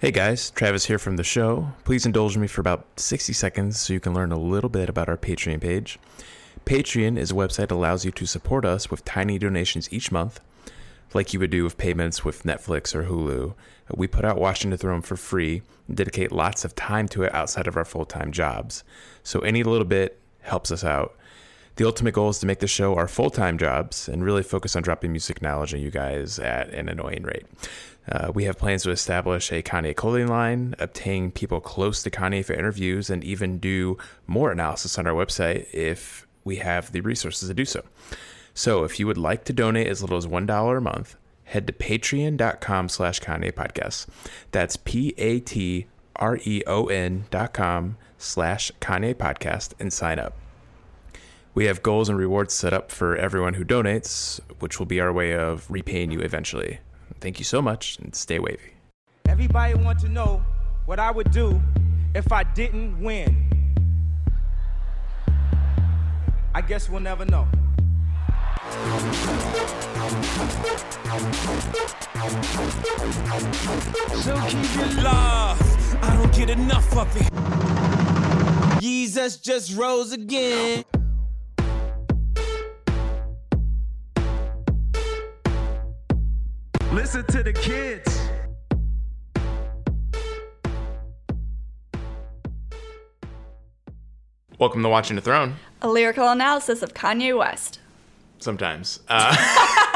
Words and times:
Hey 0.00 0.12
guys, 0.12 0.48
Travis 0.52 0.86
here 0.86 0.98
from 0.98 1.16
the 1.16 1.22
show. 1.22 1.72
Please 1.84 2.06
indulge 2.06 2.38
me 2.38 2.46
for 2.46 2.62
about 2.62 2.86
60 2.98 3.34
seconds 3.34 3.78
so 3.78 3.92
you 3.92 4.00
can 4.00 4.14
learn 4.14 4.32
a 4.32 4.38
little 4.38 4.70
bit 4.70 4.88
about 4.88 5.10
our 5.10 5.18
Patreon 5.18 5.60
page. 5.60 5.98
Patreon 6.64 7.18
is 7.18 7.32
a 7.32 7.34
website 7.34 7.68
that 7.68 7.72
allows 7.72 8.02
you 8.06 8.10
to 8.12 8.24
support 8.24 8.64
us 8.64 8.90
with 8.90 9.04
tiny 9.04 9.38
donations 9.38 9.92
each 9.92 10.10
month, 10.10 10.40
like 11.12 11.34
you 11.34 11.38
would 11.38 11.50
do 11.50 11.64
with 11.64 11.76
payments 11.76 12.24
with 12.24 12.44
Netflix 12.44 12.94
or 12.94 13.04
Hulu. 13.04 13.52
We 13.94 14.06
put 14.06 14.24
out 14.24 14.40
Watching 14.40 14.70
the 14.70 14.78
Throne 14.78 15.02
for 15.02 15.18
free 15.18 15.60
and 15.86 15.98
dedicate 15.98 16.32
lots 16.32 16.64
of 16.64 16.74
time 16.74 17.06
to 17.08 17.24
it 17.24 17.34
outside 17.34 17.66
of 17.66 17.76
our 17.76 17.84
full 17.84 18.06
time 18.06 18.32
jobs. 18.32 18.82
So 19.22 19.40
any 19.40 19.62
little 19.62 19.84
bit 19.84 20.18
helps 20.40 20.72
us 20.72 20.82
out. 20.82 21.14
The 21.76 21.86
ultimate 21.86 22.14
goal 22.14 22.30
is 22.30 22.38
to 22.38 22.46
make 22.46 22.60
the 22.60 22.66
show 22.66 22.94
our 22.94 23.06
full 23.06 23.28
time 23.28 23.58
jobs 23.58 24.08
and 24.08 24.24
really 24.24 24.42
focus 24.42 24.76
on 24.76 24.82
dropping 24.82 25.12
music 25.12 25.42
knowledge 25.42 25.74
on 25.74 25.80
you 25.80 25.90
guys 25.90 26.38
at 26.38 26.70
an 26.70 26.88
annoying 26.88 27.22
rate. 27.22 27.44
Uh, 28.10 28.32
we 28.34 28.44
have 28.44 28.58
plans 28.58 28.82
to 28.82 28.90
establish 28.90 29.52
a 29.52 29.62
Kanye 29.62 29.94
clothing 29.94 30.26
line, 30.26 30.74
obtain 30.78 31.30
people 31.30 31.60
close 31.60 32.02
to 32.02 32.10
Kanye 32.10 32.44
for 32.44 32.54
interviews, 32.54 33.08
and 33.08 33.22
even 33.22 33.58
do 33.58 33.96
more 34.26 34.50
analysis 34.50 34.98
on 34.98 35.06
our 35.06 35.14
website 35.14 35.72
if 35.72 36.26
we 36.44 36.56
have 36.56 36.90
the 36.92 37.02
resources 37.02 37.48
to 37.48 37.54
do 37.54 37.64
so. 37.64 37.84
So 38.52 38.82
if 38.84 38.98
you 38.98 39.06
would 39.06 39.18
like 39.18 39.44
to 39.44 39.52
donate 39.52 39.86
as 39.86 40.02
little 40.02 40.18
as 40.18 40.26
$1 40.26 40.76
a 40.76 40.80
month, 40.80 41.16
head 41.44 41.68
to 41.68 41.72
patreon.com 41.72 42.88
slash 42.88 43.20
Kanye 43.20 43.52
podcast. 43.52 44.06
That's 44.50 44.76
P-A-T-R-E-O-N 44.76 45.84
dot 47.30 47.52
com 47.52 47.96
slash 48.18 48.72
Kanye 48.80 49.14
podcast 49.14 49.72
and 49.78 49.92
sign 49.92 50.18
up. 50.18 50.36
We 51.54 51.66
have 51.66 51.82
goals 51.82 52.08
and 52.08 52.18
rewards 52.18 52.54
set 52.54 52.72
up 52.72 52.90
for 52.90 53.16
everyone 53.16 53.54
who 53.54 53.64
donates, 53.64 54.40
which 54.60 54.78
will 54.78 54.86
be 54.86 55.00
our 55.00 55.12
way 55.12 55.34
of 55.34 55.68
repaying 55.70 56.10
you 56.12 56.20
eventually. 56.20 56.78
Thank 57.20 57.38
you 57.38 57.44
so 57.44 57.60
much 57.60 57.98
and 57.98 58.14
stay 58.14 58.38
wavy. 58.38 58.72
Everybody 59.28 59.74
want 59.74 59.98
to 60.00 60.08
know 60.08 60.42
what 60.86 60.98
I 60.98 61.10
would 61.10 61.30
do 61.30 61.60
if 62.14 62.32
I 62.32 62.44
didn't 62.44 62.98
win. 63.02 63.46
I 66.54 66.62
guess 66.62 66.88
we'll 66.88 67.00
never 67.00 67.26
know. 67.26 67.46
So 74.22 74.34
keep 74.48 74.74
your 74.76 75.02
love. 75.02 75.60
I 76.02 76.16
don't 76.16 76.34
get 76.34 76.50
enough 76.50 76.96
of 76.96 77.16
it. 77.16 78.80
Jesus 78.80 79.36
just 79.36 79.76
rose 79.76 80.12
again. 80.12 80.84
Listen 86.92 87.24
to 87.26 87.42
the 87.42 87.52
kids. 87.52 88.18
Welcome 94.58 94.82
to 94.82 94.88
Watching 94.88 95.16
the 95.16 95.22
Throne. 95.22 95.56
A 95.80 95.88
lyrical 95.88 96.28
analysis 96.28 96.82
of 96.82 96.92
Kanye 96.92 97.36
West. 97.36 97.80
Sometimes. 98.38 99.00
Uh, 99.08 99.34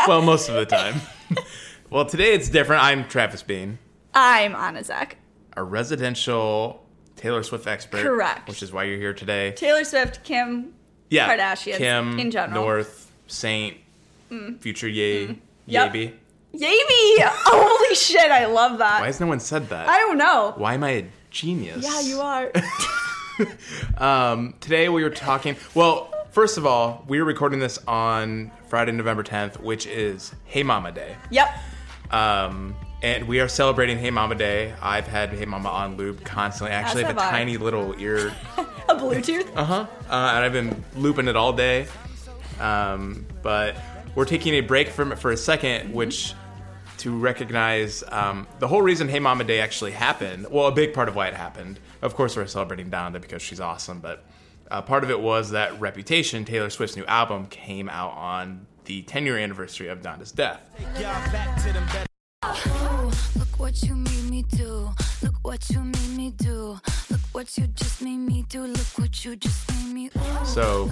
well, 0.09 0.23
most 0.23 0.49
of 0.49 0.55
the 0.55 0.65
time. 0.67 1.01
well, 1.91 2.07
today 2.07 2.33
it's 2.33 2.49
different. 2.49 2.83
I'm 2.83 3.07
Travis 3.09 3.43
Bean, 3.43 3.79
I'm 4.15 4.55
Anna 4.55 4.83
Zach. 4.85 5.17
a 5.57 5.63
residential 5.63 6.85
Taylor 7.17 7.43
Swift 7.43 7.67
expert. 7.67 8.03
Correct. 8.03 8.49
Which 8.49 8.63
is 8.63 8.73
why 8.73 8.85
you're 8.85 8.99
here 8.99 9.13
today. 9.15 9.53
Taylor 9.53 9.85
Swift, 9.85 10.25
Kim 10.25 10.73
Yeah. 11.11 11.29
Kardashians 11.37 11.77
Kim, 11.77 12.19
in 12.19 12.31
general. 12.31 12.63
Mm. 12.63 12.67
North, 12.67 13.13
Saint, 13.27 13.77
Future 14.61 14.89
Ye, 14.89 15.39
Yep. 15.67 15.93
Yaby. 15.93 16.13
Yavy! 16.55 17.15
Holy 17.21 17.95
shit, 17.97 18.31
I 18.31 18.47
love 18.47 18.79
that. 18.79 19.01
Why 19.01 19.07
has 19.07 19.21
no 19.21 19.27
one 19.27 19.41
said 19.41 19.69
that? 19.71 19.89
I 19.89 19.99
don't 19.99 20.19
know. 20.19 20.55
Why 20.57 20.75
am 20.75 20.85
I 20.85 20.91
a 20.91 21.05
genius? 21.31 21.85
Yeah, 21.85 22.01
you 22.01 22.21
are. 22.21 22.51
Um, 23.99 24.55
today 24.61 24.89
we 24.89 25.03
were 25.03 25.11
talking. 25.11 25.57
Well, 25.75 26.13
first 26.31 26.57
of 26.57 26.67
all, 26.67 27.05
we 27.09 27.19
are 27.19 27.25
recording 27.25 27.59
this 27.59 27.79
on 27.89 28.53
Friday, 28.69 28.93
November 28.93 29.25
10th, 29.25 29.59
which 29.61 29.87
is 29.89 30.33
Hey 30.45 30.63
Mama 30.63 30.93
Day. 30.93 31.17
yep. 31.31 31.49
Um, 32.13 32.77
and 33.03 33.27
we 33.27 33.41
are 33.41 33.49
celebrating 33.49 33.99
Hey 33.99 34.11
Mama 34.13 34.37
Day. 34.37 34.73
I've 34.81 35.09
had 35.09 35.31
Hey 35.31 35.47
Mama 35.47 35.69
on 35.69 35.97
loop 35.97 36.25
constantly. 36.25 36.73
I 36.77 36.79
actually 36.79 37.03
As 37.03 37.09
have 37.09 37.17
a 37.17 37.23
have 37.23 37.33
I. 37.35 37.37
tiny 37.39 37.57
little 37.57 37.93
ear, 38.01 38.33
A 38.89 38.95
Bluetooth. 38.95 39.49
uh-huh, 39.57 39.75
uh, 40.09 40.13
and 40.13 40.45
I've 40.45 40.53
been 40.53 40.85
looping 40.95 41.27
it 41.27 41.35
all 41.35 41.53
day. 41.53 41.89
Um, 42.61 43.27
but 43.43 43.75
we're 44.15 44.27
taking 44.27 44.55
a 44.55 44.61
break 44.61 44.91
from 44.91 45.11
it 45.11 45.19
for 45.19 45.33
a 45.33 45.37
second, 45.37 45.93
which 45.93 46.35
to 47.05 47.15
recognize 47.15 48.03
um, 48.09 48.47
the 48.61 48.67
whole 48.67 48.81
reason 48.81 49.11
Hey 49.11 49.19
Mama 49.21 49.45
Day 49.45 49.61
actually 49.61 49.91
happened. 49.91 50.47
Well, 50.51 50.69
a 50.69 50.73
big 50.73 50.95
part 50.95 51.07
of 51.07 51.15
why 51.15 51.29
it 51.29 51.35
happened. 51.35 51.79
Of 52.01 52.15
course, 52.15 52.35
we're 52.35 52.47
celebrating 52.47 52.91
Donda 52.91 53.21
because 53.21 53.43
she's 53.43 53.61
awesome, 53.61 54.01
but 54.01 54.25
uh, 54.71 54.81
part 54.81 55.05
of 55.05 55.11
it 55.11 55.21
was 55.21 55.51
that 55.51 55.79
Reputation, 55.79 56.47
Taylor 56.47 56.71
Swift's 56.71 56.97
new 56.97 57.05
album, 57.05 57.45
came 57.49 57.91
out 57.91 58.13
on 58.13 58.67
the 58.87 59.03
10 59.03 59.27
year 59.27 59.37
anniversary 59.37 59.89
of 59.89 60.01
Donda's 60.01 60.33
death. 60.33 60.63
Look 63.37 63.59
what 63.59 63.83
you 63.83 63.95
made 63.95 64.31
me 64.31 64.43
do. 64.49 64.91
Look 65.23 65.35
what 65.43 65.69
you 65.69 65.81
made 65.81 66.17
me 66.17 66.31
do. 66.31 66.79
Look 67.11 67.21
what 67.33 67.59
you 67.59 67.67
just 67.67 68.01
made 68.01 68.17
me 68.17 68.47
do. 68.49 68.63
Look 68.63 68.99
what 68.99 69.25
you 69.27 69.37
just 69.37 69.71
made 69.73 69.93
me. 69.93 70.07
Ooh, 70.07 70.45
So, 70.47 70.91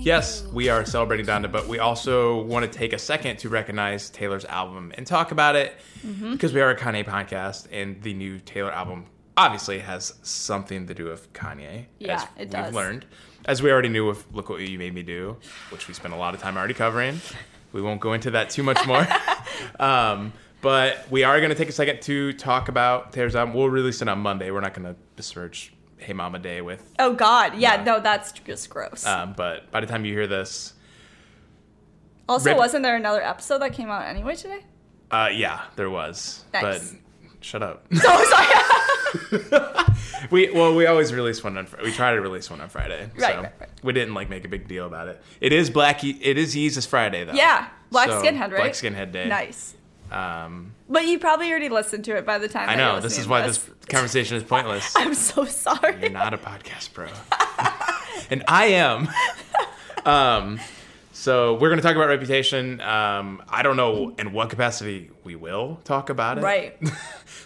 Yes, 0.00 0.44
we 0.52 0.68
are 0.68 0.84
celebrating 0.86 1.26
Donda, 1.26 1.50
but 1.50 1.66
we 1.68 1.78
also 1.80 2.42
want 2.42 2.70
to 2.70 2.78
take 2.78 2.92
a 2.92 2.98
second 2.98 3.38
to 3.40 3.48
recognize 3.48 4.08
Taylor's 4.10 4.44
album 4.46 4.92
and 4.96 5.06
talk 5.06 5.32
about 5.32 5.56
it 5.56 5.74
Mm-hmm. 6.06 6.32
because 6.32 6.52
we 6.52 6.60
are 6.60 6.70
a 6.70 6.76
Kanye 6.76 7.04
podcast, 7.04 7.66
and 7.72 8.00
the 8.02 8.14
new 8.14 8.38
Taylor 8.38 8.70
album 8.70 9.06
obviously 9.36 9.80
has 9.80 10.14
something 10.22 10.86
to 10.86 10.94
do 10.94 11.06
with 11.06 11.32
Kanye. 11.32 11.86
Yeah, 11.98 12.14
as 12.14 12.22
it 12.22 12.28
we've 12.38 12.50
does. 12.50 12.72
learned, 12.74 13.04
as 13.46 13.60
we 13.62 13.72
already 13.72 13.88
knew 13.88 14.06
with 14.06 14.24
"Look 14.32 14.48
What 14.48 14.60
You 14.60 14.78
Made 14.78 14.94
Me 14.94 15.02
Do," 15.02 15.36
which 15.70 15.88
we 15.88 15.94
spent 15.94 16.14
a 16.14 16.16
lot 16.16 16.34
of 16.34 16.40
time 16.40 16.56
already 16.56 16.74
covering. 16.74 17.20
We 17.72 17.82
won't 17.82 18.00
go 18.00 18.12
into 18.12 18.30
that 18.30 18.48
too 18.50 18.62
much 18.62 18.86
more. 18.86 19.06
um, 19.80 20.32
but 20.62 21.10
we 21.10 21.24
are 21.24 21.38
going 21.40 21.50
to 21.50 21.56
take 21.56 21.68
a 21.68 21.72
second 21.72 22.00
to 22.02 22.32
talk 22.34 22.68
about 22.68 23.12
Taylor's 23.12 23.34
album. 23.34 23.54
We'll 23.56 23.68
release 23.68 24.00
it 24.00 24.08
on 24.08 24.20
Monday. 24.20 24.52
We're 24.52 24.60
not 24.60 24.74
going 24.74 24.86
to 24.86 24.98
besmirch 25.16 25.72
Hey 25.98 26.12
Mama 26.12 26.38
Day 26.38 26.60
with 26.60 26.94
Oh 26.98 27.14
God, 27.14 27.54
yeah, 27.56 27.76
Yeah. 27.76 27.84
no, 27.84 28.00
that's 28.00 28.32
just 28.32 28.70
gross. 28.70 29.04
um, 29.06 29.34
but 29.36 29.70
by 29.70 29.80
the 29.80 29.86
time 29.86 30.04
you 30.04 30.12
hear 30.12 30.26
this, 30.26 30.74
also, 32.28 32.50
Rip- 32.50 32.58
wasn't 32.58 32.82
there 32.82 32.96
another 32.96 33.22
episode 33.22 33.58
that 33.58 33.72
came 33.72 33.88
out 33.90 34.04
anyway 34.06 34.34
today? 34.36 34.60
uh, 35.10 35.30
yeah, 35.32 35.62
there 35.76 35.88
was. 35.90 36.44
Nice. 36.52 36.92
But 36.92 36.98
shut 37.40 37.62
up. 37.62 37.86
Oh, 38.04 38.24
sorry. 39.40 39.84
we 40.30 40.50
well, 40.50 40.74
we 40.74 40.84
always 40.86 41.14
release 41.14 41.42
one 41.42 41.56
on. 41.56 41.66
We 41.82 41.90
try 41.92 42.14
to 42.14 42.20
release 42.20 42.50
one 42.50 42.60
on 42.60 42.68
Friday. 42.68 43.08
Right, 43.16 43.34
so 43.34 43.40
right, 43.42 43.52
right. 43.60 43.68
We 43.82 43.92
didn't 43.94 44.12
like 44.14 44.28
make 44.28 44.44
a 44.44 44.48
big 44.48 44.68
deal 44.68 44.86
about 44.86 45.08
it. 45.08 45.22
It 45.40 45.52
is 45.54 45.70
Black. 45.70 46.04
It 46.04 46.36
is 46.36 46.54
Yeezus 46.54 46.86
Friday 46.86 47.24
though. 47.24 47.32
yeah, 47.32 47.68
Black 47.90 48.08
So, 48.10 48.20
Skinhead, 48.22 48.40
right? 48.52 48.56
Black 48.56 48.72
Skinhead 48.72 49.12
Day. 49.12 49.26
Nice. 49.28 49.74
Um, 50.10 50.74
But 50.88 51.06
you 51.06 51.18
probably 51.18 51.50
already 51.50 51.68
listened 51.68 52.04
to 52.06 52.16
it 52.16 52.24
by 52.24 52.38
the 52.38 52.48
time. 52.48 52.68
I 52.68 52.74
know 52.74 53.00
this 53.00 53.18
is 53.18 53.28
why 53.28 53.42
to 53.42 53.48
this 53.48 53.70
conversation 53.88 54.36
is 54.36 54.42
pointless. 54.42 54.92
I'm 54.96 55.14
so 55.14 55.44
sorry. 55.44 56.00
You're 56.00 56.10
not 56.10 56.34
a 56.34 56.38
podcast 56.38 56.92
pro, 56.92 57.08
and 58.30 58.44
I 58.48 58.66
am. 58.66 59.08
Um, 60.04 60.58
so 61.12 61.54
we're 61.54 61.68
going 61.68 61.80
to 61.80 61.82
talk 61.82 61.96
about 61.96 62.08
reputation. 62.08 62.80
Um, 62.80 63.42
I 63.48 63.62
don't 63.62 63.76
know 63.76 64.14
in 64.18 64.32
what 64.32 64.48
capacity 64.48 65.10
we 65.22 65.36
will 65.36 65.80
talk 65.84 66.08
about 66.08 66.38
it. 66.38 66.42
Right. 66.42 66.80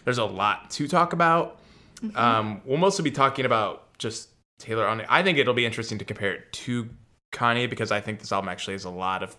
There's 0.04 0.18
a 0.18 0.24
lot 0.24 0.70
to 0.72 0.86
talk 0.86 1.12
about. 1.12 1.60
Mm-hmm. 2.02 2.16
Um, 2.16 2.60
we'll 2.64 2.78
mostly 2.78 3.02
be 3.02 3.10
talking 3.10 3.46
about 3.46 3.98
just 3.98 4.28
Taylor 4.58 4.86
on 4.86 5.00
it. 5.00 5.06
I 5.08 5.22
think 5.22 5.38
it'll 5.38 5.54
be 5.54 5.66
interesting 5.66 5.98
to 5.98 6.04
compare 6.04 6.34
it 6.34 6.52
to 6.52 6.90
Kanye 7.32 7.68
because 7.68 7.90
I 7.90 8.00
think 8.00 8.20
this 8.20 8.30
album 8.30 8.48
actually 8.48 8.74
has 8.74 8.84
a 8.84 8.90
lot 8.90 9.22
of 9.22 9.34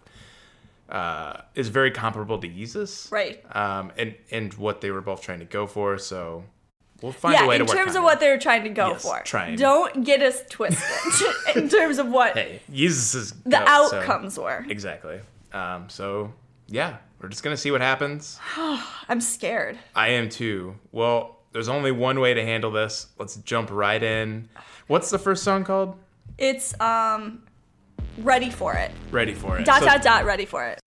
uh, 0.93 1.41
is 1.55 1.67
very 1.69 1.91
comparable 1.91 2.37
to 2.39 2.47
Yeezus, 2.47 3.11
Right. 3.11 3.43
Um, 3.55 3.91
and 3.97 4.15
and 4.31 4.53
what 4.53 4.79
they 4.81 4.91
were 4.91 5.01
both 5.01 5.21
trying 5.21 5.39
to 5.39 5.45
go 5.45 5.65
for. 5.67 5.97
So 5.97 6.43
we'll 7.01 7.11
find 7.11 7.33
yeah, 7.33 7.45
a 7.45 7.47
way 7.47 7.57
to 7.57 7.63
work 7.65 7.71
in 7.71 7.77
terms 7.83 7.95
of 7.95 8.03
what 8.03 8.19
they're 8.19 8.37
trying 8.39 8.63
to 8.63 8.69
go 8.69 8.89
Yes, 8.89 9.01
for. 9.03 9.19
trying. 9.25 9.57
Don't 9.57 10.05
get 10.05 10.21
us 10.21 10.43
twisted 10.49 11.33
in 11.55 11.67
terms 11.67 11.97
of 11.97 12.07
what 12.09 12.37
Hey, 12.37 12.61
Yeezus 12.71 13.15
is 13.15 13.31
the 13.43 13.49
goat, 13.49 13.89
so- 13.89 13.97
outcomes 13.99 14.37
were. 14.39 14.65
exactly. 14.69 15.19
Um, 15.51 15.89
so 15.89 16.31
yeah, 16.67 16.97
we're 17.19 17.29
just 17.29 17.41
gonna 17.43 17.57
see 17.57 17.71
what 17.71 17.81
happens. 17.81 18.39
I'm 19.09 19.19
scared. 19.19 19.77
I 19.95 20.09
am 20.09 20.29
too. 20.29 20.75
Well, 20.91 21.39
there's 21.53 21.69
only 21.69 21.91
one 21.91 22.19
way 22.19 22.33
to 22.35 22.43
handle 22.43 22.71
this. 22.71 23.07
Let's 23.19 23.35
jump 23.37 23.69
right 23.71 24.01
in. 24.01 24.47
What's 24.87 25.09
the 25.09 25.19
first 25.19 25.43
song 25.43 25.63
called? 25.63 25.97
It's 26.37 26.79
um 26.79 27.43
ready 28.19 28.49
for 28.51 28.73
it. 28.75 28.91
Ready 29.11 29.33
for 29.33 29.57
it. 29.57 29.65
Dot 29.65 29.79
So- 29.79 29.85
dot 29.87 30.01
dot 30.03 30.25
ready 30.25 30.45
for 30.45 30.63
it. 30.67 30.79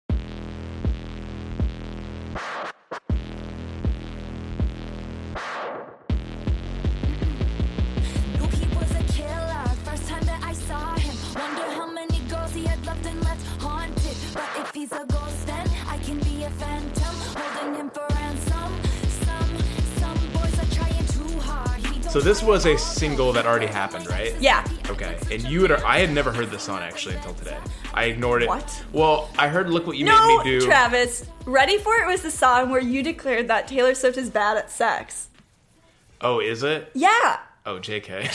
A 16.45 16.51
phantom. 16.51 17.15
Holding 17.37 17.75
him 17.75 17.91
for 17.91 18.07
ransom. 18.11 18.71
Some, 19.25 19.59
some 19.97 20.33
boy 20.33 20.49
So 22.11 22.21
this 22.21 22.43
was 22.43 22.67
a 22.67 22.79
single 22.79 23.33
that 23.33 23.47
already 23.47 23.67
happened, 23.67 24.07
right? 24.09 24.35
Yeah. 24.41 24.65
Okay. 24.89 25.17
And 25.31 25.43
you 25.43 25.63
had 25.63 25.73
I 25.73 25.99
had 25.99 26.13
never 26.13 26.31
heard 26.33 26.51
this 26.51 26.63
song 26.63 26.81
actually 26.81 27.17
until 27.17 27.35
today. 27.35 27.59
I 27.93 28.05
ignored 28.05 28.43
it. 28.43 28.49
What? 28.49 28.85
Well, 28.93 29.31
I 29.39 29.49
heard 29.49 29.71
"Look 29.71 29.87
What 29.87 29.97
You 29.97 30.05
No, 30.05 30.39
Made 30.39 30.45
Me 30.45 30.61
Do." 30.61 30.67
Travis. 30.67 31.25
Ready 31.47 31.79
for 31.79 31.95
it 31.97 32.07
was 32.07 32.23
the 32.23 32.31
song 32.31 32.71
where 32.71 32.81
you 32.81 33.03
declared 33.03 33.49
that 33.49 33.67
Taylor 33.67 33.95
Swift 33.95 34.17
is 34.17 34.31
bad 34.31 34.57
at 34.57 34.71
sex. 34.71 35.29
Oh, 36.21 36.41
is 36.41 36.63
it? 36.63 36.91
Yeah. 36.95 37.39
Oh, 37.67 37.79
JK. 37.79 38.31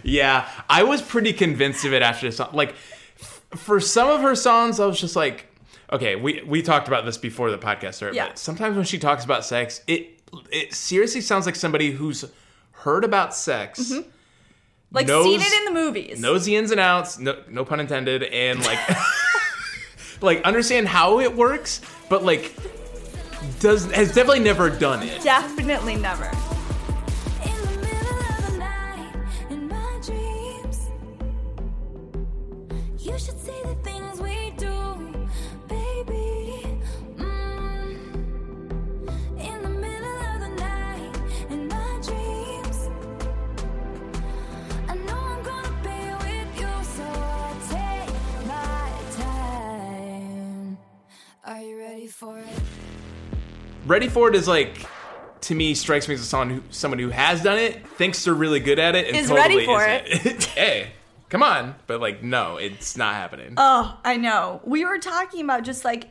yeah, 0.02 0.48
I 0.68 0.82
was 0.84 1.02
pretty 1.02 1.32
convinced 1.32 1.84
of 1.84 1.92
it 1.92 2.02
after 2.02 2.26
the 2.26 2.32
song. 2.32 2.50
Like, 2.52 2.74
f- 3.20 3.42
for 3.56 3.78
some 3.78 4.08
of 4.08 4.22
her 4.22 4.34
songs, 4.34 4.80
I 4.80 4.86
was 4.86 5.00
just 5.00 5.14
like, 5.16 5.46
okay, 5.92 6.16
we 6.16 6.42
we 6.44 6.62
talked 6.62 6.88
about 6.88 7.04
this 7.04 7.18
before 7.18 7.50
the 7.50 7.58
podcast 7.58 7.94
started. 7.94 8.16
Yeah. 8.16 8.28
But 8.28 8.38
sometimes 8.38 8.76
when 8.76 8.84
she 8.84 8.98
talks 8.98 9.24
about 9.24 9.44
sex, 9.44 9.82
it 9.86 10.20
it 10.50 10.74
seriously 10.74 11.20
sounds 11.20 11.46
like 11.46 11.54
somebody 11.56 11.90
who's 11.92 12.24
heard 12.72 13.04
about 13.04 13.34
sex, 13.34 13.78
Mm-hmm. 13.92 14.08
Like 14.94 15.06
knows, 15.06 15.24
seen 15.24 15.40
it 15.40 15.52
in 15.52 15.64
the 15.74 15.80
movies. 15.80 16.20
knows 16.20 16.44
the 16.44 16.54
ins 16.54 16.70
and 16.70 16.78
outs, 16.78 17.18
no, 17.18 17.42
no 17.48 17.64
pun 17.64 17.80
intended, 17.80 18.24
and 18.24 18.62
like 18.62 18.78
like 20.20 20.42
understand 20.42 20.86
how 20.86 21.20
it 21.20 21.34
works, 21.34 21.80
but 22.10 22.22
like 22.24 22.54
does 23.60 23.90
has 23.92 24.08
definitely 24.08 24.40
never 24.40 24.68
done 24.68 25.02
it. 25.02 25.22
Definitely 25.22 25.96
never. 25.96 26.30
Are 51.52 51.60
you 51.60 51.78
ready 51.78 52.06
for 52.06 52.38
it? 52.38 52.46
Ready 53.84 54.08
for 54.08 54.26
it 54.30 54.34
is 54.34 54.48
like 54.48 54.86
to 55.42 55.54
me 55.54 55.74
strikes 55.74 56.08
me 56.08 56.14
as 56.14 56.26
someone 56.26 56.48
who 56.48 56.62
someone 56.70 56.98
who 56.98 57.10
has 57.10 57.42
done 57.42 57.58
it, 57.58 57.86
thinks 57.86 58.24
they're 58.24 58.32
really 58.32 58.58
good 58.58 58.78
at 58.78 58.96
it, 58.96 59.08
and 59.08 59.14
Is 59.14 59.28
totally 59.28 59.66
ready 59.66 59.66
for 59.66 59.84
isn't. 59.84 60.44
hey, 60.56 60.92
come 61.28 61.42
on, 61.42 61.74
but 61.86 62.00
like 62.00 62.22
no, 62.22 62.56
it's 62.56 62.96
not 62.96 63.16
happening. 63.16 63.52
Oh, 63.58 63.98
I 64.02 64.16
know. 64.16 64.62
We 64.64 64.86
were 64.86 64.96
talking 64.96 65.44
about 65.44 65.62
just 65.62 65.84
like, 65.84 66.08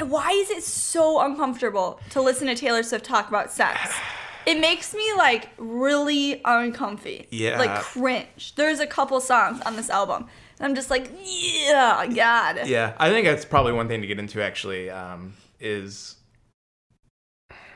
why 0.00 0.30
is 0.30 0.48
it 0.48 0.62
so 0.62 1.20
uncomfortable 1.20 2.00
to 2.12 2.22
listen 2.22 2.46
to 2.46 2.54
Taylor 2.54 2.82
Swift 2.82 3.04
talk 3.04 3.28
about 3.28 3.52
sex? 3.52 3.78
It 4.46 4.60
makes 4.60 4.92
me 4.92 5.10
like 5.16 5.48
really 5.56 6.42
uncomfy. 6.44 7.28
Yeah. 7.30 7.58
Like 7.58 7.80
cringe. 7.80 8.54
There's 8.56 8.78
a 8.78 8.86
couple 8.86 9.18
songs 9.22 9.62
on 9.62 9.74
this 9.74 9.88
album. 9.88 10.26
I'm 10.64 10.74
just 10.74 10.88
like, 10.88 11.10
yeah, 11.22 12.06
God. 12.06 12.66
yeah, 12.66 12.94
I 12.96 13.10
think 13.10 13.26
that's 13.26 13.44
probably 13.44 13.74
one 13.74 13.86
thing 13.86 14.00
to 14.00 14.06
get 14.06 14.18
into. 14.18 14.42
Actually, 14.42 14.88
um, 14.88 15.34
is 15.60 16.16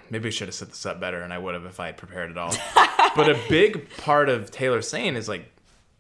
maybe 0.09 0.29
I 0.29 0.31
should 0.31 0.49
have 0.49 0.55
set 0.55 0.69
this 0.71 0.87
up 0.87 0.99
better, 0.99 1.21
and 1.21 1.31
I 1.31 1.37
would 1.37 1.55
have 1.55 1.67
if 1.67 1.81
I 1.81 1.87
had 1.87 1.99
prepared 1.99 2.31
at 2.31 2.39
all. 2.39 2.55
but 3.15 3.29
a 3.29 3.39
big 3.51 3.91
part 3.99 4.31
of 4.31 4.51
Taylor 4.51 4.81
saying 4.81 5.17
is 5.17 5.29
like 5.29 5.53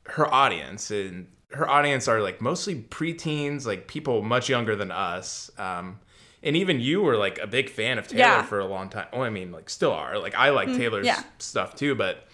her 0.07 0.33
audience, 0.33 0.91
and 0.91 1.27
her 1.51 1.69
audience 1.69 2.09
are 2.09 2.23
like 2.23 2.41
mostly 2.41 2.77
preteens, 2.77 3.67
like 3.67 3.87
people 3.87 4.23
much 4.23 4.49
younger 4.49 4.75
than 4.75 4.91
us. 4.91 5.51
Um, 5.59 6.01
and 6.43 6.57
even 6.57 6.81
you 6.81 7.03
were 7.03 7.17
like 7.19 7.39
a 7.39 7.47
big 7.47 7.69
fan 7.69 7.99
of 7.99 8.09
Taylor 8.09 8.21
Yeah. 8.21 8.43
for 8.43 8.61
a 8.61 8.67
long 8.67 8.89
time. 8.89 9.09
Oh, 9.13 9.21
I 9.21 9.29
mean, 9.29 9.53
like 9.53 9.69
still 9.69 9.93
are. 9.93 10.19
Like 10.19 10.35
I 10.37 10.51
like 10.51 10.69
Taylor's 10.69 11.05
yeah. 11.05 11.23
stuff 11.39 11.75
too, 11.75 11.95
but 11.95 12.27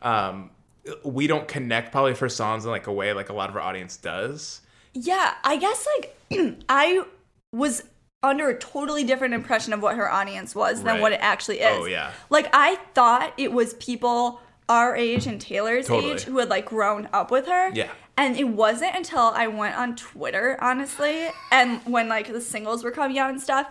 um, 0.00 0.50
we 1.04 1.26
don't 1.26 1.46
connect 1.48 1.92
probably 1.92 2.14
for 2.14 2.28
songs 2.28 2.64
in 2.64 2.70
like 2.70 2.86
a 2.86 2.92
way 2.92 3.12
like 3.12 3.28
a 3.28 3.32
lot 3.32 3.50
of 3.50 3.56
our 3.56 3.62
audience 3.62 3.96
does. 3.96 4.60
Yeah, 4.94 5.34
I 5.44 5.56
guess 5.56 5.86
like 5.96 6.16
I 6.68 7.04
was 7.52 7.84
under 8.22 8.48
a 8.48 8.58
totally 8.58 9.04
different 9.04 9.32
impression 9.34 9.72
of 9.72 9.80
what 9.82 9.96
her 9.96 10.10
audience 10.10 10.54
was 10.54 10.78
than 10.82 10.94
Right. 10.94 11.00
what 11.00 11.12
it 11.12 11.20
actually 11.22 11.60
is. 11.60 11.78
Oh, 11.80 11.86
yeah. 11.86 12.12
Like 12.28 12.48
I 12.52 12.76
thought 12.94 13.32
it 13.38 13.52
was 13.52 13.74
people 13.74 14.40
our 14.68 14.94
age 14.94 15.26
and 15.26 15.40
Taylor's 15.40 15.86
Totally. 15.88 16.12
age 16.14 16.22
who 16.22 16.38
had 16.38 16.48
like 16.48 16.66
grown 16.66 17.08
up 17.12 17.30
with 17.30 17.46
her. 17.46 17.70
Yeah. 17.74 17.90
And 18.16 18.36
it 18.36 18.44
wasn't 18.44 18.94
until 18.94 19.20
I 19.34 19.46
went 19.46 19.76
on 19.76 19.96
Twitter, 19.96 20.58
honestly, 20.60 21.28
and 21.50 21.80
when 21.86 22.08
like 22.08 22.30
the 22.30 22.40
singles 22.40 22.84
were 22.84 22.90
coming 22.90 23.18
out 23.18 23.30
and 23.30 23.40
stuff, 23.40 23.66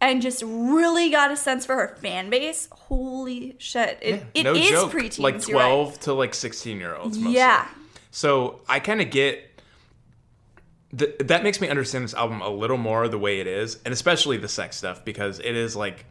and 0.00 0.22
just 0.22 0.42
really 0.46 1.10
got 1.10 1.30
a 1.30 1.36
sense 1.36 1.66
for 1.66 1.74
her 1.74 1.96
fan 2.00 2.30
base. 2.30 2.68
Holy 2.72 3.54
shit. 3.58 3.98
It, 4.00 4.24
it 4.34 4.42
no 4.44 4.54
is 4.54 4.68
joke. 4.70 4.92
preteens. 4.92 5.18
like 5.18 5.46
you're 5.48 5.58
right. 5.58 5.66
12 5.68 6.00
to 6.00 6.12
like 6.14 6.34
16 6.34 6.78
year 6.78 6.94
olds 6.96 7.18
mostly. 7.18 7.34
Yeah. 7.36 7.68
so 8.10 8.60
i 8.68 8.80
kind 8.80 9.00
of 9.00 9.10
get 9.10 9.60
th- 10.96 11.16
that 11.20 11.42
makes 11.42 11.60
me 11.60 11.68
understand 11.68 12.04
this 12.04 12.14
album 12.14 12.40
a 12.40 12.48
little 12.48 12.76
more 12.76 13.08
the 13.08 13.18
way 13.18 13.40
it 13.40 13.46
is 13.46 13.78
and 13.84 13.92
especially 13.92 14.36
the 14.36 14.48
sex 14.48 14.76
stuff 14.76 15.04
because 15.04 15.38
it 15.38 15.54
is 15.54 15.76
like 15.76 16.04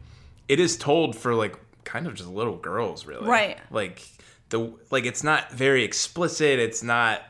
it 0.48 0.58
is 0.60 0.76
told 0.76 1.14
for 1.16 1.34
like 1.34 1.56
kind 1.84 2.06
of 2.06 2.14
just 2.14 2.28
little 2.28 2.56
girls 2.56 3.06
really 3.06 3.26
Right. 3.26 3.58
like 3.70 4.06
the 4.50 4.72
like 4.90 5.04
it's 5.06 5.22
not 5.22 5.50
very 5.52 5.84
explicit 5.84 6.58
it's 6.58 6.82
not 6.82 7.22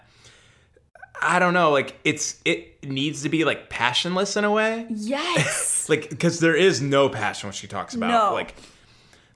i 1.20 1.38
don't 1.38 1.54
know 1.54 1.70
like 1.70 1.98
it's 2.04 2.40
it 2.44 2.82
needs 2.88 3.22
to 3.24 3.28
be 3.28 3.44
like 3.44 3.68
passionless 3.68 4.36
in 4.36 4.44
a 4.44 4.50
way 4.50 4.86
Yes. 4.90 5.69
Like 5.88 6.10
because 6.10 6.40
there 6.40 6.54
is 6.56 6.80
no 6.80 7.08
passion 7.08 7.48
when 7.48 7.54
she 7.54 7.66
talks 7.66 7.94
about 7.94 8.10
No. 8.10 8.34
like 8.34 8.54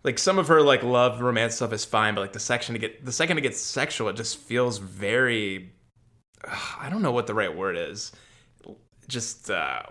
like 0.02 0.18
some 0.18 0.38
of 0.38 0.48
her 0.48 0.60
like 0.62 0.82
love 0.82 1.20
romance 1.20 1.54
stuff 1.56 1.72
is 1.72 1.84
fine 1.84 2.14
but 2.14 2.20
like 2.20 2.32
the 2.32 2.40
section 2.40 2.74
to 2.74 2.78
get 2.78 3.04
the 3.04 3.12
second 3.12 3.38
it 3.38 3.40
gets 3.42 3.60
sexual 3.60 4.08
it 4.08 4.16
just 4.16 4.36
feels 4.38 4.78
very 4.78 5.72
ugh, 6.46 6.78
i 6.80 6.90
don't 6.90 7.02
know 7.02 7.12
what 7.12 7.26
the 7.26 7.34
right 7.34 7.54
word 7.56 7.76
is 7.76 8.12
just 9.08 9.50
uh 9.50 9.82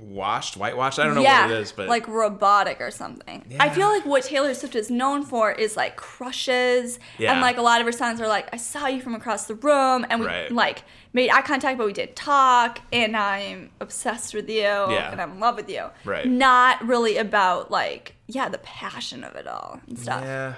washed 0.00 0.56
whitewashed 0.56 0.98
i 0.98 1.04
don't 1.04 1.14
know 1.14 1.22
yeah, 1.22 1.42
what 1.46 1.52
it 1.52 1.60
is 1.60 1.70
but 1.72 1.88
like 1.88 2.06
robotic 2.08 2.80
or 2.80 2.90
something. 2.90 3.44
I 3.60 3.68
feel 3.70 3.88
like 3.88 4.04
what 4.04 4.24
Taylor 4.24 4.52
Swift 4.54 4.74
is 4.74 4.90
known 4.90 5.22
for 5.22 5.52
is 5.52 5.76
like 5.76 5.94
crushes, 5.96 6.98
Yeah. 7.18 7.32
and 7.32 7.40
like 7.40 7.58
a 7.58 7.62
lot 7.62 7.80
of 7.80 7.86
her 7.86 7.92
songs 7.92 8.20
are 8.20 8.26
like, 8.26 8.48
"I 8.52 8.56
saw 8.56 8.88
you 8.88 9.00
from 9.00 9.14
across 9.14 9.46
the 9.46 9.54
room," 9.54 10.04
and 10.10 10.20
we 10.20 10.26
Right. 10.26 10.50
like 10.50 10.82
made 11.14 11.30
eye 11.30 11.40
contact, 11.40 11.78
but 11.78 11.86
we 11.86 11.94
did 11.94 12.14
talk, 12.14 12.80
and 12.92 13.16
I'm 13.16 13.70
obsessed 13.80 14.34
with 14.34 14.50
you, 14.50 14.64
and 14.66 15.20
I'm 15.20 15.32
in 15.32 15.40
love 15.40 15.56
with 15.56 15.70
you. 15.70 15.86
Right. 16.04 16.26
Not 16.28 16.86
really 16.86 17.16
about 17.16 17.70
like, 17.70 18.14
yeah, 18.26 18.50
the 18.50 18.58
passion 18.58 19.24
of 19.24 19.34
it 19.36 19.46
all 19.46 19.80
and 19.88 19.98
stuff. 19.98 20.22
yeah 20.22 20.54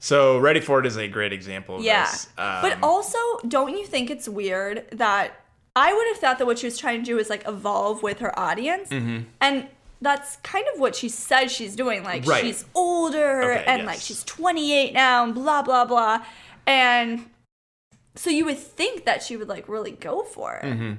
so 0.00 0.38
ready 0.38 0.60
for 0.60 0.78
it 0.78 0.86
is 0.86 0.96
a 0.96 1.08
great 1.08 1.32
example 1.32 1.76
of 1.76 1.82
Yeah. 1.82 2.04
this 2.04 2.28
um, 2.38 2.62
but 2.62 2.78
also, 2.82 3.18
don't 3.48 3.76
you 3.76 3.84
think 3.84 4.10
it's 4.10 4.28
weird 4.28 4.86
that 4.92 5.40
I 5.74 5.92
would 5.92 6.06
have 6.08 6.18
thought 6.18 6.38
that 6.38 6.46
what 6.46 6.58
she 6.58 6.66
was 6.66 6.78
trying 6.78 7.00
to 7.00 7.04
do 7.04 7.18
is 7.18 7.28
like 7.28 7.46
evolve 7.48 8.02
with 8.02 8.20
her 8.20 8.36
audience? 8.38 8.90
Mm-hmm. 8.90 9.24
And 9.40 9.66
that's 10.00 10.36
kind 10.36 10.64
of 10.72 10.80
what 10.80 10.94
she 10.94 11.08
says 11.08 11.50
she's 11.50 11.74
doing. 11.74 12.04
Like 12.04 12.24
Right. 12.26 12.44
she's 12.44 12.64
older 12.76 13.42
Okay, 13.54 13.64
and 13.66 13.78
yes. 13.80 13.86
like 13.86 14.00
she's 14.00 14.22
28 14.24 14.92
now 14.92 15.24
and 15.24 15.34
blah, 15.34 15.62
blah, 15.62 15.84
blah. 15.84 16.24
And 16.66 17.28
so 18.18 18.30
you 18.30 18.44
would 18.44 18.58
think 18.58 19.04
that 19.04 19.22
she 19.22 19.36
would 19.36 19.48
like 19.48 19.68
really 19.68 19.92
go 19.92 20.22
for 20.24 20.56
it. 20.56 20.64
Mm-hmm. 20.64 20.92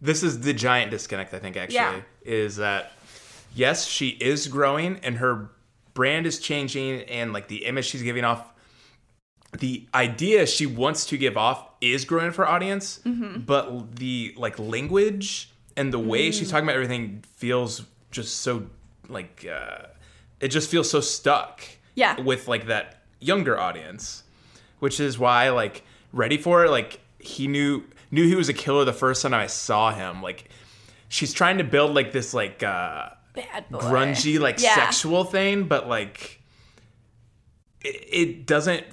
this 0.00 0.22
is 0.22 0.40
the 0.40 0.52
giant 0.52 0.90
disconnect 0.90 1.32
i 1.34 1.38
think 1.38 1.56
actually 1.56 1.74
Yeah. 1.76 2.00
is 2.24 2.56
that 2.56 2.92
yes 3.54 3.86
she 3.86 4.08
is 4.10 4.48
growing 4.48 4.98
and 5.02 5.16
her 5.18 5.50
brand 5.94 6.26
is 6.26 6.38
changing 6.40 7.02
and 7.02 7.32
like 7.32 7.48
the 7.48 7.64
image 7.66 7.84
she's 7.86 8.02
giving 8.02 8.24
off 8.24 8.48
the 9.58 9.86
idea 9.94 10.46
she 10.46 10.64
wants 10.66 11.04
to 11.06 11.18
give 11.18 11.36
off 11.36 11.66
is 11.80 12.04
growing 12.04 12.32
for 12.32 12.46
audience 12.48 13.00
Mm-hmm. 13.04 13.40
but 13.40 13.96
the 13.96 14.34
like 14.36 14.58
language 14.58 15.50
and 15.76 15.92
the 15.92 15.98
way 15.98 16.30
Mm. 16.30 16.34
she's 16.38 16.50
talking 16.50 16.64
about 16.64 16.74
everything 16.76 17.22
feels 17.36 17.82
just 18.10 18.38
so 18.38 18.66
like 19.08 19.46
uh 19.50 19.86
it 20.40 20.48
just 20.48 20.70
feels 20.70 20.88
so 20.90 21.00
stuck 21.00 21.60
Yeah. 21.94 22.20
with 22.20 22.48
like 22.48 22.66
that 22.66 23.02
younger 23.20 23.58
audience 23.60 24.22
which 24.78 24.98
is 25.00 25.18
why 25.18 25.50
like 25.50 25.84
ready 26.12 26.36
for 26.38 26.64
it 26.64 26.70
like 26.70 27.00
he 27.18 27.46
knew 27.46 27.82
knew 28.10 28.26
he 28.26 28.34
was 28.34 28.48
a 28.48 28.52
killer 28.54 28.84
the 28.84 28.92
first 28.92 29.22
time 29.22 29.32
i 29.34 29.46
saw 29.46 29.92
him 29.92 30.22
like 30.22 30.48
she's 31.08 31.32
trying 31.32 31.58
to 31.58 31.64
build 31.64 31.94
like 31.94 32.12
this 32.12 32.34
like 32.34 32.62
uh 32.62 33.08
Bad 33.34 33.68
boy. 33.70 33.78
grungy 33.78 34.38
like 34.38 34.60
Yeah. 34.60 34.74
sexual 34.74 35.24
thing 35.24 35.64
but 35.64 35.88
like 35.88 36.40
it, 37.80 38.04
it 38.10 38.46
doesn't 38.46 38.84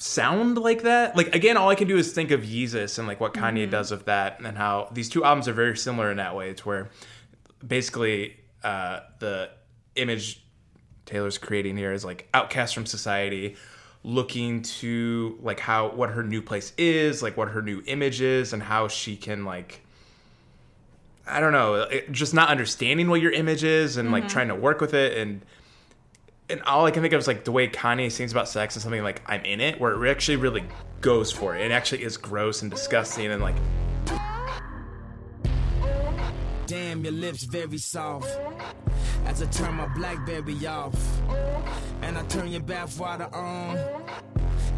sound 0.00 0.56
like 0.58 0.82
that 0.82 1.16
like 1.16 1.34
again 1.34 1.56
all 1.56 1.68
i 1.68 1.74
can 1.74 1.88
do 1.88 1.96
is 1.96 2.12
think 2.12 2.30
of 2.30 2.42
yeezus 2.42 2.98
and 2.98 3.08
like 3.08 3.18
what 3.18 3.34
kanye 3.34 3.62
Mm-hmm. 3.62 3.70
does 3.72 3.90
with 3.90 4.04
that 4.04 4.38
and 4.40 4.56
how 4.56 4.88
these 4.92 5.08
two 5.08 5.24
albums 5.24 5.48
are 5.48 5.52
very 5.52 5.76
similar 5.76 6.10
in 6.12 6.18
that 6.18 6.36
way 6.36 6.50
it's 6.50 6.64
where 6.64 6.88
basically 7.66 8.36
uh 8.62 9.00
the 9.18 9.50
image 9.96 10.40
taylor's 11.04 11.38
creating 11.38 11.76
here 11.76 11.92
is 11.92 12.04
like 12.04 12.28
outcast 12.32 12.74
from 12.74 12.86
society 12.86 13.56
looking 14.04 14.62
to 14.62 15.38
like 15.42 15.60
how 15.60 15.88
what 15.88 16.10
her 16.10 16.22
new 16.22 16.40
place 16.40 16.72
is 16.78 17.22
like 17.22 17.36
what 17.36 17.48
her 17.48 17.60
new 17.60 17.82
image 17.86 18.20
is 18.20 18.52
and 18.52 18.62
how 18.62 18.88
she 18.88 19.16
can 19.16 19.44
like 19.44 19.82
I 21.26 21.40
don't 21.40 21.52
know, 21.52 21.74
it- 21.74 22.10
just 22.10 22.32
not 22.32 22.48
understanding 22.48 23.10
what 23.10 23.20
your 23.20 23.32
image 23.32 23.62
is 23.62 23.98
and 23.98 24.10
like 24.10 24.24
mm-hmm. 24.24 24.32
trying 24.32 24.48
to 24.48 24.54
work 24.54 24.80
with 24.80 24.94
it 24.94 25.18
and 25.18 25.44
and 26.50 26.62
all 26.62 26.86
I 26.86 26.90
can 26.90 27.02
think 27.02 27.12
of 27.12 27.18
is 27.18 27.26
like 27.26 27.44
the 27.44 27.52
way 27.52 27.68
Kanye 27.68 28.10
sings 28.10 28.32
about 28.32 28.48
sex 28.48 28.74
and 28.74 28.82
something 28.82 29.02
like 29.02 29.22
I'm 29.26 29.44
in 29.44 29.60
it, 29.60 29.78
where 29.78 30.02
it 30.04 30.10
actually 30.10 30.36
really 30.36 30.64
goes 31.00 31.30
for 31.30 31.54
it. 31.54 31.60
It 31.62 31.72
actually 31.72 32.02
is 32.02 32.16
gross 32.16 32.62
and 32.62 32.70
disgusting 32.70 33.26
and 33.26 33.42
like 33.42 33.56
Damn, 36.68 37.02
your 37.02 37.14
lips 37.14 37.44
very 37.44 37.78
soft. 37.78 38.28
As 39.24 39.42
I 39.42 39.46
turn 39.46 39.74
my 39.76 39.86
Blackberry 39.88 40.66
off, 40.66 40.94
and 42.02 42.18
I 42.18 42.22
turn 42.26 42.48
your 42.48 42.60
bathwater 42.60 43.32
on, 43.34 43.78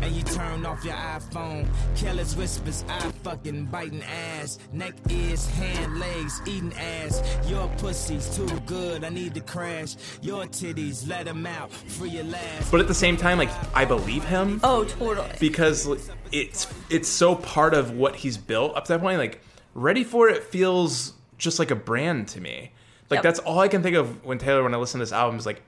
and 0.01 0.15
you 0.15 0.23
turn 0.23 0.65
off 0.65 0.85
your 0.85 0.95
iPhone. 0.95 1.67
Careless 1.97 2.37
whispers, 2.37 2.85
I 2.89 3.01
fucking 3.25 3.67
biting 3.67 4.05
ass. 4.05 4.61
Neck, 4.73 4.95
ears, 5.09 5.49
hand, 5.51 5.99
legs, 5.99 6.41
eating 6.47 6.73
ass. 6.75 7.23
Your 7.49 7.67
pussy's 7.79 8.37
too 8.37 8.47
good, 8.67 9.03
I 9.03 9.09
need 9.09 9.35
to 9.35 9.41
crash. 9.41 9.97
Your 10.23 10.45
titties, 10.45 11.09
let 11.09 11.27
'em 11.27 11.45
out, 11.45 11.73
free 11.73 12.11
your 12.11 12.25
last. 12.25 12.71
but 12.71 12.79
at 12.81 12.87
the 12.87 12.95
same 12.95 13.17
time 13.17 13.37
like 13.37 13.51
I 13.75 13.85
believe 13.85 14.23
him 14.25 14.61
Oh, 14.63 14.85
totally. 14.85 15.29
because 15.41 15.89
it's 16.31 16.69
it's 16.89 17.09
so 17.09 17.35
part 17.35 17.75
of 17.75 17.91
what 17.91 18.15
he's 18.15 18.37
built 18.37 18.77
up 18.77 18.85
to 18.85 18.93
that 18.93 19.01
point 19.01 19.19
like 19.19 19.41
Ready 19.75 20.03
for 20.05 20.29
It 20.29 20.45
feels 20.45 21.15
just 21.41 21.59
like 21.59 21.71
a 21.71 21.77
brand 21.77 22.29
to 22.29 22.41
me. 22.41 22.71
Like 23.11 23.19
Yep. 23.19 23.23
that's 23.25 23.39
all 23.41 23.59
I 23.59 23.67
can 23.69 23.83
think 23.83 23.97
of 23.97 24.25
when 24.25 24.39
Taylor 24.39 24.63
when 24.63 24.73
I 24.75 24.77
listen 24.77 25.01
to 25.01 25.03
this 25.03 25.13
album 25.13 25.39
is 25.39 25.47
like 25.47 25.63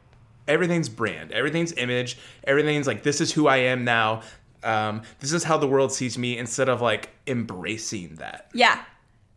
everything's 0.47 0.89
brand, 0.89 1.33
everything's 1.33 1.73
image, 1.73 2.19
everything's 2.45 2.87
like 2.87 3.03
this 3.03 3.21
is 3.21 3.33
who 3.33 3.49
I 3.49 3.57
am 3.57 3.85
now. 3.85 4.23
Um, 4.63 5.03
this 5.19 5.33
is 5.33 5.43
how 5.43 5.59
the 5.59 5.67
world 5.67 5.93
sees 5.93 6.17
me 6.17 6.39
instead 6.39 6.69
of 6.69 6.81
like 6.81 7.11
embracing 7.27 8.17
that. 8.17 8.49
Yeah, 8.55 8.81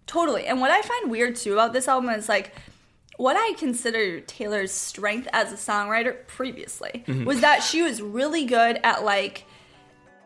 totally. 0.06 0.46
And 0.46 0.62
what 0.62 0.70
I 0.70 0.82
find 0.84 1.10
weird 1.10 1.36
too 1.36 1.54
about 1.54 1.74
this 1.74 1.88
album 1.88 2.12
is 2.12 2.30
like 2.30 2.54
what 3.18 3.36
I 3.36 3.54
consider 3.58 4.20
Taylor's 4.20 4.72
strength 4.72 5.28
as 5.34 5.52
a 5.52 5.56
songwriter 5.56 6.28
previously 6.28 7.04
was 7.26 7.42
that 7.42 7.64
she 7.64 7.82
was 7.82 8.02
really 8.02 8.46
good 8.46 8.80
at 8.84 9.04
like 9.04 9.46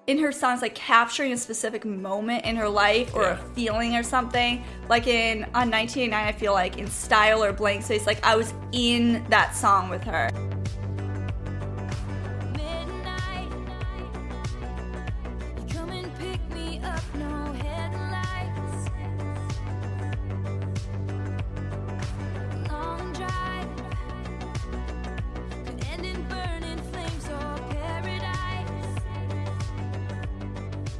in 0.09 0.17
her 0.17 0.31
songs 0.31 0.63
like 0.63 0.73
capturing 0.73 1.31
a 1.33 1.37
specific 1.37 1.85
moment 1.85 2.43
in 2.43 2.55
her 2.55 2.67
life 2.67 3.13
or 3.13 3.21
Yeah. 3.21 3.33
a 3.39 3.53
feeling 3.53 3.95
or 3.95 4.01
something. 4.01 4.63
Like 4.89 5.05
in 5.05 5.43
on 5.53 5.69
1989 5.69 6.25
I 6.27 6.31
feel 6.31 6.51
like 6.51 6.79
in 6.79 6.87
Style 6.87 7.43
or 7.43 7.53
Blank 7.53 7.83
Space 7.83 8.07
like 8.07 8.25
I 8.25 8.35
was 8.35 8.51
in 8.71 9.23
that 9.29 9.55
song 9.55 9.87
with 9.87 10.03
her. 10.05 10.29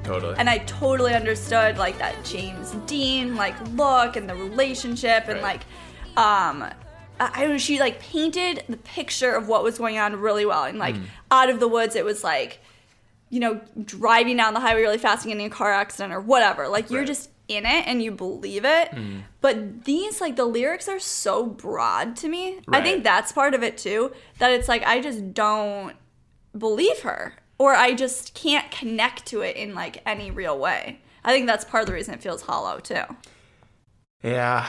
Totally. 0.10 0.36
and 0.38 0.50
I 0.50 0.58
totally 0.60 1.14
understood 1.14 1.78
like 1.78 1.98
that 2.00 2.24
James 2.26 2.72
Dean 2.88 3.36
like 3.36 3.56
look 3.76 4.16
and 4.16 4.28
the 4.30 4.36
relationship 4.36 5.26
and 5.28 5.42
Right. 5.42 5.44
like 5.44 5.62
um 6.18 6.66
I 7.20 7.42
don't 7.42 7.50
know 7.52 7.58
she 7.58 7.80
like 7.80 8.00
painted 8.00 8.64
the 8.70 8.78
picture 8.78 9.32
of 9.34 9.48
what 9.48 9.64
was 9.64 9.78
going 9.78 9.98
on 10.00 10.16
really 10.20 10.46
well. 10.46 10.64
And 10.64 10.80
like 10.80 10.96
out 11.32 11.50
of 11.50 11.60
the 11.60 11.68
woods 11.68 11.96
it 11.96 12.04
was 12.06 12.24
like 12.24 12.60
you 13.30 13.40
know 13.40 13.62
driving 13.86 14.38
down 14.38 14.54
the 14.56 14.60
highway 14.60 14.82
really 14.82 14.98
fast 14.98 15.26
and 15.26 15.32
getting 15.34 15.46
a 15.46 15.50
car 15.50 15.72
accident 15.72 16.12
or 16.14 16.20
whatever. 16.22 16.68
Like 16.68 16.90
you're 16.90 17.02
Right. 17.02 17.08
just 17.08 17.30
in 17.48 17.66
it 17.66 17.88
and 17.88 18.02
you 18.02 18.12
believe 18.12 18.64
it. 18.66 18.92
But 19.42 19.84
these 19.86 20.22
like 20.22 20.36
the 20.36 20.46
lyrics 20.46 20.88
are 20.88 21.00
so 21.00 21.46
broad 21.46 22.16
to 22.18 22.28
me. 22.30 22.60
I 22.70 22.82
think 22.82 23.04
that's 23.04 23.32
part 23.32 23.54
of 23.54 23.64
it 23.64 23.78
too 23.78 24.12
that 24.40 24.52
it's 24.52 24.68
like 24.68 24.84
I 24.86 25.02
just 25.02 25.34
don't 25.34 25.96
believe 26.58 27.00
her 27.02 27.34
or 27.60 27.76
I 27.76 27.94
just 27.94 28.34
can't 28.34 28.72
connect 28.72 29.28
to 29.28 29.42
it 29.42 29.56
in 29.56 29.76
like 29.76 30.02
any 30.06 30.32
real 30.32 30.58
way. 30.58 31.02
I 31.24 31.32
think 31.32 31.46
that's 31.46 31.66
part 31.66 31.82
of 31.82 31.88
the 31.88 31.94
reason 31.94 32.16
it 32.16 32.24
feels 32.24 32.42
hollow 32.42 32.80
too. 32.80 33.04
Yeah. 34.24 34.68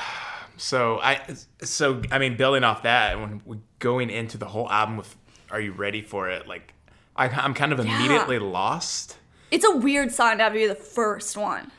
So 0.57 1.01
I 1.01 1.21
so 1.63 2.03
I 2.11 2.19
mean 2.19 2.37
building 2.37 2.65
off 2.65 2.83
that 2.83 3.19
when 3.19 3.41
we 3.47 3.59
going 3.79 4.11
into 4.11 4.37
the 4.37 4.47
whole 4.47 4.69
album 4.69 4.99
with 4.99 5.17
Are 5.51 5.61
You 5.61 5.73
Ready 5.73 6.03
for 6.03 6.29
It? 6.29 6.47
Like 6.47 6.75
I, 7.17 7.29
I'm 7.29 7.55
kind 7.55 7.73
of 7.73 7.81
immediately 7.81 8.39
lost. 8.39 9.17
It's 9.51 9.65
a 9.65 9.77
weird 9.77 10.13
song 10.13 10.37
to 10.39 10.45
have 10.45 10.53
be 10.53 10.67
the 10.67 10.75
first 10.75 11.37
one. 11.37 11.71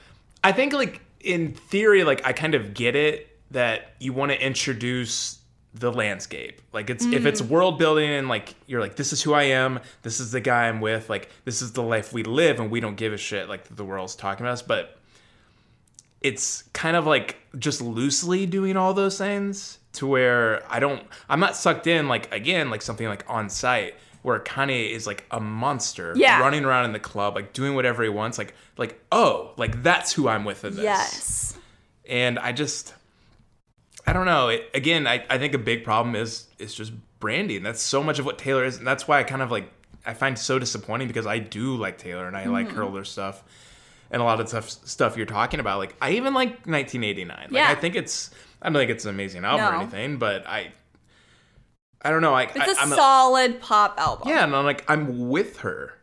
I 0.43 0.51
think 0.51 0.73
like 0.73 1.01
in 1.19 1.53
theory, 1.53 2.03
like 2.03 2.25
I 2.25 2.33
kind 2.33 2.55
of 2.55 2.73
get 2.73 2.95
it 2.95 3.27
that 3.51 3.93
you 3.99 4.13
want 4.13 4.31
to 4.31 4.43
introduce 4.43 5.40
the 5.73 5.91
landscape. 5.91 6.61
Like 6.73 6.89
it's 6.89 7.05
if 7.05 7.25
it's 7.25 7.41
mm. 7.41 7.49
world 7.49 7.79
building 7.79 8.09
and 8.09 8.27
like 8.27 8.55
you're 8.67 8.81
like 8.81 8.95
this 8.95 9.13
is 9.13 9.21
who 9.21 9.33
I 9.33 9.43
am, 9.43 9.79
this 10.01 10.19
is 10.19 10.31
the 10.31 10.41
guy 10.41 10.67
I'm 10.67 10.81
with, 10.81 11.09
like 11.09 11.29
this 11.45 11.61
is 11.61 11.71
the 11.73 11.83
life 11.83 12.11
we 12.13 12.23
live 12.23 12.59
and 12.59 12.69
we 12.69 12.79
don't 12.79 12.95
give 12.97 13.13
a 13.13 13.17
shit 13.17 13.47
like 13.47 13.73
the 13.75 13.85
world's 13.85 14.15
talking 14.15 14.45
about 14.45 14.53
us, 14.53 14.61
but 14.61 14.97
it's 16.21 16.63
kind 16.73 16.95
of 16.95 17.07
like 17.07 17.37
just 17.57 17.81
loosely 17.81 18.45
doing 18.45 18.77
all 18.77 18.93
those 18.93 19.17
things 19.17 19.79
to 19.93 20.07
where 20.07 20.61
I 20.71 20.79
don't 20.79 21.03
I'm 21.29 21.39
not 21.39 21.55
sucked 21.55 21.87
in 21.87 22.07
like 22.07 22.33
again 22.33 22.69
like 22.69 22.81
something 22.81 23.07
like 23.07 23.25
On 23.29 23.49
Sight 23.49 23.95
where 24.21 24.39
Kanye 24.39 24.91
is 24.91 25.07
like 25.07 25.25
a 25.31 25.39
monster 25.39 26.13
Yeah. 26.15 26.39
running 26.39 26.63
around 26.63 26.85
in 26.85 26.91
the 26.91 26.99
club 26.99 27.35
like 27.35 27.53
doing 27.53 27.75
whatever 27.75 28.03
he 28.03 28.09
wants 28.09 28.37
like 28.37 28.53
like 28.77 29.01
oh 29.11 29.51
like 29.57 29.81
that's 29.83 30.13
who 30.13 30.27
I'm 30.27 30.45
with 30.45 30.63
in 30.63 30.75
this 30.75 30.83
Yes. 30.83 31.57
and 32.07 32.37
I 32.37 32.51
just 32.51 32.93
I 34.11 34.13
don't 34.13 34.25
know. 34.25 34.49
It, 34.49 34.69
again, 34.73 35.07
I, 35.07 35.23
I 35.29 35.37
think 35.37 35.53
a 35.53 35.57
big 35.57 35.85
problem 35.85 36.15
is 36.17 36.47
is 36.59 36.75
just 36.75 36.91
branding. 37.21 37.63
That's 37.63 37.81
so 37.81 38.03
much 38.03 38.19
of 38.19 38.25
what 38.25 38.37
Taylor 38.37 38.65
is, 38.65 38.77
and 38.77 38.85
that's 38.85 39.07
why 39.07 39.19
I 39.19 39.23
kind 39.23 39.41
of 39.41 39.51
like 39.51 39.71
I 40.05 40.13
find 40.13 40.37
so 40.37 40.59
disappointing 40.59 41.07
because 41.07 41.25
I 41.25 41.39
do 41.39 41.77
like 41.77 41.97
Taylor 41.97 42.27
and 42.27 42.35
I 42.35 42.45
like 42.47 42.67
Mm-hmm. 42.67 42.75
her 42.75 42.83
older 42.83 43.05
stuff 43.05 43.41
and 44.11 44.21
a 44.21 44.25
lot 44.25 44.41
of 44.41 44.49
stuff 44.49 44.69
stuff 44.69 45.15
you're 45.15 45.25
talking 45.25 45.61
about. 45.61 45.77
Like 45.79 45.95
I 46.01 46.11
even 46.11 46.33
like 46.33 46.49
1989. 46.67 47.37
Like 47.37 47.51
Yeah. 47.53 47.69
I 47.69 47.75
think 47.75 47.95
it's 47.95 48.31
I 48.61 48.67
don't 48.67 48.73
think 48.73 48.91
it's 48.91 49.05
an 49.05 49.11
amazing 49.11 49.45
album 49.45 49.65
or 49.65 49.75
anything, 49.81 50.17
but 50.17 50.45
I 50.45 50.73
I 52.01 52.09
don't 52.09 52.21
know. 52.21 52.33
I, 52.33 52.43
It's 52.43 52.57
I, 52.57 52.65
a 52.65 52.75
I'm 52.83 52.89
solid 52.89 53.61
pop 53.61 53.97
album. 53.97 54.27
yeah, 54.27 54.43
and 54.43 54.53
I'm 54.53 54.65
like, 54.65 54.83
I'm 54.89 55.29
with 55.29 55.59
her. 55.59 55.93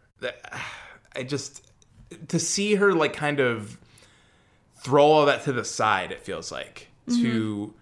I 1.14 1.24
just 1.24 1.66
to 2.28 2.38
see 2.38 2.76
her 2.76 2.94
like 2.94 3.12
kind 3.12 3.38
of 3.38 3.76
throw 4.76 5.04
all 5.04 5.26
that 5.26 5.44
to 5.44 5.52
the 5.52 5.64
side. 5.64 6.10
It 6.10 6.22
feels 6.22 6.50
like 6.50 6.88
to 7.08 7.74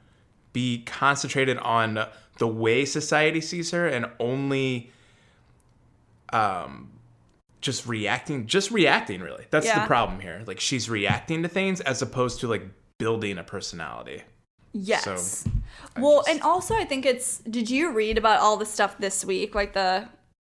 be 0.57 0.79
concentrated 0.87 1.59
on 1.59 2.07
the 2.39 2.49
way 2.49 2.87
society 2.87 3.43
sees 3.43 3.73
her 3.73 3.87
and 3.87 4.07
only 4.19 4.91
um 6.33 6.89
just 7.61 7.87
reacting 7.87 8.47
just 8.47 8.71
reacting 8.71 9.21
really 9.21 9.45
that's 9.51 9.71
the 9.71 9.87
problem 9.87 10.19
here 10.19 10.43
like 10.47 10.59
she's 10.59 10.89
reacting 10.89 11.43
to 11.43 11.49
things 11.49 11.81
as 11.83 12.01
opposed 12.01 12.41
to 12.41 12.49
like 12.49 12.63
building 12.99 13.37
a 13.37 13.45
personality 13.45 14.23
Yes. 14.79 15.05
So, 15.05 15.51
well, 15.99 16.17
just- 16.19 16.29
and 16.29 16.43
also 16.43 16.75
I 16.75 16.85
think 16.85 17.07
it's. 17.07 17.39
Did 17.39 17.71
you 17.71 17.93
read 17.93 18.19
about 18.19 18.41
all 18.41 18.59
the 18.59 18.67
stuff 18.67 18.99
this 18.99 19.25
week, 19.25 19.55
like 19.55 19.73
the 19.73 20.07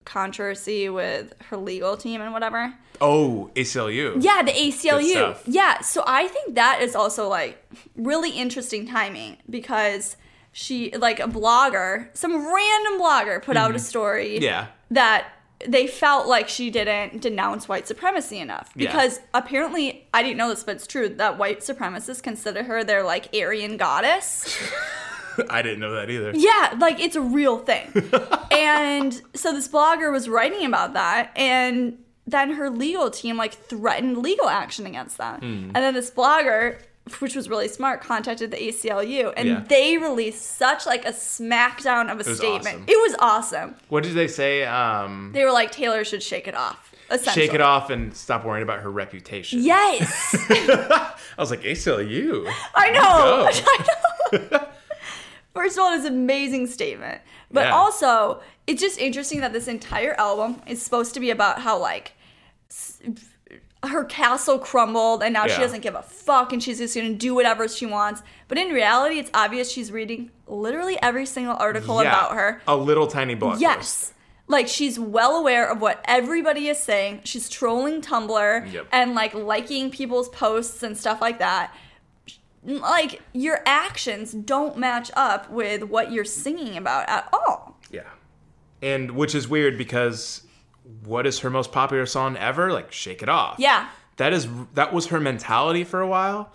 controversy 0.06 0.88
with 0.88 1.34
her 1.50 1.58
legal 1.58 1.94
team 1.99 2.23
and 2.23 2.32
whatever? 2.32 2.73
Oh 3.00 3.50
aclu 3.54 4.22
Yeah, 4.22 4.42
the 4.42 4.52
ACLU. 4.52 5.36
Yeah, 5.46 5.80
so 5.80 6.02
I 6.06 6.28
think 6.28 6.54
that 6.54 6.80
is 6.82 6.94
also 6.94 7.28
like 7.28 7.64
really 7.96 8.30
interesting 8.30 8.86
timing 8.86 9.38
because 9.48 10.16
she 10.52 10.96
like 10.96 11.18
a 11.20 11.24
blogger, 11.26 12.08
some 12.16 12.32
random 12.54 13.00
blogger 13.00 13.42
put 13.42 13.56
out 13.56 13.74
a 13.74 13.78
story 13.78 14.34
Mm-hmm. 14.34 14.44
yeah 14.44 14.66
that 14.90 15.28
they 15.66 15.86
felt 15.86 16.28
like 16.28 16.48
she 16.48 16.68
didn't 16.70 17.22
denounce 17.22 17.68
white 17.68 17.86
supremacy 17.88 18.38
enough 18.38 18.70
Yeah. 18.76 18.90
because 18.90 19.20
apparently 19.32 20.06
I 20.12 20.22
didn't 20.22 20.36
know 20.36 20.48
this 20.50 20.62
but 20.62 20.76
it's 20.76 20.86
true 20.86 21.08
that 21.08 21.38
white 21.38 21.60
supremacists 21.60 22.22
consider 22.22 22.62
her 22.64 22.84
their 22.84 23.02
like 23.02 23.28
Aryan 23.34 23.76
goddess. 23.76 24.56
i 25.50 25.62
didn't 25.62 25.80
know 25.80 25.92
that 25.92 26.10
either 26.10 26.30
Yeah, 26.34 26.74
like 26.78 27.00
it's 27.00 27.16
a 27.16 27.20
real 27.20 27.58
thing. 27.58 27.90
and 28.52 29.20
so 29.34 29.52
this 29.52 29.66
blogger 29.66 30.12
was 30.12 30.28
writing 30.28 30.64
about 30.64 30.92
that 30.92 31.32
and 31.36 31.98
then 32.26 32.52
her 32.52 32.71
legal 32.71 33.11
team 33.11 33.37
like 33.37 33.52
threatened 33.54 34.19
legal 34.19 34.49
action 34.49 34.87
against 34.87 35.19
them. 35.19 35.40
Hmm. 35.40 35.64
And 35.75 35.76
then 35.76 35.95
this 35.95 36.11
blogger 36.11 36.78
which 37.19 37.37
was 37.37 37.50
really 37.50 37.69
smart 37.69 38.00
contacted 38.00 38.50
the 38.50 38.57
ACLU 38.57 39.31
and 39.37 39.47
Yeah. 39.47 39.64
they 39.69 39.99
released 39.99 40.57
such 40.57 40.87
like 40.87 41.04
a 41.04 41.11
smackdown 41.12 42.11
of 42.11 42.14
a 42.14 42.25
was 42.31 42.38
statement. 42.38 42.66
awesome. 42.76 42.85
It 42.88 42.97
was 43.11 43.14
awesome. 43.19 43.75
what 43.90 44.02
did 44.04 44.14
they 44.14 44.26
say 44.26 44.64
um 44.64 45.31
They 45.35 45.45
were 45.45 45.52
like 45.52 45.71
Taylor 45.71 46.02
should 46.04 46.23
shake 46.23 46.49
it 46.49 46.54
off. 46.54 46.93
Shake 47.35 47.52
it 47.52 47.61
off 47.61 47.90
and 47.90 48.16
stop 48.16 48.43
worrying 48.47 48.62
about 48.62 48.81
her 48.81 48.90
reputation. 48.90 49.62
Yes. 49.62 50.35
I 50.50 51.12
was 51.37 51.50
like, 51.50 51.61
ACLU. 51.62 52.50
I 52.75 52.90
know. 52.90 53.50
I 53.52 54.49
know. 54.50 54.66
First 55.54 55.76
of 55.76 55.85
all, 55.85 55.93
it's 55.95 56.07
an 56.07 56.14
amazing 56.14 56.66
statement. 56.66 57.21
But 57.52 57.66
Yeah. 57.66 57.75
also, 57.75 58.40
it's 58.66 58.80
just 58.80 58.99
interesting 58.99 59.40
that 59.40 59.52
this 59.52 59.68
entire 59.68 60.14
album 60.18 60.61
is 60.66 60.80
supposed 60.83 61.14
to 61.14 61.21
be 61.21 61.30
about 61.30 61.61
how, 61.61 61.78
like, 61.78 62.12
s- 62.71 63.00
her 63.85 64.04
castle 64.04 64.59
crumbled 64.59 65.23
and 65.23 65.35
now 65.35 65.47
she 65.47 65.59
doesn't 65.61 65.83
give 65.83 65.94
a 65.94 66.00
fuck 66.02 66.54
and 66.54 66.62
she's 66.62 66.78
just 66.78 66.94
gonna 66.94 67.12
do 67.12 67.35
whatever 67.35 67.68
she 67.68 67.85
wants. 67.85 68.23
But 68.49 68.56
in 68.56 68.71
reality, 68.71 69.18
it's 69.18 69.30
obvious 69.35 69.71
she's 69.71 69.92
reading 69.92 70.30
literally 70.47 70.97
every 71.02 71.26
single 71.26 71.54
article 71.59 72.02
Yeah, 72.02 72.09
about 72.09 72.33
her. 72.33 72.62
A 72.66 72.76
little 72.76 73.06
tiny 73.06 73.35
blog. 73.35 73.61
Yes. 73.61 74.14
Like 74.49 74.68
she's 74.68 74.99
well 74.99 75.37
aware 75.37 75.71
of 75.71 75.83
what 75.83 76.02
everybody 76.06 76.68
is 76.68 76.78
saying. 76.78 77.21
She's 77.25 77.50
trolling 77.50 78.00
Tumblr 78.00 78.73
Yep. 78.73 78.87
and 78.90 79.14
like 79.14 79.35
liking 79.35 79.90
people's 79.90 80.30
posts 80.30 80.83
and 80.83 80.97
stuff 80.97 81.21
like 81.21 81.38
that. 81.40 81.75
Like 82.64 83.21
your 83.35 83.61
actions 83.66 84.33
don't 84.33 84.78
match 84.78 85.11
up 85.14 85.50
with 85.50 85.83
what 85.83 86.11
you're 86.11 86.25
singing 86.25 86.78
about 86.78 87.06
at 87.11 87.28
all. 87.35 87.74
And 88.84 89.12
which 89.12 89.34
is 89.34 89.48
weird 89.48 89.78
because 89.78 90.42
what 91.04 91.26
is 91.26 91.38
her 91.40 91.50
most 91.50 91.72
popular 91.72 92.06
song 92.06 92.36
ever? 92.36 92.72
Like 92.72 92.92
Shake 92.92 93.22
It 93.22 93.28
Off. 93.28 93.56
Yeah. 93.58 93.88
That 94.16 94.32
is 94.32 94.46
that 94.74 94.92
was 94.92 95.06
her 95.06 95.18
mentality 95.20 95.84
for 95.84 96.00
a 96.00 96.06
while. 96.06 96.52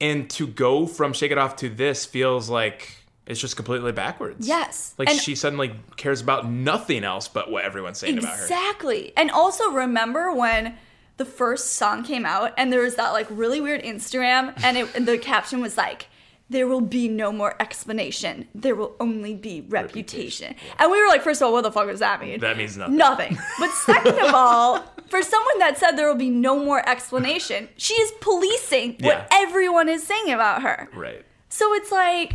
And 0.00 0.28
to 0.30 0.46
go 0.46 0.86
from 0.86 1.12
Shake 1.12 1.30
It 1.32 1.38
Off 1.38 1.56
to 1.56 1.68
this 1.68 2.04
feels 2.04 2.50
like 2.50 2.96
it's 3.26 3.40
just 3.40 3.56
completely 3.56 3.92
backwards. 3.92 4.46
Yes. 4.46 4.94
Like 4.98 5.08
And- 5.08 5.18
she 5.18 5.34
suddenly 5.34 5.74
cares 5.96 6.20
about 6.20 6.50
nothing 6.50 7.04
else 7.04 7.28
but 7.28 7.50
what 7.50 7.64
everyone's 7.64 7.98
saying 7.98 8.18
about 8.18 8.36
her. 8.36 8.42
Exactly. 8.42 9.12
And 9.16 9.30
also 9.30 9.70
remember 9.70 10.32
when 10.32 10.76
the 11.18 11.24
first 11.24 11.74
song 11.74 12.02
came 12.04 12.26
out 12.26 12.52
and 12.56 12.72
there 12.72 12.80
was 12.80 12.96
that 12.96 13.12
like 13.12 13.28
really 13.30 13.60
weird 13.60 13.82
Instagram 13.82 14.52
and, 14.64 14.76
it, 14.76 14.94
and 14.96 15.06
the 15.06 15.18
caption 15.18 15.60
was 15.60 15.76
like 15.76 16.08
there 16.52 16.66
will 16.68 16.80
be 16.80 17.08
no 17.08 17.32
more 17.32 17.54
explanation. 17.60 18.46
There 18.54 18.74
will 18.74 18.94
only 19.00 19.34
be 19.34 19.62
reputation. 19.68 20.54
And 20.78 20.90
we 20.92 21.00
were 21.00 21.08
like, 21.08 21.22
first 21.22 21.40
of 21.40 21.46
all, 21.46 21.52
what 21.52 21.62
the 21.62 21.72
fuck 21.72 21.88
does 21.88 22.00
that 22.00 22.20
mean? 22.20 22.40
That 22.40 22.56
means 22.56 22.76
nothing. 22.76 22.96
Nothing. 22.96 23.38
But 23.58 23.70
second 23.86 24.18
of 24.18 24.34
all, 24.34 24.84
for 25.08 25.22
someone 25.22 25.58
that 25.58 25.78
said 25.78 25.92
there 25.92 26.06
will 26.08 26.14
be 26.14 26.30
no 26.30 26.58
more 26.62 26.86
explanation, 26.88 27.68
she 27.76 27.94
is 27.94 28.12
policing 28.20 28.96
Yeah. 28.98 29.06
what 29.06 29.28
everyone 29.32 29.88
is 29.88 30.02
saying 30.02 30.30
about 30.30 30.62
her. 30.62 30.88
Right. 30.94 31.24
So 31.48 31.72
it's 31.74 31.90
like 31.90 32.34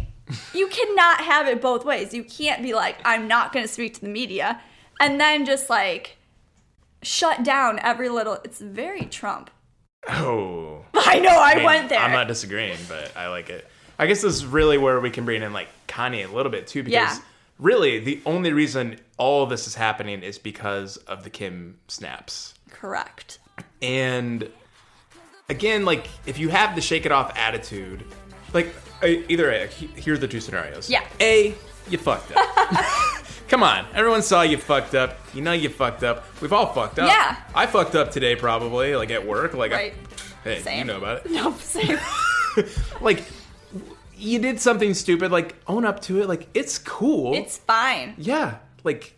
you 0.54 0.68
cannot 0.68 1.22
have 1.22 1.48
it 1.48 1.62
both 1.62 1.86
ways. 1.86 2.14
You 2.14 2.24
can't 2.24 2.62
be 2.62 2.74
like, 2.74 2.98
I'm 3.06 3.28
not 3.28 3.54
going 3.54 3.66
to 3.66 3.72
speak 3.72 3.94
to 3.96 4.02
the 4.02 4.10
media, 4.10 4.62
and 5.00 5.20
then 5.22 5.46
just 5.46 5.70
like 5.70 6.18
shut 7.04 7.44
down 7.44 7.80
every 7.80 8.10
little. 8.10 8.40
It's 8.44 8.60
very 8.60 9.06
Trump. 9.06 9.50
Oh. 10.10 10.86
I 10.94 11.20
know. 11.20 11.30
I, 11.30 11.56
mean, 11.56 11.64
went 11.66 11.90
there. 11.90 12.00
I'm 12.00 12.12
not 12.12 12.28
disagreeing, 12.28 12.78
but 12.90 13.16
I 13.16 13.28
like 13.28 13.50
it. 13.50 13.68
I 14.00 14.06
guess 14.08 14.22
this 14.22 14.34
is 14.36 14.46
really 14.46 14.78
where 14.78 15.00
we 15.00 15.10
can 15.10 15.26
bring 15.26 15.42
in 15.42 15.54
like 15.54 15.68
Kanye 15.88 16.30
a 16.30 16.34
little 16.36 16.52
bit 16.52 16.68
too, 16.68 16.84
because 16.84 16.94
Yeah. 17.18 17.18
really 17.60 18.00
the 18.00 18.22
only 18.26 18.54
reason 18.54 19.00
all 19.18 19.44
of 19.44 19.50
this 19.50 19.68
is 19.68 19.76
happening 19.76 20.22
is 20.24 20.38
because 20.38 20.98
of 20.98 21.24
the 21.24 21.30
Kim 21.30 21.78
snaps. 21.88 22.54
Correct. 22.70 23.40
And 23.82 24.50
again, 25.50 25.86
like 25.86 26.08
if 26.26 26.38
you 26.38 26.50
have 26.50 26.76
the 26.76 26.82
shake 26.82 27.06
it 27.06 27.12
off 27.12 27.36
attitude, 27.36 28.04
like 28.54 28.74
uh, 29.04 29.08
either 29.08 29.52
A, 29.52 29.68
here 29.68 30.14
are 30.14 30.18
the 30.18 30.28
two 30.28 30.40
scenarios. 30.42 30.90
Yeah. 30.90 31.04
A, 31.20 31.56
you 31.90 31.98
fucked 31.98 32.32
up. 32.36 32.48
Come 33.48 33.64
on, 33.64 33.86
everyone 33.94 34.22
saw 34.22 34.42
you 34.42 34.58
fucked 34.58 34.94
up. 34.94 35.18
You 35.34 35.42
know 35.42 35.54
you 35.54 35.70
fucked 35.70 36.04
up. 36.04 36.26
We've 36.42 36.52
all 36.52 36.74
fucked 36.74 37.00
up. 37.00 37.08
Yeah. 37.08 37.38
I 37.56 37.66
fucked 37.66 37.96
up 37.96 38.12
today, 38.12 38.36
probably, 38.36 38.94
like 38.96 39.10
at 39.10 39.26
work. 39.26 39.54
Like, 39.54 39.72
Right. 39.72 39.94
I, 39.94 40.50
hey, 40.50 40.60
Same. 40.62 40.80
you 40.80 40.84
know 40.86 40.98
about 40.98 41.26
it. 41.26 41.32
No, 41.32 41.54
same. 41.54 41.98
Like, 43.02 43.24
you 44.18 44.40
did 44.40 44.60
something 44.60 44.94
stupid. 44.94 45.32
Like, 45.32 45.56
own 45.68 45.86
up 45.86 46.02
to 46.02 46.22
it. 46.22 46.28
Like, 46.28 46.48
it's 46.54 46.78
cool. 46.78 47.34
It's 47.34 47.58
fine. 47.58 48.16
Yeah, 48.18 48.58
like 48.84 49.16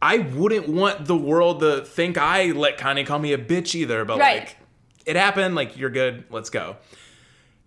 I 0.00 0.18
wouldn't 0.18 0.68
want 0.68 1.06
the 1.06 1.16
world 1.16 1.60
to 1.60 1.84
think 1.84 2.16
I 2.18 2.52
let 2.52 2.78
Kanye 2.78 3.04
call 3.06 3.18
me 3.18 3.32
a 3.32 3.38
bitch 3.38 3.74
either, 3.74 4.04
but 4.04 4.18
Right. 4.18 4.40
like 4.40 4.56
it 5.06 5.16
happened, 5.16 5.54
like 5.54 5.76
you're 5.76 5.90
good, 5.90 6.24
let's 6.30 6.50
go. 6.50 6.76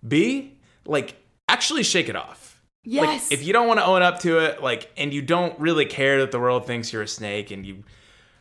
B, 0.08 0.58
like 0.86 1.16
actually 1.50 1.84
shake 1.84 2.08
it 2.10 2.16
off. 2.16 2.62
Yes. 2.84 3.06
Like 3.30 3.40
if 3.40 3.46
you 3.46 3.54
don't 3.54 3.68
want 3.68 3.80
to 3.80 3.86
own 3.86 4.02
up 4.02 4.20
to 4.22 4.40
it, 4.40 4.62
like 4.64 4.92
and 4.98 5.14
you 5.14 5.22
don't 5.22 5.60
really 5.60 5.86
care 5.86 6.20
that 6.22 6.32
the 6.32 6.40
world 6.40 6.66
thinks 6.66 6.92
you're 6.94 7.02
a 7.04 7.08
snake 7.08 7.52
and 7.52 7.66
you 7.66 7.84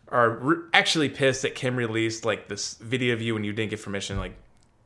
are 0.09 0.31
re- 0.31 0.57
actually 0.73 1.09
pissed 1.09 1.43
that 1.43 1.55
Kim 1.55 1.77
released 1.77 2.25
like 2.25 2.49
this 2.49 2.75
video 2.75 3.13
of 3.15 3.21
you 3.23 3.37
and 3.37 3.45
you 3.45 3.53
didn't 3.53 3.71
get 3.71 3.83
permission, 3.83 4.19
like 4.19 4.35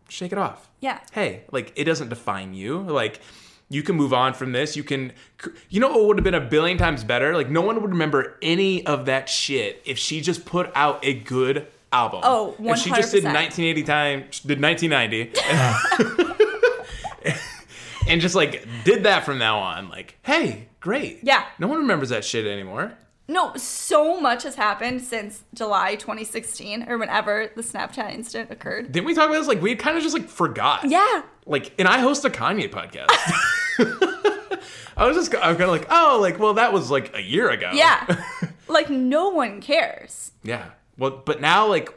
shake 0.09 0.33
it 0.33 0.39
off 0.39 0.69
yeah. 0.85 1.01
hey, 1.13 1.45
like 1.51 1.73
it 1.77 1.85
doesn't 1.85 2.11
define 2.11 2.53
you. 2.53 2.79
Like 2.83 3.21
you 3.71 3.83
can 3.83 3.97
move 3.97 4.13
on 4.13 4.35
from 4.35 4.53
this. 4.53 4.77
You 4.77 4.85
can, 4.85 5.13
you 5.71 5.81
know, 5.81 5.89
what 5.89 6.05
would 6.07 6.19
have 6.19 6.25
been 6.25 6.35
a 6.35 6.41
billion 6.41 6.77
times 6.77 7.03
better? 7.03 7.35
Like 7.35 7.49
no 7.49 7.63
one 7.63 7.81
would 7.81 7.91
remember 7.91 8.37
any 8.43 8.85
of 8.87 9.07
that 9.07 9.31
shit 9.31 9.81
if 9.87 9.99
she 9.99 10.21
just 10.21 10.45
put 10.45 10.71
out 10.75 11.03
a 11.03 11.15
good 11.15 11.67
album. 11.91 12.21
Oh, 12.23 12.55
If 12.59 12.79
she 12.79 12.91
just 12.91 13.13
did 13.13 13.25
1980 13.25 13.83
time, 13.85 14.25
did 14.45 14.61
1990, 14.61 15.33
and, 17.25 17.39
and 18.09 18.21
just 18.21 18.35
like 18.35 18.69
did 18.85 19.05
that 19.05 19.25
from 19.25 19.39
now 19.39 19.59
on. 19.61 19.89
Like, 19.89 20.19
hey, 20.23 20.69
great. 20.81 21.21
Yeah. 21.23 21.47
No 21.59 21.67
one 21.67 21.79
remembers 21.79 22.11
that 22.11 22.27
shit 22.27 22.47
anymore. 22.47 22.93
No, 23.27 23.55
so 23.57 24.21
much 24.21 24.43
has 24.43 24.55
happened 24.57 25.01
since 25.01 25.45
July 25.55 25.95
2016 25.95 26.87
or 26.89 26.99
whenever 26.99 27.51
the 27.57 27.63
Snapchat 27.63 28.13
incident 28.13 28.51
occurred. 28.51 28.93
Didn't 28.93 29.07
we 29.07 29.15
talk 29.15 29.29
about 29.31 29.39
this? 29.39 29.49
Like 29.49 29.63
we 29.63 29.75
kind 29.77 29.97
of 29.97 30.03
just 30.03 30.15
like 30.15 30.29
forgot. 30.29 30.85
Yeah. 30.85 31.23
like 31.47 31.73
and 31.79 31.87
i 31.89 31.99
host 31.99 32.25
a 32.25 32.31
kanye 32.31 32.71
podcast 32.71 33.09
i 34.97 35.07
was 35.07 35.17
just 35.17 35.35
i'm 35.37 35.57
kind 35.57 35.63
of 35.63 35.69
like 35.69 35.87
oh 35.91 36.19
like 36.21 36.39
well 36.39 36.55
that 36.55 36.73
was 36.73 36.91
like 36.91 37.15
a 37.17 37.21
year 37.21 37.51
ago 37.51 37.71
Yeah. 37.73 38.23
like 38.69 38.89
no 38.91 39.29
one 39.31 39.61
cares. 39.61 40.33
yeah 40.43 40.71
well 40.99 41.11
but 41.25 41.41
now 41.41 41.67
like 41.67 41.93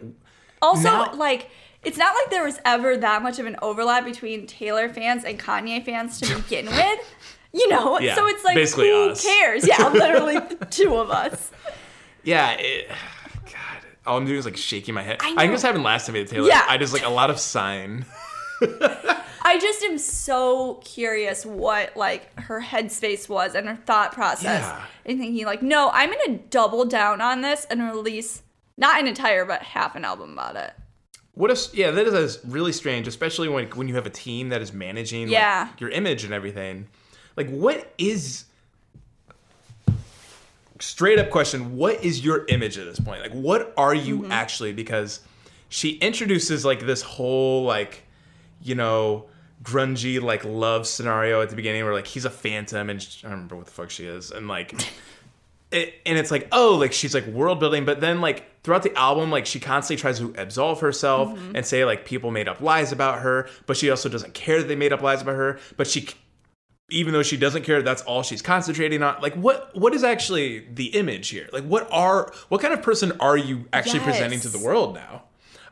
Also, 0.61 0.83
Now- 0.89 1.13
like, 1.13 1.49
it's 1.83 1.97
not 1.99 2.13
like 2.15 2.31
there 2.31 2.43
was 2.43 2.59
ever 2.65 2.97
that 2.97 3.21
much 3.21 3.37
of 3.39 3.45
an 3.45 3.55
overlap 3.61 4.03
between 4.03 4.47
Taylor 4.47 4.89
fans 4.89 5.23
and 5.23 5.39
Kanye 5.39 5.85
fans 5.85 6.19
to 6.19 6.35
begin 6.35 6.65
with. 6.81 6.99
You 7.53 7.67
know? 7.69 7.99
Yeah, 7.99 8.15
so 8.15 8.27
it's 8.27 8.43
like, 8.43 8.55
basically 8.55 8.89
who 8.89 9.09
us. 9.11 9.23
cares? 9.23 9.67
Yeah, 9.67 9.87
literally 9.93 10.39
two 10.69 10.95
of 10.95 11.09
us. 11.09 11.51
yeah 12.23 12.51
it, 12.59 12.89
god 13.45 13.85
all 14.05 14.17
i'm 14.17 14.25
doing 14.25 14.37
is 14.37 14.45
like 14.45 14.57
shaking 14.57 14.93
my 14.93 15.01
head 15.03 15.17
I 15.21 15.31
i, 15.31 15.35
think 15.37 15.53
this 15.53 15.61
happened 15.61 15.83
last 15.83 16.05
time 16.05 16.13
we 16.13 16.25
taylor 16.25 16.47
Yeah. 16.47 16.65
i 16.67 16.77
just 16.77 16.91
like 16.93 17.05
a 17.05 17.09
lot 17.09 17.29
of 17.29 17.39
sign 17.39 18.05
I 19.41 19.59
just 19.59 19.81
am 19.83 19.97
so 19.97 20.81
curious 20.83 21.45
what, 21.45 21.95
like, 21.95 22.37
her 22.39 22.59
headspace 22.61 23.29
was 23.29 23.55
and 23.55 23.67
her 23.69 23.75
thought 23.77 24.11
process. 24.11 24.61
Yeah. 24.61 24.81
And 25.05 25.19
thinking, 25.19 25.45
like, 25.45 25.61
no, 25.61 25.89
I'm 25.93 26.11
going 26.11 26.25
to 26.39 26.43
double 26.49 26.83
down 26.83 27.21
on 27.21 27.41
this 27.41 27.65
and 27.69 27.81
release 27.83 28.41
not 28.77 28.99
an 28.99 29.07
entire, 29.07 29.45
but 29.45 29.61
half 29.61 29.95
an 29.95 30.03
album 30.03 30.33
about 30.33 30.55
it. 30.57 30.73
what 31.33 31.49
if 31.51 31.73
yeah 31.73 31.91
that 31.91 32.07
is 32.07 32.39
really 32.45 32.73
strange 32.73 33.07
especially 33.07 33.47
when 33.47 33.67
when 33.69 33.87
you 33.87 33.95
have 33.95 34.05
a 34.07 34.09
team 34.09 34.49
that 34.49 34.61
is 34.61 34.73
managing 34.73 35.27
like, 35.27 35.33
Yeah. 35.33 35.69
your 35.77 35.91
image 35.91 36.23
and 36.25 36.33
everything 36.33 36.87
like 37.37 37.49
what 37.49 37.93
is 37.97 38.43
straight 40.79 41.17
up 41.17 41.29
question 41.31 41.75
what 41.75 42.03
is 42.03 42.23
your 42.23 42.45
image 42.47 42.77
at 42.77 42.85
this 42.85 42.99
point 42.99 43.21
like 43.21 43.31
what 43.31 43.73
are 43.77 43.95
you 43.95 44.19
Mm-hmm. 44.19 44.31
actually 44.31 44.73
because 44.73 45.21
she 45.69 45.91
introduces 45.97 46.63
like 46.65 46.85
this 46.85 47.01
whole 47.01 47.63
like 47.63 48.03
you 48.61 48.75
know 48.75 49.25
grungy 49.63 50.21
like 50.21 50.43
love 50.45 50.85
scenario 50.85 51.41
at 51.41 51.49
the 51.49 51.55
beginning 51.55 51.83
where 51.83 51.93
like 51.93 52.05
he's 52.07 52.25
a 52.25 52.29
phantom 52.29 52.89
and 52.91 53.01
sh- 53.01 53.19
i 53.23 53.27
don't 53.27 53.31
remember 53.31 53.55
what 53.55 53.65
the 53.65 53.71
fuck 53.71 53.89
she 53.89 54.05
is 54.05 54.29
and 54.31 54.47
like 54.47 54.73
it, 55.71 55.95
and 56.05 56.17
it's 56.17 56.29
like 56.31 56.47
oh 56.51 56.75
like 56.79 56.93
she's 56.93 57.13
like 57.15 57.25
world 57.25 57.59
building 57.59 57.83
but 57.83 57.99
then 57.99 58.21
like 58.21 58.45
throughout 58.63 58.83
the 58.83 58.95
album 58.95 59.31
like 59.31 59.45
she 59.47 59.59
constantly 59.59 59.99
tries 59.99 60.19
to 60.19 60.33
absolve 60.37 60.79
herself 60.81 61.29
Mm-hmm. 61.29 61.55
and 61.55 61.65
say 61.65 61.85
like 61.85 62.05
people 62.05 62.29
made 62.29 62.47
up 62.47 62.61
lies 62.61 62.91
about 62.91 63.19
her 63.21 63.49
but 63.65 63.77
she 63.77 63.89
also 63.89 64.09
doesn't 64.09 64.35
care 64.35 64.59
that 64.59 64.67
they 64.67 64.75
made 64.75 64.93
up 64.93 65.01
lies 65.01 65.23
about 65.23 65.35
her 65.35 65.59
but 65.75 65.87
she 65.87 66.07
even 66.89 67.11
though 67.13 67.23
she 67.23 67.35
doesn't 67.35 67.63
care 67.63 67.81
that's 67.81 68.01
all 68.03 68.23
she's 68.23 68.41
concentrating 68.41 69.03
on. 69.03 69.21
Like 69.21 69.35
what 69.35 69.75
what 69.75 69.93
is 69.93 70.03
actually 70.03 70.65
the 70.73 70.87
image 70.87 71.29
here? 71.29 71.49
Like 71.51 71.65
what 71.65 71.87
are 71.91 72.31
what 72.49 72.61
kind 72.61 72.73
of 72.73 72.81
person 72.81 73.13
are 73.19 73.37
you 73.37 73.65
actually 73.73 73.99
presenting 73.99 74.39
to 74.41 74.49
the 74.49 74.59
world 74.59 74.95
now? 74.95 75.23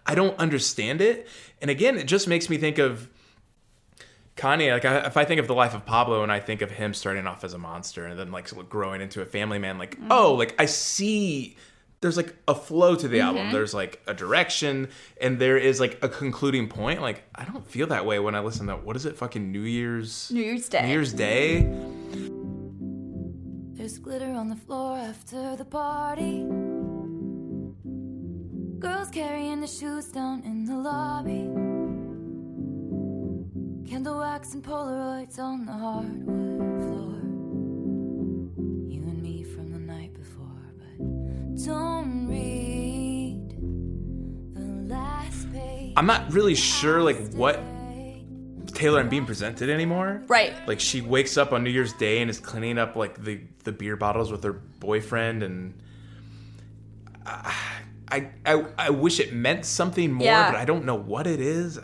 I 0.06 0.14
don't 0.16 0.38
understand 0.38 1.02
it. 1.02 1.28
And 1.62 1.72
again 1.72 1.98
it 1.98 2.06
just 2.06 2.28
makes 2.28 2.50
me 2.50 2.58
think 2.58 2.78
of 2.78 3.10
Kanye, 4.36 4.74
like 4.74 4.84
I, 4.84 4.98
if 5.06 5.16
I 5.16 5.24
think 5.24 5.40
of 5.40 5.48
the 5.48 5.56
life 5.56 5.74
of 5.74 5.86
Pablo 5.86 6.22
and 6.22 6.30
I 6.30 6.42
think 6.42 6.62
of 6.62 6.72
him 6.72 6.94
starting 6.94 7.26
off 7.26 7.46
as 7.46 7.54
a 7.54 7.58
monster 7.58 8.06
and 8.06 8.20
then 8.20 8.32
like 8.32 8.50
growing 8.68 9.00
into 9.00 9.22
a 9.22 9.26
family 9.26 9.60
man, 9.60 9.78
like 9.78 9.96
mm-hmm. 9.96 10.12
oh, 10.12 10.34
like 10.34 10.54
I 10.60 10.66
see 10.66 11.56
there's 12.02 12.18
like 12.18 12.36
a 12.48 12.56
flow 12.56 12.96
to 12.96 13.08
the 13.08 13.20
album. 13.20 13.44
Mm-hmm. 13.44 13.54
There's 13.54 13.74
like 13.74 14.02
a 14.08 14.14
direction 14.14 14.90
and 15.20 15.40
there 15.40 15.58
is 15.58 15.80
like 15.80 15.98
a 16.02 16.10
concluding 16.10 16.68
point. 16.68 17.02
Like 17.02 17.24
I 17.34 17.46
don't 17.46 17.66
feel 17.68 17.88
that 17.88 18.06
way 18.06 18.20
when 18.20 18.36
I 18.36 18.42
listen 18.42 18.68
to 18.68 18.76
what 18.76 18.96
is 18.96 19.06
it 19.06 19.18
fucking 19.18 19.52
New 19.52 19.62
Year's 19.62 20.30
New 20.32 20.42
Year's 20.42 20.70
Day. 20.70 20.82
New 20.84 20.90
Year's 20.90 21.14
Day? 21.14 21.70
There's 23.74 23.98
glitter 23.98 24.32
on 24.32 24.50
the 24.50 24.56
floor 24.56 24.98
after 24.98 25.56
the 25.56 25.66
party. 25.66 26.46
Girls 28.80 29.10
carrying 29.10 29.62
the 29.62 29.68
shoes 29.68 30.08
down 30.08 30.44
in 30.44 30.66
the 30.66 30.76
lobby. 30.76 31.50
Candle 33.90 34.20
wax 34.20 34.54
and 34.54 34.64
Polaroids 34.64 35.38
on 35.40 35.66
the 35.66 35.72
hardwood 35.74 36.82
floor. 36.84 36.95
I'm 45.98 46.06
not 46.06 46.32
really 46.34 46.56
sure 46.56 47.02
like 47.02 47.34
what 47.34 47.60
Taylor 48.74 49.00
and 49.00 49.10
being 49.10 49.26
presented 49.26 49.70
anymore. 49.70 50.22
Right. 50.28 50.54
Like 50.68 50.80
she 50.82 51.00
wakes 51.02 51.38
up 51.38 51.54
on 51.54 51.64
New 51.64 51.70
Year's 51.70 51.94
Day 51.94 52.20
and 52.22 52.30
is 52.30 52.40
cleaning 52.40 52.78
up 52.78 52.96
like 52.96 53.24
the 53.24 53.40
the 53.64 53.72
beer 53.72 53.96
bottles 53.96 54.32
with 54.32 54.44
her 54.44 54.54
boyfriend 54.54 55.42
and 55.44 55.74
I, 57.26 58.30
I 58.46 58.66
I 58.78 58.90
wish 58.90 59.20
it 59.20 59.34
meant 59.34 59.66
something 59.66 60.12
more, 60.12 60.26
Yeah. 60.26 60.52
but 60.52 60.60
I 60.60 60.66
don't 60.66 60.86
know 60.86 60.96
what 60.96 61.26
it 61.28 61.40
is. 61.40 61.80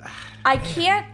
I 0.45 0.57
can't. 0.57 1.07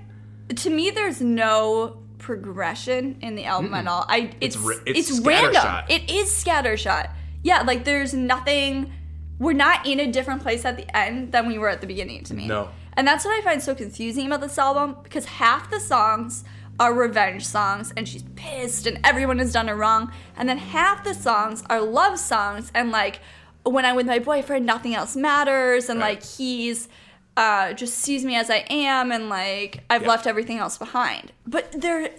To 0.49 0.69
me, 0.69 0.89
there's 0.89 1.21
no 1.21 2.01
progression 2.17 3.19
in 3.21 3.35
the 3.35 3.45
album 3.45 3.73
at 3.73 3.87
all. 3.87 4.05
I 4.09 4.31
it's 4.41 4.57
ri- 4.57 4.77
it's, 4.85 5.11
it's 5.11 5.19
random. 5.19 5.53
scattershot. 5.53 5.89
It 5.89 6.09
is 6.09 6.29
scattershot. 6.43 7.11
Yeah, 7.43 7.61
like 7.61 7.85
there's 7.85 8.13
nothing. 8.13 8.91
We're 9.39 9.53
not 9.53 9.85
in 9.85 9.99
a 9.99 10.11
different 10.11 10.41
place 10.41 10.65
at 10.65 10.77
the 10.77 10.97
end 10.97 11.31
than 11.31 11.47
we 11.47 11.57
were 11.57 11.69
at 11.69 11.81
the 11.81 11.87
beginning. 11.87 12.23
To 12.25 12.33
me, 12.33 12.47
No. 12.47 12.69
And 12.95 13.07
that's 13.07 13.23
what 13.23 13.37
I 13.37 13.41
find 13.41 13.61
so 13.61 13.75
confusing 13.75 14.25
about 14.25 14.41
this 14.41 14.57
album 14.57 14.97
because 15.03 15.25
half 15.25 15.69
the 15.69 15.79
songs 15.79 16.43
are 16.79 16.93
revenge 16.93 17.45
songs 17.45 17.93
and 17.95 18.07
she's 18.07 18.23
pissed 18.35 18.87
and 18.87 18.99
everyone 19.03 19.37
has 19.39 19.51
done 19.53 19.67
her 19.67 19.75
wrong, 19.75 20.11
and 20.35 20.49
then 20.49 20.57
half 20.57 21.03
the 21.03 21.13
songs 21.13 21.63
are 21.69 21.81
love 21.81 22.17
songs 22.19 22.71
and 22.73 22.91
like 22.91 23.19
when 23.63 23.83
I'm 23.85 23.95
with 23.97 24.07
my 24.07 24.19
boyfriend, 24.19 24.65
nothing 24.65 24.95
else 24.95 25.15
matters, 25.15 25.89
and 25.89 25.99
Right. 25.99 26.15
like 26.15 26.23
he's 26.23 26.87
uh, 27.35 27.73
just 27.73 27.95
sees 27.99 28.25
me 28.25 28.35
as 28.35 28.49
I 28.49 28.65
am, 28.69 29.11
and 29.11 29.29
like 29.29 29.83
I've 29.91 30.07
left 30.07 30.25
everything 30.25 30.57
else 30.57 30.77
behind. 30.79 31.33
But 31.45 31.71
they're 31.73 32.09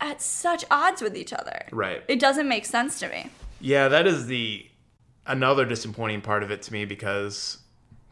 at 0.00 0.22
such 0.22 0.64
odds 0.70 1.02
with 1.02 1.16
each 1.16 1.32
other. 1.32 1.66
Right. 1.72 2.02
It 2.06 2.20
doesn't 2.20 2.48
make 2.48 2.64
sense 2.64 3.00
to 3.00 3.08
me. 3.08 3.30
Yeah, 3.60 3.88
that 3.88 4.06
is 4.06 4.26
the 4.26 4.66
another 5.26 5.64
disappointing 5.64 6.20
part 6.22 6.42
of 6.42 6.50
it 6.50 6.62
to 6.62 6.72
me 6.72 6.84
because 6.84 7.58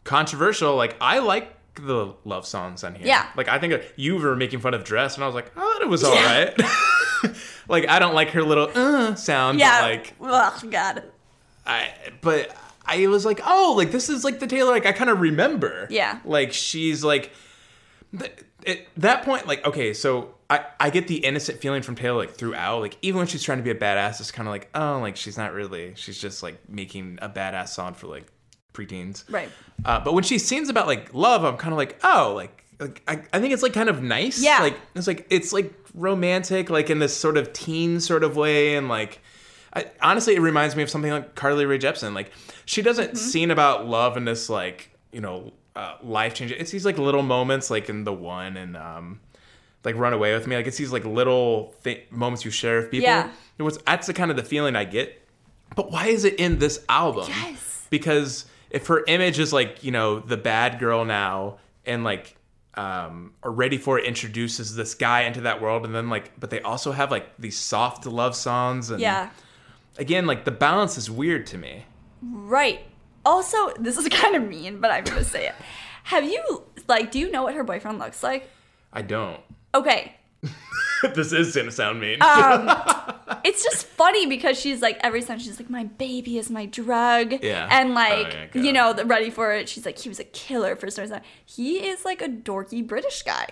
controversial. 0.03 0.75
Like 0.75 0.95
I 1.01 1.19
like 1.19 1.53
the 1.75 2.13
love 2.25 2.45
songs 2.45 2.83
on 2.83 2.95
here. 2.95 3.07
Yeah. 3.07 3.27
Like 3.35 3.47
I 3.47 3.59
think 3.59 3.81
you 3.95 4.17
were 4.17 4.35
making 4.35 4.59
fun 4.59 4.73
of 4.73 4.83
dress, 4.83 5.15
and 5.15 5.23
I 5.23 5.27
was 5.27 5.35
like, 5.35 5.51
oh, 5.55 5.79
it 5.81 5.87
was 5.87 6.03
all 6.03 6.13
right. 6.13 6.53
like 7.67 7.87
I 7.87 7.99
don't 7.99 8.15
like 8.15 8.29
her 8.31 8.43
little 8.43 8.69
uh 8.73 9.15
sound. 9.15 9.59
Yeah. 9.59 9.81
But 9.81 9.89
like 9.89 10.13
Ugh, 10.21 10.71
God. 10.71 11.03
I, 11.65 11.91
but 12.21 12.55
I 12.85 13.07
was 13.07 13.25
like, 13.25 13.41
oh, 13.45 13.73
like 13.75 13.91
this 13.91 14.09
is 14.09 14.23
like 14.23 14.39
the 14.39 14.47
Taylor 14.47 14.71
like 14.71 14.85
I 14.85 14.93
kind 14.93 15.09
of 15.09 15.19
remember. 15.19 15.87
Yeah. 15.89 16.19
Like 16.23 16.53
she's 16.53 17.03
like, 17.03 17.31
th- 18.17 18.31
at 18.67 18.79
that 18.97 19.23
point, 19.23 19.47
like 19.47 19.65
okay, 19.65 19.93
so 19.93 20.35
I 20.49 20.65
I 20.79 20.89
get 20.89 21.07
the 21.07 21.17
innocent 21.17 21.59
feeling 21.61 21.81
from 21.81 21.95
Taylor 21.95 22.17
like 22.17 22.35
throughout, 22.35 22.81
like 22.81 22.97
even 23.01 23.17
when 23.19 23.27
she's 23.27 23.43
trying 23.43 23.57
to 23.59 23.63
be 23.63 23.71
a 23.71 23.75
badass, 23.75 24.19
it's 24.19 24.31
kind 24.31 24.47
of 24.47 24.51
like 24.51 24.69
oh, 24.75 24.99
like 24.99 25.15
she's 25.15 25.37
not 25.37 25.53
really, 25.53 25.93
she's 25.95 26.19
just 26.19 26.43
like 26.43 26.57
making 26.69 27.19
a 27.21 27.29
badass 27.29 27.69
song 27.69 27.93
for 27.93 28.07
like 28.07 28.25
preteens. 28.73 29.23
Right. 29.31 29.49
Uh, 29.85 29.99
but 29.99 30.13
when 30.13 30.23
she 30.23 30.37
sings 30.37 30.69
about 30.69 30.87
like 30.87 31.13
love, 31.13 31.43
I'm 31.43 31.57
kind 31.57 31.73
of 31.73 31.77
like 31.77 31.99
oh, 32.03 32.33
like. 32.35 32.63
Like, 32.79 33.01
I, 33.07 33.23
I 33.33 33.39
think 33.39 33.53
it's 33.53 33.63
like 33.63 33.73
kind 33.73 33.89
of 33.89 34.03
nice. 34.03 34.39
Yeah. 34.39 34.59
Like 34.59 34.79
it's 34.93 35.07
like 35.07 35.25
it's 35.31 35.51
like 35.51 35.73
romantic, 35.95 36.69
like 36.69 36.91
in 36.91 36.99
this 36.99 37.17
sort 37.17 37.35
of 37.35 37.51
teen 37.51 37.99
sort 37.99 38.23
of 38.23 38.37
way, 38.37 38.75
and 38.75 38.87
like 38.87 39.19
I, 39.73 39.89
honestly, 39.99 40.35
it 40.35 40.41
reminds 40.41 40.75
me 40.75 40.83
of 40.83 40.89
something 40.91 41.09
like 41.09 41.33
Carly 41.33 41.65
Rae 41.65 41.79
Jepsen. 41.79 42.13
Like 42.13 42.31
she 42.65 42.83
doesn't 42.83 43.07
Mm-hmm. 43.13 43.17
sing 43.17 43.49
about 43.49 43.87
love 43.87 44.15
in 44.15 44.25
this 44.25 44.47
like 44.47 44.91
you 45.11 45.21
know 45.21 45.53
uh, 45.77 45.97
life 46.03 46.33
changing. 46.33 46.57
It's 46.59 46.71
these 46.71 46.85
like 46.85 46.97
little 46.97 47.23
moments, 47.23 47.69
like 47.69 47.89
in 47.89 48.03
the 48.03 48.13
one 48.13 48.57
and 48.57 48.75
um, 48.75 49.19
like 49.83 49.95
Run 49.95 50.13
Away 50.13 50.33
with 50.33 50.47
Me. 50.47 50.55
Like 50.55 50.67
it's 50.67 50.77
these 50.77 50.91
like 50.91 51.05
little 51.05 51.73
th- 51.83 52.05
moments 52.11 52.43
you 52.45 52.51
share 52.51 52.77
with 52.81 52.91
people. 52.91 53.03
Yeah. 53.03 53.29
It 53.57 53.63
was 53.63 53.77
that's 53.79 54.07
the 54.07 54.13
kind 54.13 54.31
of 54.31 54.37
the 54.37 54.43
feeling 54.43 54.75
I 54.75 54.85
get. 54.85 55.21
But 55.75 55.91
why 55.91 56.07
is 56.07 56.23
it 56.25 56.35
in 56.35 56.59
this 56.59 56.83
album? 56.89 57.25
Yes. 57.29 57.85
Because 57.89 58.45
if 58.69 58.87
her 58.87 59.03
image 59.07 59.39
is 59.39 59.53
like 59.53 59.83
you 59.83 59.91
know 59.91 60.19
the 60.19 60.37
bad 60.37 60.79
girl 60.79 61.05
now 61.05 61.57
and 61.85 62.03
like 62.03 62.35
um 62.75 63.33
are 63.43 63.51
ready 63.51 63.77
for 63.77 63.97
it 63.97 64.05
introduces 64.05 64.75
this 64.75 64.93
guy 64.93 65.21
into 65.21 65.41
that 65.41 65.61
world 65.61 65.85
and 65.85 65.95
then 65.95 66.09
like 66.09 66.37
but 66.39 66.49
they 66.49 66.61
also 66.61 66.91
have 66.91 67.09
like 67.09 67.25
these 67.39 67.57
soft 67.57 68.05
love 68.05 68.35
songs 68.35 68.91
and 68.91 68.99
Yeah. 69.01 69.29
again 69.97 70.25
like 70.27 70.43
the 70.45 70.51
balance 70.51 70.97
is 70.97 71.09
weird 71.09 71.47
to 71.47 71.57
me 71.57 71.85
Right. 72.21 72.81
Also, 73.27 73.73
this 73.77 73.97
is 73.97 74.07
kind 74.21 74.35
of 74.35 74.47
mean, 74.47 74.79
but 74.79 74.89
I'm 74.89 75.03
gonna 75.03 75.23
say 75.23 75.47
it. 75.47 75.55
Have 76.05 76.23
you 76.23 76.63
like? 76.87 77.11
Do 77.11 77.19
you 77.19 77.29
know 77.29 77.43
what 77.43 77.53
her 77.55 77.63
boyfriend 77.63 77.99
looks 77.99 78.23
like? 78.23 78.49
i 78.93 79.01
don't 79.01 79.41
Okay. 79.75 80.15
this 81.13 81.33
is 81.33 81.53
gonna 81.55 81.71
sound 81.71 81.99
mean 81.99 82.21
Um, 82.21 82.69
It's 83.43 83.63
just 83.63 83.85
funny 83.85 84.25
because 84.25 84.57
she's 84.59 84.81
like 84.81 84.97
every 85.01 85.21
time 85.21 85.39
she's 85.39 85.59
like 85.59 85.69
my 85.69 85.83
baby 85.83 86.37
is 86.37 86.49
my 86.49 86.65
drug. 86.65 87.43
Yeah. 87.43 87.67
And 87.69 87.91
Oh, 87.91 87.93
like 87.93 88.33
yeah, 88.53 88.61
you 88.61 88.71
know 88.73 88.93
the 88.93 89.05
ready 89.05 89.29
for 89.29 89.51
it. 89.53 89.67
She's 89.69 89.85
like 89.85 89.99
he 89.99 90.09
was 90.09 90.19
a 90.19 90.23
killer 90.23 90.75
for 90.75 90.89
some 90.89 91.03
reason. 91.03 91.21
He 91.45 91.85
is 91.89 92.05
like 92.05 92.21
a 92.21 92.29
dorky 92.29 92.85
British 92.87 93.21
guy. 93.23 93.47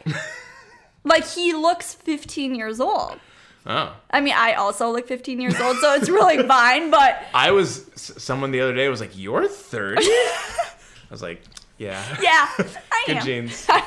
like 1.03 1.27
he 1.27 1.53
looks 1.53 1.93
15 1.93 2.55
years 2.55 2.79
old. 2.79 3.19
Oh 3.65 3.95
I 4.11 4.21
mean, 4.21 4.33
I 4.37 4.53
also 4.53 4.91
look 4.91 5.07
15 5.07 5.39
years 5.41 5.59
old, 5.59 5.77
so 5.77 5.93
it's 5.95 6.09
really 6.09 6.45
fine. 6.47 6.91
But 6.91 7.21
i 7.33 7.51
was 7.51 7.89
someone 7.95 8.51
the 8.51 8.61
other 8.61 8.73
day 8.73 8.87
was 8.89 8.99
like 9.01 9.17
you're 9.17 9.47
30 9.47 10.01
i 10.07 10.67
was 11.11 11.21
like 11.21 11.41
yeah 11.77 12.01
yeah, 12.21 12.47
I 12.91 13.03
good 13.07 13.17
am. 13.17 13.25
genes 13.25 13.67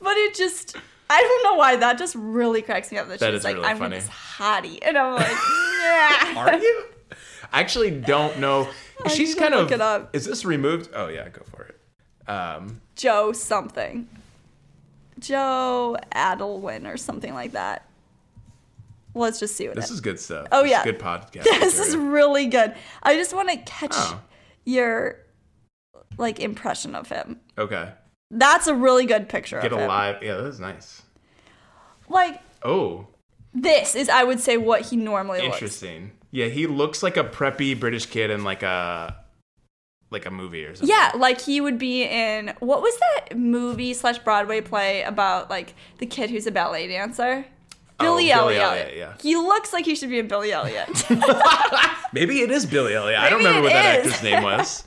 But 0.00 0.16
it 0.16 0.34
just, 0.34 0.76
I 1.10 1.20
don't 1.20 1.42
know 1.52 1.58
why 1.58 1.76
that 1.76 1.98
just 1.98 2.14
really 2.14 2.62
cracks 2.62 2.90
me 2.92 2.98
up. 2.98 3.08
That, 3.08 3.18
That 3.20 3.30
she's 3.32 3.38
is 3.40 3.44
like, 3.44 3.56
really 3.56 3.66
I'm 3.66 3.78
funny. 3.78 3.96
this 3.96 4.08
hottie, 4.08 4.78
and 4.80 4.96
I'm 4.96 5.14
like, 5.16 5.26
yeah. 5.82 6.34
are 6.36 6.58
you 6.58 6.84
i 7.52 7.60
actually 7.60 7.90
don't 7.90 8.38
know 8.38 8.68
I 9.04 9.08
she's 9.08 9.34
kind 9.34 9.54
of 9.54 9.62
look 9.62 9.72
it 9.72 9.80
up. 9.80 10.14
is 10.14 10.24
this 10.26 10.44
removed 10.44 10.90
oh 10.94 11.08
yeah 11.08 11.28
go 11.30 11.42
for 11.44 11.62
it 11.64 12.30
um 12.30 12.80
Joe 12.94 13.32
something. 13.32 14.06
Joe 15.18 15.96
Adelwin 16.14 16.86
or 16.92 16.96
something 16.96 17.32
like 17.32 17.52
that. 17.52 17.87
Let's 19.14 19.40
just 19.40 19.56
see 19.56 19.66
what 19.68 19.76
this 19.76 19.90
it 19.90 19.94
is 19.94 20.00
good 20.00 20.20
stuff 20.20 20.46
Oh, 20.52 20.62
This 20.62 20.70
is 20.72 20.78
yeah. 20.78 20.84
good 20.84 20.98
podcast 20.98 21.42
This 21.60 21.78
is 21.78 21.96
really 21.96 22.46
good. 22.46 22.74
I 23.02 23.14
just 23.14 23.34
want 23.34 23.48
to 23.50 23.56
catch 23.58 23.94
Oh. 23.94 24.20
your 24.64 25.18
like 26.16 26.40
impression 26.40 26.94
of 26.94 27.08
him. 27.08 27.40
okay 27.56 27.92
That's 28.30 28.66
a 28.66 28.74
really 28.74 29.06
good 29.06 29.28
picture 29.28 29.60
get 29.60 29.72
of 29.72 29.78
him. 29.78 29.84
alive 29.84 30.22
yeah 30.22 30.36
that 30.36 30.46
is 30.46 30.60
nice 30.60 31.02
Like 32.08 32.40
oh 32.62 33.06
this 33.54 33.94
is, 33.96 34.08
I 34.10 34.24
would 34.24 34.40
say, 34.40 34.56
what 34.58 34.82
he 34.82 34.96
normally 34.96 35.40
looks. 35.40 35.54
Interesting. 35.56 36.12
Yeah, 36.30 36.46
he 36.46 36.66
looks 36.66 37.02
like 37.02 37.16
a 37.16 37.24
preppy 37.24 37.78
British 37.80 38.04
kid 38.06 38.30
in 38.30 38.44
like 38.44 38.62
a 38.62 39.16
like 40.10 40.26
a 40.26 40.30
movie 40.30 40.64
or 40.64 40.74
something. 40.76 40.94
Yeah, 40.94 41.12
like 41.16 41.40
he 41.40 41.60
would 41.60 41.78
be 41.78 42.04
in 42.04 42.54
what 42.60 42.82
was 42.82 42.96
that 42.98 43.36
movie 43.36 43.94
slash 43.94 44.18
Broadway 44.18 44.60
play 44.60 45.02
about 45.02 45.48
like 45.50 45.74
the 45.96 46.06
kid 46.06 46.30
who's 46.30 46.46
a 46.46 46.50
ballet 46.52 46.88
dancer? 46.88 47.46
Billy, 47.98 48.32
Oh, 48.32 48.46
Billy 48.46 48.56
Elliot. 48.58 48.62
Elliot, 48.62 48.94
yeah. 48.96 49.14
He 49.20 49.34
looks 49.36 49.72
like 49.72 49.84
he 49.84 49.94
should 49.94 50.10
be 50.10 50.18
in 50.18 50.28
Billy 50.28 50.52
Elliot. 50.52 50.88
Maybe 52.12 52.40
it 52.40 52.50
is 52.50 52.64
Billy 52.66 52.94
Elliot. 52.94 53.18
I 53.18 53.28
don't 53.28 53.38
remember 53.38 53.62
what 53.62 53.72
that 53.72 53.98
actor's 53.98 54.22
name 54.22 54.42
was. 54.42 54.84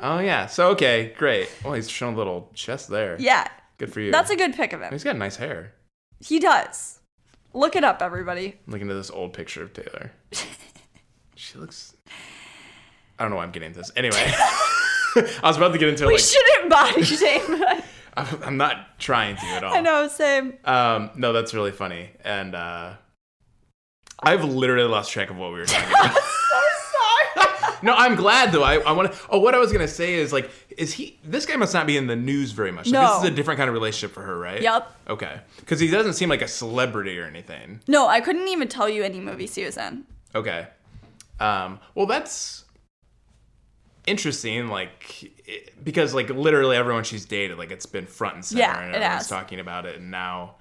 oh 0.00 0.18
yeah. 0.18 0.46
So 0.46 0.68
okay, 0.70 1.14
great. 1.18 1.48
Well, 1.64 1.74
he's 1.74 1.88
showing 1.90 2.14
a 2.14 2.16
little 2.18 2.50
chest 2.54 2.88
there. 2.88 3.16
yeah, 3.20 3.46
Good 3.78 3.92
for 3.92 4.00
you. 4.00 4.10
that's 4.10 4.30
a 4.30 4.36
good 4.36 4.54
pick 4.54 4.72
of 4.72 4.80
him. 4.80 4.90
He's 4.92 5.04
got 5.04 5.16
nice 5.16 5.36
hair. 5.36 5.74
He 6.20 6.38
does. 6.40 7.00
Look 7.52 7.76
it 7.76 7.84
up, 7.84 8.02
everybody. 8.02 8.56
I'm 8.66 8.72
looking 8.72 8.90
at 8.90 8.94
this 8.94 9.10
old 9.10 9.32
picture 9.32 9.62
of 9.62 9.72
Taylor. 9.72 10.10
she 11.36 11.58
looks. 11.58 11.94
I 13.18 13.22
don't 13.22 13.30
know 13.30 13.36
why 13.36 13.44
I'm 13.44 13.52
getting 13.52 13.68
into 13.68 13.78
this. 13.78 13.92
Anyway, 13.96 14.16
I 15.16 15.30
was 15.44 15.56
about 15.56 15.72
to 15.72 15.78
get 15.78 15.88
into 15.88 16.06
We 16.06 16.14
like. 16.14 16.22
shouldn't 16.22 16.70
body 16.70 17.02
shame. 17.04 17.64
I'm 18.44 18.56
not 18.56 18.98
trying 18.98 19.36
to 19.36 19.44
at 19.46 19.64
all. 19.64 19.74
I 19.74 19.80
know, 19.80 20.08
same. 20.08 20.54
Um, 20.64 21.10
no, 21.16 21.32
that's 21.32 21.52
really 21.54 21.72
funny, 21.72 22.10
and 22.24 22.54
uh, 22.54 22.92
I've 24.22 24.44
literally 24.44 24.88
lost 24.88 25.10
track 25.12 25.30
of 25.30 25.36
what 25.36 25.52
we 25.52 25.58
were 25.58 25.66
talking 25.66 25.90
about. 25.90 26.16
So 26.54 27.40
sorry. 27.40 27.76
no, 27.82 27.92
I'm 27.94 28.14
glad 28.14 28.52
though. 28.52 28.62
I, 28.62 28.76
I 28.78 28.92
want 28.92 29.12
to. 29.12 29.18
Oh, 29.30 29.40
what 29.40 29.54
I 29.54 29.58
was 29.58 29.72
gonna 29.72 29.88
say 29.88 30.14
is 30.14 30.32
like, 30.32 30.48
is 30.76 30.92
he? 30.92 31.18
This 31.24 31.44
guy 31.46 31.56
must 31.56 31.74
not 31.74 31.86
be 31.86 31.96
in 31.96 32.06
the 32.06 32.14
news 32.14 32.52
very 32.52 32.70
much. 32.70 32.86
Like, 32.86 32.92
No. 33.02 33.14
This 33.14 33.24
is 33.24 33.30
a 33.30 33.34
different 33.34 33.58
kind 33.58 33.68
of 33.68 33.74
relationship 33.74 34.14
for 34.14 34.22
her, 34.22 34.38
right? 34.38 34.62
Yep. 34.62 34.96
Okay, 35.08 35.40
because 35.58 35.80
he 35.80 35.88
doesn't 35.88 36.12
seem 36.12 36.28
like 36.28 36.42
a 36.42 36.46
celebrity 36.48 37.18
or 37.18 37.24
anything. 37.24 37.80
no, 37.88 38.06
I 38.06 38.20
couldn't 38.20 38.46
even 38.48 38.68
tell 38.68 38.88
you 38.88 39.02
any 39.02 39.18
movies 39.20 39.54
he 39.56 39.64
was 39.64 39.76
in. 39.76 40.04
Okay. 40.34 40.68
Um, 41.40 41.80
well, 41.96 42.06
that's 42.06 42.64
interesting. 44.06 44.68
Like, 44.68 45.33
because 45.82 46.14
like 46.14 46.30
literally 46.30 46.76
everyone 46.76 47.04
she's 47.04 47.24
dated, 47.24 47.58
like 47.58 47.70
it's 47.70 47.86
been 47.86 48.06
front 48.06 48.34
and 48.36 48.44
center, 48.44 48.60
Yeah, 48.62 48.80
and 48.80 48.94
everyone's 48.94 49.28
talking 49.28 49.60
about 49.60 49.86
it, 49.86 49.96
and 49.96 50.10
now 50.10 50.56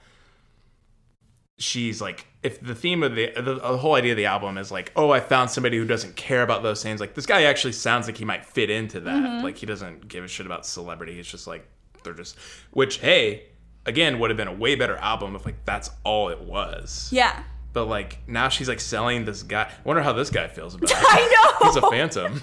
she's 1.58 2.02
like, 2.02 2.26
if 2.42 2.60
the 2.60 2.76
theme 2.76 3.04
of 3.04 3.16
the, 3.16 3.32
the 3.36 3.56
the 3.56 3.78
whole 3.78 3.96
idea 3.96 4.12
of 4.12 4.18
the 4.18 4.26
album 4.26 4.58
is 4.58 4.72
like, 4.72 4.92
oh, 4.96 5.12
I 5.12 5.20
found 5.20 5.50
somebody 5.50 5.78
who 5.78 5.86
doesn't 5.86 6.16
care 6.16 6.44
about 6.44 6.64
those 6.64 6.84
things. 6.84 7.00
Like 7.00 7.14
this 7.14 7.26
guy 7.26 7.44
actually 7.44 7.74
sounds 7.74 8.08
like 8.08 8.18
he 8.18 8.26
might 8.26 8.46
fit 8.46 8.70
into 8.70 9.00
that. 9.02 9.24
Mm-hmm. 9.24 9.44
Like 9.44 9.58
he 9.58 9.66
doesn't 9.66 10.08
give 10.08 10.24
a 10.24 10.28
shit 10.28 10.46
about 10.46 10.66
celebrity. 10.66 11.20
It's 11.20 11.30
just 11.30 11.48
like 11.48 11.66
they're 12.04 12.14
just, 12.14 12.38
which 12.72 12.98
hey. 13.00 13.48
Again, 13.86 14.20
would 14.20 14.30
have 14.30 14.38
been 14.38 14.48
a 14.48 14.54
way 14.54 14.76
better 14.76 14.96
album 14.96 15.36
if 15.36 15.46
like 15.46 15.66
that's 15.66 15.90
all 16.06 16.30
it 16.30 16.40
was. 16.40 17.10
Yeah. 17.12 17.44
But 17.74 17.88
like 17.88 18.20
now 18.30 18.48
she's 18.48 18.70
like 18.70 18.80
selling 18.80 19.26
this 19.26 19.44
guy. 19.44 19.64
I 19.64 19.70
wonder 19.84 20.02
how 20.02 20.14
this 20.14 20.30
guy 20.30 20.48
feels 20.48 20.74
about 20.76 20.90
it. 20.92 20.98
I 20.98 21.58
know. 21.60 21.68
He's 21.68 21.76
a 21.76 21.82
phantom. 21.90 22.42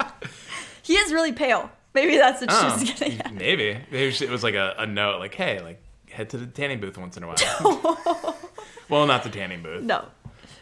He 0.83 0.93
is 0.95 1.11
really 1.11 1.31
pale. 1.31 1.71
Maybe 1.95 2.17
that's 2.17 2.41
what 2.41 2.49
Oh, 2.51 2.59
she 2.59 2.65
was 2.85 2.99
getting 2.99 3.19
at. 3.21 3.33
maybe. 3.33 3.79
Maybe 3.91 4.11
she- 4.11 4.25
it 4.25 4.31
was 4.31 4.43
like 4.43 4.53
a, 4.55 4.75
a 4.77 4.85
note, 4.85 5.19
like, 5.19 5.33
hey, 5.33 5.59
like 5.61 5.81
head 6.09 6.29
to 6.31 6.37
the 6.37 6.45
tanning 6.45 6.79
booth 6.79 6.97
once 6.97 7.17
in 7.17 7.23
a 7.23 7.27
while. 7.27 8.37
well, 8.89 9.05
not 9.07 9.23
the 9.23 9.29
tanning 9.29 9.61
booth. 9.63 9.83
No. 9.83 10.05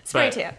Spray 0.04 0.28
But- 0.30 0.34
tan. 0.34 0.56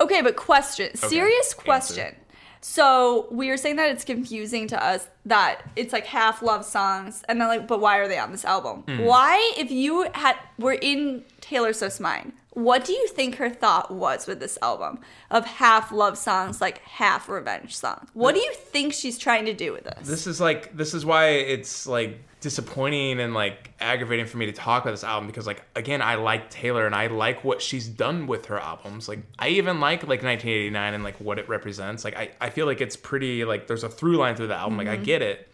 Okay, 0.00 0.22
but 0.22 0.36
question. 0.36 0.94
Serious 0.96 1.52
answer. 1.52 1.64
question. 1.64 2.14
So 2.60 3.28
we 3.30 3.48
were 3.48 3.56
saying 3.56 3.76
that 3.76 3.90
it's 3.90 4.04
confusing 4.04 4.66
to 4.68 4.84
us 4.84 5.06
that 5.26 5.62
it's 5.76 5.92
like 5.92 6.06
half 6.06 6.42
love 6.42 6.64
songs, 6.64 7.22
and 7.28 7.40
then 7.40 7.48
like, 7.48 7.66
but 7.68 7.80
why 7.80 7.98
are 7.98 8.08
they 8.08 8.18
on 8.18 8.32
this 8.32 8.44
album? 8.44 8.82
Hmm. 8.82 9.04
Why, 9.04 9.54
if 9.56 9.70
you 9.70 10.08
had 10.14 10.36
were 10.58 10.72
in 10.80 11.24
Taylor 11.40 11.72
Swift's 11.72 12.00
mind, 12.00 12.32
what 12.58 12.84
do 12.84 12.92
you 12.92 13.06
think 13.06 13.36
her 13.36 13.48
thought 13.48 13.88
was 13.88 14.26
with 14.26 14.40
this 14.40 14.58
album 14.62 14.98
of 15.30 15.46
half 15.46 15.92
love 15.92 16.18
songs, 16.18 16.60
like 16.60 16.78
half 16.78 17.28
revenge 17.28 17.76
songs? 17.76 18.10
What 18.14 18.34
do 18.34 18.40
you 18.40 18.52
think 18.52 18.92
she's 18.92 19.16
trying 19.16 19.44
to 19.44 19.54
do 19.54 19.72
with 19.72 19.84
this? 19.84 20.08
this 20.08 20.26
is 20.26 20.40
like 20.40 20.76
this 20.76 20.92
is 20.92 21.06
why 21.06 21.28
it's 21.28 21.86
like 21.86 22.18
disappointing 22.40 23.20
and 23.20 23.32
like 23.32 23.72
aggravating 23.78 24.26
for 24.26 24.38
me 24.38 24.46
to 24.46 24.52
talk 24.52 24.82
about 24.82 24.90
this 24.90 25.04
album 25.04 25.28
because 25.28 25.46
like 25.46 25.62
again 25.76 26.02
I 26.02 26.16
like 26.16 26.50
Taylor 26.50 26.84
and 26.84 26.96
I 26.96 27.06
like 27.06 27.44
what 27.44 27.62
she's 27.62 27.86
done 27.86 28.26
with 28.26 28.46
her 28.46 28.58
albums. 28.58 29.08
Like 29.08 29.20
I 29.38 29.50
even 29.50 29.78
like 29.78 30.02
like 30.02 30.24
1989 30.24 30.94
and 30.94 31.04
like 31.04 31.20
what 31.20 31.38
it 31.38 31.48
represents. 31.48 32.04
Like 32.04 32.16
I, 32.16 32.32
I 32.40 32.50
feel 32.50 32.66
like 32.66 32.80
it's 32.80 32.96
pretty 32.96 33.44
like 33.44 33.68
there's 33.68 33.84
a 33.84 33.88
through 33.88 34.16
line 34.16 34.34
through 34.34 34.48
the 34.48 34.56
album. 34.56 34.78
Like 34.78 34.88
I 34.88 34.96
mm-hmm. 34.96 35.04
get 35.04 35.22
it. 35.22 35.48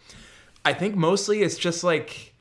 I 0.64 0.73
think 0.73 0.97
mostly 0.97 1.43
it's 1.43 1.59
just 1.59 1.85
like 1.85 2.33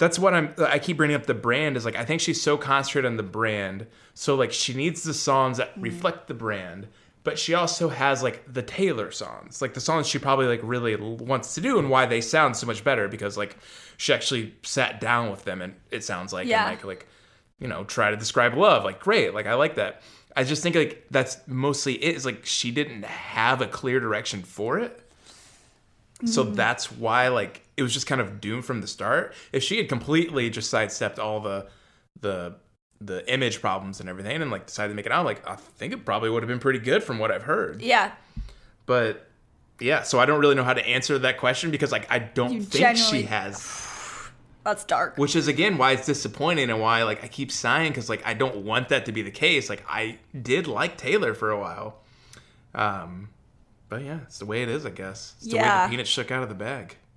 that's 0.00 0.18
what 0.18 0.34
I'm 0.34 0.54
I 0.58 0.78
keep 0.78 0.96
bringing 0.96 1.14
up 1.14 1.26
the 1.26 1.34
brand 1.34 1.76
is 1.76 1.84
like 1.84 1.94
I 1.94 2.04
think 2.04 2.20
she's 2.20 2.40
so 2.42 2.56
concentrated 2.56 3.08
on 3.08 3.16
the 3.16 3.22
brand. 3.22 3.86
So 4.14 4.34
like 4.34 4.50
she 4.50 4.74
needs 4.74 5.02
the 5.02 5.14
songs 5.14 5.58
that 5.58 5.78
mm. 5.78 5.82
reflect 5.82 6.26
the 6.26 6.34
brand 6.34 6.88
but 7.22 7.38
she 7.38 7.52
also 7.54 7.88
has 7.88 8.22
like 8.22 8.42
the 8.52 8.62
Taylor 8.62 9.10
songs 9.10 9.60
like 9.60 9.74
the 9.74 9.80
songs 9.80 10.08
she 10.08 10.18
probably 10.18 10.46
like 10.46 10.60
really 10.62 10.96
wants 10.96 11.54
to 11.54 11.60
do 11.60 11.78
and 11.78 11.90
why 11.90 12.06
they 12.06 12.20
sound 12.20 12.56
so 12.56 12.66
much 12.66 12.82
better 12.82 13.08
because 13.08 13.36
like 13.36 13.56
she 13.96 14.12
actually 14.12 14.54
sat 14.62 15.00
down 15.00 15.30
with 15.30 15.44
them 15.44 15.60
and 15.60 15.74
it 15.90 16.02
sounds 16.02 16.32
like 16.32 16.46
Yeah. 16.46 16.62
and 16.62 16.70
like 16.70 16.84
like 16.84 17.06
you 17.58 17.68
know 17.68 17.84
try 17.84 18.10
to 18.10 18.16
describe 18.16 18.54
love 18.54 18.84
like 18.84 19.00
great 19.00 19.34
like 19.34 19.46
I 19.46 19.54
like 19.54 19.74
that. 19.76 20.02
I 20.36 20.44
just 20.44 20.62
think 20.62 20.76
like 20.76 21.06
that's 21.10 21.36
mostly 21.46 22.02
it 22.02 22.16
is 22.16 22.24
like 22.24 22.46
she 22.46 22.70
didn't 22.70 23.04
have 23.04 23.60
a 23.60 23.66
clear 23.66 24.00
direction 24.00 24.42
for 24.42 24.78
it 24.78 25.09
so 26.24 26.42
that's 26.44 26.92
why 26.92 27.28
like 27.28 27.62
it 27.76 27.82
was 27.82 27.92
just 27.94 28.06
kind 28.06 28.20
of 28.20 28.40
doomed 28.40 28.64
from 28.64 28.80
the 28.80 28.86
start. 28.86 29.32
If 29.52 29.62
she 29.62 29.78
had 29.78 29.88
completely 29.88 30.50
just 30.50 30.70
sidestepped 30.70 31.18
all 31.18 31.40
the 31.40 31.66
the 32.20 32.56
the 33.00 33.32
image 33.32 33.60
problems 33.62 34.00
and 34.00 34.08
everything 34.08 34.42
and 34.42 34.50
like 34.50 34.66
decided 34.66 34.88
to 34.90 34.94
make 34.94 35.06
it 35.06 35.12
out, 35.12 35.24
like 35.24 35.46
I 35.48 35.56
think 35.56 35.92
it 35.94 36.04
probably 36.04 36.28
would 36.30 36.42
have 36.42 36.48
been 36.48 36.58
pretty 36.58 36.78
good 36.80 37.02
from 37.02 37.18
what 37.18 37.30
I've 37.30 37.44
heard. 37.44 37.80
yeah, 37.80 38.12
But 38.86 39.26
yeah, 39.80 40.02
so 40.02 40.18
I 40.18 40.26
don't 40.26 40.38
really 40.40 40.54
know 40.54 40.64
how 40.64 40.74
to 40.74 40.86
answer 40.86 41.18
that 41.20 41.38
question 41.38 41.70
because 41.70 41.90
like 41.92 42.06
I 42.12 42.18
don't 42.18 42.52
You 42.52 42.62
think 42.62 42.98
she 42.98 43.22
has 43.22 43.62
that's 44.64 44.84
dark. 44.84 45.16
which 45.16 45.34
is 45.34 45.48
again 45.48 45.78
why 45.78 45.92
it's 45.92 46.04
disappointing 46.04 46.68
and 46.68 46.78
why 46.80 47.02
like 47.04 47.24
I 47.24 47.28
keep 47.28 47.50
sighing 47.50 47.90
because 47.90 48.10
like 48.10 48.22
I 48.26 48.34
don't 48.34 48.58
want 48.58 48.90
that 48.90 49.06
to 49.06 49.12
be 49.12 49.22
the 49.22 49.30
case. 49.30 49.70
Like 49.70 49.82
I 49.88 50.18
did 50.38 50.66
like 50.66 50.98
Taylor 50.98 51.32
for 51.32 51.50
a 51.50 51.58
while, 51.58 52.00
um, 52.74 53.30
but 53.90 54.02
yeah, 54.02 54.20
it's 54.22 54.38
the 54.38 54.46
way 54.46 54.62
it 54.62 54.70
is. 54.70 54.86
I 54.86 54.90
guess 54.90 55.34
it's 55.36 55.48
the 55.48 55.56
way 55.56 55.62
Yeah. 55.62 55.86
the 55.86 55.90
peanut 55.90 56.06
shook 56.06 56.30
out 56.30 56.42
of 56.42 56.48
the 56.48 56.54
bag. 56.54 56.96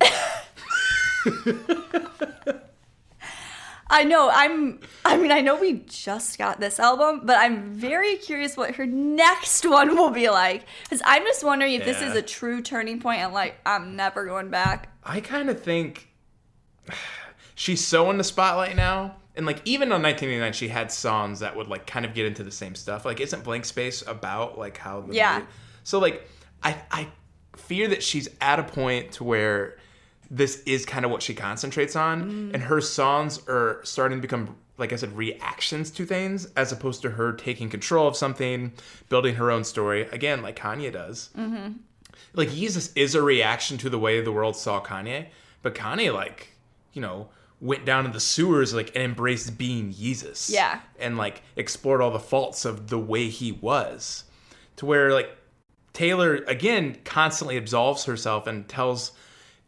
I 3.90 4.02
know. 4.02 4.30
I'm. 4.32 4.80
I 5.04 5.16
mean, 5.16 5.30
I 5.30 5.40
know 5.40 5.56
we 5.56 5.74
just 5.86 6.38
got 6.38 6.58
this 6.58 6.80
album, 6.80 7.20
but 7.24 7.36
I'm 7.38 7.74
very 7.74 8.16
curious 8.16 8.56
what 8.56 8.74
her 8.76 8.86
next 8.86 9.64
one 9.68 9.94
will 9.96 10.10
be 10.10 10.30
like. 10.30 10.64
Because 10.84 11.00
I'm 11.04 11.22
just 11.22 11.44
wondering 11.44 11.74
if 11.74 11.84
this 11.84 12.00
is 12.00 12.14
a 12.16 12.22
true 12.22 12.60
turning 12.62 13.00
point 13.00 13.20
and 13.20 13.32
like 13.32 13.56
I'm 13.64 13.94
never 13.94 14.24
going 14.24 14.48
back. 14.50 14.88
I 15.04 15.20
kind 15.20 15.48
of 15.50 15.62
think 15.62 16.08
she's 17.54 17.84
so 17.84 18.10
in 18.10 18.18
the 18.18 18.24
spotlight 18.24 18.74
now. 18.74 19.16
And 19.36 19.46
like 19.46 19.60
even 19.64 19.92
on 19.92 20.02
1989, 20.02 20.52
she 20.54 20.68
had 20.68 20.90
songs 20.90 21.40
that 21.40 21.54
would 21.54 21.68
like 21.68 21.86
kind 21.86 22.04
of 22.06 22.14
get 22.14 22.24
into 22.26 22.42
the 22.42 22.50
same 22.52 22.74
stuff. 22.74 23.04
Like, 23.04 23.20
isn't 23.20 23.44
Blank 23.44 23.64
Space 23.66 24.02
about 24.06 24.58
like 24.58 24.78
how 24.78 25.02
the 25.02 25.14
Yeah. 25.14 25.42
So 25.82 25.98
like, 25.98 26.26
I 26.64 26.76
I 26.90 27.08
fear 27.56 27.88
that 27.88 28.02
she's 28.02 28.28
at 28.40 28.58
a 28.58 28.64
point 28.64 29.12
to 29.12 29.24
where 29.24 29.78
this 30.30 30.62
is 30.64 30.84
kind 30.84 31.04
of 31.04 31.10
what 31.10 31.22
she 31.22 31.34
concentrates 31.34 31.94
on, 31.94 32.50
and 32.54 32.62
her 32.64 32.80
songs 32.80 33.40
are 33.48 33.80
starting 33.84 34.18
to 34.18 34.22
become 34.22 34.56
like 34.76 34.92
I 34.92 34.96
said, 34.96 35.16
reactions 35.16 35.90
to 35.92 36.04
things 36.04 36.46
as 36.56 36.72
opposed 36.72 37.02
to 37.02 37.10
her 37.10 37.32
taking 37.32 37.68
control 37.68 38.08
of 38.08 38.16
something, 38.16 38.72
building 39.08 39.36
her 39.36 39.50
own 39.50 39.64
story. 39.64 40.02
Again, 40.10 40.42
like 40.42 40.56
Kanye 40.56 40.92
does 40.92 41.30
mm-hmm. 41.36 41.74
like 42.32 42.48
Yeezus 42.48 42.90
is 42.96 43.14
a 43.14 43.22
reaction 43.22 43.78
to 43.78 43.90
the 43.90 43.98
way 43.98 44.20
the 44.20 44.32
world 44.32 44.56
saw 44.56 44.82
Kanye, 44.82 45.28
but 45.62 45.74
Kanye 45.74 46.12
like, 46.12 46.52
you 46.92 47.00
know, 47.00 47.28
went 47.60 47.84
down 47.84 48.04
in 48.04 48.12
the 48.12 48.20
sewers 48.20 48.74
like 48.74 48.88
and 48.94 49.04
embraced 49.04 49.56
being 49.56 49.92
Jesus. 49.92 50.50
Yeah. 50.50 50.80
And 50.98 51.16
like 51.16 51.42
explored 51.56 52.00
all 52.00 52.10
the 52.10 52.18
faults 52.18 52.64
of 52.64 52.88
the 52.88 52.98
way 52.98 53.28
he 53.28 53.52
was. 53.52 54.24
To 54.76 54.86
where 54.86 55.12
like 55.12 55.30
Taylor 55.94 56.34
again 56.46 56.98
constantly 57.04 57.56
absolves 57.56 58.04
herself 58.04 58.46
and 58.46 58.68
tells 58.68 59.12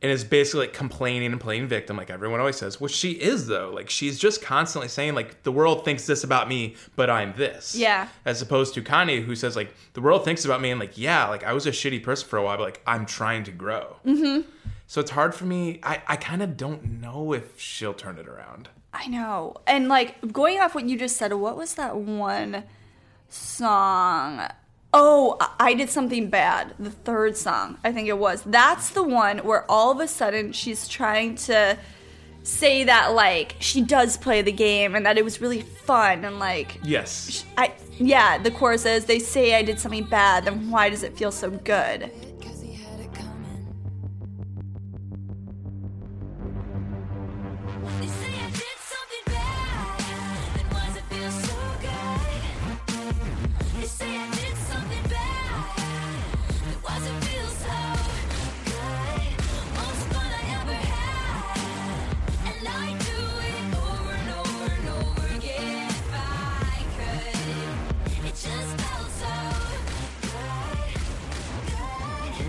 and 0.03 0.12
is 0.12 0.25
basically 0.25 0.67
like 0.67 0.75
complaining 0.75 1.33
and 1.33 1.41
playing 1.41 1.67
victim 1.69 1.97
like 1.97 2.11
everyone 2.11 2.39
always 2.39 2.57
says, 2.57 2.79
which 2.79 2.93
she 2.93 3.12
is 3.12 3.47
though. 3.47 3.71
Like 3.75 3.89
she's 3.89 4.19
just 4.19 4.43
constantly 4.43 4.89
saying 4.89 5.15
like 5.15 5.43
the 5.45 5.51
world 5.53 5.87
thinks 5.87 6.05
this 6.07 6.23
about 6.23 6.49
me, 6.49 6.77
but 6.97 7.09
I'm 7.09 7.33
this 7.37 7.75
Yeah. 7.75 8.09
as 8.27 8.43
opposed 8.43 8.75
to 8.75 8.83
Kanye, 8.83 9.25
who 9.25 9.35
says 9.35 9.57
like 9.57 9.75
the 9.95 10.03
world 10.03 10.23
thinks 10.25 10.45
about 10.45 10.61
me 10.61 10.71
and 10.71 10.79
like 10.79 10.99
yeah, 10.99 11.27
like 11.29 11.45
I 11.45 11.55
was 11.55 11.67
a 11.67 11.71
shitty 11.71 12.03
person 12.03 12.29
for 12.29 12.37
a 12.39 12.43
while, 12.43 12.59
but 12.59 12.65
like 12.65 12.83
I'm 12.87 13.07
trying 13.07 13.45
to 13.45 13.53
grow. 13.53 13.97
Mm-hmm. 14.05 14.43
So 14.87 15.01
it's 15.01 15.11
hard 15.12 15.35
for 15.35 15.47
me. 15.47 15.81
I 15.83 16.03
I 16.07 16.17
kind 16.17 16.43
of 16.43 16.57
don't 16.59 17.01
know 17.01 17.33
if 17.33 17.59
she'll 17.59 17.95
turn 17.95 18.19
it 18.19 18.29
around. 18.29 18.69
I 18.93 19.07
know. 19.09 19.55
And 19.67 19.89
like 19.89 20.33
going 20.33 20.61
off 20.61 20.75
what 20.75 20.89
you 20.89 20.99
just 20.99 21.17
said, 21.17 21.33
what 21.33 21.57
was 21.57 21.75
that 21.77 21.97
one 21.97 22.65
song? 23.31 24.47
Oh, 24.99 25.37
I- 25.41 25.51
I 25.71 25.75
did 25.75 25.91
something 25.91 26.31
bad. 26.31 26.75
The 26.79 26.91
third 26.91 27.37
song, 27.37 27.77
I 27.85 27.93
think 27.93 28.09
it 28.09 28.17
was. 28.19 28.43
That's 28.47 28.91
the 28.91 29.03
one 29.03 29.39
where 29.39 29.71
all 29.71 29.91
of 29.93 30.01
a 30.01 30.09
sudden 30.09 30.53
she's 30.53 30.89
trying 30.89 31.35
to 31.49 31.77
say 32.43 32.85
that 32.85 33.13
like 33.13 33.57
she 33.59 33.83
does 33.83 34.17
play 34.17 34.41
the 34.41 34.53
game 34.53 34.95
and 34.95 35.05
that 35.05 35.19
it 35.19 35.25
was 35.25 35.41
really 35.41 35.61
fun 35.63 36.25
and 36.25 36.39
like 36.39 36.79
Yes. 36.85 37.45
I 37.59 37.73
yeah, 37.99 38.39
the 38.39 38.51
chorus 38.53 38.87
is 38.87 39.05
they 39.07 39.19
say 39.19 39.55
I 39.55 39.63
did 39.63 39.79
something 39.81 40.05
bad, 40.05 40.45
then 40.45 40.71
why 40.71 40.89
does 40.89 41.03
it 41.03 41.17
feel 41.17 41.33
so 41.33 41.51
good? 41.51 42.11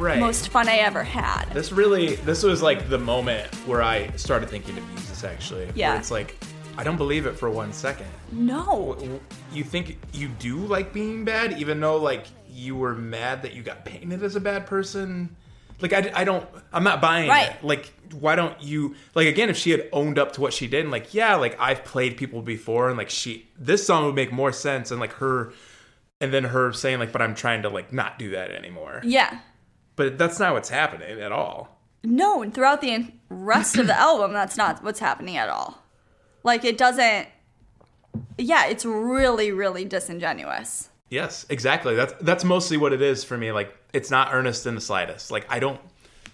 Right. 0.07 0.19
Most 0.19 0.49
fun 0.49 0.67
I 0.69 0.77
ever 0.77 1.03
had. 1.03 1.45
this 1.53 1.71
really 1.71 2.15
this 2.17 2.43
was 2.43 2.61
like 2.61 2.89
the 2.89 2.97
moment 2.97 3.53
where 3.67 3.81
I 3.81 4.09
started 4.15 4.49
thinking 4.49 4.77
of 4.77 4.83
Yeezus 4.95 5.23
actually. 5.27 5.65
where 5.65 5.73
Yeah. 5.75 5.97
it's 5.97 6.11
like 6.11 6.37
I 6.77 6.83
don't 6.83 6.97
believe 6.97 7.25
it 7.25 7.33
for 7.33 7.49
one 7.49 7.73
second. 7.73 8.05
No. 8.31 8.97
You 9.51 9.63
think 9.63 9.97
you 10.13 10.27
do 10.27 10.57
like 10.57 10.93
being 10.93 11.25
bad, 11.25 11.59
even 11.59 11.79
though 11.79 11.97
like 11.97 12.25
you 12.49 12.75
were 12.75 12.93
mad 12.95 13.41
that 13.41 13.53
you 13.53 13.63
got 13.63 13.83
painted 13.85 14.21
as 14.23 14.35
a 14.35 14.39
bad 14.39 14.65
person. 14.65 15.35
Like 15.81 15.93
I, 15.93 16.11
I 16.15 16.23
don't, 16.23 16.47
I'm 16.73 16.83
not 16.83 17.01
buying 17.01 17.29
Right. 17.29 17.49
it. 17.51 17.63
Like 17.63 17.91
why 18.19 18.35
don't 18.35 18.59
you 18.63 18.95
like 19.15 19.27
again? 19.27 19.49
If 19.49 19.57
she 19.57 19.71
had 19.71 19.89
owned 19.91 20.17
up 20.17 20.31
to 20.33 20.41
what 20.41 20.53
she 20.53 20.67
did, 20.67 20.81
and 20.81 20.91
like 20.91 21.13
yeah, 21.13 21.35
like 21.35 21.55
I've 21.59 21.83
played 21.83 22.15
people 22.17 22.41
before, 22.41 22.87
and 22.89 22.97
like 22.97 23.09
she, 23.09 23.47
this 23.59 23.85
song 23.85 24.05
would 24.05 24.15
make 24.15 24.31
more 24.31 24.51
sense, 24.51 24.89
and 24.91 24.99
like 24.99 25.13
her, 25.13 25.51
and 26.21 26.33
then 26.33 26.45
her 26.45 26.73
saying 26.73 26.99
like, 26.99 27.11
but 27.11 27.21
I'm 27.21 27.35
trying 27.35 27.63
to 27.63 27.69
like 27.69 27.91
not 27.91 28.17
do 28.17 28.31
that 28.31 28.51
anymore. 28.51 29.01
Yeah. 29.03 29.39
But 29.97 30.17
that's 30.17 30.39
not 30.39 30.53
what's 30.53 30.69
happening 30.69 31.19
at 31.19 31.33
all. 31.33 31.77
No, 32.03 32.41
and 32.41 32.53
throughout 32.53 32.79
the 32.79 33.11
rest 33.29 33.77
of 33.77 33.87
the 33.87 33.99
album, 33.99 34.31
that's 34.31 34.55
not 34.55 34.81
what's 34.83 34.99
happening 34.99 35.35
at 35.35 35.49
all. 35.49 35.83
Like 36.43 36.63
it 36.63 36.77
doesn't. 36.77 37.27
Yeah, 38.37 38.67
it's 38.67 38.85
really, 38.85 39.51
really 39.51 39.83
disingenuous. 39.85 40.89
Yes, 41.09 41.45
exactly. 41.49 41.95
That's 41.95 42.13
that's 42.21 42.43
mostly 42.43 42.77
what 42.77 42.93
it 42.93 43.01
is 43.01 43.23
for 43.23 43.37
me. 43.37 43.51
Like 43.51 43.75
it's 43.93 44.09
not 44.11 44.29
earnest 44.33 44.65
in 44.65 44.75
the 44.75 44.81
slightest. 44.81 45.31
Like 45.31 45.45
I 45.51 45.59
don't, 45.59 45.79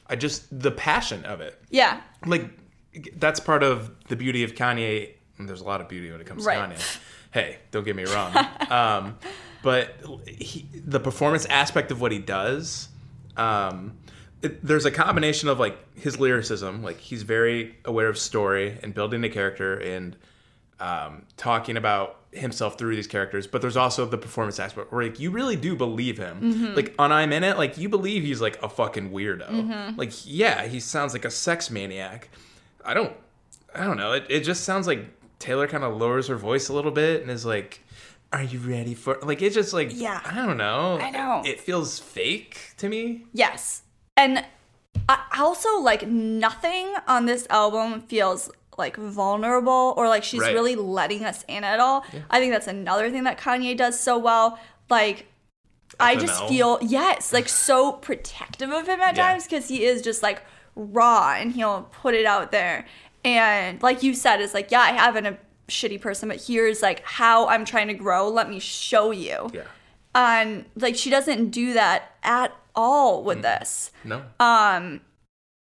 I 0.08 0.15
just 0.15 0.47
the 0.60 0.71
passion 0.71 1.26
of 1.26 1.41
it. 1.41 1.60
Yeah, 1.69 2.02
like 2.26 2.49
that's 3.17 3.39
part 3.39 3.63
of 3.63 3.91
the 4.08 4.15
beauty 4.15 4.43
of 4.43 4.56
Kanye. 4.56 5.12
and 5.38 5.47
There's 5.49 5.62
a 5.62 5.65
lot 5.65 5.82
of 5.82 5.89
beauty 5.89 6.12
when 6.12 6.21
it 6.21 6.28
comes 6.28 6.45
Right. 6.45 6.69
to 6.69 6.76
Kanye. 6.76 6.99
Hey, 7.32 7.58
don't 7.71 7.84
get 7.84 7.95
me 7.95 8.04
wrong. 8.06 8.36
um, 8.69 9.17
but 9.63 9.95
he, 10.28 10.67
the 10.86 10.99
performance 10.99 11.45
aspect 11.45 11.89
of 11.91 11.99
what 12.02 12.12
he 12.12 12.19
does, 12.19 12.89
um, 13.38 13.98
it, 14.41 14.63
there's 14.65 14.86
a 14.86 14.91
combination 14.91 15.50
of 15.50 15.60
like 15.60 15.78
his 15.98 16.19
lyricism, 16.19 16.84
like 16.84 17.00
he's 17.00 17.24
very 17.24 17.76
aware 17.86 18.10
of 18.10 18.17
story 18.17 18.78
and 18.84 18.93
building 18.93 19.24
a 19.24 19.30
character, 19.30 19.78
and 19.78 20.15
um, 20.80 21.26
talking 21.38 21.78
about 21.78 22.19
himself 22.32 22.78
through 22.78 22.96
these 22.96 23.08
characters, 23.08 23.48
but 23.48 23.62
there's 23.62 23.78
also 23.78 24.06
the 24.06 24.17
performance 24.17 24.60
aspect 24.60 24.91
where 24.91 25.04
like 25.04 25.19
you 25.19 25.32
really 25.32 25.56
do 25.56 25.76
believe 25.76 26.17
him. 26.17 26.41
Mm-hmm. 26.41 26.76
Like 26.76 26.93
on 27.00 27.12
I'm 27.12 27.32
in 27.32 27.43
it, 27.43 27.58
like 27.58 27.78
you 27.78 27.89
believe 27.89 28.24
he's 28.24 28.41
like 28.41 28.62
a 28.62 28.69
fucking 28.69 29.12
weirdo. 29.12 29.50
Mm-hmm. 29.50 30.00
Like 30.00 30.12
yeah, 30.26 30.65
he 30.65 30.80
sounds 30.80 31.13
like 31.13 31.26
a 31.26 31.32
sex 31.32 31.69
maniac. 31.69 32.30
I 32.84 32.93
don't, 32.93 33.13
I 33.74 33.86
don't 33.86 33.98
know. 33.98 34.13
It 34.13 34.26
it 34.30 34.39
just 34.41 34.63
sounds 34.63 34.88
like 34.88 35.06
Taylor 35.39 35.67
kind 35.67 35.84
of 35.84 35.98
lowers 35.98 36.28
her 36.28 36.36
voice 36.36 36.69
a 36.69 36.74
little 36.74 36.91
bit 36.91 37.22
and 37.22 37.32
is 37.32 37.46
like. 37.46 37.83
Are 38.34 38.43
you 38.43 38.60
ready 38.60 38.96
for 38.96 39.19
like 39.22 39.41
it's 39.41 39.56
just 39.56 39.74
like 39.74 39.91
Yeah. 39.93 40.19
I 40.26 40.36
don't 40.46 40.58
know. 40.58 40.98
I 41.00 41.10
know. 41.12 41.43
It 41.46 41.60
feels 41.60 42.00
fake 42.00 42.74
to 42.78 42.89
me. 42.89 43.26
Yes. 43.32 43.84
And 44.17 44.43
I 45.08 45.19
also 45.39 45.80
like 45.80 46.08
nothing 46.08 46.93
on 47.08 47.26
this 47.26 47.46
album 47.50 48.02
feels 48.02 48.50
like 48.78 48.98
vulnerable 48.98 49.93
or 49.98 50.08
like 50.08 50.24
she's 50.24 50.41
Right. 50.41 50.54
really 50.54 50.76
letting 50.76 51.24
us 51.24 51.46
in 51.48 51.63
at 51.63 51.80
all. 51.80 52.04
I 52.30 52.39
think 52.39 52.52
that's 52.52 52.67
another 52.67 53.12
thing 53.12 53.24
that 53.26 53.39
Kanye 53.39 53.78
does 53.78 54.00
so 54.00 54.17
well. 54.17 54.58
Like 54.89 55.28
I 56.00 56.15
just 56.15 56.48
feel 56.48 56.80
yes, 56.82 57.32
like 57.32 57.48
so 57.48 57.91
protective 57.91 58.72
of 58.72 58.88
him 58.88 59.00
at 59.00 59.15
Yeah. 59.15 59.28
times 59.28 59.43
because 59.43 59.67
he 59.67 59.86
is 59.86 60.02
just 60.02 60.24
like 60.24 60.41
raw 60.76 61.36
and 61.38 61.52
he'll 61.52 61.84
put 61.91 62.15
it 62.15 62.26
out 62.26 62.52
there. 62.52 62.88
And 63.24 63.82
like 63.84 64.02
you 64.02 64.15
said, 64.15 64.41
it's 64.41 64.56
like, 64.56 64.72
yeah, 64.72 64.82
I 64.82 64.91
have 64.93 65.13
been 65.13 65.28
a 65.28 65.38
shitty 65.67 65.99
person, 66.02 66.30
but 66.30 66.43
here's 66.45 66.82
like 66.82 67.04
how 67.04 67.47
I'm 67.47 67.65
trying 67.65 67.88
to 67.88 67.93
grow. 67.93 68.30
Let 68.30 68.49
me 68.49 68.60
show 68.60 69.12
you. 69.12 69.49
Yeah. 69.54 69.63
And 70.15 70.65
like 70.76 70.95
she 70.95 71.10
doesn't 71.10 71.49
do 71.49 71.73
that 71.73 72.12
at 72.23 72.56
all 72.76 73.23
with 73.23 73.41
this. 73.41 73.91
No. 74.04 74.23
Um 74.39 75.02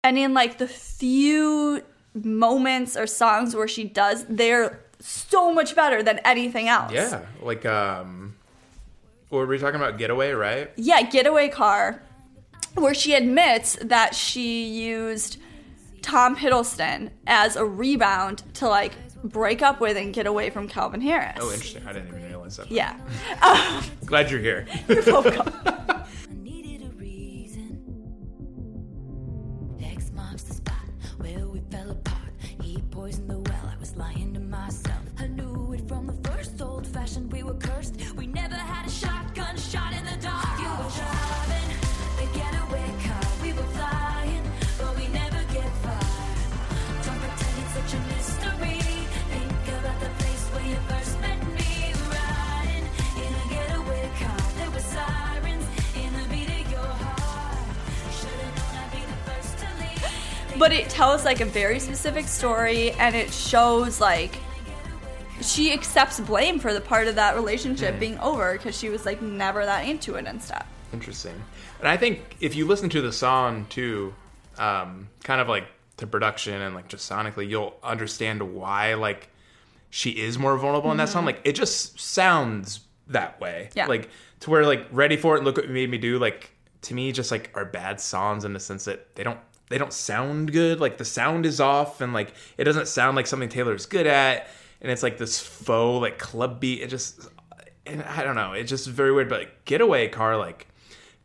and 0.05 0.19
in 0.19 0.35
like 0.35 0.59
the 0.59 0.69
few 0.69 1.83
moments 2.15 2.97
or 2.97 3.07
songs 3.07 3.55
where 3.55 3.69
she 3.69 3.85
does, 3.85 4.27
they're 4.29 4.81
so 5.01 5.53
much 5.53 5.75
better 5.75 6.03
than 6.03 6.19
anything 6.21 6.69
else. 6.69 6.93
yeah. 6.93 7.25
Like 7.41 7.65
um 7.65 8.37
were 9.31 9.47
we 9.47 9.59
talking 9.59 9.77
about? 9.81 9.97
Getaway, 9.97 10.33
right? 10.33 10.71
Yeah, 10.77 11.01
Getaway 11.03 11.49
Car, 11.49 12.03
where 12.75 12.93
she 12.93 13.15
admits 13.15 13.77
that 13.83 14.15
she 14.15 14.65
used 14.67 15.39
Tom 16.03 16.37
Hiddleston 16.37 17.11
as 17.27 17.57
a 17.57 17.65
rebound 17.65 18.43
to 18.55 18.69
like 18.69 18.93
break 19.25 19.63
up 19.63 19.81
with 19.81 19.97
and 19.97 20.13
get 20.13 20.27
away 20.27 20.51
from 20.51 20.69
Calvin 20.69 21.01
Harris. 21.01 21.39
Oh, 21.41 21.53
interesting. 21.53 21.87
I 21.87 21.93
didn't 21.93 22.09
even 22.09 22.25
realize 22.25 22.57
that. 22.57 22.71
Yeah. 22.71 22.99
Glad 24.05 24.31
you're 24.31 24.41
here. 24.41 24.67
You're 24.89 25.03
welcome. 25.05 25.53
I 25.67 26.05
needed 26.35 26.83
a 26.87 26.91
reason. 26.97 27.79
X 29.83 30.11
marks 30.13 30.43
the 30.43 30.55
spot 30.55 30.75
where 31.19 31.47
we 31.49 31.61
fell 31.71 31.91
apart. 31.91 32.19
He 32.61 32.83
poisoned 32.91 33.31
the 33.31 33.39
well. 33.39 33.73
I 33.73 33.79
was 33.79 33.97
lying 33.97 34.35
to 34.35 34.41
myself. 34.41 34.99
I 35.19 35.27
knew 35.29 35.73
it 35.73 35.87
from 35.89 36.07
the 36.07 36.29
first 36.31 36.61
old 36.61 36.87
fashioned. 36.87 37.33
We 37.33 37.43
were 37.43 37.55
cursed. 37.55 37.97
But 60.63 60.71
it 60.71 60.89
tells 60.89 61.25
like 61.25 61.41
a 61.41 61.45
very 61.45 61.81
specific 61.81 62.29
story 62.29 62.93
and 62.93 63.17
it 63.17 63.33
shows 63.33 64.01
like 64.01 64.37
she 65.41 65.73
accepts 65.73 66.21
blame 66.21 66.61
for 66.61 66.73
the 66.73 66.81
part 66.81 67.09
of 67.09 67.17
that 67.17 67.35
relationship 67.35 67.99
being 67.99 68.17
over 68.21 68.53
because 68.53 68.79
she 68.79 68.89
was 68.89 69.05
like 69.05 69.21
never 69.21 69.67
that 69.67 69.89
into 69.89 70.15
it 70.15 70.25
and 70.25 70.41
stuff. 70.41 70.65
Interesting. 70.93 71.35
And 71.81 71.89
I 71.89 71.97
think 71.97 72.37
if 72.39 72.55
you 72.55 72.65
listen 72.65 72.89
to 72.91 73.01
the 73.01 73.11
song 73.11 73.67
too, 73.71 74.15
um, 74.57 75.09
kind 75.25 75.41
of 75.41 75.49
like 75.49 75.67
the 75.97 76.07
production 76.07 76.63
and 76.63 76.77
like 76.77 76.87
just 76.87 77.11
sonically, 77.11 77.49
you'll 77.49 77.75
understand 77.83 78.55
why 78.55 78.95
like 78.95 79.31
she 79.91 80.11
is 80.11 80.39
more 80.39 80.57
vulnerable 80.57 80.93
in 80.93 80.97
that 80.99 81.09
song. 81.09 81.25
Like 81.25 81.41
it 81.43 81.57
just 81.57 81.99
sounds 81.99 82.83
that 83.09 83.41
way. 83.41 83.71
Yeah. 83.75 83.87
Like 83.87 84.11
to 84.41 84.51
where 84.51 84.65
like 84.65 84.87
Ready 84.93 85.17
for 85.17 85.35
It 85.35 85.39
and 85.39 85.45
Look 85.45 85.57
What 85.57 85.67
You 85.67 85.75
Made 85.75 85.91
Me 85.91 85.99
Do, 85.99 86.21
like 86.21 86.53
to 86.83 86.95
me 86.95 87.11
just 87.11 87.33
like 87.33 87.51
are 87.57 87.65
bad 87.65 88.01
songs 88.01 88.45
in 88.45 88.53
the 88.53 88.61
sense 88.61 88.85
that 88.85 89.17
they 89.17 89.25
don't 89.25 89.41
they 89.73 89.79
don't 89.79 89.93
sound 89.93 90.53
good. 90.53 90.81
Like 90.81 90.99
the 90.99 91.05
sound 91.05 91.47
is 91.47 91.61
off 91.61 92.01
and 92.01 92.13
like 92.13 92.35
it 92.59 92.65
doesn't 92.65 92.87
sound 92.89 93.17
like 93.17 93.27
something 93.27 93.49
Taylor's 93.49 93.87
good 93.87 94.07
at. 94.07 94.49
And 94.81 94.91
it's 94.91 95.03
like 95.03 95.17
this 95.17 95.41
faux 95.41 96.03
like 96.03 96.19
club 96.19 96.61
beat. 96.61 96.83
It 96.83 96.89
just 96.89 97.29
and 97.87 98.03
I 98.03 98.23
don't 98.23 98.37
know. 98.37 98.53
It's 98.53 98.69
just 98.71 98.87
very 98.89 99.13
weird. 99.13 99.29
But 99.29 99.41
like, 99.41 99.65
Getaway 99.65 100.09
Car 100.09 100.37
like 100.37 100.69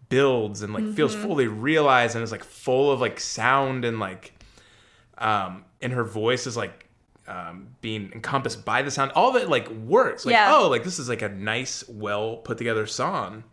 builds 0.10 0.62
and 0.62 0.74
like 0.74 0.94
feels 0.94 1.14
fully 1.14 1.48
realized 1.48 2.16
and 2.16 2.24
is 2.24 2.32
like 2.32 2.44
full 2.44 2.92
of 2.92 3.02
like 3.02 3.20
sound 3.20 3.84
and 3.84 4.00
like 4.00 4.34
um 5.18 5.66
and 5.82 5.92
her 5.92 6.04
voice 6.06 6.48
is 6.48 6.56
like 6.56 6.86
um 7.28 7.68
being 7.82 8.12
encompassed 8.14 8.64
by 8.64 8.82
the 8.82 8.92
sound. 8.92 9.12
All 9.12 9.30
of 9.30 9.36
it 9.42 9.50
like 9.50 9.68
works. 9.70 10.26
Like 10.26 10.34
Yeah. 10.34 10.56
oh 10.56 10.70
like 10.70 10.84
this 10.84 10.98
is 11.00 11.10
like 11.10 11.22
a 11.22 11.30
nice, 11.30 11.84
well 11.90 12.38
put 12.38 12.58
together 12.58 12.86
song 12.88 13.44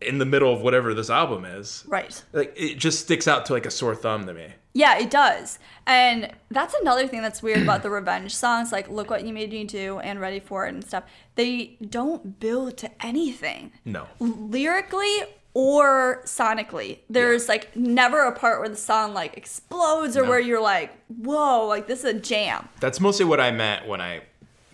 in 0.00 0.18
the 0.18 0.24
middle 0.24 0.52
of 0.52 0.60
whatever 0.62 0.94
this 0.94 1.10
album 1.10 1.44
is. 1.44 1.84
Right. 1.86 2.22
Like 2.32 2.52
it 2.56 2.76
just 2.78 3.00
sticks 3.00 3.28
out 3.28 3.46
to 3.46 3.52
like 3.52 3.66
a 3.66 3.70
sore 3.70 3.94
thumb 3.94 4.26
to 4.26 4.34
me. 4.34 4.48
Yeah, 4.72 4.98
it 4.98 5.10
does. 5.10 5.58
And 5.86 6.30
that's 6.50 6.74
another 6.80 7.08
thing 7.08 7.22
that's 7.22 7.42
weird 7.42 7.60
about 7.62 7.82
the 7.82 7.90
revenge 7.90 8.34
songs, 8.34 8.70
like 8.70 8.88
Look 8.88 9.10
What 9.10 9.24
You 9.24 9.32
Made 9.34 9.50
Me 9.50 9.64
Do 9.64 9.98
and 9.98 10.20
Ready 10.20 10.38
for 10.38 10.64
It 10.66 10.74
and 10.74 10.84
stuff. 10.84 11.02
They 11.34 11.76
don't 11.88 12.38
build 12.38 12.76
to 12.78 12.90
anything. 13.04 13.72
No. 13.84 14.06
Lyrically 14.20 15.24
or 15.54 16.22
sonically. 16.24 16.98
There's 17.10 17.48
like 17.48 17.74
never 17.74 18.20
a 18.26 18.32
part 18.32 18.60
where 18.60 18.68
the 18.68 18.76
song 18.76 19.12
like 19.12 19.36
explodes 19.36 20.16
or 20.16 20.22
No. 20.22 20.28
where 20.28 20.40
you're 20.40 20.62
like, 20.62 20.92
whoa, 21.08 21.66
like 21.66 21.88
this 21.88 22.00
is 22.00 22.04
a 22.04 22.14
jam. 22.14 22.68
That's 22.78 23.00
mostly 23.00 23.24
what 23.26 23.40
I 23.40 23.50
meant 23.50 23.88
when 23.88 24.00
I 24.00 24.22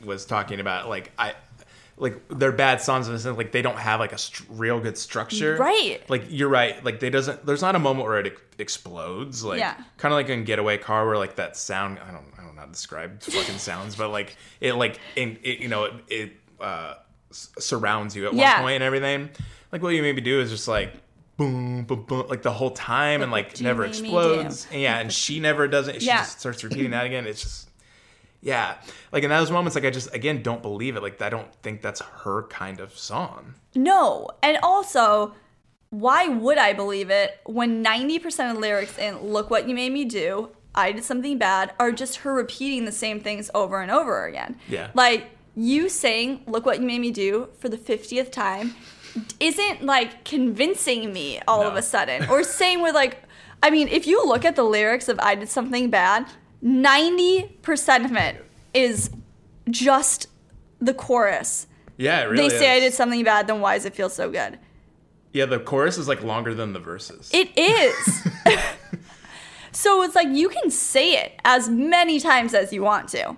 was 0.05 0.27
talking 0.27 0.61
about 0.61 0.89
like 0.91 1.13
I 1.19 1.35
like 1.99 2.21
they're 2.29 2.53
bad 2.53 2.81
songs 2.83 3.07
in 3.09 3.15
the 3.15 3.19
sense 3.19 3.39
like 3.39 3.53
they 3.53 3.63
don't 3.63 3.79
have 3.79 4.01
like 4.01 4.13
a 4.13 4.19
str- 4.19 4.43
real 4.51 4.81
good 4.81 4.99
structure. 4.99 5.57
Right. 5.57 6.01
Like 6.09 6.25
you're 6.29 6.49
right. 6.49 6.83
Like 6.85 7.01
they 7.01 7.09
doesn't. 7.11 7.47
There's 7.47 7.63
not 7.63 7.75
a 7.75 7.79
moment 7.79 8.07
where 8.07 8.19
it 8.21 8.27
ex- 8.27 8.41
explodes. 8.59 9.43
Like 9.45 9.59
Yeah. 9.61 9.75
kind 9.97 10.13
of 10.13 10.17
like 10.17 10.29
in 10.29 10.45
Getaway 10.45 10.79
Car 10.79 11.07
where 11.07 11.17
like 11.17 11.37
that 11.37 11.57
sound. 11.57 11.99
I 12.07 12.11
don't. 12.13 12.27
I 12.39 12.43
don't 12.45 12.55
know 12.55 12.61
how 12.61 12.67
to 12.67 12.73
describe 12.73 13.23
fucking 13.23 13.59
sounds, 13.59 13.97
but 13.97 14.11
like 14.11 14.37
it 14.61 14.75
like 14.75 14.99
in 15.17 15.39
it, 15.43 15.59
you 15.61 15.69
know 15.69 15.85
it, 15.85 15.95
it 16.09 16.33
uh, 16.61 16.95
s- 17.31 17.49
surrounds 17.59 18.15
you 18.15 18.27
at 18.27 18.35
Yeah. 18.35 18.55
one 18.57 18.63
point 18.65 18.75
and 18.77 18.85
everything. 18.85 19.31
Like 19.73 19.83
what 19.83 19.91
you 19.95 20.03
maybe 20.03 20.21
do 20.21 20.41
is 20.41 20.51
just 20.51 20.69
like. 20.69 20.93
Boom, 21.39 21.85
boom, 21.85 22.05
boom, 22.05 22.27
like 22.31 22.41
the 22.41 22.51
whole 22.51 22.71
time, 22.71 23.21
and 23.21 23.31
like 23.31 23.61
never 23.61 23.85
you 23.85 23.93
mean 23.93 24.03
me 24.05 24.09
explodes. 24.09 24.67
And 24.73 24.81
yeah, 24.81 24.99
and 24.99 25.13
she 25.13 25.39
never 25.39 25.69
does 25.69 25.87
it. 25.87 26.01
She 26.01 26.07
Yeah. 26.09 26.21
just 26.21 26.41
starts 26.41 26.65
repeating 26.65 26.93
that 26.93 27.05
again. 27.05 27.27
It's 27.27 27.43
just 27.43 27.69
yeah 28.47 28.69
like 29.13 29.25
in 29.25 29.31
those 29.31 29.51
moments 29.51 29.75
like 29.75 29.85
i 29.85 29.91
just 29.91 30.09
again 30.15 30.43
don't 30.43 30.63
believe 30.63 30.95
it 30.97 31.03
like 31.03 31.21
i 31.21 31.29
don't 31.29 31.53
think 31.63 31.83
that's 31.83 32.01
her 32.23 32.39
kind 32.49 32.79
of 32.81 32.91
song 32.97 33.55
No. 33.75 34.31
And 34.43 34.57
also, 34.63 35.35
why 35.91 36.29
would 36.29 36.59
I 36.59 36.73
believe 36.73 37.11
it 37.11 37.29
when 37.45 37.85
90% 37.85 38.25
of 38.49 38.55
the 38.57 38.61
lyrics 38.61 38.97
in 38.99 39.13
Look 39.21 39.51
What 39.51 39.69
You 39.69 39.75
Made 39.75 39.93
Me 39.93 40.05
Do, 40.05 40.51
I 40.75 40.93
Did 40.93 41.05
Something 41.05 41.37
Bad, 41.39 41.73
are 41.79 41.93
just 41.93 42.17
her 42.25 42.33
repeating 42.35 42.85
the 42.87 42.93
same 43.05 43.21
things 43.21 43.51
over 43.55 43.81
and 43.83 43.91
over 43.91 44.25
again? 44.27 44.57
Yeah. 44.69 44.91
Like, 44.95 45.23
you 45.55 45.89
saying 45.89 46.43
Look 46.47 46.65
What 46.67 46.81
You 46.81 46.87
Made 46.87 47.01
Me 47.01 47.11
Do 47.11 47.49
for 47.61 47.69
the 47.69 47.77
50th 47.77 48.31
time 48.33 48.75
isn't 49.41 49.85
like 49.85 50.25
convincing 50.25 51.13
me 51.13 51.41
all 51.47 51.63
of 51.63 51.77
a 51.77 51.83
sudden. 51.83 52.29
Or 52.31 52.43
same 52.43 52.81
with 52.83 52.95
like, 52.95 53.23
I 53.63 53.71
mean, 53.71 53.89
if 53.89 54.07
you 54.07 54.25
look 54.27 54.45
at 54.45 54.57
the 54.57 54.65
lyrics 54.65 55.09
of 55.09 55.19
I 55.21 55.35
Did 55.35 55.49
Something 55.49 55.91
Bad, 55.91 56.27
90% 56.67 58.05
of 58.05 58.13
it 58.17 58.45
is 58.75 59.11
just 59.71 60.27
the 60.81 60.93
chorus. 60.93 61.67
yeah 61.97 62.23
it 62.23 62.25
really 62.25 62.49
they 62.49 62.59
say 62.59 62.77
I 62.77 62.81
did 62.81 62.93
something 62.93 63.23
bad, 63.25 63.47
then 63.47 63.61
why 63.61 63.77
does 63.77 63.85
it 63.87 63.95
feel 63.95 64.09
so 64.11 64.31
good? 64.31 64.59
yeah 65.33 65.45
the 65.47 65.59
chorus 65.61 65.97
is 65.99 66.09
like 66.09 66.23
longer 66.23 66.55
than 66.55 66.73
the 66.73 66.79
verses 66.81 67.31
It 67.33 67.51
is. 67.57 68.27
so 69.73 70.03
it's 70.03 70.15
like 70.15 70.29
you 70.29 70.49
can 70.49 70.71
say 70.71 71.13
it 71.15 71.33
as 71.45 71.69
many 71.69 72.19
times 72.21 72.55
as 72.55 72.73
you 72.73 72.83
want 72.83 73.09
to, 73.11 73.37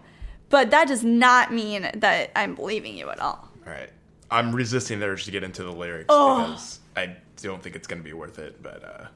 but 0.48 0.70
that 0.70 0.88
does 0.88 1.04
not 1.04 1.52
mean 1.52 1.90
that 1.94 2.30
I'm 2.36 2.54
believing 2.54 2.96
you 2.96 3.10
at 3.10 3.20
all. 3.20 3.48
all 3.66 3.72
right 3.72 3.90
i'm 4.30 4.54
resisting 4.54 5.00
the 5.00 5.06
urge 5.06 5.24
to 5.24 5.30
get 5.30 5.42
into 5.42 5.62
the 5.62 5.72
lyrics 5.72 6.04
Oh. 6.10 6.42
because 6.50 6.80
i 6.96 7.16
don't 7.40 7.62
think 7.62 7.74
it's 7.76 7.86
gonna 7.86 8.02
be 8.02 8.12
worth 8.12 8.38
it 8.38 8.62
but 8.62 8.84
uh 8.84 9.06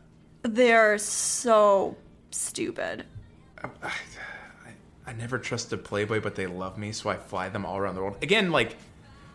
They're 0.42 0.96
so 0.98 1.96
stupid. 2.30 3.04
I 5.06 5.12
never 5.12 5.38
trusted 5.38 5.84
playboy 5.84 6.20
but 6.20 6.34
they 6.34 6.46
love 6.46 6.78
me 6.78 6.92
so 6.92 7.10
i 7.10 7.16
fly 7.16 7.48
them 7.48 7.64
all 7.66 7.76
around 7.76 7.94
the 7.94 8.00
world 8.00 8.16
again 8.22 8.50
like 8.50 8.76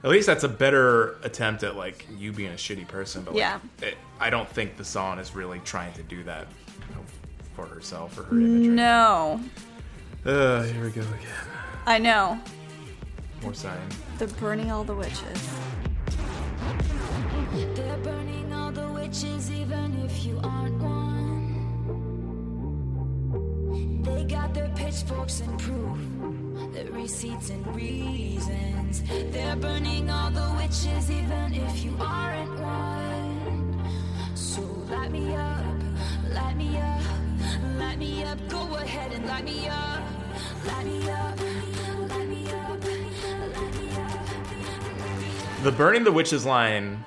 at 0.03 0.09
least 0.09 0.27
that's 0.27 0.43
a 0.43 0.49
better 0.49 1.17
attempt 1.23 1.63
at 1.63 1.75
like 1.75 2.05
you 2.17 2.31
being 2.31 2.51
a 2.51 2.55
shitty 2.55 2.87
person 2.87 3.23
but 3.23 3.33
like, 3.33 3.39
Yeah. 3.39 3.59
it, 3.81 3.97
i 4.19 4.29
don't 4.29 4.47
think 4.49 4.77
the 4.77 4.85
song 4.85 5.19
is 5.19 5.35
really 5.35 5.59
trying 5.65 5.93
to 5.93 6.03
do 6.03 6.23
that 6.23 6.47
you 6.89 6.95
know, 6.95 7.01
for 7.55 7.65
herself 7.65 8.17
or 8.17 8.23
her 8.23 8.37
image 8.39 8.67
No, 8.67 9.41
uh, 10.25 10.63
here 10.63 10.83
we 10.83 10.89
go 10.91 11.01
again 11.01 11.47
I 11.87 11.99
know. 11.99 12.37
More 13.41 13.53
sign. 13.53 13.77
They're 14.17 14.27
burning 14.27 14.71
all 14.71 14.83
the 14.83 14.93
witches. 14.93 15.49
They're 17.75 17.97
burning 17.99 18.51
all 18.51 18.73
the 18.73 18.89
witches, 18.89 19.49
even 19.49 19.97
if 20.03 20.25
you 20.25 20.37
aren't 20.43 20.77
one. 20.81 20.96
They 24.07 24.23
got 24.23 24.53
their 24.53 24.69
pitchforks 24.69 25.41
and 25.41 25.59
proof, 25.59 25.97
their 26.73 26.91
receipts 26.91 27.49
and 27.49 27.75
reasons. 27.75 29.03
They're 29.31 29.55
burning 29.57 30.09
all 30.09 30.31
the 30.31 30.49
witches, 30.57 31.11
even 31.11 31.53
if 31.53 31.83
you 31.83 31.93
aren't 31.99 32.59
one. 32.59 33.91
So 34.33 34.61
light 34.89 35.11
me 35.11 35.35
up, 35.35 35.65
light 36.33 36.55
me 36.55 36.77
up, 36.77 37.01
light 37.77 37.99
me 37.99 38.23
up. 38.23 38.39
Go 38.47 38.75
ahead 38.75 39.11
and 39.11 39.25
light 39.25 39.43
me 39.43 39.67
up, 39.67 40.01
light 40.65 40.85
me 40.85 41.09
up, 41.09 41.39
light 42.09 42.27
me 42.29 42.49
up, 42.49 42.83
light 42.85 43.73
me 43.75 43.89
up. 43.97 45.63
The 45.63 45.71
burning 45.71 46.05
the 46.05 46.11
witches 46.13 46.45
line. 46.45 47.03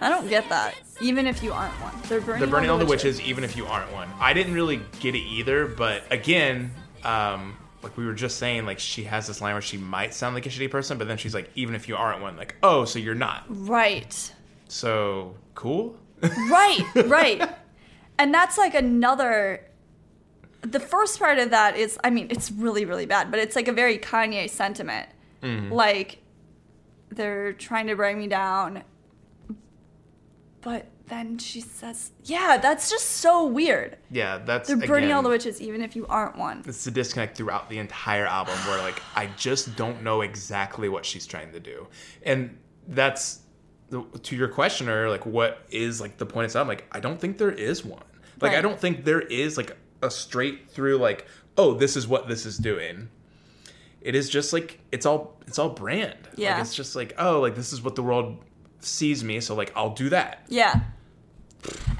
I 0.00 0.08
don't 0.08 0.28
get 0.28 0.48
that. 0.48 0.74
Even 1.00 1.26
if 1.26 1.42
you 1.42 1.52
aren't 1.52 1.72
one, 1.82 1.94
they're 2.08 2.20
burning. 2.20 2.40
They're 2.40 2.50
burning 2.50 2.70
all 2.70 2.78
the 2.78 2.86
witches, 2.86 3.20
even 3.20 3.44
if 3.44 3.56
you 3.56 3.66
aren't 3.66 3.92
one. 3.92 4.08
I 4.18 4.32
didn't 4.32 4.54
really 4.54 4.80
get 5.00 5.14
it 5.14 5.20
either, 5.20 5.66
but 5.66 6.02
again, 6.10 6.70
um, 7.04 7.56
like 7.82 7.96
we 7.96 8.06
were 8.06 8.14
just 8.14 8.38
saying, 8.38 8.66
like 8.66 8.78
she 8.78 9.04
has 9.04 9.26
this 9.26 9.40
line 9.40 9.54
where 9.54 9.62
she 9.62 9.76
might 9.76 10.14
sound 10.14 10.34
like 10.34 10.46
a 10.46 10.48
shitty 10.48 10.70
person, 10.70 10.98
but 10.98 11.06
then 11.08 11.18
she's 11.18 11.34
like, 11.34 11.50
even 11.54 11.74
if 11.74 11.88
you 11.88 11.96
aren't 11.96 12.20
one, 12.22 12.36
like, 12.36 12.56
oh, 12.62 12.84
so 12.84 12.98
you're 12.98 13.14
not. 13.14 13.44
Right. 13.48 14.32
So 14.68 15.34
cool. 15.54 15.96
Right. 16.22 16.80
Right. 17.06 17.46
and 18.18 18.32
that's 18.32 18.56
like 18.58 18.74
another. 18.74 19.62
The 20.62 20.80
first 20.80 21.18
part 21.18 21.38
of 21.38 21.50
that 21.50 21.76
is, 21.76 21.98
I 22.02 22.10
mean, 22.10 22.26
it's 22.30 22.50
really, 22.50 22.84
really 22.86 23.06
bad, 23.06 23.30
but 23.30 23.38
it's 23.38 23.54
like 23.54 23.68
a 23.68 23.72
very 23.72 23.98
Kanye 23.98 24.48
sentiment. 24.50 25.08
Like, 25.42 26.18
they're 27.10 27.52
trying 27.52 27.86
to 27.86 27.94
bring 27.94 28.18
me 28.18 28.26
down. 28.26 28.82
But 30.66 30.86
then 31.06 31.38
she 31.38 31.60
says, 31.60 32.10
yeah, 32.24 32.58
that's 32.60 32.90
just 32.90 33.06
so 33.06 33.46
weird. 33.46 33.98
Yeah, 34.10 34.38
that's 34.38 34.66
They're 34.66 34.76
burning 34.76 35.04
again, 35.04 35.12
all 35.12 35.22
the 35.22 35.28
witches, 35.28 35.62
even 35.62 35.80
if 35.80 35.94
you 35.94 36.08
aren't 36.08 36.36
one. 36.36 36.64
It's 36.66 36.84
the 36.84 36.90
disconnect 36.90 37.36
throughout 37.36 37.70
the 37.70 37.78
entire 37.78 38.26
album 38.26 38.56
where 38.66 38.82
like 38.82 39.00
I 39.14 39.26
just 39.36 39.76
don't 39.76 40.02
know 40.02 40.22
exactly 40.22 40.88
what 40.88 41.06
she's 41.06 41.24
trying 41.24 41.52
to 41.52 41.60
do. 41.60 41.86
And 42.24 42.58
that's 42.88 43.42
to 43.92 44.34
your 44.34 44.48
question 44.48 44.88
or 44.88 45.08
like 45.08 45.24
what 45.24 45.64
is 45.70 46.00
like 46.00 46.18
the 46.18 46.26
point 46.26 46.50
of 46.50 46.56
album? 46.56 46.66
Like 46.66 46.86
I 46.90 46.98
don't 46.98 47.20
think 47.20 47.38
there 47.38 47.52
is 47.52 47.84
one. 47.84 48.02
Like 48.40 48.54
I 48.54 48.60
don't 48.60 48.80
think 48.80 49.04
there 49.04 49.20
is 49.20 49.56
like 49.56 49.76
a 50.02 50.10
straight 50.10 50.68
through 50.68 50.96
like 50.96 51.28
oh 51.56 51.74
this 51.74 51.96
is 51.96 52.08
what 52.08 52.26
this 52.26 52.44
is 52.44 52.58
doing. 52.58 53.08
It 54.00 54.16
is 54.16 54.28
just 54.28 54.52
like 54.52 54.80
it's 54.90 55.06
all 55.06 55.38
it's 55.46 55.60
all 55.60 55.68
brand. 55.68 56.28
Yeah. 56.34 56.54
Like, 56.54 56.62
it's 56.62 56.74
just 56.74 56.96
like 56.96 57.14
oh 57.18 57.38
like 57.38 57.54
this 57.54 57.72
is 57.72 57.82
what 57.82 57.94
the 57.94 58.02
world 58.02 58.38
sees 58.86 59.22
me 59.24 59.40
so 59.40 59.54
like 59.54 59.72
I'll 59.76 59.94
do 59.94 60.08
that. 60.10 60.44
Yeah. 60.48 60.80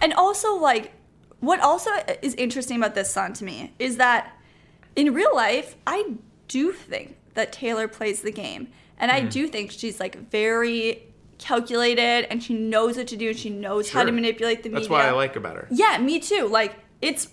And 0.01 0.13
also, 0.15 0.55
like, 0.57 0.93
what 1.41 1.61
also 1.61 1.91
is 2.23 2.35
interesting 2.35 2.77
about 2.77 2.95
this 2.95 3.11
song 3.11 3.33
to 3.35 3.45
me 3.45 3.73
is 3.79 3.97
that 3.97 4.33
in 4.95 5.13
real 5.13 5.35
life, 5.35 5.77
I 5.87 6.15
do 6.49 6.73
think 6.73 7.17
that 7.35 7.53
Taylor 7.53 7.89
plays 7.89 8.23
the 8.23 8.31
game. 8.33 8.69
And 8.99 9.11
Hmm. 9.11 9.17
I 9.17 9.21
do 9.23 9.49
think 9.49 9.71
she's, 9.73 9.99
like, 10.01 10.31
very 10.31 11.03
calculated 11.39 12.27
and 12.31 12.43
she 12.43 12.55
knows 12.55 12.97
what 12.97 13.09
to 13.09 13.17
do 13.17 13.31
and 13.31 13.39
she 13.39 13.51
knows 13.51 13.91
how 13.91 14.05
to 14.05 14.13
manipulate 14.13 14.63
the 14.63 14.69
media. 14.69 14.81
That's 14.81 14.91
what 14.91 15.05
I 15.05 15.11
like 15.13 15.37
about 15.37 15.57
her. 15.57 15.67
Yeah, 15.71 15.99
me 15.99 16.19
too. 16.21 16.47
Like, 16.49 16.77
it's 17.03 17.29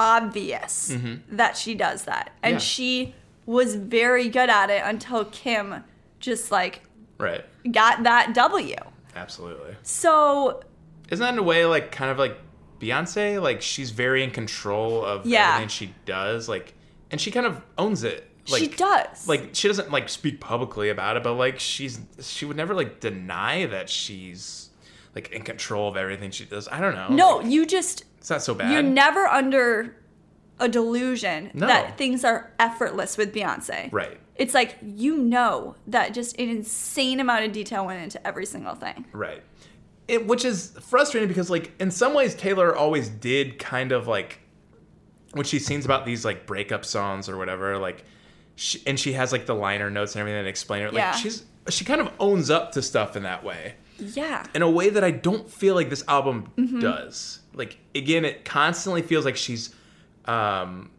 obvious 0.00 0.94
that 1.30 1.56
she 1.56 1.74
does 1.74 2.04
that. 2.04 2.30
And 2.42 2.56
Mm-hmm. 2.56 2.58
Yeah. 2.58 2.58
she 2.58 3.14
was 3.46 3.76
very 3.76 4.28
good 4.28 4.50
at 4.50 4.70
it 4.70 4.82
until 4.84 5.24
Kim 5.26 5.84
just, 6.20 6.50
like, 6.50 6.82
Right. 7.18 7.44
got 7.70 8.02
that 8.02 8.34
W. 8.34 8.74
Absolutely. 9.16 9.74
So, 9.82 10.62
Isn't 11.10 11.22
that 11.24 11.32
in 11.32 11.38
a 11.38 11.42
way 11.42 11.64
like 11.66 11.90
kind 11.90 12.10
of 12.10 12.18
like 12.18 12.36
Beyonce? 12.80 13.40
Like 13.42 13.62
she's 13.62 13.90
very 13.90 14.22
in 14.22 14.30
control 14.30 15.04
of 15.04 15.26
Yeah. 15.26 15.54
everything 15.54 15.68
she 15.68 15.94
does. 16.04 16.48
Like, 16.48 16.74
and 17.10 17.20
she 17.20 17.30
kind 17.30 17.46
of 17.46 17.60
owns 17.78 18.04
it. 18.04 18.30
Like, 18.48 18.60
she 18.62 18.68
does. 18.68 19.26
Like 19.26 19.50
she 19.54 19.66
doesn't 19.68 19.90
like 19.90 20.08
speak 20.08 20.40
publicly 20.40 20.90
about 20.90 21.16
it, 21.16 21.22
but 21.24 21.34
like 21.34 21.58
she's 21.58 21.98
she 22.20 22.44
would 22.44 22.56
never 22.56 22.74
like 22.74 23.00
deny 23.00 23.66
that 23.66 23.88
she's 23.88 24.68
like 25.16 25.32
in 25.32 25.42
control 25.42 25.88
of 25.88 25.96
everything 25.96 26.30
she 26.30 26.44
does. 26.44 26.68
I 26.68 26.80
don't 26.80 26.94
know. 26.94 27.08
no, 27.08 27.36
Like, 27.38 27.46
you 27.46 27.66
just 27.66 28.04
it's 28.18 28.30
not 28.30 28.42
so 28.42 28.54
bad. 28.54 28.72
You're 28.72 28.82
never 28.82 29.26
under 29.26 29.96
a 30.60 30.68
delusion 30.68 31.50
No. 31.54 31.66
that 31.66 31.98
things 31.98 32.24
are 32.24 32.52
effortless 32.58 33.16
with 33.18 33.34
Beyonce. 33.34 33.92
right. 33.92 34.18
It's 34.38 34.54
like 34.54 34.76
you 34.82 35.16
know 35.18 35.76
that 35.86 36.12
just 36.14 36.38
an 36.38 36.48
insane 36.48 37.20
amount 37.20 37.44
of 37.44 37.52
detail 37.52 37.86
went 37.86 38.02
into 38.02 38.24
every 38.26 38.46
single 38.46 38.74
thing. 38.74 39.04
Right. 39.12 39.42
It, 40.08 40.26
which 40.26 40.44
is 40.44 40.76
frustrating 40.82 41.26
because, 41.28 41.50
like, 41.50 41.72
in 41.80 41.90
some 41.90 42.14
ways, 42.14 42.34
Taylor 42.34 42.76
always 42.76 43.08
did 43.08 43.58
kind 43.58 43.90
of 43.92 44.06
like 44.06 44.40
when 45.32 45.44
she 45.44 45.58
sings 45.58 45.84
about 45.84 46.06
these 46.06 46.24
like 46.24 46.46
breakup 46.46 46.84
songs 46.84 47.28
or 47.28 47.36
whatever, 47.36 47.76
like, 47.78 48.04
she, 48.54 48.80
and 48.86 48.98
she 49.00 49.12
has 49.14 49.32
like 49.32 49.46
the 49.46 49.54
liner 49.54 49.90
notes 49.90 50.14
and 50.14 50.20
everything 50.20 50.42
that 50.44 50.48
explain 50.48 50.82
it. 50.82 50.86
Like, 50.94 51.00
Yeah. 51.00 51.12
she's 51.12 51.44
she 51.68 51.84
kind 51.84 52.00
of 52.00 52.10
owns 52.20 52.48
up 52.50 52.70
to 52.72 52.82
stuff 52.82 53.16
in 53.16 53.24
that 53.24 53.42
way, 53.42 53.74
Yeah. 53.98 54.46
in 54.54 54.62
a 54.62 54.70
way 54.70 54.88
that 54.90 55.02
I 55.02 55.10
don't 55.10 55.50
feel 55.50 55.74
like 55.74 55.90
this 55.90 56.04
album 56.06 56.52
Mm-hmm. 56.56 56.78
does. 56.78 57.40
Like, 57.54 57.78
again, 57.94 58.24
it 58.24 58.44
constantly 58.44 59.02
feels 59.02 59.24
like 59.24 59.36
she's 59.36 59.74
um 60.26 60.90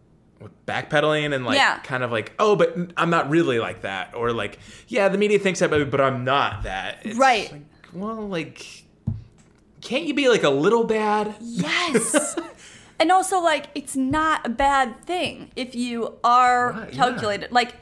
backpedaling 0.67 1.33
and 1.33 1.45
like 1.45 1.55
Yeah. 1.57 1.79
kind 1.79 2.03
of 2.03 2.11
like 2.11 2.33
oh 2.39 2.55
but 2.55 2.75
i'm 2.97 3.09
not 3.09 3.29
really 3.29 3.59
like 3.59 3.81
that 3.81 4.13
or 4.13 4.31
like 4.33 4.59
yeah 4.87 5.07
the 5.09 5.17
media 5.17 5.39
thinks 5.39 5.59
that 5.59 5.69
but 5.69 5.89
but 5.89 5.99
i'm 6.01 6.23
not 6.23 6.63
that 6.63 6.99
It's 7.03 7.17
Right. 7.17 7.51
like, 7.51 7.61
well 7.93 8.27
like 8.27 8.83
can't 9.81 10.03
you 10.05 10.13
be 10.13 10.29
like 10.29 10.43
a 10.43 10.49
little 10.49 10.83
bad 10.83 11.35
Yes. 11.39 12.37
and 12.99 13.11
also 13.11 13.39
like 13.39 13.67
it's 13.75 13.95
not 13.95 14.45
a 14.45 14.49
bad 14.49 15.03
thing 15.05 15.49
if 15.55 15.73
you 15.75 16.15
are 16.23 16.71
Right, 16.71 16.89
yeah. 16.93 16.95
calculated. 16.95 17.51
Like 17.51 17.75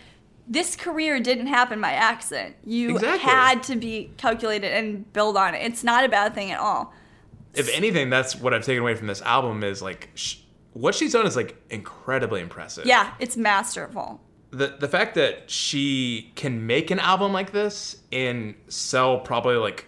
this 0.47 0.75
career 0.75 1.19
didn't 1.19 1.47
happen 1.47 1.81
by 1.81 1.91
accident. 1.93 2.55
You 2.63 2.91
Exactly. 2.95 3.19
had 3.31 3.63
to 3.63 3.75
be 3.75 4.11
calculated 4.17 4.71
and 4.73 5.11
build 5.11 5.37
on 5.37 5.55
it. 5.55 5.63
It's 5.65 5.83
not 5.83 6.03
a 6.05 6.09
bad 6.09 6.35
thing 6.35 6.51
at 6.51 6.59
all. 6.59 6.93
if 7.55 7.67
anything 7.75 8.09
that's 8.09 8.35
what 8.35 8.53
i've 8.53 8.65
taken 8.65 8.81
away 8.83 8.93
from 8.95 9.07
this 9.07 9.21
album 9.21 9.63
is 9.63 9.81
like 9.81 10.09
sh- 10.15 10.35
what 10.76 10.93
she's 10.93 11.13
done 11.13 11.26
is 11.26 11.36
like 11.36 11.55
incredibly 11.69 12.41
impressive 12.41 12.86
Yeah, 12.86 13.13
it's 13.19 13.36
masterful. 13.38 14.21
the 14.51 14.76
the 14.80 14.88
fact 14.88 15.15
that 15.15 15.49
she 15.49 16.32
can 16.36 16.67
make 16.67 16.91
an 16.91 16.99
album 16.99 17.34
like 17.34 17.51
this 17.51 17.97
and 18.11 18.55
sell 18.67 19.19
probably 19.19 19.55
like 19.55 19.88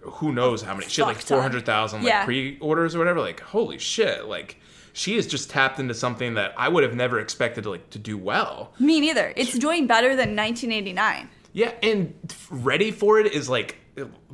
who 0.00 0.32
knows 0.32 0.60
how 0.60 0.74
many 0.74 0.86
she 0.88 1.00
had 1.00 1.06
like 1.08 1.18
400,000 1.20 2.00
like 2.00 2.08
Yeah. 2.08 2.24
pre-orders 2.26 2.94
or 2.94 2.98
whatever 2.98 3.20
like 3.20 3.40
holy 3.40 3.78
shit 3.78 4.26
like 4.26 4.60
she 4.92 5.16
has 5.16 5.26
just 5.26 5.50
tapped 5.50 5.80
into 5.80 5.94
something 5.94 6.34
that 6.34 6.52
I 6.58 6.68
would 6.68 6.82
have 6.84 6.94
never 6.94 7.18
expected 7.18 7.64
to 7.64 7.70
like 7.70 7.88
to 7.90 7.98
do 7.98 8.18
well 8.18 8.72
Me 8.78 9.00
neither. 9.00 9.32
It's 9.36 9.56
doing 9.58 9.86
better 9.86 10.10
than 10.10 10.36
1989. 10.36 11.28
yeah 11.52 11.72
and 11.82 12.14
ready 12.50 12.90
for 12.90 13.18
it 13.20 13.32
is 13.32 13.48
like 13.48 13.78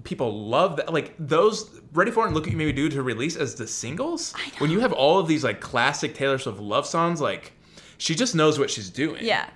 people 0.04 0.46
love 0.48 0.76
that 0.76 0.92
like 0.92 1.14
those 1.18 1.80
ready 1.92 2.11
for 2.11 2.24
it 2.24 2.28
and 2.28 2.34
look 2.34 2.46
at 2.46 2.50
you 2.52 2.56
maybe 2.56 2.72
do 2.72 2.88
to 2.88 3.02
release 3.02 3.36
as 3.36 3.54
the 3.56 3.66
singles 3.66 4.32
when 4.58 4.70
you 4.70 4.80
have 4.80 4.92
all 4.92 5.18
of 5.18 5.28
these 5.28 5.44
like 5.44 5.61
classic 5.61 6.14
Taylor 6.14 6.38
Swift 6.38 6.58
love 6.58 6.86
songs 6.86 7.20
like 7.20 7.52
she 7.98 8.14
just 8.14 8.34
knows 8.34 8.58
what 8.58 8.70
she's 8.70 8.88
doing 8.88 9.22
Yeah. 9.24 9.48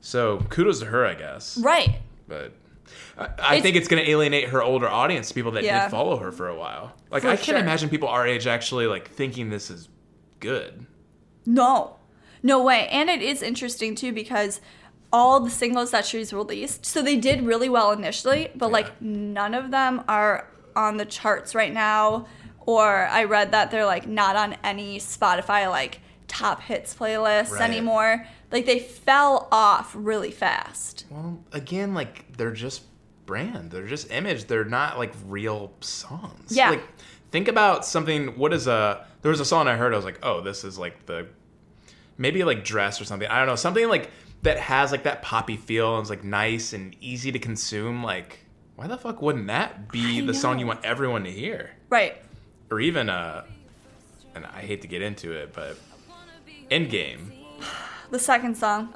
so 0.00 0.38
kudos 0.50 0.78
to 0.80 0.86
her 0.86 1.04
I 1.04 1.14
guess 1.14 1.56
Right. 1.58 1.96
but 2.28 2.52
I, 3.18 3.24
I 3.24 3.26
It's- 3.26 3.62
think 3.62 3.76
it's 3.76 3.88
going 3.88 4.02
to 4.04 4.08
alienate 4.10 4.48
her 4.48 4.62
older 4.62 4.88
audience, 4.88 5.30
people 5.32 5.50
that 5.52 5.64
Yeah. 5.64 5.84
did 5.84 5.90
follow 5.90 6.16
her 6.16 6.32
for 6.32 6.48
a 6.48 6.56
while. 6.56 6.92
Like 7.10 7.22
For 7.22 7.28
I 7.28 7.36
can't 7.36 7.44
sure. 7.46 7.56
imagine 7.58 7.88
people 7.88 8.08
our 8.08 8.26
age 8.26 8.46
actually 8.46 8.86
like 8.86 9.10
thinking 9.10 9.50
this 9.50 9.68
is 9.70 9.88
good. 10.40 10.86
No. 11.44 11.96
No 12.42 12.62
way. 12.62 12.88
And 12.88 13.10
it 13.10 13.20
is 13.20 13.42
interesting 13.42 13.94
too 13.94 14.12
because 14.12 14.60
all 15.12 15.40
the 15.40 15.50
singles 15.50 15.90
that 15.90 16.06
she's 16.06 16.32
released, 16.32 16.86
so 16.86 17.02
they 17.02 17.16
did 17.16 17.42
really 17.42 17.68
well 17.68 17.90
initially, 17.92 18.50
but 18.54 18.70
like 18.70 19.00
none 19.02 19.54
of 19.54 19.70
them 19.70 20.04
are 20.08 20.46
on 20.76 20.96
the 20.96 21.04
charts 21.04 21.54
right 21.54 21.72
now. 21.72 22.26
Or 22.66 23.06
I 23.08 23.24
read 23.24 23.52
that 23.52 23.70
they're 23.70 23.86
like 23.86 24.06
not 24.06 24.36
on 24.36 24.56
any 24.62 24.98
Spotify 24.98 25.68
like 25.68 26.00
top 26.28 26.60
hits 26.62 26.94
playlists 26.94 27.52
Right. 27.52 27.62
anymore. 27.68 28.26
Like 28.52 28.66
they 28.66 28.78
fell 28.78 29.48
off 29.50 29.92
really 29.96 30.30
fast. 30.30 31.06
Well, 31.10 31.42
again, 31.52 31.94
like 31.94 32.36
they're 32.36 32.52
just 32.52 32.82
brand, 33.26 33.70
they're 33.72 33.86
just 33.86 34.10
image, 34.12 34.44
they're 34.46 34.64
not 34.64 34.98
like 34.98 35.12
real 35.26 35.72
songs. 35.80 36.54
Yeah. 36.56 36.70
Like 36.70 36.82
think 37.30 37.48
about 37.48 37.84
something. 37.84 38.36
What 38.38 38.52
is 38.52 38.66
a? 38.68 39.06
There 39.22 39.30
was 39.30 39.40
a 39.40 39.44
song 39.44 39.66
I 39.66 39.76
heard. 39.76 39.92
I 39.92 39.96
was 39.96 40.04
like, 40.04 40.20
oh, 40.22 40.40
this 40.40 40.62
is 40.62 40.78
like 40.78 41.06
the 41.06 41.26
maybe 42.18 42.44
like 42.44 42.62
dress 42.64 43.00
or 43.00 43.04
something. 43.04 43.28
I 43.28 43.38
don't 43.38 43.46
know 43.48 43.56
something 43.56 43.88
like 43.88 44.10
that 44.42 44.58
has 44.58 44.92
like 44.92 45.04
that 45.04 45.22
poppy 45.22 45.56
feel 45.56 45.96
and 45.96 46.04
is 46.04 46.10
like 46.10 46.24
nice 46.24 46.72
and 46.72 46.96
easy 47.00 47.32
to 47.32 47.38
consume. 47.38 48.02
Like 48.02 48.40
why 48.76 48.86
the 48.86 48.96
fuck 48.96 49.20
wouldn't 49.20 49.46
that 49.48 49.90
be 49.92 50.22
I 50.22 50.26
the 50.26 50.34
song 50.34 50.58
you 50.58 50.66
want 50.66 50.84
everyone 50.84 51.24
to 51.24 51.30
hear? 51.30 51.70
Right. 51.88 52.16
or 52.70 52.80
even 52.80 53.08
uh 53.10 53.44
and 54.34 54.46
I 54.46 54.60
hate 54.60 54.82
to 54.82 54.88
get 54.88 55.02
into 55.02 55.32
it, 55.32 55.52
but 55.52 55.76
Endgame. 56.70 57.32
The 58.10 58.18
second 58.18 58.56
song. 58.56 58.94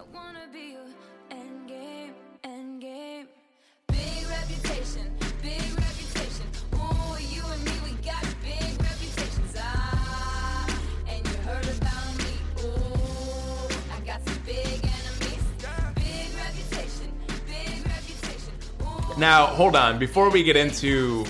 Now, 19.24 19.46
hold 19.46 19.74
on. 19.74 19.98
Before 19.98 20.28
we 20.28 20.42
get 20.42 20.54
into 20.54 21.24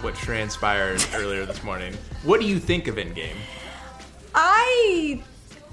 what 0.00 0.16
transpired 0.16 1.06
earlier 1.14 1.46
this 1.46 1.62
morning, 1.62 1.94
what 2.24 2.40
do 2.40 2.46
you 2.48 2.58
think 2.58 2.88
of 2.88 2.96
Endgame? 2.96 3.36
I 4.34 5.22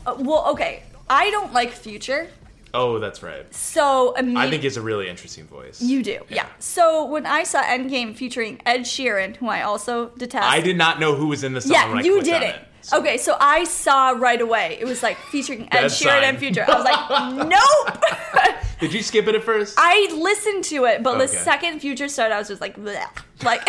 uh, 0.06 0.14
well, 0.20 0.46
okay. 0.52 0.84
I 1.10 1.32
don't 1.32 1.52
like 1.52 1.72
Future, 1.72 2.30
Oh, 2.76 3.00
that's 3.00 3.24
right. 3.24 3.52
so 3.52 4.14
I 4.16 4.52
think 4.52 4.64
it's 4.64 4.78
a 4.78 4.84
really 4.84 5.10
interesting 5.10 5.46
voice. 5.48 5.82
you 5.82 6.04
do. 6.04 6.20
Yeah. 6.30 6.46
So 6.60 7.06
when 7.06 7.26
I 7.26 7.42
saw 7.42 7.64
Endgame 7.64 8.16
featuring 8.16 8.62
Ed 8.68 8.82
Sheeran, 8.82 9.36
who 9.38 9.48
I 9.48 9.64
also 9.64 10.10
detest, 10.10 10.46
I 10.48 10.62
did 10.62 10.78
not 10.78 11.00
know 11.00 11.16
who 11.16 11.26
was 11.26 11.44
in 11.44 11.54
the 11.54 11.62
song 11.62 11.72
Yeah, 11.72 11.90
when 11.90 11.98
I 11.98 12.02
you 12.04 12.22
clicked 12.22 12.36
on 12.36 12.42
didn't. 12.42 12.56
it. 12.62 12.68
So- 12.84 13.00
Okay, 13.00 13.18
so 13.18 13.36
I 13.40 13.64
saw 13.64 14.12
right 14.12 14.40
away. 14.42 14.78
It 14.80 14.86
was 14.86 15.02
like 15.02 15.18
featuring 15.32 15.68
Ed 15.72 15.86
Sheeran 15.86 15.90
sign. 16.04 16.24
and 16.24 16.38
Future. 16.38 16.66
I 16.68 16.76
was 16.76 16.84
like, 16.84 17.48
nope. 18.54 18.56
Did 18.80 18.94
you 18.94 19.02
skip 19.02 19.28
it 19.28 19.36
at 19.36 19.44
first? 19.44 19.76
I 19.78 20.14
listened 20.18 20.66
to 20.66 20.86
it, 20.86 21.02
but 21.04 21.18
the 21.18 21.28
second 21.28 21.80
Future 21.80 22.08
started, 22.10 22.36
I 22.36 22.40
was 22.40 22.50
just 22.50 22.60
like, 22.62 22.76
Bleh. 22.76 23.06
like 23.44 23.66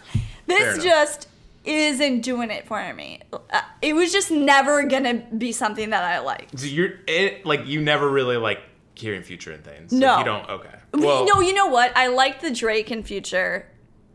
this 0.46 0.82
just 0.82 1.28
isn't 1.64 2.20
doing 2.22 2.50
it 2.50 2.66
for 2.66 2.92
me. 2.94 3.20
Uh, 3.32 3.60
it 3.80 3.94
was 3.94 4.12
just 4.12 4.30
never 4.30 4.84
gonna 4.84 5.14
be 5.36 5.52
something 5.52 5.90
that 5.90 6.04
I 6.04 6.18
liked. 6.20 6.58
So 6.58 6.66
you're 6.66 6.94
it, 7.06 7.44
like 7.46 7.66
you 7.66 7.80
never 7.80 8.08
really 8.08 8.36
like 8.36 8.60
hearing 8.94 9.22
Future 9.22 9.52
and 9.52 9.64
things. 9.64 9.92
Like, 9.92 10.00
No. 10.00 10.18
you 10.18 10.24
don't. 10.24 10.48
Okay. 10.48 10.74
Well, 10.94 11.24
no, 11.26 11.40
you 11.40 11.54
know 11.54 11.66
what? 11.66 11.96
I 11.96 12.08
liked 12.08 12.42
the 12.42 12.50
Drake 12.50 12.90
and 12.90 13.04
Future 13.06 13.66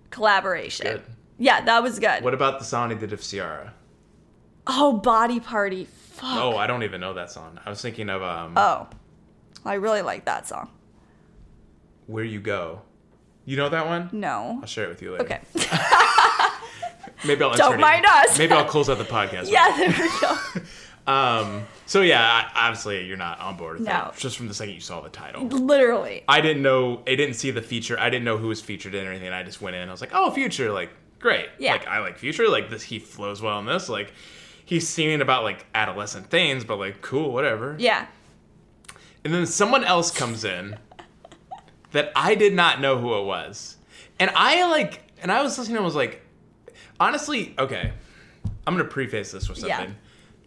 collaboration. 0.09 0.85
Good. 0.87 1.03
Yeah, 1.39 1.61
that 1.61 1.83
was 1.83 1.99
good. 1.99 2.23
what 2.23 2.33
about 2.33 2.59
the 2.59 2.65
song 2.65 2.89
he 2.89 2.95
did 2.95 3.13
of 3.13 3.21
Ciara? 3.21 3.73
Oh, 4.69 4.93
Body 4.97 5.39
Party. 5.39 5.85
Fuck. 5.85 6.37
Oh, 6.37 6.57
I 6.57 6.67
don't 6.67 6.83
even 6.83 6.99
know 7.01 7.13
that 7.13 7.29
song. 7.31 7.59
I 7.65 7.69
was 7.69 7.81
thinking 7.81 8.09
of 8.09 8.21
um, 8.23 8.53
Oh, 8.57 8.87
I 9.65 9.75
really 9.75 10.01
like 10.01 10.25
that 10.25 10.47
song. 10.47 10.69
Where 12.07 12.23
You 12.23 12.39
Go. 12.39 12.81
You 13.45 13.55
know 13.57 13.69
that 13.69 13.85
one? 13.85 14.09
No. 14.11 14.57
I'll 14.61 14.67
share 14.67 14.85
it 14.85 14.89
with 14.89 15.01
you 15.01 15.11
later. 15.11 15.23
Okay. 15.25 15.41
Maybe 17.25 17.43
I'll 17.43 17.49
Don't 17.55 17.73
insert 17.73 17.79
it. 17.79 17.81
mind 17.81 18.05
us. 18.05 18.37
Maybe 18.37 18.53
I'll 18.53 18.65
close 18.65 18.89
out 18.89 18.97
the 18.97 19.03
podcast. 19.05 19.49
yeah, 19.49 19.75
there 19.77 19.89
we 19.89 20.09
go. 20.21 20.37
Um. 21.07 21.65
So 21.85 22.01
yeah, 22.01 22.21
I, 22.53 22.67
obviously 22.67 23.05
you're 23.05 23.15
not 23.15 23.39
on 23.39 23.55
board 23.55 23.79
with 23.79 23.87
No. 23.87 24.11
it 24.13 24.19
just 24.19 24.35
from 24.35 24.49
the 24.49 24.53
second 24.53 24.73
you 24.75 24.81
saw 24.81 24.99
the 24.99 25.07
title. 25.07 25.45
Literally. 25.47 26.25
I 26.27 26.41
didn't 26.41 26.61
know. 26.61 27.01
I 27.07 27.15
didn't 27.15 27.35
see 27.35 27.49
the 27.49 27.61
feature. 27.61 27.97
I 27.97 28.09
didn't 28.09 28.25
know 28.25 28.37
who 28.37 28.49
was 28.49 28.59
featured 28.59 28.93
in 28.93 29.07
or 29.07 29.11
anything. 29.11 29.31
I 29.31 29.41
just 29.43 29.61
went 29.61 29.77
in. 29.77 29.87
I 29.87 29.91
was 29.93 30.01
like, 30.01 30.09
oh, 30.13 30.31
Future. 30.31 30.69
Like, 30.69 30.89
great. 31.19 31.45
Yeah. 31.59 31.71
Like, 31.71 31.87
I 31.87 31.99
like 31.99 32.17
Future. 32.17 32.49
Like, 32.49 32.69
this. 32.69 32.83
He 32.83 32.99
flows 32.99 33.41
well 33.41 33.57
in 33.59 33.65
this. 33.65 33.87
Like, 33.87 34.11
he's 34.67 34.85
singing 34.85 35.21
about 35.21 35.43
like 35.43 35.65
adolescent 35.73 36.29
things, 36.29 36.65
but 36.65 36.77
like, 36.77 37.01
cool, 37.01 37.31
whatever. 37.31 37.77
Yeah. 37.79 38.05
And 39.23 39.33
then 39.33 39.45
someone 39.45 39.85
else 39.85 40.11
comes 40.11 40.43
in 40.43 40.77
that 41.93 42.11
I 42.17 42.35
did 42.35 42.53
not 42.53 42.81
know 42.81 42.97
who 42.97 43.17
it 43.17 43.23
was. 43.23 43.77
And 44.19 44.29
I 44.35 44.69
like, 44.69 45.03
and 45.21 45.31
I 45.31 45.41
was 45.41 45.57
listening 45.57 45.77
and 45.77 45.85
was 45.85 45.95
like, 45.95 46.21
honestly, 46.99 47.55
okay, 47.57 47.93
I'm 48.67 48.75
going 48.75 48.85
to 48.85 48.91
preface 48.93 49.31
this 49.31 49.47
with 49.47 49.63
Yeah. 49.63 49.77
something. 49.77 49.95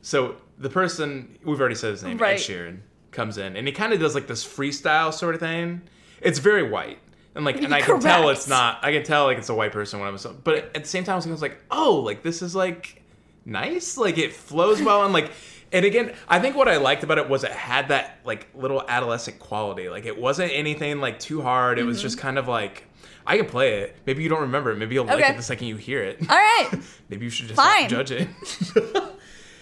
So 0.02 0.36
the 0.58 0.68
person, 0.68 1.38
we've 1.42 1.58
already 1.58 1.74
said 1.74 1.92
his 1.92 2.02
name, 2.04 2.18
Right. 2.18 2.34
Ed 2.34 2.40
Sheeran, 2.42 2.80
comes 3.12 3.38
in 3.38 3.56
and 3.56 3.66
he 3.66 3.72
kind 3.72 3.94
of 3.94 4.00
does 4.00 4.14
like 4.14 4.26
this 4.26 4.46
freestyle 4.46 5.14
sort 5.14 5.34
of 5.34 5.40
thing. 5.40 5.80
It's 6.20 6.38
very 6.40 6.68
white. 6.68 6.98
And 7.34 7.46
like, 7.46 7.62
and 7.62 7.74
I 7.74 7.80
can 7.80 8.00
tell 8.00 8.28
it's 8.28 8.48
not, 8.48 8.84
I 8.84 8.92
can 8.92 9.02
tell 9.02 9.24
like 9.24 9.38
it's 9.38 9.48
a 9.48 9.54
white 9.54 9.72
person 9.72 9.98
when 9.98 10.08
I'm, 10.10 10.18
so, 10.18 10.36
but 10.44 10.56
at 10.76 10.82
the 10.82 10.88
same 10.88 11.04
time, 11.04 11.14
I 11.14 11.30
was 11.30 11.40
like, 11.40 11.58
oh, 11.70 11.94
like 12.04 12.22
this 12.22 12.42
is 12.42 12.54
like 12.54 12.99
nice. 13.44 13.96
Like 13.96 14.18
it 14.18 14.32
flows 14.32 14.80
well. 14.82 15.04
And 15.04 15.12
like, 15.12 15.30
and 15.72 15.84
again, 15.84 16.12
I 16.28 16.38
think 16.40 16.56
what 16.56 16.68
I 16.68 16.78
liked 16.78 17.02
about 17.04 17.18
it 17.18 17.28
was 17.28 17.44
it 17.44 17.52
had 17.52 17.88
that 17.88 18.18
like 18.24 18.48
little 18.54 18.82
adolescent 18.88 19.38
quality. 19.38 19.88
Like 19.88 20.04
it 20.06 20.18
wasn't 20.20 20.52
anything 20.52 21.00
like 21.00 21.18
too 21.18 21.42
hard. 21.42 21.78
It 21.78 21.84
was 21.84 22.02
just 22.02 22.18
kind 22.18 22.38
of 22.38 22.48
like, 22.48 22.84
I 23.26 23.36
can 23.36 23.46
play 23.46 23.80
it. 23.80 23.96
Maybe 24.06 24.22
you 24.22 24.28
don't 24.28 24.40
remember 24.40 24.72
it. 24.72 24.76
Maybe 24.76 24.94
you'll 24.94 25.04
like 25.04 25.22
Mm-hmm. 25.22 25.34
It 25.34 25.36
the 25.36 25.42
second 25.42 25.68
you 25.68 25.76
hear 25.76 26.02
it. 26.02 26.18
All 26.28 26.36
right. 26.36 26.70
Maybe 27.08 27.24
you 27.26 27.30
should 27.30 27.46
just 27.48 27.56
not 27.58 27.88
judge 27.88 28.10
it. 28.10 28.28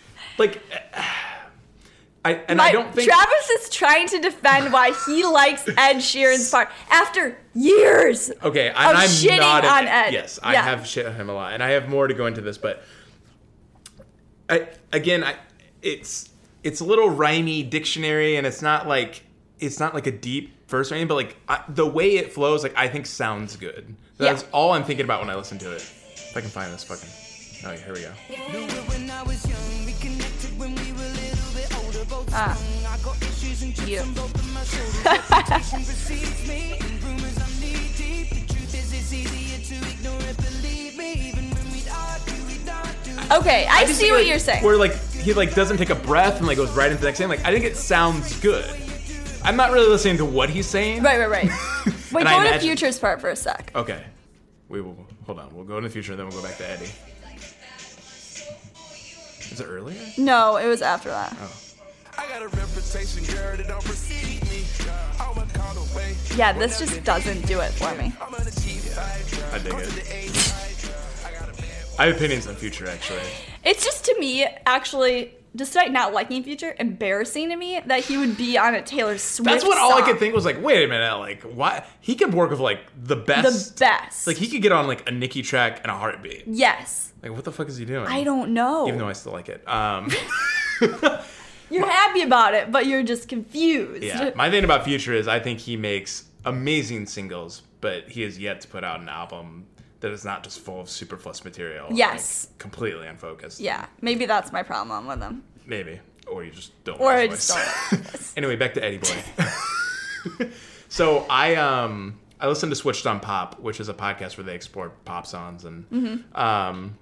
like, 0.39 0.63
I 2.25 2.33
and 2.49 2.59
My, 2.59 2.65
I 2.65 2.73
don't 2.73 2.93
think 2.93 3.09
Travis 3.09 3.51
is 3.61 3.69
trying 3.71 4.09
to 4.09 4.21
defend 4.21 4.73
why 4.73 4.93
he 5.07 5.25
likes 5.25 5.67
Ed 5.69 5.99
Sheeran's 5.99 6.51
part 6.51 6.69
after 6.91 7.39
years. 7.55 8.31
Okay, 8.43 8.71
of 8.71 8.75
I'm 8.77 9.09
shitting 9.09 9.39
not 9.39 9.65
an- 9.65 9.71
on 9.71 9.87
Ed. 9.87 10.13
Yes, 10.13 10.39
I 10.43 10.55
Yeah. 10.55 10.63
have 10.63 10.85
shit 10.87 11.07
on 11.07 11.15
him 11.15 11.29
a 11.31 11.33
lot, 11.33 11.53
and 11.53 11.63
I 11.63 11.71
have 11.71 11.89
more 11.89 12.09
to 12.09 12.15
go 12.15 12.27
into 12.27 12.41
this, 12.41 12.59
but 12.59 12.83
I 14.49 14.69
again, 14.93 15.25
I 15.25 15.37
it's 15.83 16.31
it's 16.63 16.81
a 16.81 16.85
little 16.85 17.09
rhymey 17.11 17.69
dictionary, 17.69 18.37
and 18.37 18.47
it's 18.47 18.63
not 18.63 18.87
like 18.89 19.23
it's 19.59 19.81
not 19.81 19.95
like 19.95 20.07
a 20.07 20.13
deep 20.13 20.69
verse 20.69 20.91
or 20.91 20.95
anything, 20.97 21.09
but 21.09 21.15
like 21.17 21.37
I, 21.49 21.63
the 21.69 21.87
way 21.87 22.17
it 22.17 22.33
flows, 22.33 22.63
like 22.63 22.77
I 22.77 22.89
think 22.89 23.07
sounds 23.07 23.57
good. 23.57 23.95
That's 24.17 24.43
Yeah. 24.43 24.49
all 24.53 24.73
I'm 24.73 24.85
thinking 24.85 25.05
about 25.05 25.21
when 25.21 25.31
I 25.31 25.35
listen 25.37 25.59
to 25.59 25.73
it. 25.73 25.83
If 25.83 26.37
I 26.37 26.41
can 26.41 26.51
find 26.51 26.73
this 26.73 26.85
fucking. 26.85 27.09
Oh, 27.67 27.73
yeah, 27.73 27.85
here 27.85 27.95
we 27.95 28.01
go. 28.03 28.13
Knew 28.53 28.67
it 28.67 28.89
when 28.89 29.11
I 29.11 29.23
was 29.25 29.45
young. 29.49 29.85
We 29.87 29.93
connected 29.95 30.57
when 30.59 30.75
we 30.77 30.93
were 30.93 31.03
a 31.03 31.15
little 31.19 31.53
bit 31.55 31.77
older. 31.77 32.05
Both 32.05 32.31
Ah. 32.33 32.55
strong. 32.55 32.93
I 32.93 32.99
got 33.05 33.23
issues 33.23 33.63
and 33.63 33.75
chips 33.75 33.89
You. 33.89 34.01
on 34.01 34.13
Okay, 43.31 43.67
I, 43.69 43.85
just 43.85 43.99
see 43.99 44.05
think, 44.05 44.13
what 44.13 44.19
like, 44.21 44.29
you're 44.29 44.39
saying. 44.39 44.65
Where 44.65 44.77
like 44.77 44.97
he 45.13 45.35
like 45.35 45.55
doesn't 45.55 45.77
take 45.77 45.91
a 45.91 45.95
breath 45.95 46.39
and 46.39 46.47
like 46.47 46.57
goes 46.57 46.71
right 46.71 46.91
into 46.91 47.01
the 47.01 47.07
next 47.07 47.19
thing. 47.19 47.29
Like 47.29 47.45
I 47.45 47.53
think 47.53 47.65
it 47.65 47.77
sounds 47.77 48.39
good. 48.41 48.65
I'm 49.45 49.57
not 49.57 49.71
really 49.71 49.89
listening 49.89 50.17
to 50.19 50.25
what 50.25 50.51
he's 50.51 50.67
saying. 50.67 51.03
Right, 51.03 51.19
right, 51.19 51.31
right. 51.31 51.45
Wait, 52.13 52.21
And 52.21 52.29
I 52.29 52.45
go 52.45 52.53
to 52.53 52.59
Future's 52.59 52.99
part 52.99 53.21
for 53.21 53.31
a 53.31 53.37
sec. 53.37 53.73
Okay. 53.75 54.03
We 54.69 54.81
will 54.81 55.07
hold 55.25 55.39
on. 55.39 55.55
We'll 55.55 55.65
go 55.65 55.79
in 55.79 55.85
the 55.85 55.91
future 55.91 56.13
and 56.13 56.21
then 56.21 56.29
we'll 56.29 56.37
go 56.41 56.47
back 56.47 56.57
to 56.59 56.69
Eddie. 56.69 56.91
Is 59.51 59.61
it 59.61 59.65
earlier? 59.65 59.99
No, 60.19 60.57
it 60.57 60.67
was 60.67 60.83
after 60.83 61.09
that. 61.09 61.35
Oh. 61.41 61.53
I 62.19 62.29
got 62.29 62.43
a 62.43 62.49
reputation, 62.49 63.25
girl, 63.25 63.57
that 63.57 63.69
don't 63.69 63.85
precede 63.85 64.43
me. 64.51 64.65
I'm 65.21 65.39
a 65.39 65.47
call 65.53 65.77
away. 65.95 66.17
Yeah, 66.37 66.53
this 66.53 66.79
just 66.79 67.03
doesn't 67.05 67.47
do 67.47 67.61
it 67.61 67.71
for 67.73 67.95
me. 67.95 68.13
I'm 68.21 68.35
on 68.35 68.45
the 68.45 68.51
cheap 68.51 68.81
side. 68.81 69.23
I 69.53 69.59
dig 69.59 69.73
it. 69.75 70.48
The 71.99 72.05
A 72.05 72.13
side. 72.13 72.15
I 72.15 72.15
got 72.15 72.15
a 72.15 72.15
bad 72.15 72.15
I 72.15 72.15
have 72.15 72.17
opinions 72.17 72.47
on 72.47 72.55
future 72.57 72.89
actually. 72.89 73.23
It's 73.65 73.85
just 73.85 74.05
to 74.07 74.17
me, 74.19 74.47
actually, 74.67 75.35
despite 75.57 75.91
not 75.93 76.13
liking 76.13 76.43
Future, 76.45 76.75
embarrassing 76.79 77.49
to 77.51 77.57
me 77.57 77.81
that 77.87 78.05
he 78.05 78.17
would 78.17 78.37
be 78.37 78.57
on 78.57 78.75
a 78.75 78.83
Taylor 78.83 79.19
Swift. 79.19 79.45
That's 79.51 79.65
what 79.65 79.79
all 79.79 79.95
I 79.95 80.03
could 80.03 80.19
think 80.19 80.35
was 80.35 80.45
like, 80.45 80.63
wait 80.63 80.85
a 80.85 80.89
minute, 80.89 81.17
like 81.19 81.43
why 81.43 81.85
he 82.01 82.15
could 82.15 82.33
work 82.33 82.51
with 82.51 82.61
like 82.61 82.81
the 83.03 83.17
best 83.17 83.77
The 83.77 83.81
best. 83.85 84.27
like 84.27 84.37
he 84.37 84.47
could 84.49 84.63
get 84.63 84.73
on 84.73 84.87
like 84.87 85.09
a 85.09 85.13
Nicki 85.13 85.43
track 85.43 85.81
and 85.83 85.91
a 85.91 85.97
heartbeat. 85.97 86.45
yes. 86.47 87.13
Like 87.23 87.33
what 87.33 87.45
the 87.45 87.51
fuck 87.53 87.69
is 87.69 87.77
he 87.77 87.85
doing? 87.85 88.07
I 88.07 88.23
don't 88.23 88.55
know. 88.55 88.87
even 88.87 88.99
though 89.01 89.09
I 89.09 89.13
still 89.13 89.33
like 89.33 89.49
it. 89.49 89.67
Um 89.69 90.11
You're 91.71 91.87
happy 91.91 92.23
about 92.23 92.55
it, 92.55 92.71
but 92.73 92.87
you're 92.87 93.03
just 93.03 93.29
confused. 93.29 94.03
Yeah, 94.03 94.31
my 94.35 94.51
thing 94.51 94.65
about 94.65 94.85
Future 94.85 95.13
is 95.13 95.29
I 95.29 95.41
think 95.41 95.59
he 95.59 95.77
makes 95.77 96.25
amazing 96.45 97.07
singles, 97.07 97.63
but 97.81 98.09
he 98.09 98.23
has 98.23 98.39
yet 98.39 98.61
to 98.63 98.69
put 98.69 98.85
out 98.85 99.01
an 99.01 99.09
album 99.09 99.67
that 100.01 100.11
is 100.13 100.25
not 100.25 100.45
just 100.45 100.61
full 100.61 100.81
of 100.81 100.89
superfluous 100.89 101.45
material. 101.45 101.89
Yes. 101.91 102.47
like, 102.51 102.59
completely 102.59 103.07
unfocused. 103.07 103.61
yeah, 103.61 103.87
maybe 104.01 104.27
that's 104.27 104.53
my 104.53 104.63
problem 104.63 105.07
with 105.07 105.19
them. 105.21 105.43
maybe, 105.67 106.01
or 106.27 106.45
you 106.45 106.51
just 106.51 106.73
don't. 106.85 107.01
Or 107.01 107.11
I 107.11 107.27
just 107.27 107.49
don't 107.49 108.33
anyway, 108.37 108.57
back 108.57 108.75
to 108.75 108.85
Eddie 108.85 108.99
Boy. 108.99 109.17
so 110.89 111.27
I 111.31 111.55
um 111.57 112.19
I 112.41 112.47
listened 112.49 112.71
to 112.71 112.77
Switched 112.77 113.07
on 113.07 113.21
Pop, 113.21 113.59
which 113.61 113.81
is 113.81 113.89
a 113.89 113.95
podcast 113.95 114.37
where 114.37 114.45
they 114.45 114.55
explore 114.55 114.91
pop 115.05 115.27
songs, 115.27 115.65
and 115.65 115.89
Mm-hmm. 115.91 116.37
um 116.41 116.97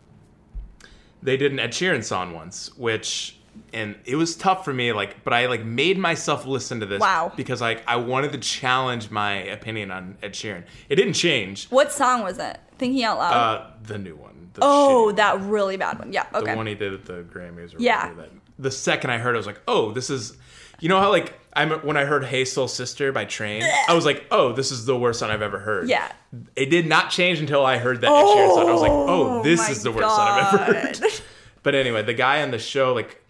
they 1.22 1.36
did 1.36 1.51
an 1.53 1.59
Ed 1.59 1.70
Sheeran 1.72 2.05
song 2.05 2.34
once, 2.34 2.76
which 2.76 3.38
and 3.72 3.97
it 4.05 4.16
was 4.16 4.36
tough 4.36 4.66
for 4.66 4.72
me, 4.74 4.92
like, 4.92 5.24
but 5.24 5.32
I 5.32 5.47
like 5.47 5.64
made 5.64 5.97
myself 5.99 6.44
listen 6.47 6.80
to 6.80 6.86
this 6.86 7.01
Wow. 7.01 7.32
because 7.36 7.61
like 7.61 7.82
I 7.88 7.97
wanted 7.97 8.32
to 8.32 8.38
challenge 8.38 9.11
my 9.11 9.32
opinion 9.44 9.90
on 9.90 10.18
Ed 10.22 10.34
Sheeran. 10.34 10.64
It 10.90 10.97
didn't 10.97 11.14
change. 11.14 11.66
What 11.68 11.90
song 11.90 12.22
was 12.22 12.38
it? 12.38 12.59
Thinking 12.78 13.04
out 13.04 13.18
loud. 13.18 13.32
Uh, 13.32 13.70
the 13.82 13.98
new 13.98 14.16
one. 14.16 14.50
The 14.54 14.60
oh, 14.62 15.10
shitty 15.12 15.16
that 15.16 15.40
really 15.42 15.76
bad 15.76 15.98
one. 15.98 16.12
Yeah. 16.12 16.26
Okay. 16.34 16.52
the 16.52 16.56
one 16.56 16.66
he 16.66 16.74
did 16.74 16.94
at 16.94 17.04
the 17.04 17.22
Grammys. 17.24 17.74
Or 17.74 17.78
Yeah. 17.78 18.12
That, 18.14 18.30
the 18.58 18.70
second 18.70 19.10
I 19.10 19.18
heard, 19.18 19.34
it, 19.34 19.38
I 19.38 19.38
was 19.38 19.46
like, 19.46 19.60
oh, 19.68 19.92
this 19.92 20.10
is. 20.10 20.36
You 20.78 20.90
know 20.90 21.00
how 21.00 21.08
like 21.08 21.32
I'm 21.54 21.70
when 21.70 21.96
I 21.96 22.04
heard 22.04 22.22
"Hey 22.22 22.44
Soul 22.44 22.68
Sister" 22.68 23.10
by 23.10 23.24
Train, 23.24 23.62
I 23.88 23.94
was 23.94 24.04
like, 24.04 24.26
oh, 24.30 24.52
this 24.52 24.70
is 24.70 24.84
the 24.84 24.94
worst 24.94 25.20
song 25.20 25.30
I've 25.30 25.40
ever 25.40 25.58
heard. 25.58 25.88
Yeah. 25.88 26.12
It 26.54 26.66
did 26.66 26.86
not 26.86 27.10
change 27.10 27.40
until 27.40 27.64
I 27.64 27.78
heard 27.78 28.02
that 28.02 28.10
Ed 28.10 28.24
Sheeran 28.24 28.54
song. 28.54 28.68
I 28.68 28.72
was 28.72 28.82
like, 28.82 28.92
oh, 28.92 29.42
this 29.42 29.70
is 29.70 29.82
the 29.82 29.90
worst 29.90 30.14
song 30.14 30.28
I've 30.28 30.54
ever 30.54 30.74
heard. 30.74 31.00
But 31.66 31.74
anyway, 31.74 32.00
the 32.04 32.14
guy 32.14 32.42
on 32.42 32.52
the 32.52 32.60
show, 32.60 32.94
like, 32.94 33.20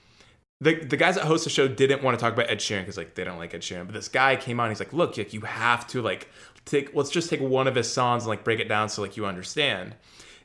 the, 0.60 0.74
the 0.74 0.98
guys 0.98 1.14
that 1.14 1.24
host 1.24 1.44
the 1.44 1.50
show 1.50 1.68
didn't 1.68 2.02
want 2.02 2.18
to 2.18 2.22
talk 2.22 2.34
about 2.34 2.50
Ed 2.50 2.58
Sheeran 2.58 2.80
because 2.80 2.98
like 2.98 3.14
they 3.14 3.24
don't 3.24 3.38
like 3.38 3.54
Ed 3.54 3.62
Sheeran. 3.62 3.86
But 3.86 3.94
this 3.94 4.08
guy 4.08 4.36
came 4.36 4.60
on, 4.60 4.68
he's 4.68 4.78
like, 4.78 4.92
look, 4.92 5.16
like, 5.16 5.32
you 5.32 5.40
have 5.40 5.86
to 5.86 6.02
like 6.02 6.28
take 6.66 6.94
let's 6.94 7.10
just 7.10 7.30
take 7.30 7.40
one 7.40 7.66
of 7.66 7.74
his 7.74 7.90
songs 7.90 8.24
and 8.24 8.28
like 8.28 8.44
break 8.44 8.60
it 8.60 8.68
down 8.68 8.90
so 8.90 9.00
like 9.00 9.16
you 9.16 9.24
understand. 9.24 9.94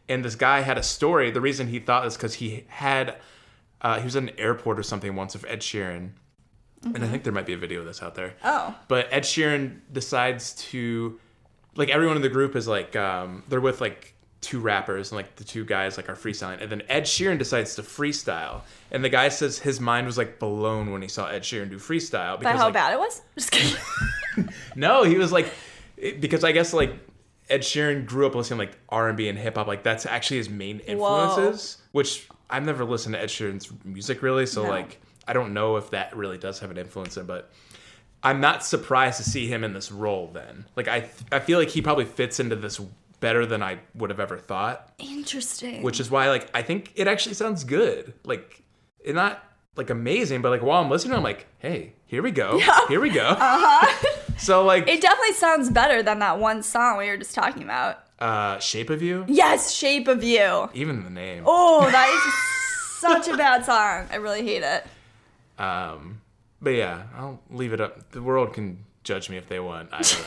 And 0.08 0.24
this 0.24 0.36
guy 0.36 0.62
had 0.62 0.78
a 0.78 0.84
story. 0.84 1.32
The 1.32 1.42
reason 1.42 1.68
he 1.68 1.80
thought 1.80 2.04
this 2.04 2.16
because 2.16 2.36
he 2.36 2.66
had 2.70 3.18
uh, 3.82 3.98
he 4.00 4.06
was 4.06 4.16
at 4.16 4.24
an 4.24 4.32
airport 4.38 4.80
or 4.80 4.84
something 4.84 5.16
once 5.16 5.34
with 5.34 5.46
Ed 5.46 5.60
Sheeran. 5.62 6.12
And 6.84 7.04
I 7.04 7.08
think 7.08 7.24
there 7.24 7.34
might 7.34 7.46
be 7.46 7.54
a 7.54 7.58
video 7.58 7.82
of 7.82 7.86
this 7.86 8.02
out 8.02 8.16
there. 8.16 8.34
Oh. 8.44 8.76
But 8.88 9.08
Ed 9.12 9.22
Sheeran 9.22 9.82
decides 9.92 10.54
to 10.72 11.20
like 11.76 11.90
everyone 11.90 12.16
in 12.16 12.22
the 12.22 12.30
group 12.30 12.56
is 12.56 12.68
like 12.68 12.96
um 12.96 13.44
they're 13.48 13.62
with 13.62 13.82
like 13.82 14.14
two 14.42 14.60
rappers 14.60 15.12
and 15.12 15.18
like 15.18 15.36
the 15.36 15.44
two 15.44 15.64
guys 15.64 15.98
like 15.98 16.10
are 16.10 16.16
freestyling 16.16 16.60
and 16.62 16.72
then 16.72 16.82
Ed 16.90 17.04
Sheeran 17.04 17.38
decides 17.38 17.76
to 17.76 17.84
freestyle 17.84 18.62
and 18.92 19.04
the 19.04 19.10
guy 19.10 19.30
says 19.30 19.60
his 19.60 19.80
mind 19.80 20.08
was 20.08 20.18
like 20.18 20.40
blown 20.40 20.92
when 20.92 21.04
he 21.04 21.08
saw 21.08 21.28
Ed 21.28 21.44
Sheeran 21.44 21.70
do 21.70 21.78
freestyle 21.78 22.42
But 22.42 22.56
how 22.56 22.66
like, 22.66 22.74
bad 22.74 22.94
it 22.94 23.00
was? 23.00 23.22
Just 23.36 23.52
kidding. 23.52 24.50
no 24.76 25.04
he 25.04 25.18
was 25.18 25.32
like 25.32 25.54
it- 26.02 26.20
because 26.22 26.44
I 26.44 26.52
guess 26.52 26.74
like 26.74 26.94
Ed 27.50 27.62
Sheeran 27.62 28.06
grew 28.06 28.26
up 28.28 28.36
listening 28.36 28.60
like 28.60 28.78
R&B 28.90 29.28
and 29.30 29.38
hip 29.38 29.56
hop 29.56 29.68
like 29.68 29.84
that's 29.84 30.06
actually 30.06 30.38
his 30.38 30.50
main 30.50 30.80
influences 30.80 31.78
which 31.92 32.28
I've 32.50 32.66
never 32.66 32.84
listened 32.86 33.16
to 33.16 33.22
Ed 33.22 33.30
Sheeran's 33.30 33.72
music 33.86 34.22
really 34.22 34.46
so 34.46 34.64
No. 34.64 34.70
like 34.70 35.00
I 35.28 35.34
don't 35.34 35.54
know 35.54 35.78
if 35.78 35.92
that 35.92 36.16
really 36.16 36.38
does 36.38 36.60
have 36.60 36.72
an 36.72 36.78
influence 36.78 37.18
in 37.18 37.26
but 37.26 37.52
I'm 38.24 38.40
not 38.40 38.64
surprised 38.64 39.18
to 39.18 39.24
see 39.24 39.48
him 39.48 39.64
in 39.64 39.74
this 39.74 39.92
role 39.92 40.30
then. 40.32 40.66
Like 40.76 40.88
I 40.88 41.10
I 41.32 41.40
feel 41.40 41.58
like 41.60 41.70
he 41.70 41.82
probably 41.82 42.06
fits 42.06 42.40
into 42.40 42.56
this 42.56 42.80
better 43.20 43.46
than 43.46 43.62
I 43.64 43.80
would 43.96 44.10
have 44.12 44.20
ever 44.20 44.38
thought, 44.38 44.94
Interesting. 45.00 45.82
which 45.84 46.00
is 46.00 46.10
why 46.12 46.30
like 46.30 46.50
I 46.54 46.62
think 46.62 46.92
it 46.96 47.08
actually 47.08 47.36
sounds 47.36 47.64
good. 47.64 48.14
Like 48.24 48.62
it 49.04 49.16
not 49.16 49.44
like 49.76 49.90
amazing, 49.90 50.42
but 50.42 50.50
like 50.50 50.62
while 50.62 50.82
I'm 50.84 50.90
listening 50.90 51.16
I'm 51.16 51.24
like, 51.24 51.48
"Hey, 51.60 51.94
here 52.06 52.22
we 52.22 52.30
go. 52.32 52.60
Here 52.88 53.00
we 53.02 53.10
go." 53.10 53.26
Uh-huh. 53.26 54.08
so 54.38 54.64
like 54.66 54.88
it 54.88 55.02
definitely 55.02 55.34
sounds 55.34 55.70
better 55.70 56.02
than 56.04 56.20
that 56.20 56.40
one 56.40 56.64
song 56.64 56.98
we 56.98 57.08
were 57.08 57.18
just 57.18 57.36
talking 57.36 57.64
about. 57.64 58.00
uh 58.20 58.60
Shape 58.60 58.90
of 58.90 59.02
You, 59.02 59.26
Yes, 59.28 59.72
Shape 59.74 60.08
of 60.08 60.24
You. 60.24 60.70
even 60.74 61.04
the 61.04 61.10
name. 61.10 61.44
Oh, 61.46 61.82
that 61.92 62.10
is 62.10 63.00
such 63.00 63.28
a 63.34 63.38
bad 63.38 63.66
song. 63.66 64.08
I 64.12 64.16
really 64.18 64.44
hate 64.44 64.64
it. 64.64 64.86
Um 65.62 66.22
but 66.62 66.72
yeah, 66.72 67.04
I'll 67.16 67.40
leave 67.50 67.74
it 67.74 67.82
up. 67.82 68.12
The 68.12 68.22
world 68.22 68.54
can 68.54 68.86
judge 69.04 69.30
me 69.30 69.38
if 69.38 69.48
they 69.50 69.60
want. 69.60 69.90
I 69.92 70.02
don't 70.02 70.24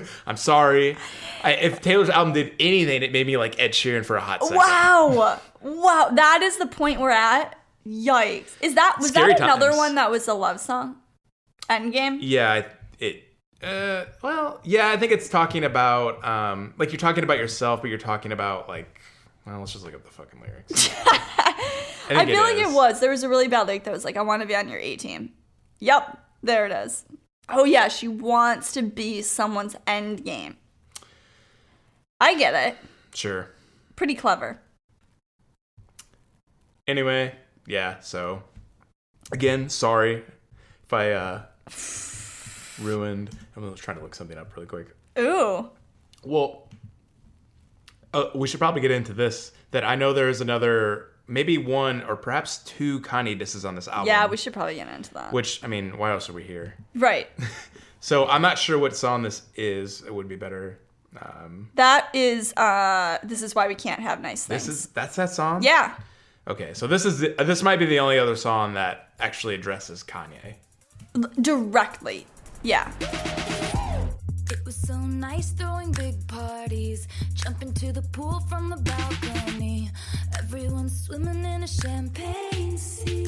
know. 0.00 0.04
I'm 0.26 0.36
sorry. 0.36 0.98
I, 1.42 1.52
if 1.52 1.80
Taylor's 1.80 2.10
album 2.10 2.34
did 2.34 2.52
anything, 2.60 3.02
it 3.02 3.10
made 3.12 3.26
me 3.26 3.36
like 3.38 3.58
Ed 3.58 3.70
Sheeran 3.70 4.04
for 4.04 4.16
a 4.16 4.20
hot 4.20 4.42
second. 4.42 4.58
Wow. 4.58 5.38
Wow. 5.62 6.10
That 6.12 6.42
is 6.42 6.58
the 6.58 6.66
point 6.66 7.00
we're 7.00 7.10
at. 7.10 7.58
Yikes. 7.86 8.52
Is 8.60 8.74
that 8.74 8.96
was 8.98 9.08
Scary 9.08 9.32
that 9.32 9.40
another 9.40 9.68
times. 9.68 9.76
one 9.78 9.94
that 9.94 10.10
was 10.10 10.28
a 10.28 10.34
love 10.34 10.60
song? 10.60 10.96
Endgame? 11.70 12.18
Yeah, 12.20 12.52
I- 12.52 12.66
it. 12.98 13.24
Uh, 13.62 14.04
well, 14.22 14.60
yeah, 14.64 14.90
I 14.90 14.96
think 14.96 15.12
it's 15.12 15.28
talking 15.28 15.64
about 15.64 16.24
um, 16.24 16.74
like 16.78 16.92
you're 16.92 16.98
talking 16.98 17.24
about 17.24 17.38
yourself, 17.38 17.80
but 17.80 17.88
you're 17.88 17.98
talking 17.98 18.32
about 18.32 18.68
like. 18.68 19.00
Well, 19.46 19.60
let's 19.60 19.72
just 19.72 19.84
look 19.84 19.94
up 19.94 20.04
the 20.04 20.10
fucking 20.10 20.40
lyrics. 20.40 20.90
I, 22.10 22.22
I 22.22 22.26
feel 22.26 22.40
like 22.40 22.56
is. 22.56 22.68
it 22.68 22.74
was. 22.74 22.98
There 23.00 23.10
was 23.10 23.22
a 23.22 23.28
really 23.28 23.46
bad 23.46 23.68
lyric 23.68 23.84
that 23.84 23.92
was 23.92 24.04
like, 24.04 24.16
I 24.16 24.22
want 24.22 24.42
to 24.42 24.48
be 24.48 24.56
on 24.56 24.68
your 24.68 24.80
A 24.80 24.96
team. 24.96 25.32
Yep. 25.78 26.18
There 26.42 26.66
it 26.66 26.72
is. 26.72 27.04
Oh 27.48 27.64
yeah, 27.64 27.88
she 27.88 28.08
wants 28.08 28.72
to 28.72 28.82
be 28.82 29.22
someone's 29.22 29.76
end 29.86 30.24
game. 30.24 30.56
I 32.20 32.34
get 32.34 32.54
it. 32.54 32.76
Sure. 33.14 33.50
Pretty 33.94 34.14
clever. 34.14 34.60
Anyway, 36.88 37.34
yeah. 37.66 38.00
So, 38.00 38.42
again, 39.32 39.68
sorry 39.68 40.24
if 40.84 40.92
I 40.92 41.12
uh, 41.12 41.42
ruined. 42.80 43.30
I'm 43.56 43.70
just 43.70 43.82
trying 43.82 43.96
to 43.98 44.02
look 44.02 44.14
something 44.14 44.38
up 44.38 44.54
really 44.56 44.66
quick. 44.66 44.88
Ooh. 45.18 45.70
Well, 46.24 46.68
uh, 48.14 48.26
we 48.34 48.48
should 48.48 48.60
probably 48.60 48.80
get 48.80 48.90
into 48.90 49.12
this. 49.12 49.52
That 49.72 49.84
I 49.84 49.94
know 49.96 50.12
there 50.12 50.28
is 50.28 50.40
another, 50.40 51.08
maybe 51.26 51.58
one 51.58 52.02
or 52.04 52.16
perhaps 52.16 52.58
two 52.58 53.00
Kanye 53.00 53.38
disses 53.38 53.64
on 53.64 53.74
this 53.74 53.88
album. 53.88 54.06
Yeah, 54.06 54.26
we 54.26 54.36
should 54.36 54.52
probably 54.52 54.76
get 54.76 54.88
into 54.88 55.12
that. 55.14 55.32
Which 55.32 55.62
I 55.64 55.66
mean, 55.66 55.98
why 55.98 56.12
else 56.12 56.28
are 56.30 56.32
we 56.34 56.42
here? 56.42 56.74
right. 56.94 57.28
So 57.98 58.26
I'm 58.28 58.42
not 58.42 58.56
sure 58.56 58.78
what 58.78 58.94
song 58.94 59.22
this 59.22 59.42
is. 59.56 60.02
It 60.02 60.14
would 60.14 60.28
be 60.28 60.36
better. 60.36 60.78
Um, 61.20 61.70
That 61.74 62.08
is 62.14 62.52
uh 62.52 63.18
this 63.24 63.42
is 63.42 63.52
why 63.54 63.66
we 63.66 63.74
can't 63.74 64.00
have 64.00 64.20
nice 64.20 64.44
things. 64.46 64.66
this 64.66 64.72
is 64.76 64.86
that's 64.88 65.16
that 65.16 65.30
song. 65.30 65.62
Yeah. 65.64 65.96
Okay, 66.46 66.72
so 66.72 66.86
this 66.86 67.04
is 67.04 67.18
the, 67.18 67.34
this 67.42 67.64
might 67.64 67.78
be 67.80 67.86
the 67.86 67.98
only 67.98 68.16
other 68.18 68.36
song 68.36 68.74
that 68.74 69.08
actually 69.18 69.56
addresses 69.56 70.04
Kanye. 70.04 70.54
Directly. 71.40 72.26
Yeah. 72.66 72.90
It 74.50 74.58
was 74.64 74.74
so 74.74 74.98
nice 74.98 75.50
throwing 75.50 75.92
big 75.92 76.26
parties, 76.26 77.06
jumping 77.32 77.72
to 77.74 77.92
the 77.92 78.02
pool 78.02 78.40
from 78.48 78.70
the 78.70 78.76
balcony. 78.78 79.92
Everyone 80.36 80.88
swimming 80.88 81.44
in 81.44 81.62
a 81.62 81.68
champagne 81.68 82.76
sea. 82.76 83.22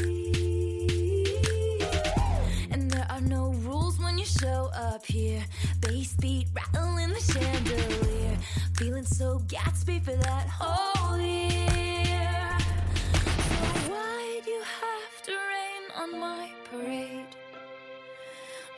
And 2.72 2.90
there 2.90 3.06
are 3.08 3.20
no 3.20 3.50
rules 3.62 4.00
when 4.00 4.18
you 4.18 4.24
show 4.24 4.72
up 4.74 5.06
here. 5.06 5.44
Bass 5.82 6.14
beat 6.14 6.48
rattling 6.52 7.10
the 7.10 7.20
chandelier. 7.20 8.36
Feeling 8.76 9.06
so 9.06 9.38
Gatsby 9.46 10.02
for 10.02 10.16
that 10.16 10.48
whole 10.48 11.16
year. 11.16 12.58
So 13.14 13.92
why'd 13.92 14.46
you 14.48 14.62
have 14.82 15.22
to 15.26 15.30
rain 15.30 15.84
on 15.94 16.18
my 16.18 16.50
parade? 16.72 17.37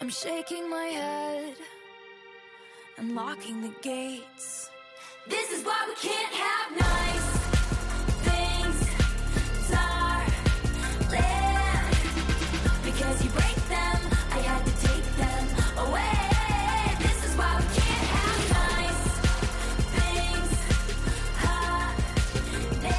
I'm 0.03 0.09
shaking 0.09 0.71
my 0.71 0.87
head 0.87 1.57
and 2.97 3.15
locking 3.15 3.61
the 3.61 3.69
gates. 3.83 4.71
This 5.29 5.51
is 5.51 5.63
why 5.63 5.85
we 5.89 5.95
can't 5.97 6.33
have 6.33 6.73
nice 6.73 7.29
things, 8.25 8.77
darling. 9.71 10.33
Because 12.83 13.23
you 13.23 13.31
break 13.31 13.57
them, 13.69 14.01
I 14.33 14.39
had 14.39 14.65
to 14.65 14.73
take 14.89 15.05
them 15.21 15.45
away. 15.87 16.97
This 17.05 17.19
is 17.27 17.37
why 17.37 17.57
we 17.61 17.65
can't 17.79 18.09
have 18.17 18.41
nice 18.57 19.05
things, 19.97 20.51
honey. 21.45 22.97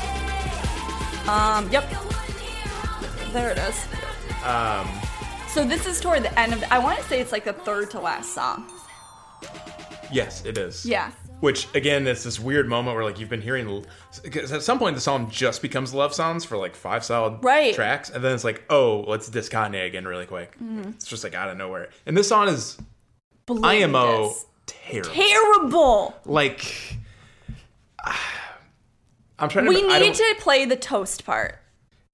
Um 1.27 1.63
yep. 1.71 1.85
There 3.33 3.49
it 3.49 3.57
is. 3.57 3.77
Um, 4.45 4.87
So 5.53 5.65
this 5.65 5.85
is 5.85 5.99
toward 5.99 6.23
the 6.23 6.39
end 6.39 6.53
of 6.53 6.61
the, 6.61 6.73
I 6.73 6.79
want 6.79 6.97
to 6.99 7.05
say 7.05 7.19
it's 7.19 7.31
like 7.33 7.43
the 7.43 7.51
third 7.53 7.91
to 7.91 7.99
last 7.99 8.33
song. 8.33 8.71
yes, 10.11 10.45
it 10.45 10.57
is. 10.57 10.85
Yeah. 10.85 11.11
Which 11.41 11.67
again, 11.75 12.07
it's 12.07 12.23
this 12.23 12.39
weird 12.39 12.69
moment 12.69 12.95
where 12.95 13.03
like 13.03 13.19
you've 13.19 13.29
been 13.29 13.41
hearing, 13.41 13.83
because 14.23 14.51
at 14.53 14.61
some 14.61 14.79
point 14.79 14.95
the 14.95 15.01
song 15.01 15.29
just 15.29 15.61
becomes 15.61 15.93
love 15.93 16.13
songs 16.13 16.45
for 16.45 16.55
like 16.55 16.75
five 16.75 17.03
solid 17.03 17.43
Right. 17.43 17.73
tracks, 17.75 18.09
and 18.09 18.23
then 18.23 18.33
it's 18.33 18.43
like, 18.43 18.63
oh, 18.69 19.03
let's 19.07 19.27
diss 19.27 19.49
Kanye 19.49 19.85
again 19.87 20.05
really 20.07 20.25
quick. 20.27 20.53
Mm-hmm. 20.55 20.89
It's 20.91 21.05
just 21.07 21.23
like 21.23 21.33
out 21.33 21.49
of 21.49 21.57
nowhere, 21.57 21.89
and 22.05 22.15
this 22.15 22.29
song 22.29 22.47
is 22.47 22.77
IMO 23.49 24.21
Bliss. 24.27 24.45
terrible. 24.67 25.09
Terrible. 25.11 26.15
like, 26.25 26.97
I'm 29.39 29.49
trying 29.49 29.65
to. 29.65 29.69
We 29.69 29.81
need 29.81 30.13
to 30.13 30.35
play 30.39 30.65
the 30.65 30.77
toast 30.77 31.25
part. 31.25 31.57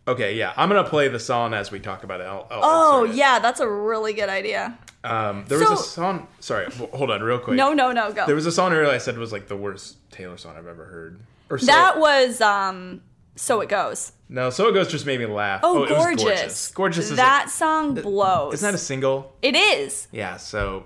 Okay, 0.07 0.35
yeah, 0.35 0.53
I'm 0.55 0.69
gonna 0.69 0.87
play 0.87 1.09
the 1.09 1.19
song 1.19 1.53
as 1.53 1.69
we 1.71 1.79
talk 1.79 2.03
about 2.03 2.21
it. 2.21 2.25
I'll, 2.25 2.47
I'll 2.49 2.61
Oh, 2.63 3.03
yeah, 3.03 3.39
that's 3.39 3.59
a 3.59 3.67
really 3.69 4.13
good 4.13 4.29
idea. 4.29 4.77
Um, 5.03 5.45
there 5.47 5.59
was 5.59 5.69
a 5.69 5.77
song. 5.77 6.27
Sorry, 6.39 6.69
hold 6.93 7.11
on, 7.11 7.21
real 7.21 7.39
quick. 7.39 7.55
No, 7.57 7.73
no, 7.73 7.91
no, 7.91 8.11
go. 8.13 8.25
There 8.25 8.35
was 8.35 8.45
a 8.45 8.51
song 8.51 8.73
earlier 8.73 8.89
I 8.93 8.97
said 8.97 9.17
was 9.17 9.31
like 9.31 9.47
the 9.47 9.57
worst 9.57 9.97
Taylor 10.11 10.37
song 10.37 10.55
I've 10.57 10.67
ever 10.67 10.85
heard. 10.85 11.19
Or 11.49 11.57
so, 11.57 11.65
that 11.67 11.99
was 11.99 12.41
um 12.41 13.01
so 13.35 13.61
it 13.61 13.69
goes. 13.69 14.13
no, 14.29 14.49
so 14.49 14.67
it 14.69 14.73
goes 14.73 14.89
just 14.89 15.05
made 15.05 15.19
me 15.19 15.25
laugh. 15.25 15.61
Oh, 15.63 15.81
was 15.81 15.89
gorgeous. 15.89 16.23
gorgeous. 16.23 16.71
Gorgeous 16.71 17.09
that 17.11 17.41
like, 17.43 17.49
song 17.49 17.93
blows. 17.95 18.55
isn't 18.55 18.67
that 18.67 18.75
a 18.75 18.79
single? 18.79 19.35
it 19.41 19.55
is. 19.55 20.07
Yeah. 20.11 20.37
So 20.37 20.85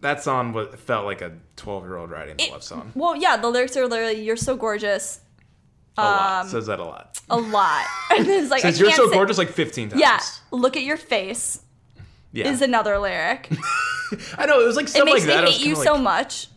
that 0.00 0.22
song 0.22 0.52
was, 0.52 0.68
felt 0.76 1.04
like 1.06 1.22
a 1.22 1.32
12 1.56 1.84
year 1.84 1.96
old 1.96 2.10
writing 2.10 2.36
the 2.36 2.44
It- 2.44 2.52
love 2.52 2.62
song. 2.62 2.92
Well, 2.94 3.16
yeah, 3.16 3.36
the 3.36 3.48
lyrics 3.48 3.76
are 3.76 3.86
literally 3.86 4.20
"You're 4.22 4.36
so 4.36 4.56
gorgeous" 4.56 5.20
A 5.96 6.02
lot. 6.02 6.46
Says 6.46 6.66
that 6.66 6.80
a 6.80 6.84
lot. 6.84 7.20
a 7.30 7.36
lot, 7.36 7.86
and 8.16 8.26
it's 8.28 8.50
like 8.50 8.62
Says 8.62 8.76
I 8.76 8.78
you're 8.80 8.88
can't 8.90 8.96
so 9.02 9.08
say- 9.10 9.14
gorgeous 9.16 9.38
like 9.38 9.50
15 9.50 9.90
times. 9.90 10.00
Yeah, 10.00 10.20
look 10.50 10.76
at 10.76 10.82
your 10.82 10.96
face 10.96 11.60
Yeah. 12.32 12.50
is 12.50 12.62
another 12.62 12.98
lyric. 12.98 13.48
I 14.38 14.46
know 14.46 14.60
it 14.60 14.66
was 14.66 14.76
like 14.76 14.86
it 14.94 15.04
makes 15.04 15.20
like 15.20 15.28
that. 15.28 15.38
I 15.38 15.40
me 15.42 15.46
was 15.46 15.56
hate 15.56 15.66
you 15.66 15.74
kinda 15.74 15.84
so 15.84 15.92
like, 15.94 16.02
much 16.02 16.48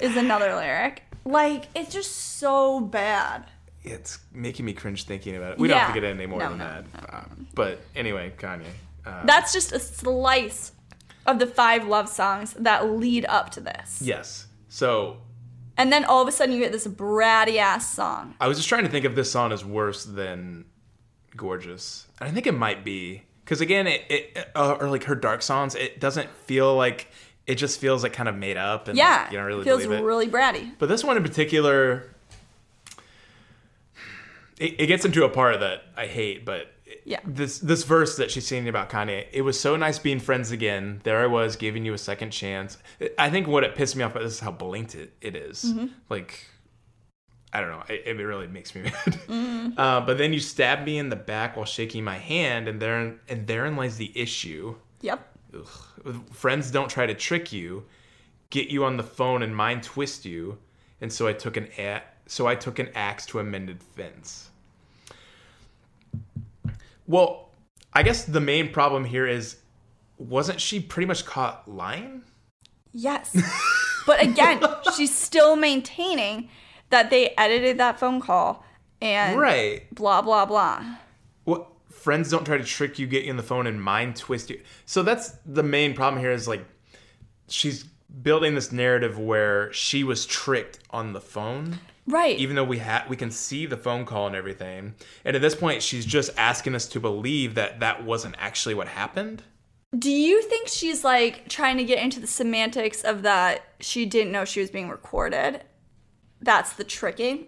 is 0.00 0.16
another 0.16 0.54
lyric. 0.54 1.02
Like 1.24 1.66
it's 1.74 1.92
just 1.92 2.14
so 2.38 2.80
bad. 2.80 3.44
It's 3.84 4.18
making 4.32 4.64
me 4.66 4.72
cringe 4.72 5.04
thinking 5.04 5.36
about 5.36 5.52
it. 5.52 5.58
We 5.58 5.68
don't 5.68 5.78
have 5.78 5.94
to 5.94 6.00
Yeah. 6.00 6.06
get 6.08 6.16
any 6.16 6.26
more 6.26 6.40
No, 6.40 6.48
than 6.50 6.58
no, 6.58 6.64
that. 6.64 6.84
Uh, 7.14 7.24
but 7.54 7.80
anyway, 7.94 8.32
Kanye. 8.38 8.64
Uh, 9.06 9.24
That's 9.24 9.52
just 9.52 9.72
a 9.72 9.78
slice 9.78 10.72
of 11.26 11.38
the 11.38 11.46
five 11.46 11.86
love 11.86 12.08
songs 12.08 12.54
that 12.58 12.90
lead 12.90 13.24
up 13.26 13.50
to 13.50 13.60
this. 13.60 14.00
yes. 14.02 14.46
So 14.68 15.18
And 15.78 15.92
then 15.92 16.04
all 16.04 16.20
of 16.20 16.28
a 16.28 16.32
sudden 16.32 16.52
you 16.54 16.60
get 16.60 16.72
this 16.72 16.86
bratty 16.86 17.56
ass 17.56 17.90
song. 17.94 18.34
I 18.40 18.48
was 18.48 18.58
just 18.58 18.68
trying 18.68 18.82
to 18.84 18.90
think 18.90 19.04
if 19.04 19.14
this 19.14 19.30
song 19.30 19.52
is 19.52 19.64
worse 19.64 20.04
than 20.04 20.66
Gorgeous. 21.36 22.06
And 22.20 22.28
I 22.28 22.32
think 22.32 22.46
it 22.48 22.54
might 22.54 22.84
be. 22.84 23.22
Because 23.44 23.60
again, 23.60 23.86
it, 23.86 24.02
it 24.10 24.48
uh, 24.56 24.76
or 24.80 24.90
like 24.90 25.04
her 25.04 25.14
dark 25.14 25.40
songs, 25.40 25.74
it 25.76 26.00
doesn't 26.00 26.28
feel 26.30 26.76
like 26.76 27.08
it 27.46 27.54
just 27.54 27.80
feels 27.80 28.02
like 28.02 28.12
kind 28.12 28.28
of 28.28 28.34
made 28.34 28.56
up 28.58 28.88
and 28.88 28.98
Yeah, 28.98 29.22
like, 29.22 29.32
you 29.32 29.38
don't 29.38 29.46
really 29.46 29.64
feels 29.64 29.84
believe 29.84 30.00
it. 30.00 30.02
really 30.02 30.28
bratty. 30.28 30.72
But 30.78 30.88
this 30.90 31.02
one 31.04 31.16
in 31.16 31.22
particular, 31.22 32.10
it, 34.58 34.80
it 34.80 34.86
gets 34.86 35.04
into 35.04 35.24
a 35.24 35.28
part 35.28 35.60
that 35.60 35.84
I 35.96 36.06
hate, 36.06 36.44
but 36.44 36.72
Yeah. 37.04 37.20
this 37.24 37.58
this 37.58 37.84
verse 37.84 38.16
that 38.16 38.30
she's 38.30 38.46
singing 38.46 38.68
about 38.68 38.88
Kanye. 38.90 39.26
It 39.32 39.42
was 39.42 39.58
so 39.58 39.76
nice 39.76 39.98
being 39.98 40.20
friends 40.20 40.50
again. 40.50 41.00
There 41.04 41.20
I 41.22 41.26
was 41.26 41.56
giving 41.56 41.84
you 41.84 41.92
a 41.94 41.98
second 41.98 42.30
chance. 42.30 42.78
I 43.18 43.30
think 43.30 43.46
what 43.46 43.64
it 43.64 43.74
pissed 43.74 43.96
me 43.96 44.02
off 44.04 44.12
about 44.12 44.24
this 44.24 44.34
is 44.34 44.40
how 44.40 44.52
blatant 44.52 45.10
it 45.20 45.36
is. 45.36 45.64
Mm-hmm. 45.64 45.86
Like, 46.08 46.46
I 47.52 47.60
don't 47.60 47.70
know. 47.70 47.82
It, 47.88 48.02
it 48.18 48.22
really 48.22 48.46
makes 48.46 48.74
me 48.74 48.82
mad. 49.28 49.74
Uh, 49.76 50.00
but 50.02 50.18
then 50.18 50.32
you 50.32 50.40
stab 50.40 50.84
me 50.84 50.98
in 50.98 51.08
the 51.08 51.16
back 51.16 51.56
while 51.56 51.66
shaking 51.66 52.04
my 52.04 52.18
hand, 52.18 52.68
and 52.68 52.80
therein 52.80 53.18
and 53.28 53.46
therein 53.46 53.76
lies 53.76 53.96
the 53.96 54.12
issue. 54.18 54.74
Yep. 55.00 55.20
Friends 56.32 56.70
don't 56.70 56.88
try 56.90 57.06
to 57.06 57.14
trick 57.14 57.52
you, 57.52 57.84
get 58.50 58.68
you 58.68 58.84
on 58.84 58.96
the 58.96 59.02
phone 59.02 59.42
and 59.42 59.54
mind 59.54 59.82
twist 59.82 60.24
you, 60.24 60.58
and 61.00 61.12
so 61.12 61.26
I 61.26 61.32
took 61.32 61.56
an 61.56 61.68
a- 61.78 62.02
so 62.26 62.46
I 62.46 62.54
took 62.54 62.78
an 62.78 62.90
axe 62.94 63.24
to 63.26 63.38
a 63.38 63.44
mended 63.44 63.82
fence. 63.82 64.47
Well, 67.08 67.50
I 67.92 68.04
guess 68.04 68.24
the 68.24 68.40
main 68.40 68.70
problem 68.70 69.04
here 69.04 69.26
is 69.26 69.56
wasn't 70.18 70.60
she 70.60 70.78
pretty 70.78 71.06
much 71.06 71.24
caught 71.24 71.66
lying? 71.66 72.22
Yes. 72.92 73.36
but 74.06 74.22
again, 74.22 74.62
she's 74.96 75.14
still 75.16 75.56
maintaining 75.56 76.48
that 76.90 77.10
they 77.10 77.30
edited 77.38 77.78
that 77.78 77.98
phone 77.98 78.20
call 78.20 78.64
and 79.00 79.38
Right. 79.40 79.92
blah 79.94 80.22
blah 80.22 80.44
blah. 80.46 80.84
What 81.44 81.66
friends 81.90 82.30
don't 82.30 82.44
try 82.44 82.58
to 82.58 82.64
trick 82.64 82.98
you, 82.98 83.06
get 83.06 83.24
you 83.24 83.30
on 83.30 83.36
the 83.36 83.42
phone 83.42 83.66
and 83.66 83.82
mind 83.82 84.16
twist 84.16 84.50
you. 84.50 84.60
So 84.86 85.02
that's 85.02 85.30
the 85.46 85.62
main 85.62 85.94
problem 85.94 86.20
here 86.20 86.30
is 86.32 86.46
like 86.46 86.64
she's 87.48 87.84
building 88.22 88.54
this 88.54 88.70
narrative 88.72 89.18
where 89.18 89.72
she 89.72 90.04
was 90.04 90.26
tricked 90.26 90.78
on 90.90 91.12
the 91.14 91.20
phone. 91.20 91.78
Right. 92.08 92.38
even 92.38 92.56
though 92.56 92.64
we 92.64 92.78
ha- 92.78 93.04
we 93.08 93.16
can 93.16 93.30
see 93.30 93.66
the 93.66 93.76
phone 93.76 94.06
call 94.06 94.26
and 94.26 94.34
everything. 94.34 94.94
And 95.24 95.36
at 95.36 95.42
this 95.42 95.54
point, 95.54 95.82
she's 95.82 96.06
just 96.06 96.30
asking 96.38 96.74
us 96.74 96.86
to 96.88 97.00
believe 97.00 97.54
that 97.56 97.80
that 97.80 98.02
wasn't 98.02 98.34
actually 98.38 98.74
what 98.74 98.88
happened. 98.88 99.42
Do 99.96 100.10
you 100.10 100.42
think 100.42 100.68
she's 100.68 101.04
like 101.04 101.48
trying 101.48 101.76
to 101.76 101.84
get 101.84 102.02
into 102.02 102.18
the 102.18 102.26
semantics 102.26 103.02
of 103.02 103.22
that 103.22 103.62
she 103.80 104.06
didn't 104.06 104.32
know 104.32 104.44
she 104.44 104.60
was 104.60 104.70
being 104.70 104.88
recorded? 104.88 105.62
That's 106.40 106.72
the 106.74 106.84
tricking. 106.84 107.46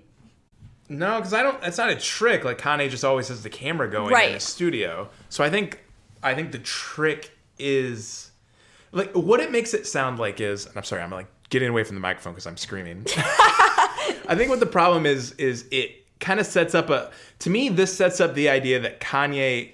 No, 0.89 1.17
because 1.17 1.33
I 1.33 1.43
don't. 1.43 1.63
It's 1.63 1.79
not 1.79 1.89
a 1.91 1.97
trick. 1.97 2.45
Like 2.45 2.59
Kanye 2.59 2.91
just 2.91 3.05
always 3.05 3.29
has 3.29 3.43
the 3.43 3.51
camera 3.51 3.89
going 3.91 4.15
in 4.27 4.33
the 4.33 4.41
studio. 4.41 5.09
So 5.29 5.45
I 5.45 5.49
think 5.49 5.83
I 6.23 6.35
think 6.35 6.53
the 6.53 6.59
trick 6.59 7.31
is 7.59 8.31
like 8.93 9.13
what 9.13 9.41
it 9.41 9.53
makes 9.53 9.73
it 9.73 9.87
sound 9.87 10.19
like 10.19 10.41
is. 10.41 10.67
And 10.67 10.77
I'm 10.77 10.85
sorry, 10.85 11.03
I'm 11.03 11.11
like 11.11 11.29
getting 11.49 11.69
away 11.69 11.85
from 11.85 11.95
the 11.95 12.01
microphone 12.01 12.33
because 12.33 12.47
I'm 12.47 12.57
screaming. 12.57 13.07
I 14.29 14.35
think 14.37 14.51
what 14.51 14.61
the 14.61 14.67
problem 14.67 15.07
is 15.07 15.33
is 15.33 15.67
it 15.71 16.05
kind 16.21 16.41
of 16.41 16.47
sets 16.47 16.75
up 16.75 16.91
a. 16.91 17.11
To 17.41 17.51
me, 17.51 17.69
this 17.69 17.97
sets 17.97 18.21
up 18.21 18.35
the 18.35 18.49
idea 18.49 18.81
that 18.81 19.01
Kanye 19.01 19.73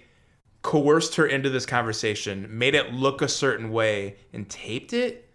coerced 0.62 1.14
her 1.16 1.26
into 1.26 1.48
this 1.50 1.64
conversation, 1.66 2.46
made 2.58 2.74
it 2.74 2.92
look 2.92 3.22
a 3.22 3.28
certain 3.28 3.70
way, 3.70 4.16
and 4.32 4.48
taped 4.48 4.92
it. 4.92 5.28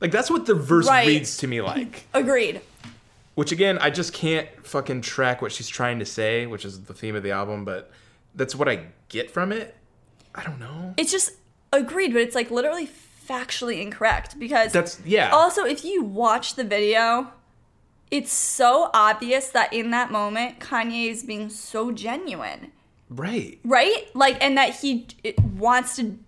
Like 0.00 0.12
that's 0.12 0.30
what 0.30 0.46
the 0.46 0.54
verse 0.54 0.86
Right. 0.88 1.06
reads 1.06 1.36
to 1.38 1.46
me 1.46 1.60
like. 1.60 2.06
Agreed. 2.14 2.60
Which 3.34 3.52
again, 3.52 3.78
I 3.78 3.90
just 3.90 4.12
can't 4.12 4.48
fucking 4.66 5.00
track 5.02 5.42
what 5.42 5.52
she's 5.52 5.68
trying 5.68 5.98
to 6.00 6.04
say, 6.06 6.46
which 6.46 6.64
is 6.64 6.84
the 6.84 6.94
theme 6.94 7.14
of 7.16 7.22
the 7.22 7.30
album, 7.30 7.64
but 7.64 7.90
that's 8.34 8.54
what 8.54 8.68
I 8.68 8.86
get 9.08 9.30
from 9.30 9.52
it. 9.52 9.76
I 10.34 10.42
don't 10.44 10.58
know. 10.60 10.94
It's 10.96 11.10
just 11.12 11.32
agreed, 11.72 12.12
but 12.12 12.22
it's 12.22 12.34
like 12.34 12.50
literally 12.50 12.88
factually 13.28 13.80
incorrect 13.82 14.38
because 14.38 14.72
That's 14.72 15.00
yeah. 15.04 15.30
also 15.30 15.64
if 15.64 15.84
you 15.84 16.02
watch 16.02 16.54
the 16.54 16.64
video, 16.64 17.30
it's 18.10 18.32
so 18.32 18.90
obvious 18.94 19.48
that 19.50 19.72
in 19.72 19.90
that 19.90 20.10
moment 20.10 20.58
Kanye 20.60 21.10
is 21.10 21.22
being 21.22 21.50
so 21.50 21.90
genuine. 21.92 22.72
right. 23.10 23.58
right? 23.64 24.06
Like, 24.14 24.42
and 24.42 24.56
that 24.56 24.76
he 24.76 25.06
it 25.24 25.38
wants 25.40 25.96
to 25.96 26.18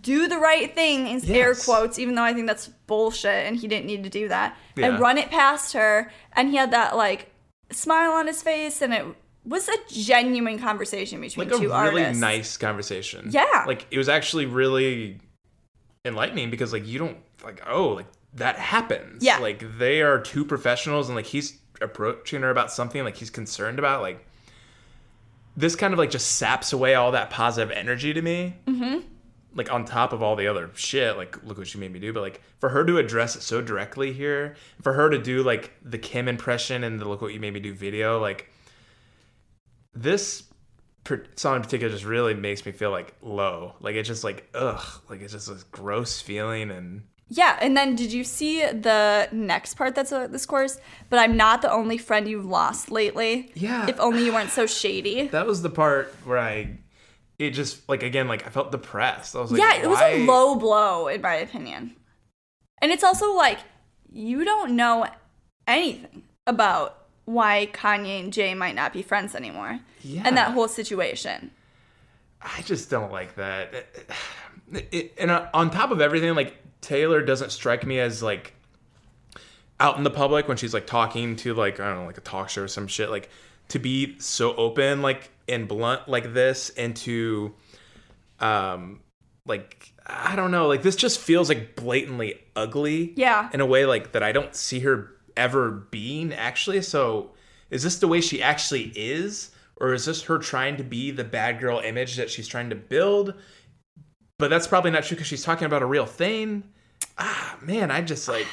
do 0.00 0.26
the 0.28 0.38
right 0.38 0.74
thing 0.74 1.06
in 1.08 1.22
air 1.30 1.54
quotes, 1.54 1.98
even 1.98 2.14
though 2.14 2.22
I 2.22 2.32
think 2.32 2.46
that's 2.46 2.68
bullshit 2.86 3.46
and 3.46 3.56
he 3.56 3.68
didn't 3.68 3.86
need 3.86 4.02
to 4.04 4.10
do 4.10 4.28
that. 4.28 4.56
Yeah. 4.76 4.86
And 4.88 4.98
run 5.00 5.18
it 5.18 5.30
past 5.30 5.74
her, 5.74 6.10
and 6.32 6.48
he 6.50 6.56
had 6.56 6.70
that 6.70 6.96
like 6.96 7.30
smile 7.70 8.12
on 8.12 8.26
his 8.26 8.42
face, 8.42 8.80
and 8.80 8.94
it 8.94 9.04
was 9.44 9.68
a 9.68 9.76
genuine 9.88 10.58
conversation 10.58 11.20
between 11.20 11.48
Like 11.48 11.56
a 11.56 11.60
two 11.60 11.68
really 11.68 12.02
artists. 12.02 12.20
nice 12.20 12.56
conversation. 12.56 13.28
Yeah. 13.30 13.64
Like 13.66 13.86
it 13.90 13.98
was 13.98 14.08
actually 14.08 14.46
really 14.46 15.18
enlightening 16.06 16.50
because 16.50 16.72
like 16.72 16.86
you 16.86 16.98
don't 16.98 17.18
like 17.44 17.62
oh 17.68 17.88
like 17.88 18.06
that 18.34 18.56
happens. 18.56 19.24
Yeah. 19.24 19.38
Like 19.38 19.78
they 19.78 20.02
are 20.02 20.20
two 20.20 20.44
professionals 20.44 21.08
and 21.08 21.16
like 21.16 21.26
he's 21.26 21.58
approaching 21.80 22.42
her 22.42 22.50
about 22.50 22.72
something 22.72 23.04
like 23.04 23.16
he's 23.16 23.30
concerned 23.30 23.78
about 23.78 24.02
like 24.02 24.26
this 25.56 25.76
kind 25.76 25.92
of 25.92 25.98
like 25.98 26.10
just 26.10 26.36
saps 26.36 26.72
away 26.72 26.94
all 26.94 27.12
that 27.12 27.30
positive 27.30 27.70
energy 27.70 28.12
to 28.12 28.20
me. 28.22 28.54
Mm-hmm. 28.66 29.00
Like 29.56 29.72
on 29.72 29.84
top 29.84 30.12
of 30.12 30.20
all 30.20 30.34
the 30.34 30.48
other 30.48 30.70
shit, 30.74 31.16
like 31.16 31.42
look 31.44 31.58
what 31.58 31.68
she 31.68 31.78
made 31.78 31.92
me 31.92 32.00
do. 32.00 32.12
But 32.12 32.22
like 32.22 32.42
for 32.58 32.68
her 32.70 32.84
to 32.84 32.98
address 32.98 33.36
it 33.36 33.42
so 33.42 33.62
directly 33.62 34.12
here, 34.12 34.56
for 34.82 34.92
her 34.92 35.08
to 35.10 35.18
do 35.18 35.44
like 35.44 35.72
the 35.82 35.98
Kim 35.98 36.26
impression 36.26 36.82
and 36.82 37.00
the 37.00 37.08
look 37.08 37.22
what 37.22 37.32
you 37.32 37.40
made 37.40 37.54
me 37.54 37.60
do 37.60 37.72
video, 37.72 38.20
like 38.20 38.50
this 39.94 40.42
per- 41.04 41.24
song 41.36 41.56
in 41.56 41.62
particular 41.62 41.92
just 41.92 42.04
really 42.04 42.34
makes 42.34 42.66
me 42.66 42.72
feel 42.72 42.90
like 42.90 43.14
low. 43.22 43.74
Like 43.78 43.94
it's 43.94 44.08
just 44.08 44.24
like 44.24 44.48
ugh, 44.54 44.84
like 45.08 45.20
it's 45.20 45.34
just 45.34 45.46
this 45.46 45.62
gross 45.62 46.20
feeling 46.20 46.72
and 46.72 47.04
Yeah, 47.28 47.58
and 47.60 47.76
then 47.76 47.96
did 47.96 48.12
you 48.12 48.22
see 48.22 48.60
the 48.66 49.28
next 49.32 49.74
part 49.74 49.94
that's 49.94 50.12
uh, 50.12 50.26
this 50.26 50.44
course? 50.46 50.78
But 51.08 51.18
I'm 51.18 51.36
not 51.36 51.62
the 51.62 51.72
only 51.72 51.96
friend 51.98 52.28
you've 52.28 52.44
lost 52.44 52.90
lately. 52.90 53.50
Yeah. 53.54 53.86
If 53.88 53.98
only 53.98 54.24
you 54.24 54.32
weren't 54.32 54.50
so 54.50 54.66
shady. 54.66 55.28
that 55.32 55.46
was 55.46 55.62
the 55.62 55.70
part 55.70 56.14
where 56.24 56.38
I 56.38 56.78
it 57.38 57.50
just 57.50 57.88
like 57.88 58.02
again 58.02 58.28
like 58.28 58.46
I 58.46 58.50
felt 58.50 58.70
depressed. 58.72 59.34
I 59.34 59.40
was 59.40 59.50
like 59.50 59.60
yeah, 59.60 59.82
it 59.82 59.88
was 59.88 60.00
a 60.00 60.24
low 60.26 60.54
blow 60.56 61.08
in 61.08 61.20
my 61.22 61.34
opinion. 61.34 61.96
And 62.82 62.92
it's 62.92 63.02
also 63.04 63.32
like 63.34 63.58
you 64.12 64.44
don't 64.44 64.76
know 64.76 65.06
anything 65.66 66.22
about 66.46 66.98
why 67.24 67.68
Kanye 67.72 68.20
and 68.20 68.32
Jay 68.32 68.54
might 68.54 68.74
not 68.74 68.92
be 68.92 69.02
friends 69.02 69.34
anymore. 69.34 69.80
Yeah. 70.02 70.22
And 70.26 70.36
that 70.36 70.52
whole 70.52 70.68
situation. 70.68 71.50
I 72.42 72.60
just 72.62 72.90
don't 72.90 73.10
like 73.10 73.36
that. 73.36 73.72
It- 73.72 74.10
it- 74.92 75.14
and 75.18 75.30
uh, 75.30 75.48
on 75.54 75.70
top 75.70 75.90
of 75.90 76.02
everything, 76.02 76.34
like 76.34 76.54
Taylor 76.84 77.22
doesn't 77.22 77.50
strike 77.50 77.86
me 77.86 77.98
as 77.98 78.22
like 78.22 78.54
out 79.80 79.96
in 79.96 80.04
the 80.04 80.10
public 80.10 80.46
when 80.46 80.56
she's 80.56 80.74
like 80.74 80.86
talking 80.86 81.36
to 81.36 81.54
like 81.54 81.80
I 81.80 81.88
don't 81.88 82.00
know 82.00 82.06
like 82.06 82.18
a 82.18 82.22
talk 82.22 82.48
show 82.48 82.62
or 82.62 82.68
some 82.68 82.86
shit. 82.86 83.10
Like 83.10 83.30
to 83.68 83.78
be 83.78 84.18
so 84.18 84.54
open 84.56 85.02
like 85.02 85.30
and 85.48 85.66
blunt 85.66 86.08
like 86.08 86.34
this 86.34 86.70
and 86.70 86.94
to 86.96 87.54
um 88.40 89.00
like 89.46 89.92
I 90.06 90.36
don't 90.36 90.50
know 90.50 90.68
like 90.68 90.82
this 90.82 90.96
just 90.96 91.18
feels 91.18 91.48
like 91.48 91.74
blatantly 91.74 92.38
ugly. 92.54 93.14
Yeah. 93.16 93.48
In 93.52 93.60
a 93.60 93.66
way 93.66 93.86
like 93.86 94.12
that 94.12 94.22
I 94.22 94.32
don't 94.32 94.54
see 94.54 94.80
her 94.80 95.10
ever 95.36 95.70
being 95.90 96.32
actually. 96.32 96.82
So 96.82 97.32
is 97.70 97.82
this 97.82 97.98
the 97.98 98.08
way 98.08 98.20
she 98.20 98.42
actually 98.42 98.92
is? 98.94 99.50
Or 99.76 99.92
is 99.92 100.04
this 100.04 100.22
her 100.24 100.38
trying 100.38 100.76
to 100.76 100.84
be 100.84 101.10
the 101.10 101.24
bad 101.24 101.58
girl 101.58 101.80
image 101.80 102.16
that 102.16 102.30
she's 102.30 102.46
trying 102.46 102.70
to 102.70 102.76
build? 102.76 103.34
But 104.38 104.50
that's 104.50 104.66
probably 104.66 104.90
not 104.90 105.04
true 105.04 105.16
because 105.16 105.26
she's 105.26 105.42
talking 105.42 105.66
about 105.66 105.82
a 105.82 105.86
real 105.86 106.06
thing. 106.06 106.64
Ah, 107.18 107.56
man, 107.62 107.90
I 107.90 108.02
just 108.02 108.28
like. 108.28 108.46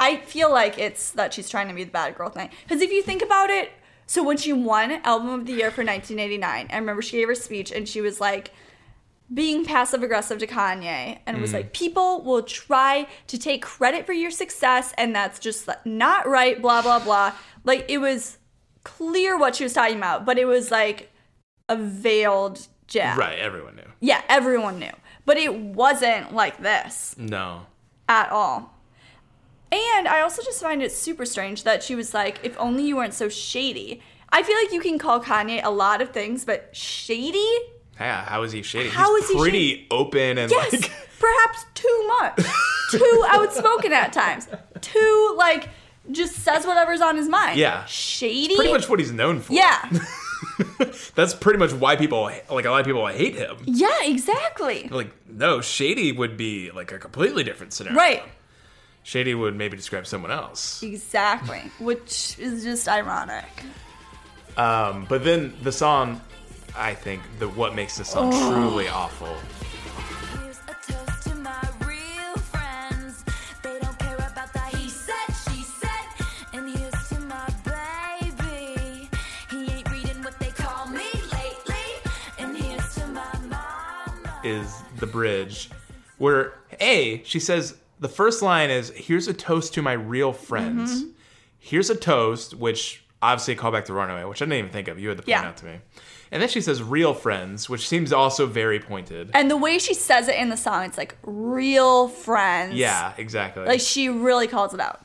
I 0.00 0.16
feel 0.16 0.50
like 0.50 0.78
it's 0.78 1.10
that 1.12 1.34
she's 1.34 1.48
trying 1.50 1.68
to 1.68 1.74
be 1.74 1.84
the 1.84 1.90
bad 1.90 2.16
girl 2.16 2.30
thing. 2.30 2.50
Because 2.62 2.82
if 2.82 2.90
you 2.92 3.02
think 3.02 3.22
about 3.22 3.50
it, 3.50 3.70
so 4.06 4.22
when 4.22 4.36
she 4.36 4.52
won 4.52 4.92
Album 5.04 5.28
of 5.30 5.46
the 5.46 5.52
Year 5.52 5.70
for 5.70 5.84
1989, 5.84 6.68
I 6.70 6.76
remember 6.76 7.02
she 7.02 7.18
gave 7.18 7.28
her 7.28 7.34
speech 7.34 7.70
and 7.70 7.88
she 7.88 8.00
was 8.00 8.20
like 8.20 8.52
being 9.32 9.64
passive 9.64 10.02
aggressive 10.02 10.38
to 10.38 10.46
Kanye 10.46 11.18
and 11.26 11.40
was 11.40 11.52
like, 11.52 11.74
people 11.74 12.22
will 12.22 12.42
try 12.42 13.06
to 13.26 13.38
take 13.38 13.60
credit 13.62 14.06
for 14.06 14.14
your 14.14 14.30
success 14.30 14.94
and 14.96 15.14
that's 15.14 15.38
just 15.38 15.68
not 15.84 16.26
right, 16.26 16.62
blah, 16.62 16.80
blah, 16.80 16.98
blah. 17.00 17.34
Like 17.64 17.84
it 17.88 17.98
was 17.98 18.38
clear 18.84 19.36
what 19.36 19.56
she 19.56 19.64
was 19.64 19.74
talking 19.74 19.98
about, 19.98 20.24
but 20.24 20.38
it 20.38 20.46
was 20.46 20.70
like 20.70 21.10
a 21.68 21.76
veiled 21.76 22.66
jab. 22.86 23.18
Right, 23.18 23.38
everyone 23.38 23.76
knew. 23.76 23.82
Yeah, 24.00 24.22
everyone 24.30 24.78
knew. 24.78 24.92
But 25.26 25.36
it 25.36 25.54
wasn't 25.54 26.32
like 26.34 26.62
this 26.62 27.14
No. 27.18 27.66
At 28.08 28.30
all. 28.30 28.74
And 29.70 30.08
I 30.08 30.20
also 30.22 30.42
just 30.42 30.60
find 30.62 30.82
it 30.82 30.90
super 30.92 31.26
strange 31.26 31.64
that 31.64 31.82
she 31.82 31.94
was 31.94 32.14
like, 32.14 32.40
if 32.42 32.58
only 32.58 32.84
you 32.86 32.96
weren't 32.96 33.12
so 33.14 33.28
shady. 33.28 34.00
I 34.30 34.42
feel 34.42 34.56
like 34.56 34.72
you 34.72 34.80
can 34.80 34.98
call 34.98 35.20
Kanye 35.20 35.62
a 35.62 35.70
lot 35.70 36.00
of 36.00 36.10
things, 36.10 36.44
but 36.44 36.74
shady? 36.74 37.46
Yeah, 38.00 38.24
how 38.24 38.42
is 38.44 38.52
he 38.52 38.62
shady? 38.62 38.88
How 38.88 39.14
He's 39.16 39.24
is 39.24 39.30
he 39.30 39.38
pretty 39.38 39.86
open 39.90 40.38
and 40.38 40.50
Yes, 40.50 40.72
like. 40.72 40.90
perhaps 41.18 41.66
too 41.74 42.06
much. 42.20 42.40
too 42.90 43.24
outspoken 43.28 43.92
at 43.92 44.12
times. 44.12 44.48
Too, 44.80 45.34
like, 45.36 45.68
just 46.10 46.36
says 46.36 46.66
whatever's 46.66 47.00
on 47.00 47.16
his 47.16 47.28
mind. 47.28 47.58
Yeah. 47.58 47.84
Shady? 47.86 48.54
Pretty 48.56 48.72
much 48.72 48.88
what 48.88 48.98
he's 49.00 49.12
known 49.12 49.40
for. 49.40 49.52
Yeah. 49.52 49.90
That's 51.14 51.34
pretty 51.34 51.58
much 51.58 51.72
why 51.72 51.96
people 51.96 52.22
like 52.22 52.64
a 52.64 52.70
lot 52.70 52.80
of 52.80 52.86
people 52.86 53.06
hate 53.06 53.34
him. 53.34 53.56
Yeah, 53.64 53.96
exactly. 54.02 54.88
Like, 54.90 55.10
no, 55.28 55.60
shady 55.60 56.12
would 56.12 56.36
be 56.36 56.70
like 56.70 56.92
a 56.92 56.98
completely 56.98 57.44
different 57.44 57.72
scenario. 57.72 57.96
Right. 57.98 58.22
Shady 59.02 59.34
would 59.34 59.56
maybe 59.56 59.76
describe 59.76 60.06
someone 60.06 60.30
else. 60.30 60.82
Exactly. 60.82 61.62
Which 61.78 62.38
is 62.38 62.62
just 62.62 62.88
ironic. 62.88 63.46
Um, 64.56 65.06
but 65.08 65.24
then 65.24 65.54
the 65.62 65.72
song, 65.72 66.20
I 66.76 66.94
think, 66.94 67.22
the 67.38 67.48
what 67.48 67.74
makes 67.74 67.96
this 67.96 68.08
song 68.10 68.30
Oh. 68.34 68.52
truly 68.52 68.88
awful. 68.88 69.34
Is 84.48 84.82
the 84.96 85.06
bridge 85.06 85.70
where 86.18 86.54
A, 86.80 87.22
she 87.24 87.38
says 87.40 87.76
the 88.00 88.08
first 88.08 88.42
line 88.42 88.70
is 88.70 88.90
here's 88.90 89.28
a 89.28 89.34
toast 89.34 89.74
to 89.74 89.82
my 89.82 89.92
real 89.92 90.32
friends. 90.32 91.02
Mm-hmm. 91.02 91.10
Here's 91.58 91.90
a 91.90 91.94
toast, 91.96 92.54
which 92.54 93.04
obviously 93.20 93.54
a 93.54 93.56
callback 93.56 93.84
to 93.86 93.92
Runaway, 93.92 94.24
which 94.24 94.40
I 94.40 94.44
didn't 94.46 94.58
even 94.58 94.70
think 94.70 94.88
of. 94.88 94.98
You 94.98 95.08
had 95.08 95.18
to 95.18 95.22
point 95.22 95.28
Yeah. 95.28 95.48
out 95.48 95.56
to 95.58 95.64
me. 95.66 95.78
And 96.30 96.42
then 96.42 96.48
she 96.48 96.60
says 96.60 96.82
real 96.82 97.14
friends, 97.14 97.68
which 97.70 97.88
seems 97.88 98.12
also 98.12 98.46
very 98.46 98.78
pointed. 98.80 99.30
And 99.34 99.50
the 99.50 99.56
way 99.56 99.78
she 99.78 99.94
says 99.94 100.28
it 100.28 100.36
in 100.36 100.50
the 100.50 100.56
song, 100.56 100.84
it's 100.84 100.98
like 100.98 101.16
real 101.22 102.08
friends. 102.08 102.74
yeah, 102.74 103.12
exactly. 103.16 103.64
Like 103.64 103.80
she 103.80 104.08
really 104.08 104.46
calls 104.46 104.74
it 104.74 104.80
out. 104.80 105.00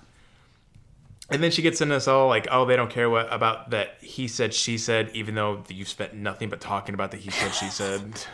And 1.30 1.42
then 1.42 1.50
she 1.52 1.62
gets 1.62 1.80
into 1.82 1.96
this 1.96 2.08
all 2.08 2.28
like, 2.28 2.48
oh, 2.52 2.66
they 2.66 2.76
don't 2.76 2.92
care 2.92 3.10
what 3.10 3.32
about 3.34 3.70
that 3.72 3.96
he 4.02 4.28
said, 4.28 4.54
she 4.54 4.78
said, 4.78 5.10
even 5.14 5.34
though 5.36 5.64
you 5.70 5.86
spent 5.86 6.14
nothing 6.14 6.50
but 6.50 6.60
talking 6.62 6.94
about 6.94 7.12
the 7.12 7.18
he 7.18 7.32
said, 7.32 7.54
she 7.54 7.68
said. 7.70 8.02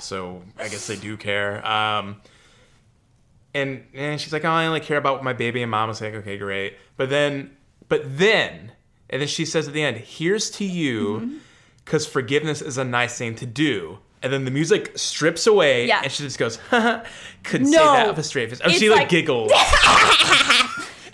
so 0.00 0.42
I 0.58 0.68
guess 0.68 0.86
they 0.86 0.96
do 0.96 1.16
care. 1.16 1.64
Um, 1.66 2.20
and, 3.54 3.84
and 3.94 4.20
she's 4.20 4.32
like, 4.32 4.44
oh, 4.44 4.50
I 4.50 4.66
only 4.66 4.80
care 4.80 4.98
about 4.98 5.24
my 5.24 5.32
baby 5.32 5.62
and 5.62 5.70
mama's 5.70 6.00
like, 6.00 6.14
okay, 6.14 6.38
great. 6.38 6.76
But 6.96 7.10
then, 7.10 7.56
but 7.88 8.02
then, 8.18 8.72
and 9.10 9.20
then 9.22 9.28
she 9.28 9.44
says 9.44 9.66
at 9.68 9.74
the 9.74 9.82
end, 9.82 9.96
here's 9.98 10.50
to 10.52 10.64
you, 10.64 11.40
because 11.84 12.06
forgiveness 12.06 12.60
is 12.62 12.76
a 12.78 12.84
nice 12.84 13.16
thing 13.16 13.34
to 13.36 13.46
do. 13.46 13.98
And 14.22 14.32
then 14.32 14.44
the 14.44 14.50
music 14.50 14.98
strips 14.98 15.46
away, 15.46 15.86
Yeah. 15.86 16.00
and 16.02 16.10
she 16.12 16.24
just 16.24 16.38
goes, 16.38 16.58
couldn't 17.44 17.66
say 17.68 17.78
that 17.78 18.08
with 18.08 18.18
a 18.18 18.22
straight 18.22 18.50
face. 18.50 18.60
Oh, 18.64 18.68
she 18.68 18.90
like, 18.90 18.98
like- 19.00 19.08
giggles. 19.08 19.52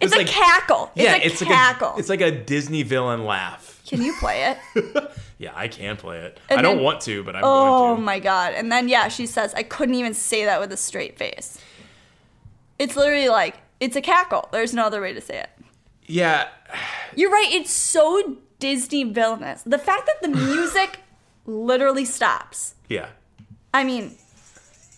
It's, 0.01 0.13
It's 0.13 0.15
a 0.15 0.19
like- 0.19 0.27
cackle. 0.27 0.91
It's 0.97 1.05
yeah, 1.05 1.15
a 1.15 1.19
it's 1.25 1.43
cackle. 1.43 1.89
like 1.91 1.97
a, 1.97 2.01
it's 2.01 2.09
like 2.11 2.21
a 2.21 2.31
Disney 2.31 2.83
villain 2.83 3.25
laugh. 3.25 3.74
Can 3.87 4.03
you 4.03 4.15
play 4.19 4.57
it? 4.75 5.13
Yeah, 5.37 5.51
I 5.55 5.67
can 5.67 5.97
play 5.97 6.19
it. 6.21 6.39
And 6.49 6.61
I 6.61 6.63
don't 6.63 6.81
want 6.81 7.01
to, 7.03 7.25
but 7.25 7.35
I'm 7.35 7.43
oh 7.45 7.87
going 7.89 7.97
to. 7.97 8.03
my 8.03 8.19
god. 8.21 8.55
And 8.55 8.71
then 8.71 8.89
yeah, 8.89 9.09
she 9.09 9.27
says, 9.27 9.53
I 9.55 9.65
couldn't 9.65 9.97
even 9.97 10.15
say 10.15 10.45
that 10.45 10.61
with 10.61 10.73
a 10.73 10.77
straight 10.77 11.19
face. 11.19 11.59
It's 12.79 12.97
literally 12.97 13.29
like 13.29 13.57
it's 13.81 13.97
a 13.97 14.01
cackle. 14.01 14.49
There's 14.53 14.73
no 14.73 14.85
other 14.87 15.01
way 15.01 15.13
to 15.13 15.21
say 15.21 15.41
it. 15.41 15.51
Yeah, 16.07 16.49
You're 17.17 17.31
right, 17.33 17.49
it's 17.51 17.73
so 17.73 18.37
Disney 18.61 19.05
villainous. 19.05 19.63
The 19.65 19.79
fact 19.79 20.07
that 20.07 20.23
the 20.23 20.29
music 20.55 21.01
literally 21.47 22.05
stops. 22.05 22.77
yeah. 22.89 23.09
I 23.75 23.83
mean, 23.83 24.15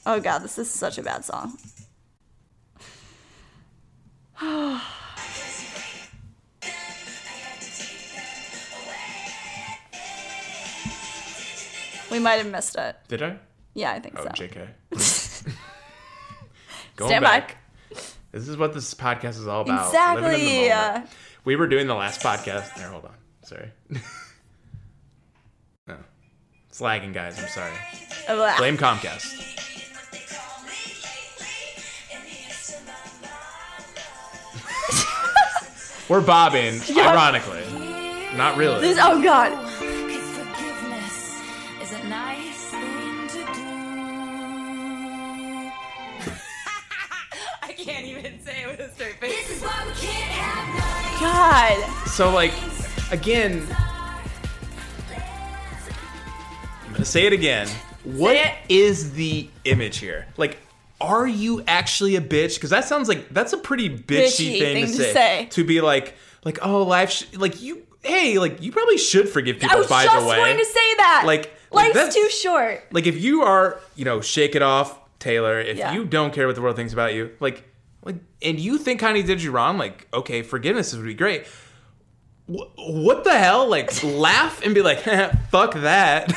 oh 0.05 0.20
god, 0.20 0.41
this 0.43 0.59
is 0.59 0.70
such 0.70 0.99
a 0.99 1.03
bad 1.03 1.24
song. 1.24 1.57
We 12.16 12.22
might 12.22 12.36
have 12.36 12.50
missed 12.50 12.76
it. 12.76 12.96
Did 13.08 13.22
I? 13.22 13.36
Yeah, 13.74 13.92
I 13.92 14.00
think 14.00 14.18
Oh, 14.18 14.22
so. 14.24 14.30
JK. 14.30 14.68
Going 16.96 17.10
Stand 17.10 17.22
back. 17.24 17.56
by. 17.90 17.96
This 18.32 18.48
is 18.48 18.56
what 18.56 18.72
this 18.72 18.94
podcast 18.94 19.38
is 19.38 19.46
all 19.46 19.62
about. 19.62 19.86
Exactly. 19.86 20.22
living 20.22 20.46
in 20.46 20.68
the. 21.02 21.08
We 21.44 21.56
were 21.56 21.66
doing 21.66 21.86
the 21.86 21.94
last 21.94 22.22
podcast. 22.22 22.74
There, 22.74 22.88
hold 22.88 23.04
on. 23.04 23.14
Sorry. 23.44 23.70
no. 25.86 25.96
It's 26.70 26.80
lagging, 26.80 27.12
guys. 27.12 27.38
I'm 27.38 27.48
sorry. 27.48 27.72
Oh, 28.28 28.42
Ugh. 28.42 28.58
Blame 28.58 28.78
Comcast. 28.78 29.52
We're 36.08 36.20
bobbing, 36.20 36.80
ironically. 36.96 37.64
Not 38.36 38.56
really. 38.56 38.80
This, 38.80 38.98
oh 39.02 39.20
god. 39.22 39.65
God. 51.37 52.09
So 52.09 52.30
like 52.32 52.53
again 53.12 53.66
I'm 56.87 56.93
gonna 56.93 57.05
say 57.05 57.26
it 57.26 57.32
again. 57.34 57.68
What 58.05 58.39
is 58.68 59.11
it. 59.11 59.14
the 59.14 59.51
image 59.64 59.99
here? 59.99 60.26
Like 60.37 60.59
are 60.99 61.26
you 61.26 61.62
actually 61.66 62.16
a 62.16 62.22
bitch? 62.22 62.55
Because 62.55 62.70
that 62.70 62.87
sounds 62.87 63.07
like 63.09 63.28
that's 63.28 63.53
a 63.53 63.59
pretty 63.59 63.91
bitchy, 63.91 63.99
Bitchy 64.07 64.59
thing, 64.59 64.61
to, 64.61 64.72
thing 64.72 64.87
to 64.87 64.93
say. 64.93 65.12
say. 65.12 65.47
To 65.51 65.64
be 65.64 65.82
like, 65.82 66.14
like 66.43 66.59
oh, 66.62 66.84
life, 66.84 67.11
sh- 67.11 67.24
like 67.37 67.61
you, 67.61 67.82
hey, 68.03 68.39
like 68.39 68.62
you 68.62 68.72
probably 68.72 68.97
should 68.97 69.28
forgive 69.28 69.59
people. 69.59 69.76
I 69.76 69.78
was 69.78 69.89
by 69.89 70.05
just 70.05 70.18
the 70.18 70.26
way, 70.30 70.37
going 70.37 70.57
to 70.57 70.64
say 70.64 70.95
that. 70.97 71.24
Like- 71.26 71.53
like 71.70 71.95
life's 71.95 71.95
that's- 71.97 72.14
too 72.14 72.30
short. 72.30 72.82
like 72.93 73.07
if 73.07 73.20
you 73.20 73.43
are, 73.43 73.78
you 73.95 74.07
know, 74.07 74.22
shake 74.22 74.55
it 74.55 74.62
off, 74.62 74.99
Taylor. 75.18 75.61
If 75.61 75.76
Yeah. 75.76 75.93
you 75.93 76.07
don't 76.07 76.32
care 76.32 76.47
what 76.47 76.55
the 76.57 76.62
world 76.62 76.76
thinks 76.76 76.95
about 76.95 77.12
you, 77.12 77.32
like, 77.41 77.64
like, 78.07 78.16
and 78.40 78.59
you 78.59 78.78
think 78.78 79.00
Kanye 79.00 79.26
did 79.26 79.42
you 79.42 79.50
wrong, 79.50 79.76
like, 79.76 80.07
okay, 80.14 80.40
forgiveness 80.42 80.94
would 80.94 81.04
be 81.04 81.12
great. 81.14 81.46
Wh- 82.46 82.72
what 82.78 83.24
the 83.24 83.36
hell? 83.36 83.68
Like, 83.68 84.02
laugh 84.04 84.62
and 84.64 84.74
be 84.74 84.80
like, 84.80 85.00
fuck 85.50 85.74
that. 85.74 86.32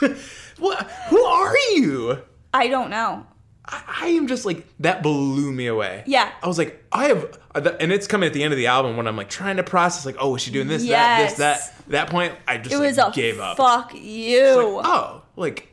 what? 0.58 0.82
Who 1.10 1.22
are 1.22 1.54
you? 1.74 2.18
I 2.54 2.68
don't 2.68 2.90
know. 2.90 3.26
I, 3.64 3.82
I 4.02 4.06
am 4.08 4.26
just 4.26 4.44
like 4.44 4.66
that 4.80 5.02
blew 5.02 5.52
me 5.52 5.66
away. 5.66 6.02
Yeah. 6.06 6.30
I 6.42 6.48
was 6.48 6.58
like, 6.58 6.84
I 6.90 7.04
have, 7.06 7.38
and 7.54 7.92
it's 7.92 8.06
coming 8.06 8.26
at 8.26 8.32
the 8.32 8.42
end 8.42 8.52
of 8.52 8.56
the 8.58 8.66
album 8.66 8.96
when 8.96 9.06
I'm 9.06 9.16
like 9.16 9.28
trying 9.30 9.56
to 9.58 9.62
process, 9.62 10.04
like, 10.04 10.16
oh, 10.18 10.34
is 10.34 10.42
she 10.42 10.50
doing 10.50 10.66
this, 10.68 10.82
that, 10.88 11.22
this, 11.30 11.38
Yes. 11.38 11.68
that? 11.68 11.88
That 11.90 12.10
point, 12.10 12.34
I 12.48 12.58
just 12.58 12.74
It 12.74 12.78
like, 12.78 12.88
was 12.88 12.98
a 12.98 13.10
gave 13.14 13.38
up. 13.38 13.56
fuck 13.56 13.94
you. 13.94 14.76
Like, 14.78 14.86
oh, 14.86 15.22
like, 15.36 15.68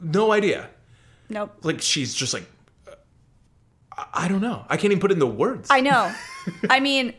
no 0.00 0.30
idea. 0.32 0.68
nope. 1.28 1.56
Like 1.62 1.80
she's 1.80 2.14
just 2.14 2.32
like, 2.34 2.42
uh, 2.42 2.46
I- 3.96 4.28
don't 4.28 4.40
know. 4.40 4.64
I 4.68 4.76
can't 4.76 4.92
even 4.92 5.00
put 5.00 5.10
it 5.10 5.18
the 5.18 5.26
words. 5.26 5.68
I 5.70 5.80
know. 5.80 6.14
I 6.70 6.80
mean, 6.80 7.14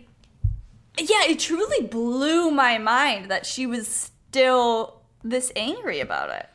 yeah, 0.99 1.23
it 1.27 1.39
truly 1.39 1.87
blew 1.87 2.51
my 2.51 2.77
mind 2.77 3.31
that 3.31 3.45
she 3.45 3.65
was 3.65 3.87
still 3.87 5.01
this 5.23 5.51
angry 5.55 5.99
about 5.99 6.29
it. 6.29 6.47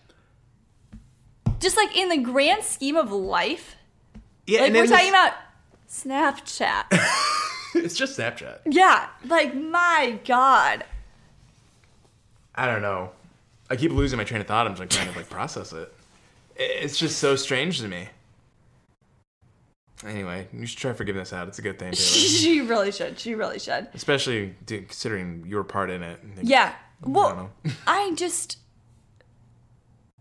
Just 1.61 1.77
like 1.77 1.97
in 1.97 2.09
the 2.09 2.19
grand 2.19 2.65
scheme 2.65 2.97
of 2.97 3.13
life, 3.13 3.77
yeah, 4.47 4.61
like 4.61 4.69
and 4.69 4.77
we're 4.77 4.87
talking 4.87 5.09
about 5.11 5.33
Snapchat. 5.89 6.85
It's 7.75 7.97
just 7.97 8.19
Snapchat. 8.19 8.59
yeah, 8.67 9.09
like 9.27 9.55
my 9.55 10.19
god. 10.27 10.85
I 12.55 12.67
don't 12.67 12.83
know. 12.83 13.13
I 13.71 13.77
keep 13.77 13.93
losing 13.93 14.19
my 14.19 14.25
train 14.25 14.43
of 14.43 14.47
thought. 14.47 14.67
I'm 14.67 14.73
just 14.73 14.81
like 14.81 14.91
trying 14.91 15.11
to 15.11 15.19
like 15.19 15.31
process 15.31 15.73
it. 15.73 15.91
It's 16.55 16.99
just 16.99 17.19
so 17.19 17.35
strange 17.35 17.81
to 17.81 17.89
me. 17.89 18.09
Anyway, 20.07 20.49
you 20.53 20.67
should 20.67 20.79
try 20.79 20.93
figuring 20.93 21.19
this 21.19 21.33
out. 21.33 21.49
It's 21.49 21.59
a 21.59 21.63
good 21.63 21.79
thing, 21.79 21.93
Taylor. 21.93 21.97
she 21.97 22.61
really 22.61 22.91
should. 22.93 23.19
She 23.19 23.35
really 23.35 23.59
should. 23.59 23.89
especially 23.95 24.55
dude, 24.67 24.89
considering 24.89 25.45
your 25.47 25.65
part 25.65 25.91
in 25.91 26.03
it. 26.03 26.19
Yeah. 26.43 26.75
don't 27.03 27.13
Well. 27.15 27.51
I 27.87 28.13
just 28.17 28.59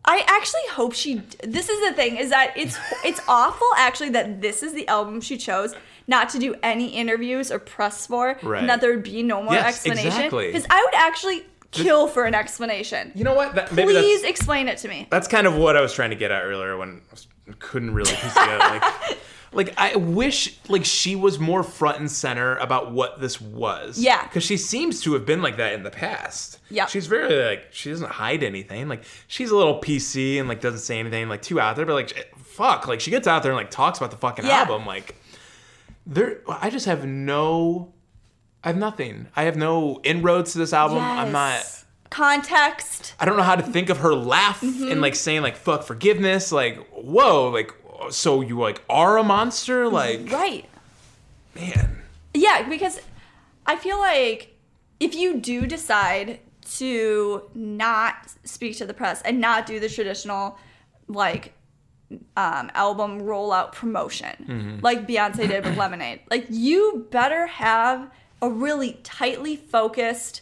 I 0.03 0.23
actually 0.27 0.61
hope 0.71 0.93
she 0.93 1.21
this 1.43 1.69
is 1.69 1.79
the 1.87 1.93
thing 1.93 2.15
is 2.17 2.31
that 2.31 2.53
it's 2.57 2.77
it's 3.05 3.21
awful 3.27 3.67
actually 3.77 4.09
that 4.09 4.41
this 4.41 4.63
is 4.63 4.73
the 4.73 4.87
album 4.87 5.21
she 5.21 5.37
chose 5.37 5.75
not 6.07 6.29
to 6.29 6.39
do 6.39 6.55
any 6.63 6.87
interviews 6.87 7.51
or 7.51 7.59
press 7.59 8.07
for 8.07 8.37
Right. 8.41 8.59
and 8.59 8.69
that 8.69 8.81
there 8.81 8.89
would 8.91 9.03
be 9.03 9.21
no 9.21 9.43
more 9.43 9.53
Yes, 9.53 9.67
explanation 9.75 10.07
exactly. 10.07 10.47
because 10.47 10.65
I 10.69 10.83
would 10.83 10.95
actually 10.95 11.45
kill 11.69 12.07
for 12.07 12.25
an 12.25 12.33
explanation. 12.35 13.11
You 13.15 13.23
know 13.23 13.33
what? 13.35 13.55
That, 13.55 13.71
maybe 13.71 13.93
Please 13.93 14.23
explain 14.23 14.67
it 14.67 14.77
to 14.79 14.87
me. 14.89 15.07
that's 15.09 15.27
kind 15.27 15.45
of 15.47 15.55
what 15.55 15.77
I 15.77 15.81
was 15.81 15.93
trying 15.93 16.09
to 16.09 16.15
get 16.17 16.29
at 16.31 16.43
earlier 16.43 16.75
when 16.77 17.01
I 17.07 17.11
was- 17.11 17.27
couldn't 17.59 17.93
really 17.93 18.11
piece 18.11 18.33
together. 18.33 18.57
Like, 18.57 18.83
like 19.53 19.73
I 19.77 19.95
wish 19.97 20.59
like 20.69 20.85
she 20.85 21.15
was 21.15 21.39
more 21.39 21.61
front 21.63 21.99
and 21.99 22.09
center 22.09 22.55
about 22.57 22.91
what 22.91 23.19
this 23.19 23.41
was. 23.41 23.97
Yeah. 23.99 24.23
because 24.23 24.43
she 24.43 24.55
seems 24.57 25.01
to 25.01 25.13
have 25.13 25.25
been 25.25 25.41
like 25.41 25.57
that 25.57 25.73
in 25.73 25.83
the 25.83 25.91
past. 25.91 26.59
Yeah. 26.69 26.85
she's 26.85 27.07
very 27.07 27.43
like 27.43 27.67
she 27.71 27.89
doesn't 27.89 28.11
hide 28.11 28.43
anything. 28.43 28.87
Like 28.87 29.03
she's 29.27 29.51
a 29.51 29.55
little 29.57 29.81
PC 29.81 30.39
and 30.39 30.47
like 30.47 30.61
doesn't 30.61 30.79
say 30.79 30.99
anything 30.99 31.27
like 31.27 31.41
too 31.41 31.59
out 31.59 31.75
there. 31.75 31.85
But 31.85 31.95
like 31.95 32.33
fuck, 32.37 32.87
like 32.87 33.01
she 33.01 33.11
gets 33.11 33.27
out 33.27 33.43
there 33.43 33.51
and 33.51 33.57
like 33.57 33.71
talks 33.71 33.97
about 33.97 34.11
the 34.11 34.17
fucking 34.17 34.45
Yeah. 34.45 34.61
album. 34.61 34.85
Like 34.85 35.15
there, 36.05 36.41
I 36.47 36.69
just 36.69 36.85
have 36.85 37.05
no. 37.05 37.93
I 38.63 38.67
have 38.69 38.77
nothing. 38.77 39.27
I 39.35 39.43
have 39.43 39.55
no 39.57 39.99
inroads 40.03 40.53
to 40.53 40.59
this 40.59 40.71
album. 40.71 40.99
I'm 40.99 41.31
not. 41.31 41.65
Context. 42.11 43.15
I 43.19 43.25
don't 43.25 43.35
know 43.37 43.43
how 43.43 43.55
to 43.55 43.63
think 43.63 43.89
of 43.89 43.97
her 43.99 44.13
laugh 44.13 44.61
Mm-hmm. 44.61 44.91
and 44.91 45.01
like 45.01 45.15
saying 45.15 45.41
like 45.41 45.55
fuck 45.55 45.83
forgiveness. 45.83 46.51
Like 46.51 46.77
whoa, 46.91 47.49
like 47.49 47.71
so 48.09 48.41
you 48.41 48.59
like 48.59 48.81
are 48.89 49.17
a 49.17 49.23
monster. 49.23 49.87
Like 49.87 50.31
Right. 50.31 50.65
man, 51.55 52.01
Yeah, 52.33 52.67
because 52.67 52.99
I 53.65 53.75
feel 53.75 53.99
like 53.99 54.55
if 54.99 55.15
you 55.15 55.37
do 55.39 55.67
decide 55.67 56.39
to 56.77 57.43
not 57.53 58.15
speak 58.43 58.77
to 58.77 58.85
the 58.85 58.93
press 58.93 59.21
and 59.23 59.39
not 59.41 59.65
do 59.65 59.79
the 59.79 59.89
traditional 59.89 60.57
like 61.07 61.53
um, 62.37 62.69
album 62.73 63.21
rollout 63.21 63.71
promotion 63.73 64.79
like 64.81 65.07
Beyonce 65.07 65.47
did 65.47 65.63
with 65.65 65.77
Lemonade. 65.77 66.21
Like 66.29 66.45
you 66.49 67.07
better 67.09 67.47
have 67.47 68.09
a 68.41 68.49
really 68.49 68.99
tightly 69.03 69.55
focused 69.55 70.41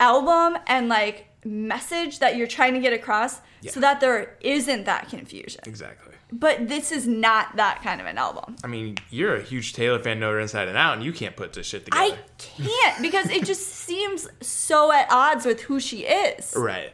album 0.00 0.60
and 0.66 0.88
like 0.88 1.26
message 1.44 2.18
that 2.20 2.36
you're 2.36 2.46
trying 2.46 2.74
to 2.74 2.80
get 2.80 2.92
across 2.92 3.40
so 3.68 3.80
that 3.80 4.00
there 4.00 4.36
isn't 4.40 4.84
that 4.84 5.08
confusion. 5.08 5.60
Exactly. 5.66 6.14
But 6.30 6.68
this 6.68 6.92
is 6.92 7.06
not 7.06 7.56
that 7.56 7.82
kind 7.82 8.00
of 8.02 8.06
an 8.06 8.18
album. 8.18 8.56
I 8.62 8.66
mean, 8.66 8.98
you're 9.10 9.36
a 9.36 9.42
huge 9.42 9.72
Taylor 9.72 9.98
fan, 9.98 10.20
know 10.20 10.30
her 10.30 10.38
inside 10.40 10.68
and 10.68 10.76
out, 10.76 10.94
and 10.96 11.02
you 11.02 11.12
can't 11.12 11.34
put 11.36 11.54
this 11.54 11.66
shit 11.66 11.86
together. 11.86 12.02
I 12.02 12.18
can't 12.36 13.00
because 13.00 13.30
it 13.30 13.44
just 13.44 13.66
seems 13.86 14.28
so 14.42 14.92
at 14.92 15.06
odds 15.10 15.46
with 15.46 15.62
who 15.62 15.80
she 15.80 16.00
is. 16.04 16.52
right. 16.56 16.92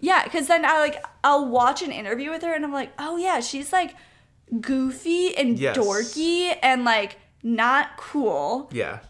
Yeah, 0.00 0.24
because 0.24 0.46
then 0.46 0.64
I 0.64 0.78
like 0.78 1.04
I'll 1.24 1.46
watch 1.48 1.82
an 1.82 1.90
interview 1.90 2.30
with 2.30 2.42
her 2.42 2.54
and 2.54 2.64
I'm 2.64 2.72
like, 2.72 2.92
oh 2.98 3.16
yeah, 3.16 3.40
she's 3.40 3.72
like 3.72 3.94
goofy 4.60 5.36
and 5.36 5.58
Yes. 5.58 5.76
dorky 5.76 6.56
and 6.62 6.84
like 6.84 7.18
not 7.42 7.96
cool. 7.96 8.68
Yeah. 8.72 9.00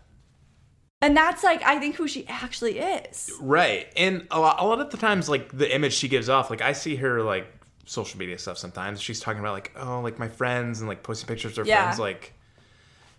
And 1.02 1.16
that's 1.16 1.42
like 1.44 1.62
I 1.62 1.78
think 1.78 1.96
who 1.96 2.08
she 2.08 2.26
actually 2.28 2.78
is. 2.78 3.30
Right. 3.40 3.92
And 3.96 4.26
a 4.30 4.40
lot, 4.40 4.60
a 4.60 4.64
lot 4.64 4.80
of 4.80 4.90
the 4.90 4.96
times, 4.96 5.28
like 5.28 5.56
the 5.56 5.72
image 5.74 5.92
she 5.92 6.08
gives 6.08 6.28
off, 6.28 6.50
like 6.50 6.62
I 6.62 6.72
see 6.72 6.96
her 6.96 7.22
like 7.22 7.46
social 7.86 8.18
media 8.18 8.36
stuff 8.38 8.58
sometimes. 8.58 9.00
She's 9.00 9.20
talking 9.20 9.40
about 9.40 9.54
like, 9.54 9.72
oh, 9.76 10.00
like 10.00 10.18
my 10.18 10.28
friends 10.28 10.80
and 10.80 10.88
like 10.88 11.02
posting 11.02 11.26
pictures 11.26 11.52
of 11.56 11.64
her 11.64 11.68
Yeah. 11.68 11.84
friends. 11.84 11.98
Like 11.98 12.34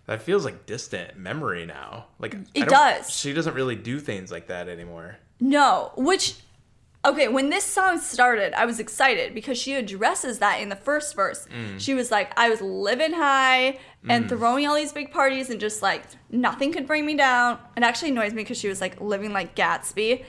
that 0.06 0.22
feels 0.22 0.44
like 0.44 0.66
distant 0.66 1.18
memory 1.18 1.66
now. 1.66 2.06
Like 2.18 2.36
It 2.54 2.68
does. 2.68 3.10
She 3.10 3.32
doesn't 3.32 3.54
really 3.54 3.76
do 3.76 3.98
things 3.98 4.30
like 4.30 4.46
that 4.48 4.68
anymore. 4.68 5.16
No, 5.40 5.92
which 5.96 6.36
okay, 7.04 7.28
when 7.28 7.48
this 7.48 7.64
song 7.64 7.98
started, 7.98 8.52
I 8.54 8.66
was 8.66 8.80
excited 8.80 9.32
because 9.32 9.56
she 9.56 9.74
addresses 9.74 10.40
that 10.40 10.60
in 10.60 10.68
the 10.68 10.76
first 10.76 11.14
verse. 11.14 11.46
Mm. 11.46 11.80
She 11.80 11.94
was 11.94 12.10
like, 12.10 12.32
I 12.38 12.50
was 12.50 12.60
living 12.60 13.12
high 13.12 13.78
and 14.08 14.28
throwing 14.28 14.66
all 14.66 14.74
these 14.74 14.92
big 14.92 15.10
parties 15.12 15.48
and 15.50 15.60
just 15.60 15.80
like 15.82 16.02
nothing 16.30 16.72
could 16.72 16.86
bring 16.86 17.06
me 17.06 17.14
down. 17.14 17.58
It 17.76 17.82
actually 17.82 18.10
annoys 18.10 18.32
me 18.32 18.42
because 18.42 18.58
she 18.58 18.68
was 18.68 18.80
like 18.80 19.00
living 19.00 19.32
like 19.32 19.54
Gatsby. 19.54 20.24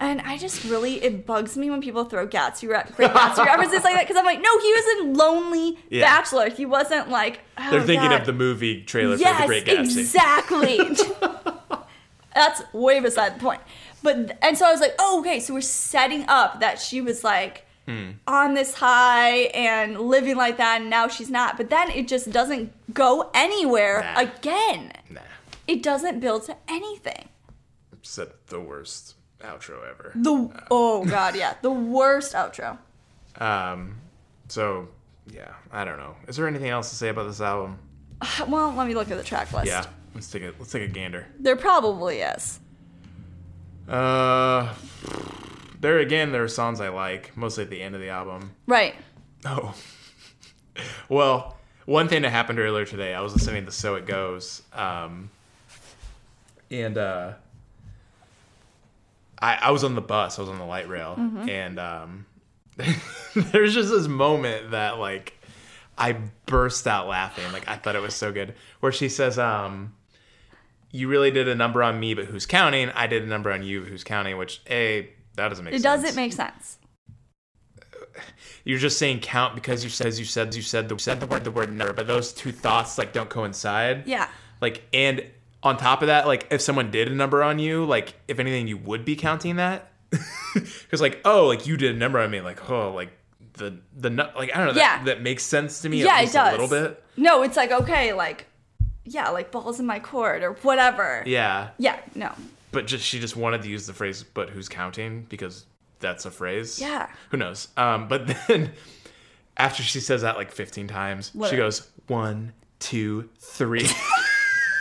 And 0.00 0.20
I 0.22 0.36
just 0.38 0.64
really, 0.64 1.02
it 1.04 1.24
bugs 1.24 1.56
me 1.56 1.70
when 1.70 1.80
people 1.80 2.04
throw 2.04 2.26
Gatsby, 2.26 2.68
re- 2.68 2.82
Great 2.96 3.10
Gatsby 3.12 3.46
references 3.46 3.84
like 3.84 3.94
that 3.94 4.02
because 4.06 4.16
I'm 4.16 4.24
like, 4.24 4.40
no, 4.42 4.58
he 4.58 4.72
was 4.72 4.84
in 5.00 5.14
Lonely 5.14 5.78
Yeah. 5.88 6.02
Bachelor. 6.02 6.50
He 6.50 6.66
wasn't 6.66 7.10
like, 7.10 7.40
oh, 7.56 7.70
They're 7.70 7.80
thinking 7.82 8.10
God. 8.10 8.20
of 8.20 8.26
the 8.26 8.32
movie 8.32 8.82
trailer 8.82 9.16
Yes, 9.16 9.36
for 9.36 9.42
The 9.42 9.46
Great 9.46 9.64
Gatsby. 9.66 9.98
exactly. 9.98 10.78
That's 12.34 12.62
way 12.72 12.98
beside 13.00 13.36
the 13.36 13.40
point. 13.40 13.60
But 14.02 14.36
and 14.42 14.58
so 14.58 14.66
I 14.66 14.72
was 14.72 14.80
like, 14.80 14.94
oh, 14.98 15.20
okay, 15.20 15.38
so 15.40 15.54
we're 15.54 15.60
setting 15.60 16.24
up 16.28 16.60
that 16.60 16.78
she 16.80 17.00
was 17.00 17.22
like 17.24 17.62
Hmm. 17.86 18.12
on 18.26 18.54
this 18.54 18.72
high 18.74 19.50
and 19.54 20.00
living 20.00 20.36
like 20.36 20.56
that, 20.56 20.80
and 20.80 20.88
now 20.88 21.06
she's 21.06 21.28
not. 21.30 21.58
But 21.58 21.68
then 21.68 21.90
it 21.90 22.08
just 22.08 22.30
doesn't 22.30 22.72
go 22.94 23.30
anywhere 23.34 24.00
Nah. 24.14 24.20
again. 24.22 24.90
Nah. 25.10 25.20
It 25.66 25.82
doesn't 25.82 26.18
build 26.20 26.44
to 26.46 26.56
anything. 26.66 27.28
The- 28.16 28.32
the 28.46 28.58
worst 28.60 29.14
outro 29.44 29.88
ever. 29.88 30.12
The 30.14 30.50
oh 30.70 31.04
god, 31.04 31.36
yeah, 31.36 31.54
the 31.62 31.70
worst 31.70 32.34
outro. 32.34 32.78
Um, 33.36 33.96
so 34.48 34.88
yeah, 35.30 35.52
I 35.72 35.84
don't 35.84 35.98
know. 35.98 36.16
Is 36.28 36.36
there 36.36 36.46
anything 36.48 36.68
else 36.70 36.90
to 36.90 36.96
say 36.96 37.08
about 37.08 37.26
this 37.26 37.40
album? 37.40 37.78
Well, 38.48 38.72
let 38.72 38.86
me 38.86 38.94
look 38.94 39.10
at 39.10 39.16
the 39.18 39.24
track 39.24 39.52
list. 39.52 39.66
Yeah, 39.66 39.84
let's 40.14 40.30
take 40.30 40.42
a 40.42 40.52
let's 40.58 40.72
take 40.72 40.82
a 40.82 40.92
gander. 40.92 41.26
There 41.38 41.56
probably 41.56 42.18
is. 42.20 42.60
Uh, 43.88 44.72
there 45.80 45.98
again, 45.98 46.32
there 46.32 46.42
are 46.42 46.48
songs 46.48 46.80
I 46.80 46.88
like, 46.88 47.36
mostly 47.36 47.64
at 47.64 47.70
the 47.70 47.82
end 47.82 47.94
of 47.94 48.00
the 48.00 48.08
album. 48.08 48.52
Right. 48.66 48.94
Oh, 49.46 49.74
well, 51.10 51.58
one 51.84 52.08
thing 52.08 52.22
that 52.22 52.30
happened 52.30 52.58
earlier 52.58 52.86
today, 52.86 53.12
I 53.12 53.20
was 53.20 53.34
listening 53.34 53.66
to 53.66 53.70
"So 53.70 53.94
It 53.96 54.06
Goes," 54.06 54.62
um, 54.72 55.28
and 56.70 56.96
uh, 56.96 57.32
I 59.44 59.58
I 59.60 59.70
was 59.70 59.84
on 59.84 59.94
the 59.94 60.00
bus, 60.00 60.38
I 60.38 60.42
was 60.42 60.50
on 60.50 60.58
the 60.58 60.64
light 60.64 60.88
rail, 60.88 61.14
and 61.18 61.78
um, 61.78 62.26
there's 63.34 63.74
just 63.74 63.90
this 63.90 64.08
moment 64.08 64.70
that 64.70 64.98
like 64.98 65.34
I 65.98 66.16
burst 66.46 66.86
out 66.86 67.06
laughing, 67.08 67.52
like 67.52 67.68
I 67.68 67.76
thought 67.76 67.94
it 67.94 68.02
was 68.02 68.14
so 68.14 68.32
good, 68.32 68.54
where 68.80 68.92
she 68.92 69.08
says, 69.08 69.38
um. 69.38 69.94
You 70.90 71.08
really 71.08 71.32
did 71.32 71.48
a 71.48 71.56
number 71.56 71.82
on 71.82 71.98
me, 71.98 72.14
but 72.14 72.26
who's 72.26 72.46
counting? 72.46 72.88
I 72.90 73.08
did 73.08 73.24
a 73.24 73.26
number 73.26 73.50
on 73.50 73.64
you, 73.64 73.80
but 73.80 73.88
who's 73.88 74.04
counting? 74.04 74.38
Which, 74.38 74.60
a 74.70 75.10
that 75.34 75.48
doesn't 75.48 75.64
make 75.64 75.74
sense. 75.74 75.80
It 75.80 75.82
sense. 75.82 76.02
doesn't 76.02 76.16
make 76.16 76.32
sense. 76.32 76.78
you're 78.64 78.78
just 78.78 78.96
saying 78.96 79.18
count 79.18 79.56
because 79.56 79.82
you 79.82 79.90
said 79.90 80.14
you 80.14 80.24
said 80.24 80.54
you 80.54 80.62
said 80.62 80.88
the 80.88 80.96
said 80.98 81.18
the 81.18 81.26
word 81.26 81.42
the 81.42 81.50
word 81.50 81.72
number, 81.72 81.92
but 81.92 82.06
those 82.06 82.32
two 82.32 82.52
thoughts 82.52 82.96
like 82.96 83.12
don't 83.12 83.28
coincide. 83.28 84.06
Yeah. 84.06 84.28
Like 84.60 84.82
and 84.92 85.24
on 85.64 85.76
top 85.78 86.02
of 86.02 86.06
that, 86.08 86.26
like 86.28 86.46
if 86.50 86.60
someone 86.60 86.90
did 86.92 87.08
a 87.08 87.14
number 87.14 87.42
on 87.42 87.58
you, 87.58 87.84
like 87.84 88.14
if 88.28 88.38
anything, 88.38 88.68
you 88.68 88.76
would 88.78 89.04
be 89.04 89.16
counting 89.16 89.56
that. 89.56 89.90
Because 90.54 91.00
like 91.00 91.20
oh, 91.24 91.46
like 91.48 91.66
you 91.66 91.76
did 91.76 91.96
a 91.96 91.98
number 91.98 92.20
on 92.20 92.30
me, 92.30 92.40
like 92.40 92.70
oh, 92.70 92.92
like 92.92 93.10
the 93.54 93.76
the 93.96 94.10
like 94.36 94.54
I 94.54 94.58
don't 94.64 94.74
know. 94.74 94.80
Yeah. 94.80 94.98
That, 94.98 95.04
that 95.06 95.22
makes 95.22 95.42
sense 95.42 95.80
to 95.82 95.88
me. 95.88 96.04
yeah, 96.04 96.20
it 96.20 96.32
does. 96.32 96.36
a 96.36 96.50
little 96.52 96.68
bit. 96.68 97.02
No, 97.16 97.42
it's 97.42 97.56
like 97.56 97.72
okay, 97.72 98.12
like 98.12 98.46
yeah, 99.04 99.30
like 99.30 99.50
balls 99.50 99.80
in 99.80 99.86
my 99.86 99.98
court 99.98 100.44
or 100.44 100.52
whatever. 100.62 101.24
Yeah, 101.26 101.70
Yeah, 101.78 101.98
no. 102.14 102.30
but 102.70 102.86
just 102.86 103.04
she 103.04 103.18
just 103.18 103.36
wanted 103.36 103.62
to 103.62 103.68
use 103.68 103.86
the 103.88 103.92
phrase 103.92 104.22
"but 104.22 104.48
who's 104.50 104.68
counting" 104.68 105.26
because 105.28 105.66
that's 105.98 106.24
a 106.24 106.30
phrase. 106.30 106.80
Yeah. 106.80 107.08
Who 107.30 107.36
knows? 107.36 107.68
Um, 107.76 108.06
but 108.06 108.26
then 108.48 108.72
after 109.56 109.82
she 109.82 109.98
says 110.00 110.22
that 110.22 110.36
like 110.36 110.52
15 110.52 110.86
times, 110.86 111.34
What- 111.34 111.50
she 111.50 111.56
goes 111.56 111.88
one, 112.06 112.52
two, 112.78 113.28
three. 113.40 113.88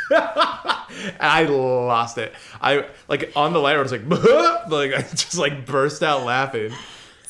And 0.09 0.21
I 1.19 1.45
lost 1.49 2.17
it. 2.17 2.33
I 2.61 2.85
like 3.07 3.31
on 3.35 3.53
the 3.53 3.59
light. 3.59 3.75
I 3.75 3.81
was 3.81 3.91
like, 3.91 4.05
like 4.69 4.93
I 4.93 5.01
just 5.01 5.37
like 5.37 5.65
burst 5.65 6.03
out 6.03 6.23
laughing. 6.23 6.71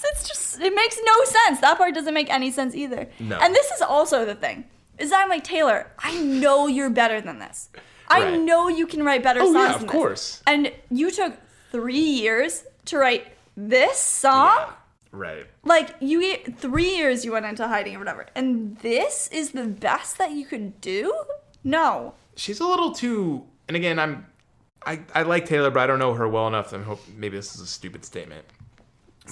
It's 0.05 0.27
just 0.27 0.59
it 0.59 0.75
makes 0.75 0.97
no 1.03 1.13
sense. 1.23 1.61
That 1.61 1.77
part 1.77 1.93
doesn't 1.95 2.13
make 2.13 2.29
any 2.29 2.51
sense 2.51 2.75
either. 2.75 3.07
No. 3.19 3.37
And 3.39 3.53
this 3.55 3.71
is 3.71 3.81
also 3.81 4.25
the 4.25 4.35
thing. 4.35 4.65
Is 4.97 5.09
that 5.11 5.23
I'm 5.23 5.29
like 5.29 5.43
Taylor, 5.43 5.87
I 5.97 6.15
know 6.21 6.67
you're 6.67 6.89
better 6.89 7.21
than 7.21 7.39
this. 7.39 7.69
I 8.09 8.21
Right. 8.25 8.39
know 8.39 8.67
you 8.67 8.85
can 8.85 9.03
write 9.03 9.23
better 9.23 9.39
Oh, 9.41 9.45
songs 9.45 9.55
yeah, 9.55 9.65
of 9.73 9.79
than 9.79 9.87
this. 9.87 9.91
course. 9.91 10.43
And 10.45 10.71
you 10.91 11.09
took 11.09 11.33
3 11.71 11.97
years 11.97 12.65
to 12.85 12.97
write 12.97 13.27
this 13.57 13.97
song? 13.97 14.73
Right. 15.11 15.47
Like 15.63 15.95
you 16.01 16.21
get 16.21 16.57
3 16.59 16.95
years 16.95 17.23
you 17.25 17.31
went 17.31 17.45
into 17.45 17.67
hiding 17.67 17.95
or 17.95 17.99
whatever. 17.99 18.27
And 18.35 18.77
this 18.79 19.29
is 19.31 19.51
the 19.51 19.63
best 19.65 20.17
that 20.17 20.31
you 20.31 20.45
could 20.45 20.79
do? 20.81 21.13
No. 21.63 22.13
She's 22.35 22.59
a 22.59 22.67
little 22.67 22.91
too. 22.91 23.45
And 23.67 23.77
again, 23.77 23.99
I'm. 23.99 24.25
I, 24.85 24.99
I 25.15 25.23
like 25.23 25.45
Taylor, 25.45 25.71
but 25.71 25.79
I 25.79 25.87
don't 25.87 25.99
know 25.99 26.13
her 26.13 26.27
well 26.27 26.47
enough. 26.47 26.73
I 26.73 26.81
hope 26.81 26.99
maybe 27.15 27.37
this 27.37 27.55
is 27.55 27.61
a 27.61 27.65
stupid 27.67 28.03
statement. 28.03 28.45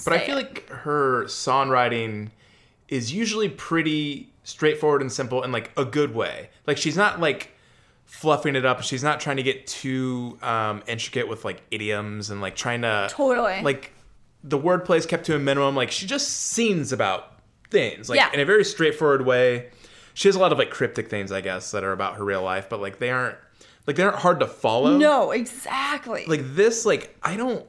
But 0.04 0.14
I 0.14 0.18
feel 0.20 0.38
it. 0.38 0.44
like 0.46 0.68
her 0.70 1.24
songwriting 1.26 2.30
is 2.88 3.12
usually 3.12 3.50
pretty 3.50 4.32
straightforward 4.44 5.02
and 5.02 5.12
simple 5.12 5.42
in 5.42 5.52
like 5.52 5.70
a 5.76 5.84
good 5.84 6.14
way. 6.14 6.48
Like 6.66 6.78
she's 6.78 6.96
not 6.96 7.20
like 7.20 7.50
fluffing 8.06 8.56
it 8.56 8.64
up. 8.64 8.82
She's 8.82 9.04
not 9.04 9.20
trying 9.20 9.36
to 9.36 9.42
get 9.42 9.66
too 9.66 10.38
um, 10.42 10.82
intricate 10.86 11.28
with 11.28 11.44
like 11.44 11.60
idioms 11.70 12.30
and 12.30 12.40
like 12.40 12.56
trying 12.56 12.80
to 12.82 13.08
Totally. 13.10 13.60
like 13.62 13.92
the 14.42 14.58
wordplay 14.58 14.96
is 14.96 15.04
kept 15.06 15.26
to 15.26 15.36
a 15.36 15.38
minimum. 15.38 15.76
Like 15.76 15.90
she 15.90 16.06
just 16.06 16.28
sings 16.28 16.92
about 16.92 17.40
things 17.70 18.08
like 18.08 18.16
Yeah. 18.18 18.30
in 18.32 18.40
a 18.40 18.44
very 18.46 18.64
straightforward 18.64 19.26
way. 19.26 19.68
She 20.14 20.28
has 20.28 20.36
a 20.36 20.38
lot 20.38 20.52
of 20.52 20.58
like 20.58 20.70
cryptic 20.70 21.08
things, 21.08 21.32
I 21.32 21.40
guess, 21.40 21.70
that 21.70 21.84
are 21.84 21.92
about 21.92 22.16
her 22.16 22.24
real 22.24 22.42
life, 22.42 22.68
but 22.68 22.80
like 22.80 22.98
they 22.98 23.10
aren't 23.10 23.36
like 23.86 23.96
they 23.96 24.02
aren't 24.04 24.18
hard 24.18 24.40
to 24.40 24.46
follow 24.46 24.96
No, 24.96 25.30
exactly. 25.32 26.24
like 26.26 26.40
this 26.54 26.86
like 26.86 27.16
i 27.22 27.36
don't 27.36 27.66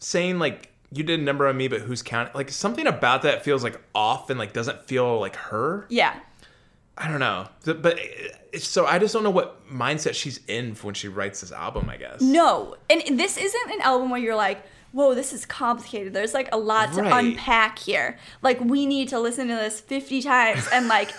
saying 0.00 0.38
like 0.38 0.72
you 0.92 1.02
did 1.02 1.18
a 1.18 1.22
number 1.22 1.46
on 1.48 1.56
me 1.56 1.68
but 1.68 1.80
who's 1.80 2.02
counting 2.02 2.32
like 2.34 2.50
something 2.50 2.86
about 2.86 3.22
that 3.22 3.42
feels 3.44 3.64
like 3.64 3.80
off 3.94 4.30
and 4.30 4.38
like 4.38 4.52
doesn't 4.52 4.82
feel 4.86 5.18
like 5.18 5.34
her 5.36 5.86
yeah. 5.88 6.14
i 6.96 7.08
don't 7.08 7.18
know 7.18 7.48
but 7.64 7.98
eh, 7.98 8.58
so 8.58 8.86
i 8.86 8.98
just 8.98 9.12
don't 9.14 9.24
know 9.24 9.30
what 9.30 9.66
mindset 9.68 10.14
she's 10.14 10.38
in 10.46 10.74
when 10.76 10.94
she 10.94 11.08
writes 11.08 11.40
this 11.40 11.50
album 11.50 11.88
i 11.90 11.96
guess 11.96 12.20
No, 12.20 12.76
and 12.88 13.02
this 13.18 13.36
isn't 13.36 13.70
an 13.72 13.80
album 13.80 14.10
where 14.10 14.20
you're 14.20 14.36
like, 14.36 14.62
whoa, 14.92 15.14
this 15.14 15.32
is 15.34 15.44
complicated. 15.44 16.14
There's 16.14 16.32
like 16.32 16.48
a 16.52 16.56
lot 16.56 16.92
to 16.94 17.02
Right. 17.02 17.24
unpack 17.26 17.78
here. 17.78 18.16
Like, 18.40 18.60
we 18.60 18.86
need 18.86 19.08
to 19.10 19.18
listen 19.20 19.48
to 19.48 19.54
this 19.54 19.78
50 19.80 20.22
times 20.22 20.66
and 20.72 20.88
like 20.88 21.12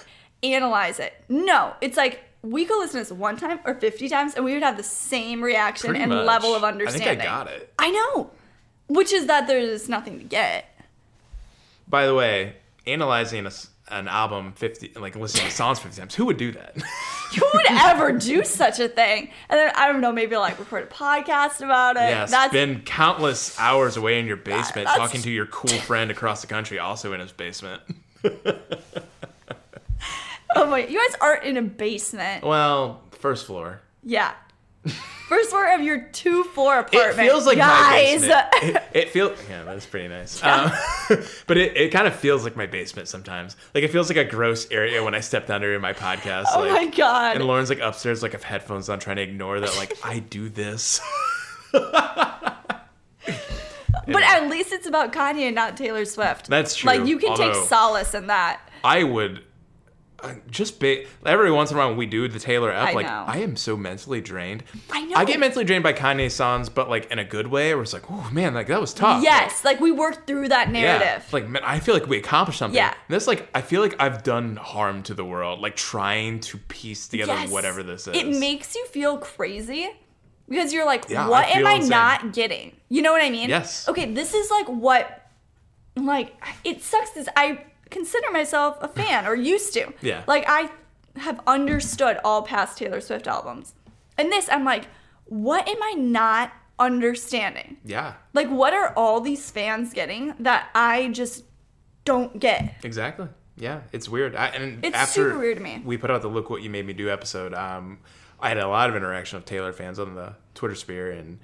analyze 0.43 0.99
it. 0.99 1.13
No, 1.29 1.73
it's 1.81 1.97
like 1.97 2.21
we 2.43 2.65
could 2.65 2.79
listen 2.79 3.01
to 3.03 3.09
this 3.09 3.11
one 3.11 3.35
time 3.37 3.59
or 3.65 3.73
50 3.75 4.07
times 4.09 4.35
and 4.35 4.45
we 4.45 4.53
would 4.53 4.63
have 4.63 4.77
the 4.77 4.83
same 4.83 5.41
reaction 5.41 5.89
Pretty 5.89 6.03
and 6.03 6.11
much. 6.11 6.25
level 6.25 6.55
of 6.55 6.63
I 6.63 6.71
think 6.71 6.81
I 6.81 6.85
understanding. 6.85 7.25
got 7.25 7.47
it. 7.47 7.73
I 7.79 7.89
know. 7.91 8.29
Which 8.87 9.11
is 9.11 9.25
that 9.27 9.47
there's 9.47 9.89
nothing 9.89 10.17
to 10.19 10.23
get. 10.23 10.65
by 11.87 12.05
the 12.05 12.13
way 12.15 12.55
analyzing 12.85 13.45
a, 13.45 13.51
an 13.89 14.07
album 14.07 14.53
50 14.53 14.93
like 14.99 15.15
listening 15.15 15.45
to 15.47 15.51
songs 15.51 15.79
50 15.79 15.99
times. 15.99 16.15
Who 16.15 16.25
would 16.25 16.37
do 16.37 16.51
that? 16.53 16.77
Who 17.35 17.45
would 17.53 17.65
ever 17.69 18.13
do 18.13 18.45
such 18.45 18.79
a 18.79 18.87
thing? 18.87 19.29
And 19.49 19.59
then 19.59 19.71
I 19.75 19.91
don't 19.91 19.99
know, 19.99 20.13
maybe 20.13 20.37
like 20.37 20.57
record 20.59 20.83
a 20.83 20.87
podcast 20.87 21.61
about 21.61 21.97
it. 21.97 22.01
yeah, 22.11 22.25
That's 22.25 22.51
spend 22.51 22.85
countless 22.85 23.59
hours 23.59 23.97
away 23.97 24.19
in 24.19 24.25
your 24.27 24.37
basement 24.37 24.85
that's- 24.87 24.97
talking 24.97 25.21
to 25.23 25.29
your 25.31 25.47
cool 25.47 25.77
friend 25.79 26.11
across 26.11 26.39
the 26.41 26.47
country 26.47 26.79
also 26.79 27.11
in 27.11 27.19
his 27.19 27.33
basement. 27.33 27.81
oh 30.55 30.65
my 30.67 30.85
you 30.85 30.97
guys 30.97 31.17
aren't 31.21 31.43
in 31.43 31.57
a 31.57 31.61
basement. 31.61 32.43
Well, 32.43 33.01
first 33.11 33.45
floor. 33.45 33.81
Yeah. 34.03 34.33
First 35.27 35.49
floor 35.49 35.73
of 35.73 35.81
your 35.81 36.03
two 36.13 36.45
floor 36.45 36.79
apartment. 36.79 37.19
It 37.19 37.29
feels 37.29 37.45
like 37.45 37.57
my 37.57 37.89
basement. 37.91 38.45
It, 38.61 38.83
it 38.93 39.09
feels 39.09 39.37
yeah, 39.49 39.63
that's 39.63 39.85
pretty 39.85 40.07
nice. 40.07 40.41
Um, 40.41 40.71
but 41.47 41.57
it, 41.57 41.75
it 41.75 41.91
kind 41.91 42.07
of 42.07 42.15
feels 42.15 42.45
like 42.45 42.55
my 42.55 42.65
basement 42.65 43.09
sometimes. 43.09 43.57
Like 43.75 43.83
it 43.83 43.91
feels 43.91 44.07
like 44.09 44.17
a 44.17 44.23
gross 44.23 44.71
area 44.71 45.03
when 45.03 45.13
I 45.13 45.19
step 45.19 45.45
down 45.45 45.59
there 45.59 45.73
in 45.73 45.81
my 45.81 45.91
podcast. 45.91 46.45
oh 46.53 46.61
like, 46.61 46.71
my 46.71 46.85
god. 46.95 47.35
And 47.35 47.45
Lauren's 47.45 47.69
like 47.69 47.79
upstairs, 47.79 48.23
like 48.23 48.31
have 48.31 48.43
headphones 48.43 48.87
on, 48.87 48.99
trying 48.99 49.17
to 49.17 49.23
ignore 49.23 49.59
that. 49.59 49.75
Like 49.75 49.97
I 50.03 50.19
do 50.19 50.47
this. 50.47 51.01
But 54.07 54.23
at 54.23 54.49
least 54.49 54.71
it's 54.71 54.87
about 54.87 55.11
Kanye 55.11 55.47
and 55.47 55.55
not 55.55 55.75
Taylor 55.75 56.05
Swift. 56.05 56.47
That's 56.47 56.75
true, 56.75 56.87
Like 56.87 57.05
you 57.05 57.17
can 57.17 57.35
take 57.35 57.53
solace 57.53 58.13
in 58.13 58.27
that. 58.27 58.61
I 58.83 59.03
would 59.03 59.43
just 60.49 60.79
ba- 60.79 61.03
every 61.25 61.51
once 61.51 61.69
in 61.69 61.77
a 61.77 61.79
while 61.79 61.89
when 61.89 61.97
we 61.97 62.05
do 62.07 62.27
the 62.27 62.39
Taylor 62.39 62.71
F, 62.71 62.89
I 62.89 62.93
like 62.93 63.05
know. 63.05 63.23
I 63.27 63.37
am 63.37 63.55
so 63.55 63.77
mentally 63.77 64.19
drained. 64.19 64.63
I 64.91 65.03
know. 65.03 65.15
I 65.15 65.25
get 65.25 65.39
mentally 65.39 65.63
drained 65.63 65.83
by 65.83 65.93
Kanye 65.93 66.31
songs, 66.31 66.69
but 66.69 66.89
like 66.89 67.11
in 67.11 67.19
a 67.19 67.23
good 67.23 67.47
way, 67.47 67.73
where 67.75 67.83
it's 67.83 67.93
like, 67.93 68.09
oh 68.09 68.27
man, 68.31 68.53
like 68.55 68.67
that 68.67 68.81
was 68.81 68.93
tough. 68.93 69.21
Yes, 69.23 69.63
like 69.63 69.79
we 69.79 69.91
worked 69.91 70.25
through 70.25 70.49
that 70.49 70.67
Yeah, 70.73 70.97
narrative. 70.97 71.31
like 71.31 71.47
man, 71.47 71.61
I 71.63 71.79
feel 71.79 71.93
like 71.93 72.07
we 72.07 72.17
accomplished 72.17 72.59
something. 72.59 72.75
Yeah. 72.75 72.87
And 73.07 73.15
this 73.15 73.27
like 73.27 73.47
I 73.53 73.61
feel 73.61 73.81
like 73.81 73.95
I've 73.99 74.23
done 74.23 74.55
harm 74.55 75.03
to 75.03 75.13
the 75.13 75.23
world, 75.25 75.59
like 75.59 75.75
trying 75.75 76.39
to 76.41 76.57
piece 76.57 77.07
together 77.07 77.33
Yes. 77.33 77.51
whatever 77.51 77.83
this 77.83 78.07
is. 78.07 78.15
It 78.15 78.27
makes 78.39 78.73
you 78.75 78.85
feel 78.87 79.17
crazy 79.19 79.89
because 80.49 80.73
you're 80.73 80.85
like, 80.85 81.09
Yeah, 81.09 81.27
I 81.27 81.29
what 81.29 81.45
am 81.47 81.57
feel 81.57 81.67
I 81.67 81.71
insane. 81.73 81.89
not 81.91 82.33
getting? 82.33 82.75
You 82.89 83.03
know 83.03 83.11
what 83.11 83.21
I 83.23 83.29
mean? 83.29 83.49
Yes. 83.49 83.87
Okay, 83.87 84.11
this 84.13 84.33
is 84.33 84.49
like 84.49 84.67
what, 84.67 85.29
like, 85.95 86.33
it 86.63 86.81
sucks 86.81 87.11
This 87.11 87.27
I 87.35 87.65
consider 87.89 88.31
myself 88.31 88.77
a 88.81 88.87
fan 88.87 89.25
or 89.27 89.35
used 89.35 89.73
to. 89.73 89.93
Yeah. 90.01 90.23
Like, 90.27 90.45
I 90.47 90.69
have 91.17 91.39
understood 91.47 92.19
all 92.23 92.43
past 92.43 92.77
Taylor 92.77 93.01
Swift 93.01 93.27
albums. 93.27 93.73
And 94.17 94.31
this, 94.31 94.47
I'm 94.49 94.63
like, 94.65 94.85
what 95.25 95.67
am 95.67 95.81
I 95.81 95.93
not 95.97 96.51
understanding? 96.79 97.77
yeah, 97.85 98.13
Like, 98.33 98.47
what 98.49 98.73
are 98.73 98.93
all 98.95 99.19
these 99.21 99.49
fans 99.51 99.93
getting 99.93 100.33
that 100.39 100.69
I 100.75 101.09
just 101.09 101.43
don't 102.05 102.39
get? 102.39 102.75
exactly. 102.83 103.27
Yeah, 103.59 103.81
it's 103.91 104.07
weird. 104.07 104.35
I, 104.35 104.47
and 104.49 104.85
It's 104.85 104.95
after 104.95 105.29
super 105.29 105.39
weird 105.39 105.57
to 105.57 105.63
me. 105.63 105.81
We 105.83 105.97
put 105.97 106.11
out 106.11 106.21
the 106.21 106.27
"Look 106.27 106.51
What 106.51 106.61
You 106.61 106.69
Made 106.69 106.85
Me 106.85 106.93
Do" 106.93 107.09
episode. 107.09 107.55
Um, 107.55 107.97
I 108.39 108.49
had 108.49 108.59
a 108.59 108.67
lot 108.67 108.87
of 108.91 108.95
interaction 108.95 109.39
with 109.39 109.45
Taylor 109.45 109.73
fans 109.73 109.97
on 109.97 110.13
the 110.13 110.35
Twitter 110.53 110.75
sphere, 110.75 111.09
and 111.11 111.39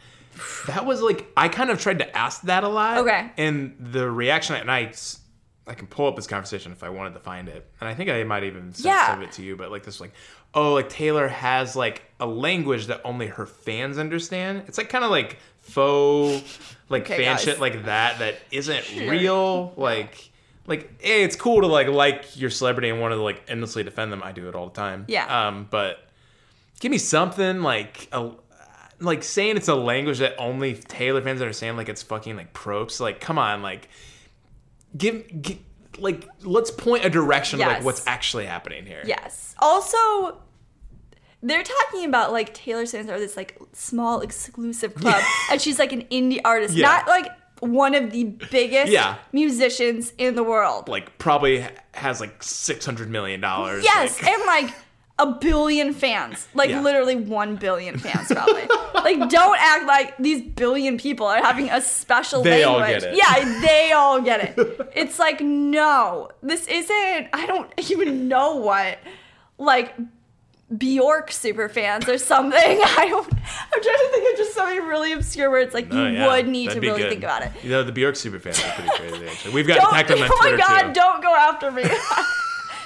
that 0.67 0.85
was 0.85 1.01
like 1.01 1.25
I 1.35 1.47
kind 1.47 1.71
of 1.71 1.81
tried 1.81 1.97
to 1.99 2.15
ask 2.17 2.43
that 2.43 2.63
a 2.63 2.67
lot. 2.67 2.99
Okay. 2.99 3.31
And 3.39 3.75
the 3.79 4.11
reaction, 4.11 4.55
and 4.55 4.69
I, 4.71 4.91
I 5.65 5.73
can 5.75 5.87
pull 5.87 6.07
up 6.07 6.15
this 6.17 6.27
conversation 6.27 6.71
if 6.73 6.83
I 6.83 6.89
wanted 6.89 7.13
to 7.13 7.19
find 7.21 7.47
it, 7.47 7.65
and 7.79 7.87
I 7.87 7.93
think 7.93 8.09
I 8.09 8.23
might 8.23 8.43
even 8.43 8.73
send 8.73 8.85
Yeah. 8.85 9.19
it 9.21 9.31
to 9.33 9.41
you. 9.43 9.55
But 9.55 9.71
like 9.71 9.83
this, 9.83 10.01
like, 10.01 10.11
oh, 10.53 10.73
like 10.73 10.89
Taylor 10.89 11.27
has 11.27 11.75
like 11.75 12.03
a 12.19 12.25
language 12.25 12.87
that 12.87 13.01
only 13.05 13.27
her 13.27 13.45
fans 13.45 13.97
understand. 13.97 14.63
It's 14.67 14.77
like 14.77 14.89
kind 14.89 15.05
of 15.05 15.11
like 15.11 15.37
faux, 15.61 16.59
like 16.89 17.03
Okay, 17.03 17.17
fan 17.23 17.35
guys. 17.35 17.43
shit 17.43 17.59
like 17.59 17.85
that 17.85 18.19
that 18.19 18.35
isn't 18.51 18.83
real. 19.09 19.73
Like, 19.77 20.31
like, 20.67 21.01
hey, 21.01 21.23
it's 21.23 21.35
cool 21.35 21.61
to 21.61 21.67
like 21.67 21.87
like 21.87 22.37
your 22.39 22.49
celebrity 22.49 22.89
and 22.89 22.99
want 23.01 23.13
to 23.13 23.21
like 23.21 23.41
endlessly 23.47 23.83
defend 23.83 24.11
them. 24.11 24.21
I 24.23 24.31
do 24.31 24.47
it 24.49 24.55
all 24.55 24.67
the 24.67 24.75
time. 24.75 25.05
Yeah. 25.07 25.47
Um, 25.47 25.67
but 25.69 26.05
give 26.79 26.91
me 26.91 26.97
something 26.97 27.61
like 27.61 28.07
a 28.11 28.31
like 28.99 29.23
saying 29.23 29.57
it's 29.57 29.67
a 29.67 29.75
language 29.75 30.19
that 30.19 30.35
only 30.37 30.75
Taylor 30.75 31.21
fans 31.21 31.41
understand. 31.41 31.77
Like 31.77 31.89
it's 31.89 32.03
fucking 32.03 32.35
like 32.35 32.53
props. 32.53 32.99
Like, 32.99 33.19
come 33.19 33.37
on, 33.37 33.61
like 33.61 33.89
give, 34.97 35.25
gi- 35.41 35.61
like 35.99 36.27
let's 36.43 36.71
point 36.71 37.05
a 37.05 37.09
direction 37.09 37.61
of 37.61 37.67
like 37.67 37.83
what's 37.83 38.05
actually 38.07 38.45
happening 38.45 38.85
here. 38.85 39.03
Yes. 39.05 39.55
Also, 39.59 40.39
they're 41.41 41.63
talking 41.63 42.05
about 42.05 42.31
like 42.31 42.53
Taylor 42.53 42.85
Swift 42.85 43.09
or 43.09 43.19
this 43.19 43.35
like 43.37 43.59
small 43.73 44.21
exclusive 44.21 44.95
club, 44.95 45.21
and 45.51 45.61
she's 45.61 45.77
like 45.79 45.91
an 45.91 46.03
indie 46.03 46.39
artist, 46.45 46.73
Yeah. 46.75 46.87
not 46.87 47.07
like 47.07 47.27
one 47.59 47.95
of 47.95 48.11
the 48.11 48.23
biggest 48.51 48.91
Yeah. 48.91 49.15
musicians 49.31 50.13
in 50.17 50.35
the 50.35 50.43
world. 50.43 50.87
Like 50.89 51.17
probably 51.17 51.65
has 51.93 52.19
like 52.19 52.41
six 52.43 52.85
hundred 52.85 53.09
million 53.09 53.39
dollars. 53.41 53.83
yes, 53.83 54.21
like- 54.21 54.31
and 54.31 54.45
like 54.45 54.73
a 55.19 55.27
billion 55.27 55.93
fans, 55.93 56.47
like 56.55 56.69
Yeah. 56.71 56.81
literally 56.81 57.15
one 57.15 57.55
billion 57.55 57.97
fans, 57.99 58.27
probably. 58.31 58.63
like, 58.95 59.29
don't 59.29 59.57
act 59.59 59.85
like 59.85 60.17
these 60.17 60.41
billion 60.41 60.97
people 60.97 61.27
are 61.27 61.37
having 61.41 61.69
a 61.69 61.81
special 61.81 62.41
They 62.41 62.63
all 62.63 62.79
language. 62.79 63.03
get 63.03 63.13
it. 63.13 63.17
Yeah, 63.17 63.61
they 63.65 63.91
all 63.91 64.21
get 64.21 64.57
it. 64.57 64.91
It's 64.95 65.19
like 65.19 65.39
no, 65.41 66.29
this 66.41 66.67
isn't. 66.67 67.27
I 67.31 67.45
don't 67.45 67.71
even 67.89 68.27
know 68.27 68.55
what 68.55 68.97
like 69.59 69.93
Bjork 70.75 71.31
super 71.31 71.69
fans 71.69 72.09
or 72.09 72.17
something. 72.17 72.59
I 72.83 73.05
don't. 73.07 73.31
I'm 73.31 73.81
trying 73.83 73.95
to 73.97 74.09
think 74.11 74.31
of 74.33 74.37
just 74.39 74.53
something 74.55 74.79
really 74.87 75.11
obscure 75.13 75.51
where 75.51 75.61
it's 75.61 75.75
like 75.75 75.93
you 75.93 75.99
Oh, 75.99 76.07
yeah. 76.07 76.25
would 76.27 76.47
need 76.47 76.69
That'd 76.69 76.81
to 76.81 76.87
really 76.89 77.01
good. 77.03 77.09
think 77.11 77.23
about 77.23 77.43
it. 77.43 77.51
You 77.61 77.69
know, 77.69 77.83
the 77.83 77.91
Bjork 77.91 78.15
super 78.15 78.39
fans 78.39 78.59
are 78.63 78.71
pretty 78.71 78.89
crazy. 78.97 79.27
Actually, 79.27 79.53
we've 79.53 79.67
got 79.67 79.77
attacked 79.77 80.09
on 80.09 80.17
oh 80.17 80.21
that 80.21 80.37
Twitter 80.39 80.57
my 80.57 80.63
god, 80.63 80.81
too. 80.87 80.93
don't 80.93 81.21
go 81.21 81.35
after 81.35 81.69
me. 81.71 81.83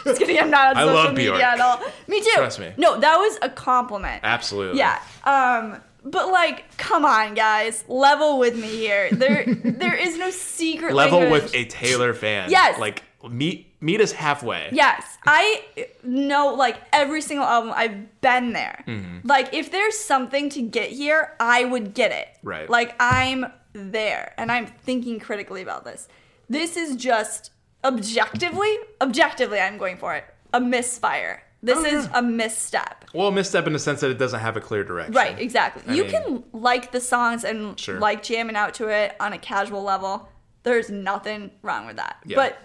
Just 0.04 0.20
kidding, 0.20 0.40
I'm 0.40 0.50
not 0.50 0.76
on 0.76 0.78
I 0.78 0.82
social 0.82 0.96
love 0.96 1.14
media 1.14 1.32
Bjork. 1.32 1.44
at 1.44 1.60
all. 1.60 1.82
Me 2.08 2.22
too. 2.22 2.32
Trust 2.36 2.60
me. 2.60 2.72
No, 2.78 3.00
that 3.00 3.18
was 3.18 3.38
a 3.42 3.50
compliment. 3.50 4.22
Absolutely. 4.24 4.80
Yeah. 4.80 5.02
Um, 5.26 5.82
but 6.04 6.28
like, 6.32 6.78
come 6.78 7.04
on, 7.06 7.34
guys, 7.34 7.84
level 7.88 8.40
with 8.40 8.56
me 8.56 8.68
here. 8.68 9.10
There, 9.12 9.46
there 9.64 9.96
is 9.96 10.18
no 10.18 10.30
secret 10.30 10.94
Level 10.94 11.20
language. 11.20 11.44
with 11.44 11.56
a 11.56 11.66
Taylor 11.66 12.14
fan. 12.14 12.50
Yes. 12.50 12.80
Like 12.80 13.04
meet 13.30 13.74
meet 13.82 14.02
us 14.02 14.12
halfway. 14.12 14.70
Yes, 14.72 15.18
I 15.26 15.64
know 16.04 16.54
like 16.54 16.78
every 16.94 17.22
single 17.22 17.46
album. 17.46 17.74
I've 17.76 18.22
been 18.22 18.54
there. 18.54 18.84
Mm-hmm. 18.88 19.28
Like 19.28 19.54
if 19.54 19.72
there's 19.72 19.98
something 19.98 20.50
to 20.52 20.62
get 20.62 20.92
here, 20.92 21.34
I 21.40 21.66
would 21.66 21.94
get 21.94 22.12
it. 22.12 22.28
Right. 22.44 22.70
Like 22.70 22.96
I'm 23.00 23.46
there, 23.74 24.34
and 24.38 24.52
I'm 24.52 24.68
thinking 24.68 25.20
critically 25.20 25.62
about 25.62 25.84
this. 25.84 26.08
This 26.50 26.78
is 26.78 26.96
just 26.96 27.52
objectively, 27.88 28.76
objectively, 29.02 29.60
I'm 29.60 29.78
going 29.78 29.98
for 29.98 30.16
it. 30.16 30.26
A 30.54 30.60
misfire. 30.62 31.44
This 31.64 31.78
Oh, 31.80 31.86
is 31.86 32.06
yeah. 32.06 32.20
a 32.20 32.22
misstep. 32.22 33.06
Well, 33.14 33.28
a 33.30 33.32
misstep 33.32 33.66
in 33.68 33.74
the 33.74 33.80
sense 33.80 34.02
that 34.02 34.12
it 34.12 34.18
doesn't 34.20 34.40
have 34.40 34.56
a 34.58 34.62
clear 34.62 34.84
direction. 34.84 35.14
Right, 35.16 35.38
exactly. 35.40 35.84
I 35.88 35.94
you 35.96 36.04
mean- 36.04 36.12
can 36.12 36.44
like 36.54 36.92
the 36.92 37.02
songs 37.02 37.44
and 37.44 37.80
Sure. 37.80 38.00
like 38.00 38.22
jamming 38.24 38.56
out 38.56 38.74
to 38.76 38.88
it 38.90 39.16
on 39.20 39.34
a 39.34 39.38
casual 39.40 39.82
level. 39.84 40.30
There's 40.64 40.90
nothing 40.90 41.52
wrong 41.64 41.88
with 41.88 41.96
that. 41.96 42.18
Yeah. 42.26 42.36
But 42.36 42.60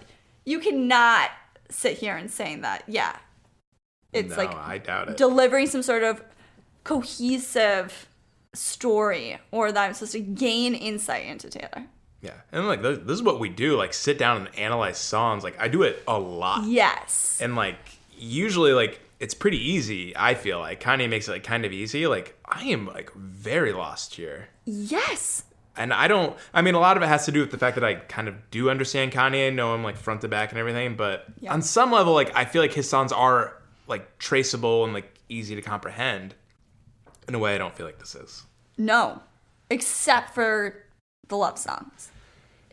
you 0.45 0.59
cannot 0.59 1.31
sit 1.69 1.97
here 1.97 2.15
and 2.15 2.29
saying 2.29 2.61
that, 2.61 2.83
yeah. 2.87 3.15
It's 4.11 4.29
no, 4.31 4.35
like 4.35 4.53
I 4.53 4.77
doubt 4.77 5.09
it. 5.09 5.17
delivering 5.17 5.65
some 5.67 5.81
sort 5.81 6.03
of 6.03 6.21
cohesive 6.83 8.07
story 8.53 9.39
or 9.51 9.71
that 9.71 9.83
I'm 9.83 9.93
supposed 9.93 10.11
to 10.13 10.19
gain 10.19 10.75
insight 10.75 11.25
into 11.25 11.49
Taylor. 11.49 11.85
Yeah, 12.23 12.31
and 12.51 12.67
like 12.67 12.81
this, 12.81 12.97
this 12.99 13.13
is 13.15 13.21
what 13.23 13.39
we 13.39 13.49
do. 13.49 13.75
Like 13.77 13.93
sit 13.93 14.17
down 14.17 14.47
and 14.47 14.55
analyze 14.57 14.97
songs. 14.97 15.43
Like 15.43 15.61
I 15.61 15.67
do 15.67 15.83
it 15.83 16.01
a 16.07 16.17
lot. 16.17 16.65
Yes. 16.65 17.39
and 17.41 17.55
like 17.55 17.77
usually 18.17 18.71
like 18.73 18.99
it's 19.19 19.33
pretty 19.33 19.57
easy 19.57 20.15
i 20.17 20.33
feel 20.33 20.59
like 20.59 20.81
kanye 20.81 21.09
makes 21.09 21.27
it 21.27 21.31
like 21.31 21.43
kind 21.43 21.65
of 21.65 21.71
easy 21.73 22.07
like 22.07 22.37
i 22.45 22.63
am 22.65 22.85
like 22.87 23.11
very 23.15 23.71
lost 23.73 24.15
here 24.15 24.47
yes. 24.65 25.43
and 25.77 25.91
i 25.93 26.07
don't 26.07 26.35
i 26.53 26.61
mean 26.61 26.75
a 26.75 26.79
lot 26.79 26.95
of 26.97 27.03
it 27.03 27.07
has 27.07 27.25
to 27.25 27.31
do 27.31 27.39
with 27.41 27.51
the 27.51 27.57
fact 27.57 27.75
that 27.75 27.83
i 27.83 27.95
kind 27.95 28.27
of 28.27 28.35
do 28.51 28.69
understand 28.69 29.11
kanye 29.11 29.47
and 29.47 29.55
know 29.57 29.73
him 29.75 29.83
like 29.83 29.95
front 29.97 30.21
to 30.21 30.27
back 30.27 30.51
and 30.51 30.59
everything 30.59 30.95
but 30.95 31.25
Yeah. 31.41 31.53
on 31.53 31.61
some 31.61 31.91
level 31.91 32.13
like 32.13 32.33
i 32.35 32.45
feel 32.45 32.61
like 32.61 32.73
his 32.73 32.89
songs 32.89 33.11
are 33.11 33.53
like 33.87 34.17
traceable 34.19 34.83
and 34.85 34.93
like 34.93 35.13
easy 35.29 35.55
to 35.55 35.61
comprehend 35.61 36.35
in 37.27 37.35
a 37.35 37.39
way 37.39 37.55
i 37.55 37.57
don't 37.57 37.75
feel 37.75 37.85
like 37.85 37.99
this 37.99 38.15
is 38.15 38.43
No. 38.77 39.21
Except 39.69 40.33
for 40.35 40.75
the 41.27 41.35
love 41.37 41.57
songs. 41.57 42.11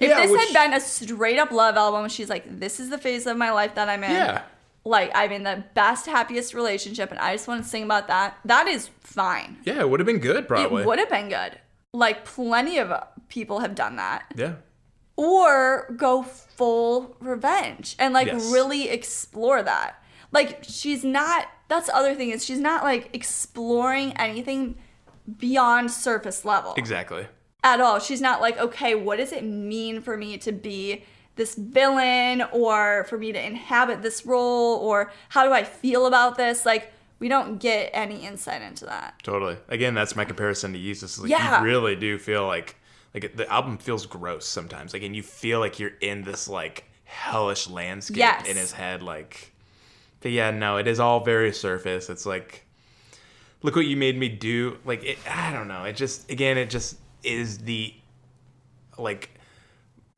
If 0.00 0.08
Yeah, 0.08 0.22
this 0.22 0.30
which- 0.30 0.48
had 0.50 0.70
been 0.70 0.72
a 0.76 0.80
straight 0.80 1.38
up 1.38 1.50
love 1.52 1.76
album, 1.76 2.08
she's 2.08 2.28
like, 2.30 2.44
this 2.58 2.80
is 2.80 2.88
the 2.90 2.98
phase 2.98 3.26
of 3.26 3.36
my 3.36 3.52
life 3.52 3.74
that 3.74 3.88
I'm 3.88 4.02
in. 4.02 4.10
Yeah. 4.12 4.42
Like, 4.84 5.10
I'm 5.14 5.30
in 5.30 5.42
the 5.42 5.62
best, 5.74 6.06
happiest 6.06 6.54
relationship, 6.54 7.10
and 7.10 7.20
I 7.20 7.34
just 7.34 7.46
want 7.46 7.62
to 7.62 7.68
sing 7.68 7.82
about 7.84 8.08
that. 8.08 8.38
That 8.46 8.66
is 8.66 8.88
fine. 9.00 9.58
yeah 9.64 9.80
it 9.80 9.90
would 9.90 10.00
have 10.00 10.06
been 10.06 10.18
good 10.20 10.48
probably 10.48 10.82
It 10.82 10.86
would 10.86 10.98
have 10.98 11.10
been 11.10 11.28
good. 11.28 11.58
Like, 11.92 12.24
plenty 12.24 12.78
of 12.78 12.90
uh, 12.90 13.02
people 13.28 13.60
have 13.60 13.74
done 13.74 13.96
that. 13.96 14.24
yeah 14.34 14.54
Or 15.16 15.92
go 15.96 16.22
full 16.22 17.14
revenge 17.20 17.94
and, 17.98 18.14
like, 18.14 18.28
Yes. 18.28 18.50
really 18.50 18.88
explore 18.88 19.62
that. 19.62 20.02
Like, 20.32 20.60
she's 20.62 21.04
not, 21.04 21.46
that's 21.68 21.88
the 21.88 21.96
other 21.96 22.14
thing, 22.14 22.30
is 22.30 22.42
she's 22.44 22.60
not, 22.60 22.82
like, 22.84 23.10
exploring 23.12 24.14
anything 24.16 24.76
beyond 25.38 25.90
surface 25.90 26.44
level 26.44 26.74
exactly 26.76 27.26
at 27.62 27.80
all. 27.80 27.98
She's 27.98 28.20
not 28.20 28.40
like, 28.40 28.58
okay, 28.58 28.94
what 28.94 29.16
does 29.16 29.32
it 29.32 29.44
mean 29.44 30.00
for 30.00 30.16
me 30.16 30.38
to 30.38 30.52
be 30.52 31.04
this 31.36 31.54
villain 31.54 32.42
or 32.52 33.04
for 33.04 33.16
me 33.18 33.32
to 33.32 33.44
inhabit 33.46 34.02
this 34.02 34.26
role 34.26 34.76
or 34.78 35.12
how 35.30 35.44
do 35.44 35.52
I 35.52 35.64
feel 35.64 36.06
about 36.06 36.36
this? 36.36 36.66
Like 36.66 36.92
we 37.18 37.28
don't 37.28 37.58
get 37.58 37.90
any 37.92 38.26
insight 38.26 38.62
into 38.62 38.86
that. 38.86 39.14
Totally. 39.22 39.56
Again, 39.68 39.94
that's 39.94 40.16
my 40.16 40.24
comparison 40.24 40.72
to 40.72 40.78
Yeezus. 40.78 41.20
Like, 41.20 41.30
Yeah. 41.30 41.60
You 41.60 41.64
really 41.66 41.96
do 41.96 42.18
feel 42.18 42.46
like 42.46 42.76
like 43.14 43.36
the 43.36 43.50
album 43.52 43.76
feels 43.78 44.06
gross 44.06 44.46
sometimes. 44.46 44.92
Like, 44.92 45.02
and 45.02 45.16
you 45.16 45.22
feel 45.22 45.58
like 45.60 45.78
you're 45.80 45.92
in 46.00 46.22
this 46.22 46.48
like 46.48 46.84
hellish 47.04 47.68
landscape 47.68 48.18
Yes. 48.18 48.48
in 48.48 48.56
his 48.56 48.72
head. 48.72 49.02
Like, 49.02 49.52
but 50.20 50.30
yeah, 50.30 50.50
no, 50.50 50.76
it 50.76 50.86
is 50.86 51.00
all 51.00 51.24
very 51.24 51.52
surface. 51.52 52.08
It's 52.08 52.24
like, 52.24 52.66
look 53.62 53.74
what 53.76 53.86
you 53.86 53.96
made 53.96 54.16
me 54.18 54.28
do. 54.28 54.78
Like, 54.84 55.04
it, 55.04 55.18
I 55.28 55.52
don't 55.52 55.66
know. 55.68 55.84
It 55.84 55.96
just 55.96 56.30
again, 56.30 56.56
it 56.56 56.70
just 56.70 56.96
is 57.22 57.58
the 57.58 57.94
like 58.98 59.30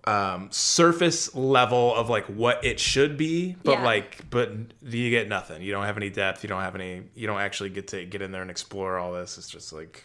um 0.05 0.49
surface 0.51 1.33
level 1.35 1.95
of 1.95 2.09
like 2.09 2.24
what 2.27 2.65
it 2.65 2.81
should 2.81 3.16
be 3.16 3.55
but 3.62 3.73
Yeah. 3.79 3.85
like 3.85 4.29
but 4.31 4.51
you 4.83 5.11
get 5.11 5.29
nothing 5.29 5.62
you 5.62 5.70
don't 5.70 5.85
have 5.85 5.97
any 5.97 6.11
depth 6.11 6.43
you 6.43 6.49
don't 6.49 6.62
have 6.62 6.74
any 6.74 7.03
you 7.15 7.29
don't 7.29 7.41
actually 7.41 7.70
get 7.70 7.89
to 7.89 8.05
get 8.05 8.20
in 8.20 8.33
there 8.33 8.43
and 8.43 8.51
explore 8.51 8.99
all 8.99 9.12
this 9.12 9.39
it's 9.39 9.49
just 9.49 9.73
like 9.73 10.05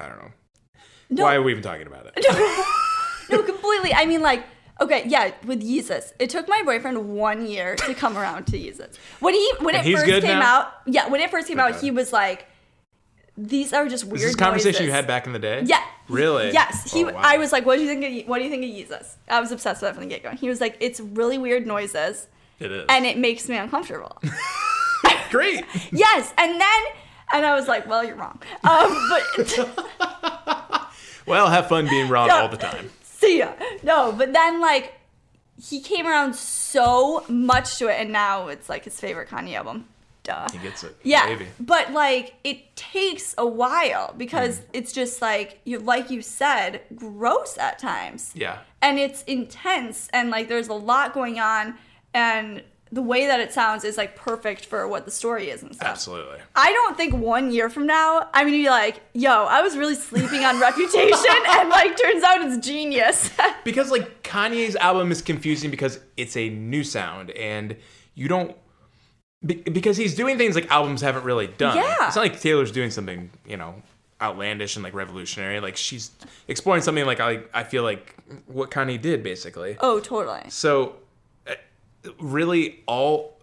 i 0.00 0.08
don't 0.08 0.16
know 0.18 0.30
No, 1.10 1.24
why 1.24 1.34
are 1.34 1.42
we 1.42 1.50
even 1.52 1.62
talking 1.62 1.86
about 1.86 2.06
it 2.06 2.24
no, 3.30 3.42
completely. 3.42 3.92
I 3.94 4.04
mean, 4.06 4.20
like, 4.20 4.44
okay, 4.80 5.04
yeah, 5.06 5.32
with 5.46 5.62
Yeezus, 5.62 6.12
it 6.18 6.28
took 6.28 6.46
my 6.46 6.62
boyfriend 6.64 7.08
one 7.08 7.46
year 7.46 7.74
to 7.76 7.94
come 7.94 8.18
around 8.18 8.46
to 8.48 8.58
Yeezus. 8.58 8.98
When 9.20 9.32
he 9.34 9.50
when 9.60 9.74
And 9.74 9.86
it 9.86 9.96
first 9.96 10.06
came 10.22 10.38
now? 10.38 10.58
out, 10.60 10.72
yeah, 10.86 11.08
when 11.08 11.20
it 11.22 11.30
first 11.30 11.48
came 11.48 11.56
Thank 11.56 11.76
out, 11.76 11.80
he 11.80 11.90
was 11.90 12.12
like, 12.12 12.46
"These 13.38 13.72
are 13.72 13.88
just 13.88 14.04
weird." 14.04 14.16
is 14.16 14.22
this 14.26 14.36
conversation 14.36 14.84
you 14.84 14.90
had 14.92 15.06
back 15.06 15.26
in 15.26 15.32
the 15.32 15.38
day 15.38 15.62
Yeah. 15.64 15.82
Really 16.08 16.50
Yes. 16.52 16.92
He. 16.92 17.04
Oh, 17.04 17.12
wow. 17.12 17.20
I 17.22 17.36
was 17.38 17.52
like, 17.52 17.64
"What 17.66 17.76
do 17.76 17.82
you 17.82 17.88
think? 17.88 18.04
Of, 18.04 18.10
Ye- 18.12 18.24
what 18.24 18.38
do 18.38 18.44
you 18.44 18.50
think 18.50 18.64
of 18.64 18.70
Yeezus?" 18.70 19.14
I 19.28 19.40
was 19.40 19.52
obsessed 19.52 19.82
with 19.82 19.90
it 19.90 19.94
from 19.94 20.04
the 20.04 20.08
get 20.08 20.22
go. 20.22 20.30
He 20.30 20.48
was 20.48 20.60
like, 20.60 20.76
"It's 20.80 21.00
really 21.00 21.38
weird 21.38 21.66
noises, 21.66 22.26
it 22.60 22.70
is 22.72 22.84
and 22.88 23.04
it 23.06 23.18
makes 23.18 23.48
me 23.48 23.56
uncomfortable." 23.56 24.20
great 25.30 25.64
yes, 25.92 26.32
and 26.38 26.60
then. 26.60 26.82
And 27.32 27.44
I 27.46 27.54
was 27.54 27.66
like, 27.66 27.86
well, 27.88 28.04
you're 28.04 28.16
wrong. 28.16 28.38
Um, 28.62 29.08
but 29.08 29.58
well 31.26 31.48
have 31.48 31.68
fun 31.68 31.88
being 31.88 32.08
wrong 32.08 32.28
Yeah. 32.28 32.42
all 32.42 32.48
the 32.48 32.56
time 32.58 32.90
see 33.02 33.38
ya. 33.38 33.52
No, 33.82 34.12
but 34.12 34.32
then 34.32 34.60
like 34.60 34.92
he 35.60 35.80
came 35.80 36.06
around 36.06 36.34
so 36.36 37.24
much 37.28 37.78
to 37.78 37.88
it, 37.88 37.94
and 38.00 38.12
now 38.12 38.48
it's 38.48 38.68
like 38.68 38.84
his 38.84 38.98
favorite 39.00 39.28
Kanye 39.28 39.54
album. 39.54 39.86
Duh. 40.24 40.46
he 40.52 40.58
gets 40.58 40.82
it 40.82 40.96
Yeah, 41.04 41.26
maybe 41.26 41.46
but 41.60 41.92
like 41.92 42.34
it 42.44 42.74
takes 42.76 43.34
a 43.38 43.46
while 43.46 44.12
because 44.16 44.58
Hmm. 44.58 44.64
it's 44.72 44.92
just 44.92 45.20
like 45.22 45.60
you, 45.64 45.78
like 45.78 46.10
you 46.10 46.22
said, 46.22 46.80
gross 46.96 47.56
at 47.58 47.78
times. 47.78 48.32
yeah 48.34 48.58
and 48.82 48.98
it's 48.98 49.22
intense 49.24 50.08
and 50.12 50.30
like 50.30 50.48
there's 50.48 50.68
a 50.68 50.74
lot 50.74 51.12
going 51.14 51.38
on 51.40 51.74
and 52.12 52.62
the 52.92 53.02
way 53.02 53.26
that 53.26 53.40
it 53.40 53.52
sounds 53.52 53.82
is 53.82 53.96
like 53.96 54.14
perfect 54.14 54.66
for 54.66 54.86
what 54.86 55.04
the 55.04 55.10
story 55.10 55.50
is 55.50 55.62
and 55.64 55.74
stuff. 55.74 55.88
absolutely 55.88 56.38
I 56.54 56.72
don't 56.72 56.96
think 56.96 57.12
one 57.14 57.50
year 57.50 57.68
from 57.68 57.86
now 57.86 58.28
I'm 58.32 58.46
gonna 58.46 58.56
be 58.56 58.70
like, 58.70 59.00
yo, 59.14 59.44
I 59.46 59.62
was 59.62 59.76
really 59.76 59.96
sleeping 59.96 60.44
on 60.44 60.60
Reputation 60.60 61.34
and 61.48 61.68
like 61.70 61.96
turns 62.00 62.22
out 62.22 62.40
it's 62.42 62.64
genius. 62.66 63.30
because 63.64 63.90
like 63.90 64.22
Kanye's 64.22 64.76
album 64.76 65.10
is 65.12 65.22
confusing 65.22 65.70
because 65.70 65.98
it's 66.16 66.36
a 66.36 66.48
new 66.50 66.84
sound 66.84 67.30
and 67.32 67.76
you 68.14 68.28
don't 68.28 68.56
be- 69.44 69.54
because 69.56 69.96
he's 69.96 70.14
doing 70.14 70.38
things 70.38 70.54
like 70.54 70.70
albums 70.70 71.00
haven't 71.00 71.24
really 71.24 71.46
done. 71.46 71.76
Yeah. 71.76 72.06
It's 72.06 72.16
not 72.16 72.22
like 72.22 72.40
Taylor's 72.40 72.72
doing 72.72 72.90
something, 72.90 73.30
you 73.46 73.56
know, 73.56 73.82
outlandish 74.20 74.76
and 74.76 74.82
like 74.82 74.94
revolutionary. 74.94 75.60
Like 75.60 75.76
she's 75.76 76.10
exploring 76.48 76.82
something 76.82 77.04
like 77.06 77.20
I 77.20 77.40
I 77.52 77.64
feel 77.64 77.82
like 77.82 78.16
what 78.46 78.70
Kanye 78.70 79.00
did 79.00 79.22
basically. 79.22 79.76
oh, 79.80 80.00
totally. 80.00 80.42
So 80.48 80.96
uh, 81.46 81.54
really 82.20 82.82
all 82.86 83.38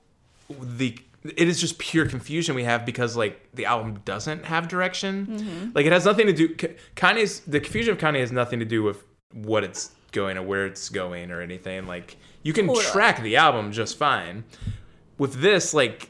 the 0.50 0.98
it 1.24 1.48
is 1.48 1.62
just 1.62 1.78
pure 1.78 2.08
confusion 2.08 2.56
we 2.56 2.64
have 2.64 2.84
because 2.86 3.16
like 3.16 3.40
the 3.54 3.66
album 3.66 4.02
doesn't 4.06 4.46
have 4.46 4.68
direction. 4.68 5.28
Mm-hmm. 5.28 5.70
Like 5.76 5.86
it 5.86 5.92
has 5.92 6.06
nothing 6.06 6.28
to 6.28 6.34
do 6.34 6.56
Kanye's 6.96 7.42
the 7.42 7.60
confusion 7.60 7.94
of 7.94 8.00
Kanye 8.00 8.20
has 8.22 8.32
nothing 8.32 8.60
to 8.60 8.66
do 8.66 8.82
with 8.82 9.04
what 9.34 9.64
it's 9.64 9.92
going 10.12 10.38
or 10.38 10.42
where 10.42 10.66
it's 10.66 10.90
going 10.90 11.32
or 11.32 11.42
anything. 11.42 11.86
Like 11.86 12.18
you 12.44 12.54
can 12.54 12.66
Totally. 12.66 12.86
track 12.86 13.22
the 13.22 13.38
album 13.38 13.72
just 13.72 13.98
fine. 13.98 14.44
With 15.22 15.36
this 15.36 15.72
like 15.72 16.10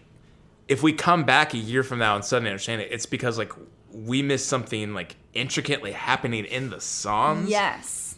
if 0.69 0.81
we 0.81 0.93
come 0.93 1.25
back 1.25 1.53
a 1.53 1.57
year 1.57 1.83
from 1.83 1.99
now 1.99 2.15
and 2.15 2.23
suddenly 2.23 2.49
understand 2.49 2.81
it, 2.81 2.93
it's 2.93 3.05
because 3.05 3.37
like 3.37 3.51
we 3.91 4.21
missed 4.21 4.47
something 4.47 4.93
like 4.93 5.17
intricately 5.33 5.91
happening 5.91 6.45
in 6.45 6.69
the 6.69 6.79
songs. 6.79 7.49
Yes. 7.49 8.15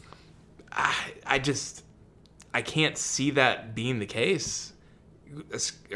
I, 0.72 0.94
I 1.26 1.40
just 1.40 1.84
I 2.54 2.62
can't 2.62 2.96
see 2.96 3.32
that 3.32 3.74
being 3.74 3.98
the 3.98 4.06
case. 4.06 4.74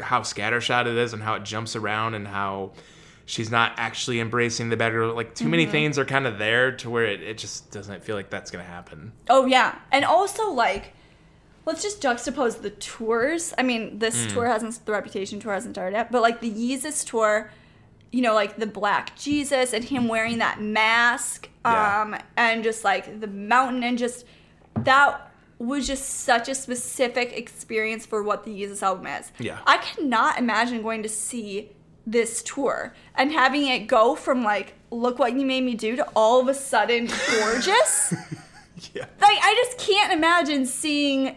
How 0.02 0.22
scattershot 0.22 0.86
it 0.86 0.96
is, 0.96 1.12
and 1.12 1.22
how 1.22 1.34
it 1.34 1.44
jumps 1.44 1.76
around, 1.76 2.14
and 2.14 2.26
how 2.26 2.72
she's 3.24 3.52
not 3.52 3.74
actually 3.76 4.18
embracing 4.18 4.68
the 4.68 4.76
better. 4.76 5.06
Like 5.12 5.32
too 5.36 5.48
many 5.48 5.62
mm-hmm. 5.62 5.70
things 5.70 5.98
are 6.00 6.04
kind 6.04 6.26
of 6.26 6.38
there 6.38 6.72
to 6.72 6.90
where 6.90 7.04
it, 7.04 7.22
it 7.22 7.38
just 7.38 7.70
doesn't 7.70 8.02
feel 8.02 8.16
like 8.16 8.30
that's 8.30 8.50
gonna 8.50 8.64
happen. 8.64 9.12
Oh 9.30 9.46
yeah, 9.46 9.78
and 9.92 10.04
also 10.04 10.50
like, 10.50 10.92
let's 11.68 11.82
just 11.82 12.02
juxtapose 12.02 12.60
the 12.62 12.70
tours. 12.70 13.52
I 13.58 13.62
mean, 13.62 13.98
this 13.98 14.16
Mm. 14.26 14.32
tour 14.32 14.46
hasn't 14.46 14.84
the 14.86 14.92
Reputation 14.92 15.38
tour 15.38 15.52
hasn't 15.52 15.74
started 15.74 15.94
yet, 15.96 16.10
but 16.10 16.22
like 16.22 16.40
the 16.40 16.50
Yeezus 16.50 17.04
tour, 17.06 17.50
you 18.10 18.22
know, 18.22 18.34
like 18.34 18.56
the 18.56 18.66
Black 18.66 19.14
Jesus 19.16 19.72
and 19.74 19.84
him 19.84 20.08
wearing 20.08 20.38
that 20.38 20.60
mask, 20.60 21.48
Yeah. 21.64 22.00
um, 22.02 22.16
and 22.36 22.64
just 22.64 22.84
like 22.84 23.20
the 23.20 23.26
mountain 23.26 23.82
and 23.84 23.98
just 23.98 24.24
that 24.82 25.30
was 25.58 25.86
just 25.86 26.04
such 26.20 26.48
a 26.48 26.54
specific 26.54 27.32
experience 27.36 28.06
for 28.06 28.22
what 28.22 28.44
the 28.44 28.50
Yeezus 28.62 28.82
album 28.82 29.06
is. 29.08 29.30
Yeah. 29.38 29.58
I 29.66 29.76
cannot 29.78 30.38
imagine 30.38 30.82
going 30.82 31.02
to 31.02 31.08
see 31.08 31.70
this 32.06 32.42
tour 32.44 32.94
and 33.14 33.30
having 33.32 33.66
it 33.66 33.80
go 33.86 34.14
from 34.14 34.42
like 34.42 34.72
look 34.90 35.18
what 35.18 35.34
you 35.34 35.44
made 35.44 35.62
me 35.64 35.74
do 35.74 35.94
to 35.96 36.04
all 36.16 36.40
of 36.40 36.48
a 36.48 36.54
sudden 36.54 37.10
gorgeous. 37.40 38.14
Yeah. 38.94 39.06
like 39.20 39.38
I 39.42 39.54
just 39.64 39.76
can't 39.86 40.12
imagine 40.12 40.64
seeing 40.64 41.34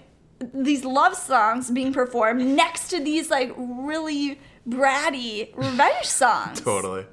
these 0.53 0.83
love 0.85 1.15
songs 1.15 1.69
being 1.71 1.93
performed 1.93 2.45
next 2.45 2.89
to 2.89 2.99
these 3.03 3.29
like 3.29 3.53
really 3.57 4.39
bratty 4.67 5.55
revenge 5.55 6.05
songs. 6.07 6.61
Totally. 6.61 7.05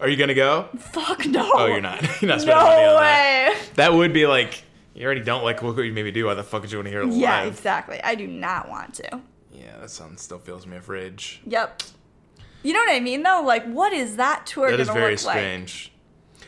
Are 0.00 0.08
you 0.08 0.16
gonna 0.16 0.34
go? 0.34 0.68
Fuck 0.78 1.26
no. 1.26 1.50
Oh, 1.54 1.66
you're 1.66 1.80
not. 1.80 2.00
You're 2.22 2.28
not 2.28 2.40
spending 2.40 2.64
money 2.64 2.82
No 2.82 2.88
on 2.96 3.02
that. 3.02 3.50
way. 3.52 3.58
That 3.74 3.92
would 3.94 4.12
be 4.12 4.26
like 4.26 4.62
you 4.94 5.04
already 5.04 5.22
don't 5.22 5.42
like 5.44 5.62
what 5.62 5.76
you 5.78 5.92
maybe 5.92 6.10
do. 6.12 6.26
Why 6.26 6.34
the 6.34 6.42
fuck 6.44 6.62
would 6.62 6.70
you 6.72 6.78
want 6.78 6.86
to 6.86 6.90
hear 6.90 7.02
it 7.02 7.12
Yeah, 7.12 7.40
live? 7.42 7.52
exactly. 7.52 8.00
I 8.02 8.14
do 8.14 8.26
not 8.26 8.68
want 8.68 8.94
to. 8.94 9.20
Yeah, 9.52 9.76
that 9.80 9.90
sound 9.90 10.18
still 10.20 10.38
fills 10.38 10.66
me 10.66 10.76
with 10.76 10.88
rage. 10.88 11.40
Yep. 11.46 11.82
You 12.62 12.72
know 12.72 12.80
what 12.80 12.90
I 12.92 13.00
mean 13.00 13.22
though? 13.24 13.42
Like 13.44 13.64
what 13.66 13.92
is 13.92 14.16
that 14.16 14.46
tour 14.46 14.66
That 14.70 14.76
gonna 14.76 14.82
is 14.82 14.88
very 14.88 15.16
look 15.16 15.24
like? 15.24 15.36
strange. 15.38 15.92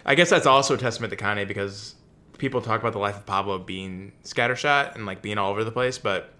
I 0.06 0.14
guess 0.14 0.30
that's 0.30 0.46
also 0.46 0.74
a 0.74 0.78
testament 0.78 1.10
to 1.10 1.16
Kanye 1.16 1.46
because 1.46 1.94
people 2.40 2.62
talk 2.62 2.80
about 2.80 2.92
the 2.92 2.98
life 2.98 3.16
of 3.16 3.26
Pablo 3.26 3.58
being 3.58 4.12
scattershot 4.24 4.96
and 4.96 5.06
like 5.06 5.22
being 5.22 5.38
all 5.38 5.50
over 5.50 5.62
the 5.62 5.70
place, 5.70 5.98
but 5.98 6.32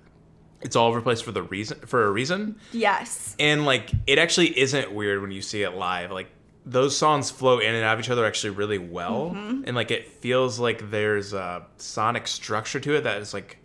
it's 0.62 0.74
all 0.74 0.88
over 0.88 0.98
the 0.98 1.04
place 1.04 1.20
for 1.20 1.30
the 1.30 1.42
reason 1.42 1.78
for 1.80 2.04
a 2.06 2.10
reason. 2.10 2.56
Yes. 2.72 3.36
And 3.38 3.64
like 3.64 3.90
it 4.06 4.18
actually 4.18 4.58
isn't 4.58 4.92
weird 4.92 5.20
when 5.20 5.30
you 5.30 5.42
see 5.42 5.62
it 5.62 5.74
live. 5.74 6.10
Like 6.10 6.28
those 6.66 6.96
songs 6.96 7.30
flow 7.30 7.58
in 7.58 7.74
and 7.74 7.84
out 7.84 7.94
of 7.94 8.00
each 8.00 8.10
other 8.10 8.24
actually 8.24 8.50
really 8.50 8.78
well. 8.78 9.32
Mm-hmm. 9.34 9.64
And 9.66 9.76
like 9.76 9.90
it 9.90 10.08
feels 10.08 10.58
like 10.58 10.90
there's 10.90 11.32
a 11.34 11.66
sonic 11.76 12.26
structure 12.26 12.80
to 12.80 12.96
it 12.96 13.02
that 13.04 13.18
is 13.18 13.32
like 13.32 13.58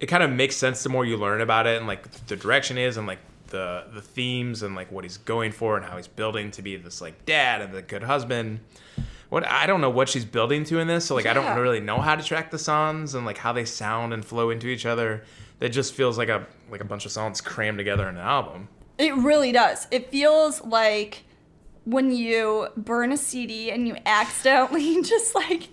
it 0.00 0.06
kind 0.06 0.22
of 0.22 0.30
makes 0.30 0.56
sense 0.56 0.82
the 0.82 0.88
more 0.88 1.04
you 1.04 1.16
learn 1.16 1.40
about 1.40 1.66
it 1.66 1.76
and 1.76 1.86
like 1.86 2.10
the 2.26 2.36
direction 2.36 2.78
is 2.78 2.96
and 2.96 3.06
like 3.06 3.20
the 3.48 3.84
the 3.92 4.00
themes 4.00 4.62
and 4.62 4.74
like 4.74 4.90
what 4.90 5.04
he's 5.04 5.16
going 5.18 5.52
for 5.52 5.76
and 5.76 5.84
how 5.84 5.96
he's 5.96 6.08
building 6.08 6.50
to 6.52 6.62
be 6.62 6.76
this 6.76 7.00
like 7.00 7.26
dad 7.26 7.60
and 7.60 7.74
the 7.74 7.82
good 7.82 8.04
husband. 8.04 8.60
What 9.30 9.46
I 9.46 9.66
don't 9.66 9.80
know 9.80 9.90
what 9.90 10.08
she's 10.08 10.24
building 10.24 10.64
to 10.64 10.78
in 10.78 10.86
this, 10.86 11.06
so 11.06 11.14
like 11.14 11.26
I 11.26 11.32
don't 11.32 11.58
really 11.58 11.80
know 11.80 11.98
how 12.00 12.14
to 12.14 12.22
track 12.22 12.50
the 12.50 12.58
songs 12.58 13.14
and 13.14 13.24
like 13.26 13.38
how 13.38 13.52
they 13.52 13.64
sound 13.64 14.12
and 14.12 14.24
flow 14.24 14.50
into 14.50 14.66
each 14.68 14.86
other. 14.86 15.24
That 15.60 15.70
just 15.70 15.94
feels 15.94 16.18
like 16.18 16.28
a 16.28 16.46
like 16.70 16.80
a 16.80 16.84
bunch 16.84 17.06
of 17.06 17.12
songs 17.12 17.40
crammed 17.40 17.78
together 17.78 18.08
in 18.08 18.16
an 18.16 18.22
album. 18.22 18.68
It 18.98 19.14
really 19.16 19.50
does. 19.52 19.86
It 19.90 20.10
feels 20.10 20.62
like 20.62 21.24
when 21.84 22.10
you 22.12 22.68
burn 22.76 23.12
a 23.12 23.16
CD 23.16 23.70
and 23.70 23.86
you 23.88 23.96
accidentally 24.06 25.02
just 25.02 25.34
like 25.34 25.68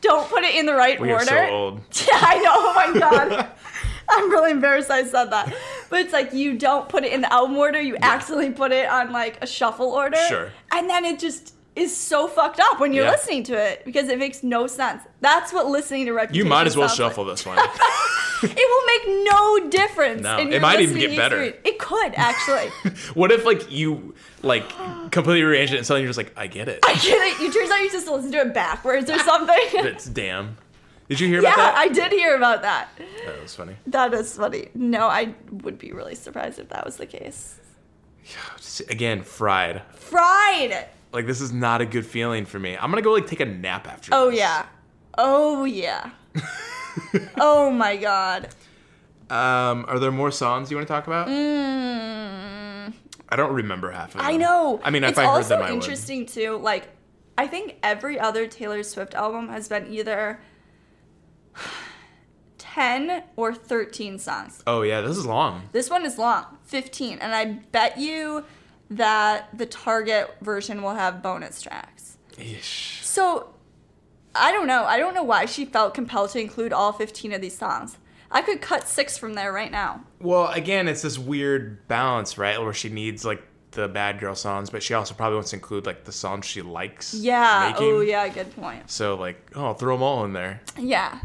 don't 0.00 0.28
put 0.30 0.42
it 0.44 0.54
in 0.54 0.66
the 0.66 0.74
right 0.74 0.98
We 1.00 1.10
are 1.10 1.14
order. 1.14 1.26
so 1.26 1.48
old. 1.48 1.80
Yeah, 2.08 2.18
I 2.20 2.38
know. 2.38 2.50
Oh 2.52 2.72
my 2.74 2.98
god. 3.00 3.48
I'm 4.12 4.30
really 4.30 4.50
embarrassed 4.50 4.90
I 4.90 5.04
said 5.04 5.26
that. 5.30 5.54
But 5.88 6.00
it's 6.00 6.12
like 6.12 6.32
you 6.32 6.56
don't 6.58 6.88
put 6.88 7.04
it 7.04 7.12
in 7.12 7.20
the 7.20 7.32
album 7.32 7.56
order, 7.56 7.80
you 7.80 7.96
accidentally 8.02 8.50
put 8.50 8.72
it 8.72 8.88
on 8.88 9.12
like 9.12 9.38
a 9.42 9.46
shuffle 9.46 9.90
order. 9.90 10.16
Sure. 10.28 10.50
And 10.72 10.88
then 10.90 11.04
it 11.04 11.18
just 11.18 11.54
is 11.80 11.96
so 11.96 12.28
fucked 12.28 12.60
up 12.60 12.78
when 12.80 12.92
you're 12.92 13.04
Yeah. 13.04 13.12
listening 13.12 13.42
to 13.44 13.54
it 13.54 13.84
because 13.84 14.08
it 14.08 14.18
makes 14.18 14.42
no 14.42 14.66
sense. 14.66 15.02
That's 15.20 15.52
what 15.52 15.66
listening 15.66 16.06
to 16.06 16.12
Reputation 16.12 16.44
You 16.44 16.48
might 16.48 16.66
as 16.66 16.76
well 16.76 16.88
sounds 16.88 17.00
like. 17.00 17.10
shuffle 17.10 17.24
this 17.24 17.44
one. 17.46 17.58
It 18.42 18.56
will 18.56 18.86
make 18.86 19.26
no 19.30 19.68
difference. 19.68 20.22
No, 20.22 20.38
in 20.38 20.50
it 20.50 20.62
might 20.62 20.80
even 20.80 20.96
get 20.98 21.14
better. 21.14 21.42
experience. 21.42 21.56
It 21.62 21.78
could 21.78 22.14
actually. 22.16 22.68
what 23.14 23.30
if 23.30 23.44
like 23.44 23.70
you 23.70 24.14
like 24.42 24.66
completely 25.10 25.42
rearrange 25.42 25.74
it 25.74 25.76
and 25.76 25.86
suddenly 25.86 26.04
you're 26.04 26.08
just 26.08 26.16
like, 26.16 26.32
I 26.38 26.46
get 26.46 26.66
it. 26.66 26.78
I 26.86 26.94
get 26.94 27.18
it. 27.20 27.38
You 27.42 27.52
turns 27.52 27.70
out 27.70 27.80
you 27.82 27.90
just 27.92 28.08
listen 28.08 28.32
to 28.32 28.38
it 28.38 28.54
backwards 28.54 29.10
or 29.10 29.18
something. 29.18 29.54
It's 29.74 30.06
damn. 30.06 30.56
Did 31.10 31.20
you 31.20 31.28
hear 31.28 31.42
Yeah, 31.42 31.52
about 31.52 31.74
that? 31.74 31.76
I 31.76 31.88
did 31.88 32.12
hear 32.12 32.34
about 32.34 32.62
that. 32.62 32.88
that 33.26 33.42
was 33.42 33.54
funny. 33.54 33.76
That 33.88 34.14
is 34.14 34.34
funny. 34.34 34.70
No, 34.74 35.08
I 35.08 35.34
would 35.50 35.78
be 35.78 35.92
really 35.92 36.14
surprised 36.14 36.58
if 36.58 36.70
that 36.70 36.86
was 36.86 36.96
the 36.96 37.04
case. 37.04 37.56
Again, 38.88 39.22
fried. 39.22 39.82
Fried. 39.92 40.86
Like 41.12 41.26
this 41.26 41.40
is 41.40 41.52
not 41.52 41.80
a 41.80 41.86
good 41.86 42.06
feeling 42.06 42.44
for 42.44 42.58
me. 42.58 42.76
I'm 42.76 42.90
gonna 42.90 43.02
go 43.02 43.12
like 43.12 43.26
take 43.26 43.40
a 43.40 43.44
nap 43.44 43.86
after. 43.88 44.10
Oh 44.12 44.30
this. 44.30 44.38
yeah. 44.38 44.66
Oh 45.18 45.64
yeah. 45.64 46.10
oh 47.38 47.70
my 47.70 47.96
god. 47.96 48.48
Um, 49.28 49.84
are 49.86 49.98
there 50.00 50.10
more 50.10 50.32
songs 50.32 50.70
you 50.70 50.76
want 50.76 50.88
to 50.88 50.92
talk 50.92 51.06
about? 51.06 51.28
Mm, 51.28 52.92
I 53.28 53.36
don't 53.36 53.52
remember 53.52 53.90
half 53.92 54.08
of 54.08 54.20
them. 54.20 54.26
I 54.26 54.36
know. 54.36 54.80
I 54.82 54.90
mean, 54.90 55.04
it's 55.04 55.18
I 55.18 55.22
heard 55.22 55.28
also 55.28 55.48
them, 55.50 55.62
I 55.62 55.70
would. 55.70 55.74
interesting 55.74 56.26
too. 56.26 56.58
Like, 56.58 56.88
I 57.38 57.46
think 57.46 57.76
every 57.82 58.18
other 58.18 58.48
Taylor 58.48 58.82
Swift 58.82 59.14
album 59.14 59.48
has 59.48 59.68
been 59.68 59.86
either 59.92 60.40
ten 62.58 63.22
or 63.36 63.54
thirteen 63.54 64.18
songs. 64.18 64.64
Oh 64.66 64.82
yeah, 64.82 65.00
this 65.00 65.16
is 65.16 65.26
long. 65.26 65.68
This 65.70 65.88
one 65.88 66.04
is 66.04 66.18
long, 66.18 66.58
15. 66.64 67.18
And 67.18 67.32
I 67.32 67.44
bet 67.70 67.98
you 67.98 68.44
that 68.90 69.56
the 69.56 69.66
Target 69.66 70.34
version 70.40 70.82
will 70.82 70.94
have 70.94 71.22
bonus 71.22 71.62
tracks. 71.62 72.18
Eesh. 72.32 73.02
So, 73.02 73.54
I 74.34 74.52
don't 74.52 74.66
know. 74.66 74.84
I 74.84 74.98
don't 74.98 75.14
know 75.14 75.22
why 75.22 75.46
she 75.46 75.64
felt 75.64 75.94
compelled 75.94 76.30
to 76.30 76.40
include 76.40 76.72
all 76.72 76.92
15 76.92 77.32
of 77.32 77.40
these 77.40 77.56
songs. 77.56 77.98
I 78.30 78.42
could 78.42 78.60
cut 78.60 78.86
six 78.88 79.18
from 79.18 79.34
there 79.34 79.52
right 79.52 79.70
now. 79.70 80.04
Well, 80.20 80.48
again, 80.48 80.86
it's 80.88 81.02
this 81.02 81.18
weird 81.18 81.86
balance, 81.88 82.38
right? 82.38 82.60
Where 82.60 82.72
she 82.72 82.88
needs 82.88 83.24
like 83.24 83.42
the 83.72 83.88
bad 83.88 84.20
girl 84.20 84.34
songs, 84.34 84.70
but 84.70 84.82
she 84.82 84.94
also 84.94 85.14
probably 85.14 85.36
wants 85.36 85.50
to 85.50 85.56
include 85.56 85.86
like 85.86 86.04
the 86.04 86.12
songs 86.12 86.46
she 86.46 86.62
likes. 86.62 87.14
Yeah. 87.14 87.64
Oh, 87.64 87.70
making. 87.70 87.94
Oh, 87.94 88.00
yeah. 88.00 88.28
Good 88.28 88.54
point. 88.54 88.90
So 88.90 89.16
like, 89.16 89.50
oh, 89.56 89.66
I'll 89.66 89.74
throw 89.74 89.94
them 89.94 90.02
all 90.02 90.24
in 90.24 90.32
there. 90.32 90.60
Yeah. 90.78 91.20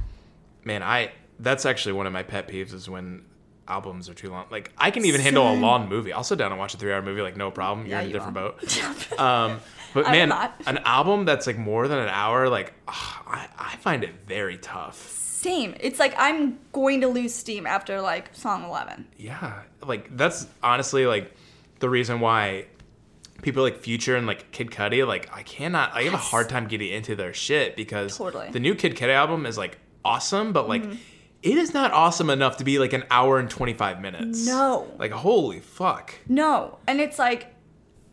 Man, 0.64 0.82
I 0.82 1.12
that's 1.40 1.66
actually 1.66 1.94
one 1.94 2.08
of 2.08 2.14
my 2.14 2.24
pet 2.24 2.48
peeves 2.48 2.74
is 2.74 2.90
when 2.90 3.26
albums 3.68 4.10
are 4.10 4.14
too 4.14 4.30
long. 4.30 4.46
Like 4.52 4.72
I 4.78 4.92
can 4.92 5.06
even 5.06 5.22
handle 5.22 5.50
a 5.52 5.56
long 5.56 5.90
movie. 5.90 6.14
I'll 6.14 6.24
sit 6.24 6.38
down 6.38 6.52
and 6.52 6.60
watch 6.60 6.74
a 6.74 6.78
three-hour 6.78 7.02
movie 7.02 7.22
like 7.22 7.38
no 7.38 7.52
problem. 7.52 7.86
You're 7.88 7.98
Yeah, 7.98 8.02
in 8.02 8.06
a 8.06 8.08
you 8.10 8.14
different 8.14 8.34
boat. 8.36 9.20
Um, 9.20 9.60
but 9.94 10.06
man, 10.12 10.32
an 10.68 10.80
album 10.80 11.24
that's 11.26 11.48
like 11.48 11.58
more 11.58 11.88
than 11.88 12.00
an 12.00 12.10
hour, 12.10 12.50
like 12.50 12.74
ah, 12.88 13.24
I, 13.26 13.48
I 13.74 13.76
find 13.78 14.04
it 14.04 14.12
very 14.28 14.58
tough. 14.58 14.98
Same. 14.98 15.74
It's 15.80 16.00
like 16.00 16.14
I'm 16.18 16.60
going 16.74 17.02
to 17.02 17.08
lose 17.08 17.34
steam 17.34 17.66
after 17.66 18.02
like 18.02 18.36
song 18.36 18.66
11. 18.66 19.08
Yeah, 19.18 19.62
like 19.86 20.16
that's 20.18 20.48
honestly 20.62 21.06
like 21.06 21.34
the 21.80 21.90
reason 21.90 22.20
why 22.20 22.66
people 23.42 23.64
like 23.64 23.80
Future 23.80 24.16
and 24.16 24.28
like 24.28 24.52
Kid 24.52 24.70
Cudi, 24.72 25.06
like 25.08 25.30
I 25.34 25.44
cannot, 25.44 25.94
I 25.94 26.04
have 26.04 26.14
a 26.14 26.18
hard 26.18 26.50
time 26.50 26.68
getting 26.68 26.92
into 26.92 27.16
their 27.16 27.34
shit 27.34 27.76
because 27.76 28.18
Totally. 28.18 28.50
the 28.50 28.60
new 28.60 28.76
Kid 28.76 28.96
Cudi 28.96 29.14
album 29.14 29.46
is 29.46 29.58
like 29.58 29.78
awesome, 30.04 30.52
but 30.52 30.68
like 30.68 30.84
it 31.46 31.58
is 31.58 31.74
not 31.74 31.92
awesome 31.92 32.30
enough 32.30 32.58
to 32.58 32.64
be 32.64 32.80
like 32.80 32.94
an 32.94 33.04
hour 33.12 33.40
and 33.40 33.50
twenty 33.50 33.74
five 33.74 34.02
minutes. 34.02 34.46
No. 34.46 34.92
like 35.00 35.12
holy 35.12 35.60
fuck. 35.60 36.14
No. 36.28 36.80
And 36.88 37.00
it's 37.00 37.18
like, 37.20 37.54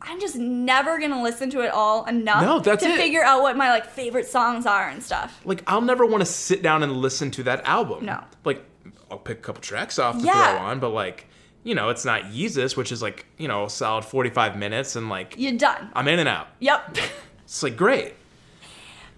I'm 0.00 0.20
just 0.20 0.36
never 0.36 0.98
to 1.00 1.22
listen 1.22 1.48
to 1.50 1.60
it 1.62 1.70
all 1.72 2.04
enough 2.06 2.42
No, 2.42 2.60
that's 2.60 2.82
to 2.84 2.90
it. 2.90 2.96
figure 2.96 3.22
out 3.24 3.42
what 3.42 3.56
my 3.56 3.70
like 3.70 3.86
favorite 3.86 4.26
songs 4.26 4.66
are 4.66 4.88
and 4.88 5.02
stuff. 5.02 5.40
Like 5.44 5.62
I'll 5.66 5.80
never 5.80 6.04
want 6.06 6.20
to 6.20 6.26
sit 6.26 6.62
down 6.62 6.82
and 6.82 6.92
listen 6.92 7.30
to 7.32 7.42
that 7.44 7.64
album. 7.64 8.04
No. 8.04 8.22
like 8.44 8.64
I'll 9.10 9.18
pick 9.18 9.38
a 9.38 9.42
couple 9.42 9.60
tracks 9.62 9.98
off 9.98 10.18
to 10.18 10.24
Yeah. 10.24 10.56
throw 10.56 10.66
on, 10.66 10.80
but 10.80 10.90
like 10.90 11.26
you 11.64 11.76
know, 11.76 11.90
it's 11.90 12.04
not 12.04 12.22
Yeezus, 12.24 12.76
which 12.76 12.90
is 12.90 13.00
like 13.02 13.24
you 13.38 13.46
know 13.48 13.64
a 13.66 13.70
solid 13.70 14.04
forty 14.04 14.30
five 14.30 14.56
minutes, 14.58 14.96
and 14.96 15.08
like 15.08 15.34
You're 15.38 15.56
done. 15.56 15.90
I'm 15.94 16.08
in 16.08 16.18
and 16.18 16.28
out. 16.28 16.48
Yep. 16.60 16.98
It's 17.44 17.62
like 17.62 17.76
great. 17.76 18.14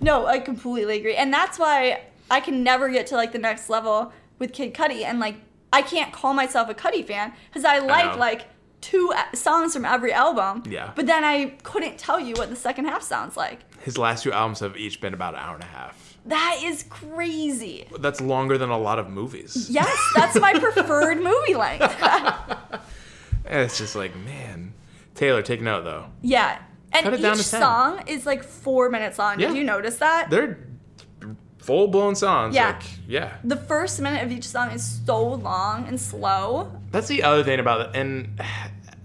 No, 0.01 0.27
I 0.27 0.41
completely 0.41 0.99
agree. 0.99 1.15
And 1.17 1.33
that's 1.33 1.59
why 1.59 2.03
I 2.35 2.41
can 2.41 2.63
never 2.63 2.89
get 2.91 3.07
to 3.09 3.15
like 3.17 3.33
the 3.33 3.39
next 3.39 3.71
level 3.71 4.13
with 4.39 4.53
Kid 4.53 4.75
Cudi. 4.75 5.05
And 5.05 5.21
like, 5.21 5.37
I 5.73 5.83
can't 5.83 6.13
call 6.13 6.35
myself 6.35 6.69
a 6.69 6.75
Cudi 6.75 7.07
fan 7.07 7.33
because 7.49 7.65
I 7.65 7.79
like 7.79 8.13
know. 8.15 8.19
like 8.19 8.47
two 8.81 9.13
songs 9.35 9.73
from 9.73 9.85
every 9.85 10.13
album. 10.13 10.63
Yeah. 10.69 10.93
But 10.95 11.07
then 11.07 11.25
I 11.25 11.55
couldn't 11.63 11.97
tell 11.99 12.19
you 12.21 12.35
what 12.35 12.51
the 12.51 12.57
second 12.57 12.87
half 12.87 13.03
sounds 13.03 13.37
like. 13.37 13.61
His 13.83 13.97
last 13.99 14.23
two 14.25 14.33
albums 14.33 14.61
have 14.61 14.77
each 14.77 15.01
been 15.01 15.15
about 15.15 15.35
an 15.35 15.41
hour 15.41 15.55
and 15.55 15.63
a 15.63 15.67
half. 15.67 16.19
That 16.27 16.61
is 16.63 16.85
crazy. 16.85 17.87
That's 18.01 18.21
longer 18.21 18.57
than 18.59 18.71
a 18.71 18.79
lot 18.79 18.99
of 18.99 19.09
movies. 19.11 19.69
Yes, 19.71 19.97
that's 20.17 20.39
my 20.41 20.55
preferred 20.59 21.23
movie 21.23 21.55
length. 21.55 21.95
It's 23.47 23.77
just 23.77 23.95
like, 23.95 24.17
man. 24.17 24.73
Taylor, 25.15 25.43
take 25.43 25.61
note 25.61 25.85
though. 25.85 26.07
yeah. 26.23 26.61
And 26.93 27.03
Cut 27.05 27.15
it 27.15 27.23
down 27.23 27.35
each 27.37 27.43
song 27.43 28.05
is 28.07 28.25
like 28.25 28.45
four 28.45 28.89
minutes 28.89 29.19
long. 29.19 29.41
Yeah. 29.41 29.49
Did 29.49 29.57
you 29.57 29.65
notice 29.65 29.97
that? 29.97 30.31
They're 30.31 30.59
full 31.65 31.89
blown 31.89 32.15
songs. 32.15 32.55
Yeah. 32.55 32.69
Like, 32.73 32.83
yeah. 33.09 33.37
the 33.45 33.57
first 33.57 34.01
minute 34.01 34.23
of 34.25 34.31
each 34.33 34.47
song 34.47 34.71
is 34.71 35.01
so 35.07 35.23
long 35.35 35.87
and 35.89 36.01
slow. 36.01 36.73
That's 36.91 37.09
the 37.09 37.23
other 37.23 37.43
thing 37.45 37.59
about 37.61 37.81
it. 37.81 37.91
And 37.97 38.41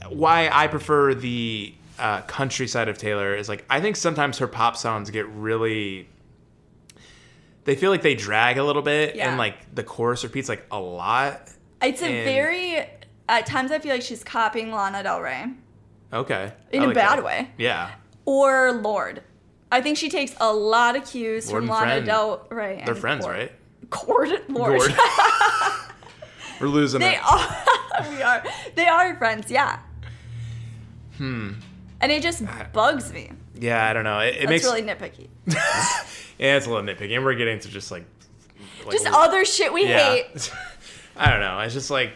why 0.10 0.50
I 0.52 0.68
prefer 0.68 1.14
the 1.14 1.74
uh, 1.98 2.22
countryside 2.22 2.88
of 2.90 2.98
Taylor 2.98 3.36
is 3.36 3.48
like, 3.50 3.66
I 3.70 3.82
think 3.82 3.96
sometimes 3.96 4.38
her 4.40 4.48
pop 4.48 4.78
songs 4.78 5.10
get 5.10 5.28
really. 5.30 6.08
They 7.66 7.76
feel 7.76 7.92
like 7.92 8.02
they 8.02 8.16
drag 8.16 8.58
a 8.58 8.64
little 8.64 8.82
bit, 8.82 9.16
Yeah. 9.16 9.30
and 9.30 9.38
like 9.38 9.76
the 9.76 9.84
chorus 9.84 10.24
repeats 10.24 10.50
like 10.50 10.66
a 10.72 10.80
lot. 10.80 11.42
It's 11.82 12.02
a 12.02 12.06
And- 12.06 12.26
very. 12.26 12.86
At 13.28 13.46
times, 13.46 13.72
I 13.72 13.78
feel 13.78 13.92
like 13.92 14.02
she's 14.02 14.24
copying 14.24 14.72
Lana 14.72 15.04
Del 15.04 15.22
Rey. 15.22 15.46
Okay. 16.12 16.52
In 16.72 16.82
I 16.82 16.84
a 16.86 16.88
like 16.88 16.96
bad 16.96 17.18
that. 17.20 17.24
way. 17.26 17.50
Yeah. 17.60 17.92
or 18.26 18.72
Lorde. 18.72 19.22
I 19.72 19.82
think 19.82 19.98
she 19.98 20.10
takes 20.10 20.34
a 20.40 20.52
lot 20.54 20.96
of 20.96 21.06
cues 21.06 21.52
Lorde 21.52 21.64
from 21.64 21.70
Lana 21.70 21.86
Friend. 21.92 22.06
Del 22.06 22.48
Rey. 22.50 22.84
They're 22.86 22.96
friends, 22.96 23.26
Cord. 23.26 23.38
right? 23.38 23.52
Cord, 23.90 24.30
Lord. 24.50 24.80
Gord. 24.80 24.94
We're 26.60 26.68
losing 26.68 27.00
they 27.00 27.16
it. 27.16 27.22
are. 27.24 28.10
we 28.10 28.22
are. 28.22 28.44
They 28.76 28.88
are 28.88 29.16
friends. 29.18 29.50
Yeah. 29.50 29.80
Hmm. 31.18 31.54
And 32.02 32.12
it 32.12 32.24
just 32.24 32.44
bugs 32.74 33.12
me. 33.14 33.32
Yeah, 33.56 33.86
I 33.88 33.94
don't 33.94 34.04
know. 34.06 34.20
It, 34.20 34.36
it 34.36 34.40
That's 34.40 34.50
makes 34.50 34.64
really 34.66 34.82
nitpicky. 34.84 35.28
yeah, 35.48 36.56
it's 36.58 36.66
a 36.66 36.70
little 36.70 36.84
nitpicky, 36.86 37.16
and 37.16 37.26
we're 37.26 37.36
getting 37.36 37.60
to 37.60 37.68
just 37.70 37.92
like, 37.92 38.06
like 38.86 38.92
Just 38.94 39.06
l- 39.06 39.16
other 39.16 39.44
shit 39.44 39.74
we 39.74 39.86
yeah. 39.88 40.16
hate. 40.16 40.52
I 41.18 41.30
don't 41.30 41.42
know. 41.42 41.60
It's 41.60 41.74
just 41.74 41.92
like 41.92 42.14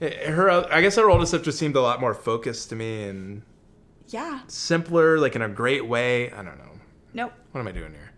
her. 0.00 0.50
I 0.72 0.80
guess 0.80 0.94
her 0.96 1.10
older 1.10 1.26
stuff 1.26 1.42
just 1.42 1.58
seemed 1.58 1.74
a 1.76 1.80
lot 1.80 2.00
more 2.00 2.14
focused 2.14 2.68
to 2.70 2.76
me 2.76 3.04
and 3.04 3.42
Yeah. 4.08 4.40
simpler, 4.46 5.18
like 5.18 5.34
in 5.34 5.42
a 5.42 5.48
great 5.48 5.86
way. 5.86 6.30
I 6.30 6.36
don't 6.36 6.58
know. 6.58 6.64
Nope. 7.14 7.32
What 7.52 7.60
am 7.60 7.68
I 7.68 7.72
doing 7.72 7.92
here? 7.92 8.08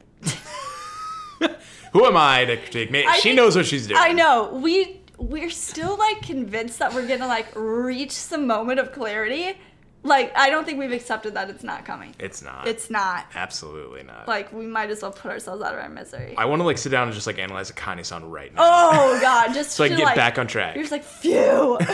Who 1.93 2.05
am 2.05 2.17
I 2.17 2.45
to 2.45 2.57
critique? 2.57 2.91
Me? 2.91 3.05
I 3.05 3.17
she 3.17 3.23
think- 3.31 3.37
knows 3.37 3.57
what 3.57 3.67
she's 3.67 3.87
doing. 3.87 4.01
I 4.01 4.13
know. 4.13 4.53
We 4.55 5.01
we're 5.19 5.51
still 5.51 5.97
like 5.99 6.23
convinced 6.23 6.79
that 6.79 6.95
we're 6.95 7.07
gonna 7.07 7.27
like 7.27 7.49
reach 7.55 8.13
some 8.13 8.47
moment 8.47 8.81
of 8.81 8.93
clarity. 8.93 9.59
Like 10.03 10.33
I 10.35 10.49
don't 10.49 10.65
think 10.65 10.79
we've 10.79 10.93
accepted 10.93 11.35
that 11.35 11.51
it's 11.51 11.63
not 11.63 11.85
coming. 11.85 12.15
It's 12.19 12.43
not. 12.43 12.67
It's 12.67 12.89
not. 12.89 13.27
absolutely 13.35 14.03
not. 14.03 14.27
Like 14.27 14.51
we 14.53 14.67
might 14.67 14.91
as 14.91 15.03
well 15.03 15.13
put 15.13 15.31
ourselves 15.31 15.63
out 15.63 15.75
of 15.75 15.81
our 15.81 15.91
misery. 15.91 16.35
I 16.39 16.47
want 16.47 16.61
to 16.61 16.65
like 16.65 16.79
sit 16.79 16.89
down 16.91 17.09
and 17.09 17.15
just 17.15 17.27
like 17.27 17.39
analyze 17.39 17.69
a 17.69 17.75
Kanye 17.75 18.05
song 18.07 18.25
right 18.25 18.55
now. 18.55 18.61
Oh 18.63 19.19
god, 19.21 19.53
just 19.53 19.71
so 19.77 19.85
I 19.85 19.89
can 19.89 19.99
get 19.99 20.05
like, 20.05 20.17
back 20.17 20.39
on 20.39 20.47
track. 20.47 20.75
You're 20.75 20.85
just 20.85 20.93
like, 20.93 21.05
phew. 21.05 21.79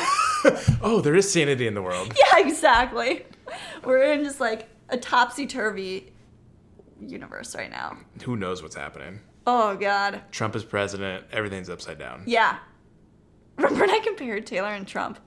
Oh, 0.81 1.01
there 1.01 1.17
is 1.17 1.29
sanity 1.29 1.67
in 1.67 1.75
the 1.75 1.83
world. 1.83 2.13
yeah, 2.17 2.39
exactly. 2.47 3.25
We're 3.85 4.13
in 4.13 4.23
just 4.23 4.39
like 4.39 4.69
a 4.89 4.97
topsy 4.97 5.45
turvy 5.47 6.13
universe 7.01 7.55
right 7.55 7.71
now. 7.71 7.99
Who 8.25 8.37
knows 8.37 8.63
what's 8.63 8.77
happening? 8.77 9.21
Oh 9.47 9.77
god. 9.77 10.23
Trump 10.31 10.57
is 10.57 10.65
president. 10.65 11.25
Everything's 11.33 11.71
upside 11.71 11.99
down. 11.99 12.23
Yeah. 12.27 12.59
Remember 13.57 13.81
when 13.81 13.91
I 13.91 14.01
compared 14.01 14.47
Taylor 14.47 14.69
and 14.69 14.87
Trump? 14.87 15.19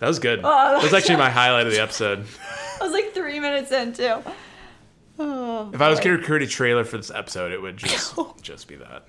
That 0.00 0.08
was 0.08 0.18
good. 0.18 0.40
Oh, 0.42 0.74
that 0.74 0.82
was 0.82 0.94
actually 0.94 1.16
my 1.16 1.30
highlight 1.40 1.66
of 1.66 1.72
the 1.72 1.80
episode. 1.80 2.26
I 2.80 2.84
was 2.84 2.92
like 2.92 3.12
three 3.12 3.40
minutes 3.40 3.70
in 3.70 3.92
too. 3.92 4.22
Oh, 5.18 5.70
If 5.72 5.80
I 5.80 5.90
was 5.90 6.00
going 6.00 6.18
to 6.18 6.24
create 6.24 6.42
a 6.42 6.46
trailer 6.46 6.84
for 6.84 6.96
this 6.96 7.10
episode, 7.10 7.52
it 7.52 7.60
would 7.60 7.76
just 7.76 8.14
oh. 8.16 8.34
just 8.40 8.66
be 8.66 8.76
that. 8.76 9.04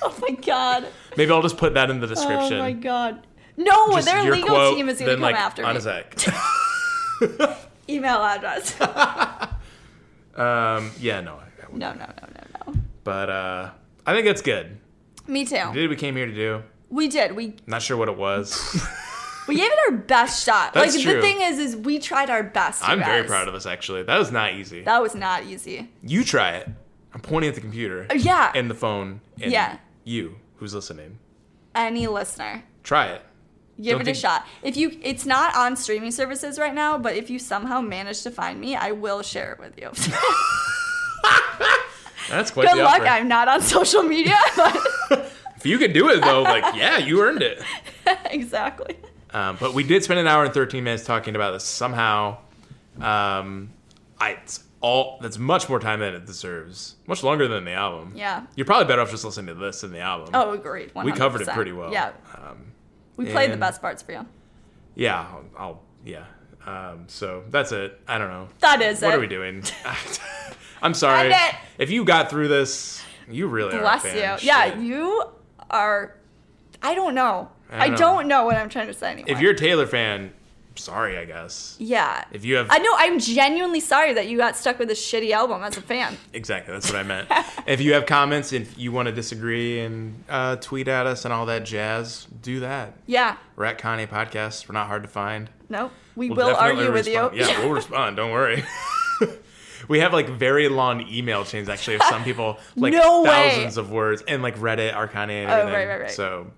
Oh 0.00 0.16
my 0.20 0.34
god. 0.36 0.86
Maybe 1.16 1.30
I'll 1.30 1.42
just 1.42 1.58
put 1.58 1.74
that 1.74 1.90
in 1.90 2.00
the 2.00 2.06
description. 2.06 2.54
Oh 2.54 2.60
my 2.60 2.72
god. 2.72 3.26
No, 3.56 3.88
Just 3.96 4.06
their 4.06 4.30
legal 4.30 4.50
quote, 4.50 4.76
team 4.76 4.88
is 4.88 5.00
gonna 5.00 5.10
then, 5.10 5.16
come 5.16 5.22
like, 5.22 5.34
after 5.34 5.64
on 5.64 5.74
me. 5.74 5.80
sec. 5.80 6.14
Email 7.88 8.22
address. 8.22 8.76
Um, 10.38 10.90
yeah, 11.00 11.20
no, 11.20 11.40
no, 11.72 11.92
no, 11.92 11.92
no, 11.94 12.06
no, 12.06 12.72
no. 12.72 12.74
but 13.04 13.28
uh, 13.30 13.70
I 14.06 14.12
think 14.14 14.26
that's 14.26 14.42
good. 14.42 14.78
Me 15.26 15.40
We 15.40 15.44
too. 15.44 15.54
did 15.56 15.82
what 15.82 15.90
we 15.90 15.96
came 15.96 16.16
here 16.16 16.26
to 16.26 16.34
do. 16.34 16.62
We 16.90 17.08
did. 17.08 17.32
We 17.36 17.56
Not 17.66 17.82
sure 17.82 17.96
what 17.96 18.08
it 18.08 18.16
was. 18.16 18.56
we 19.48 19.56
gave 19.56 19.70
it 19.70 19.78
our 19.90 19.96
best 19.98 20.44
shot. 20.44 20.72
That's 20.72 20.94
like 20.94 21.02
true. 21.04 21.14
the 21.16 21.20
thing 21.20 21.40
is, 21.42 21.58
is 21.58 21.76
we 21.76 21.98
tried 21.98 22.30
our 22.30 22.42
best. 22.42 22.82
I'm 22.86 22.98
very 23.00 23.20
guys. 23.22 23.28
proud 23.30 23.48
of 23.48 23.54
us. 23.54 23.66
Actually, 23.66 24.04
that 24.04 24.18
was 24.18 24.32
not 24.32 24.54
easy. 24.54 24.82
That 24.82 25.02
was 25.02 25.14
not 25.14 25.44
easy. 25.44 25.90
You 26.02 26.24
try 26.24 26.52
it. 26.52 26.68
I'm 27.12 27.20
pointing 27.20 27.48
at 27.50 27.54
the 27.54 27.60
computer. 27.60 28.06
Uh, 28.10 28.14
yeah. 28.14 28.52
And 28.54 28.70
the 28.70 28.74
phone. 28.74 29.20
And 29.40 29.52
Yeah. 29.52 29.78
You, 30.04 30.36
who's 30.56 30.72
listening, 30.74 31.18
Any 31.74 32.06
listener, 32.06 32.64
try 32.82 33.08
it. 33.08 33.22
Give 33.80 33.92
Don't 33.92 34.00
it 34.02 34.04
think- 34.04 34.16
a 34.16 34.20
shot. 34.20 34.46
If 34.62 34.76
you, 34.76 34.98
it's 35.02 35.24
not 35.26 35.54
on 35.56 35.76
streaming 35.76 36.10
services 36.10 36.58
right 36.58 36.74
now, 36.74 36.98
but 36.98 37.16
if 37.16 37.30
you 37.30 37.38
somehow 37.38 37.80
manage 37.80 38.22
to 38.22 38.30
find 38.30 38.60
me, 38.60 38.76
I 38.76 38.92
will 38.92 39.22
share 39.22 39.52
it 39.52 39.58
with 39.60 39.78
you. 39.78 39.90
That's 42.28 42.50
quite 42.50 42.68
Good 42.68 42.78
the 42.78 42.82
luck. 42.84 43.00
offer. 43.00 43.06
I'm 43.06 43.26
not 43.28 43.48
on 43.48 43.62
social 43.62 44.02
media, 44.02 44.36
but 44.56 45.32
If 45.56 45.64
you 45.64 45.78
could 45.78 45.92
do 45.94 46.10
it 46.10 46.20
though, 46.22 46.42
like 46.42 46.62
yeah, 46.76 46.98
you 46.98 47.22
earned 47.22 47.42
it. 47.42 47.62
exactly. 48.30 48.96
Um, 49.30 49.56
but 49.58 49.72
we 49.74 49.82
did 49.82 50.04
spend 50.04 50.20
an 50.20 50.26
hour 50.26 50.44
and 50.44 50.52
13 50.52 50.84
minutes 50.84 51.04
talking 51.04 51.34
about 51.36 51.52
this. 51.52 51.64
Somehow, 51.64 52.36
um, 53.00 53.70
I 54.20 54.32
it's 54.42 54.64
all 54.80 55.18
that's 55.22 55.38
much 55.38 55.68
more 55.68 55.78
time 55.80 56.00
than 56.00 56.14
it 56.14 56.26
deserves. 56.26 56.96
Much 57.06 57.22
longer 57.22 57.48
than 57.48 57.64
the 57.64 57.72
album. 57.72 58.12
Yeah. 58.14 58.44
You're 58.56 58.66
probably 58.66 58.86
better 58.86 59.00
off 59.02 59.10
just 59.10 59.24
listening 59.24 59.54
to 59.54 59.60
this 59.60 59.80
than 59.80 59.92
the 59.92 60.00
album. 60.00 60.30
Oh, 60.34 60.52
agreed. 60.52 60.92
100%. 60.94 61.04
we 61.04 61.12
covered 61.12 61.40
it 61.42 61.48
pretty 61.48 61.72
well. 61.72 61.92
Yeah, 61.92 62.12
Um, 62.34 62.72
we 63.18 63.26
played 63.26 63.52
the 63.52 63.56
best 63.58 63.82
parts 63.82 64.02
for 64.02 64.12
you. 64.12 64.26
yeah. 64.94 65.20
I'll, 65.20 65.44
I'll 65.58 65.82
yeah. 66.04 66.24
Um, 66.64 67.04
so 67.06 67.44
that's 67.50 67.72
it. 67.72 68.00
I 68.08 68.16
don't 68.18 68.30
know. 68.30 68.48
That 68.60 68.80
is 68.80 69.00
What 69.00 69.08
it. 69.08 69.10
What 69.10 69.16
are 69.16 69.20
we 69.20 69.26
doing? 69.26 69.62
I'm 70.82 70.94
sorry. 70.94 71.30
It. 71.30 71.54
If 71.78 71.90
you 71.90 72.04
got 72.04 72.30
through 72.30 72.48
this, 72.48 73.02
you 73.28 73.46
really 73.48 73.74
are. 73.76 73.80
Bless 73.80 74.02
fan. 74.02 74.16
you. 74.16 74.38
Shit. 74.38 74.44
Yeah, 74.44 74.78
you 74.78 75.24
are. 75.70 76.16
I 76.82 76.94
don't 76.94 77.14
know. 77.14 77.50
I 77.70 77.84
I 77.84 77.88
don't 77.88 77.98
don't, 77.98 78.28
know 78.28 78.44
what 78.44 78.56
I'm 78.56 78.68
trying 78.68 78.86
to 78.86 78.94
say 78.94 79.12
anymore. 79.12 79.30
If 79.34 79.40
you're 79.40 79.52
a 79.52 79.56
Taylor 79.56 79.86
fan, 79.86 80.32
sorry, 80.78 81.18
I 81.18 81.24
guess. 81.24 81.76
yeah. 81.78 82.24
If 82.32 82.44
you 82.44 82.56
have 82.56 82.68
I 82.70 82.78
know. 82.78 82.92
I'm 82.96 83.18
genuinely 83.18 83.80
sorry 83.80 84.12
that 84.14 84.28
you 84.28 84.36
got 84.38 84.56
stuck 84.56 84.78
with 84.78 84.88
this 84.88 85.00
shitty 85.04 85.30
album 85.32 85.62
as 85.62 85.76
a 85.76 85.82
fan. 85.82 86.16
Exactly, 86.32 86.72
that's 86.72 86.90
what 86.90 86.98
I 86.98 87.02
meant. 87.02 87.28
if 87.66 87.80
you 87.80 87.92
have 87.94 88.06
comments, 88.06 88.52
if 88.52 88.78
you 88.78 88.92
want 88.92 89.06
to 89.06 89.12
disagree 89.12 89.80
and 89.80 90.22
uh, 90.28 90.56
tweet 90.56 90.88
at 90.88 91.06
us 91.06 91.24
and 91.24 91.34
all 91.34 91.46
that 91.46 91.64
jazz, 91.64 92.26
do 92.42 92.60
that. 92.60 92.94
Yeah. 93.06 93.36
We're 93.56 93.64
at 93.64 93.78
Kanye 93.78 94.08
Podcast. 94.08 94.68
We're 94.68 94.74
not 94.74 94.86
hard 94.86 95.02
to 95.02 95.08
find. 95.08 95.50
No, 95.68 95.90
we 96.16 96.30
We'll 96.30 96.48
will 96.48 96.56
argue 96.56 96.92
with 96.92 97.06
you. 97.06 97.30
Yeah, 97.34 97.58
we'll 97.60 97.72
respond. 97.72 98.16
Don't 98.16 98.30
worry. 98.32 98.64
we 99.88 100.00
have 100.00 100.12
like 100.12 100.28
very 100.28 100.68
long 100.68 101.06
email 101.08 101.44
chains 101.44 101.68
actually 101.68 101.96
of 101.96 102.02
some 102.04 102.24
people 102.24 102.58
like 102.76 102.92
No 102.94 103.22
way. 103.22 103.28
thousands 103.50 103.76
of 103.76 103.90
words 103.90 104.22
and 104.26 104.42
like 104.42 104.56
Reddit, 104.58 104.94
and 104.94 105.50
Oh, 105.50 105.64
right, 105.72 105.86
right, 105.88 106.00
right. 106.02 106.10
So 106.10 106.50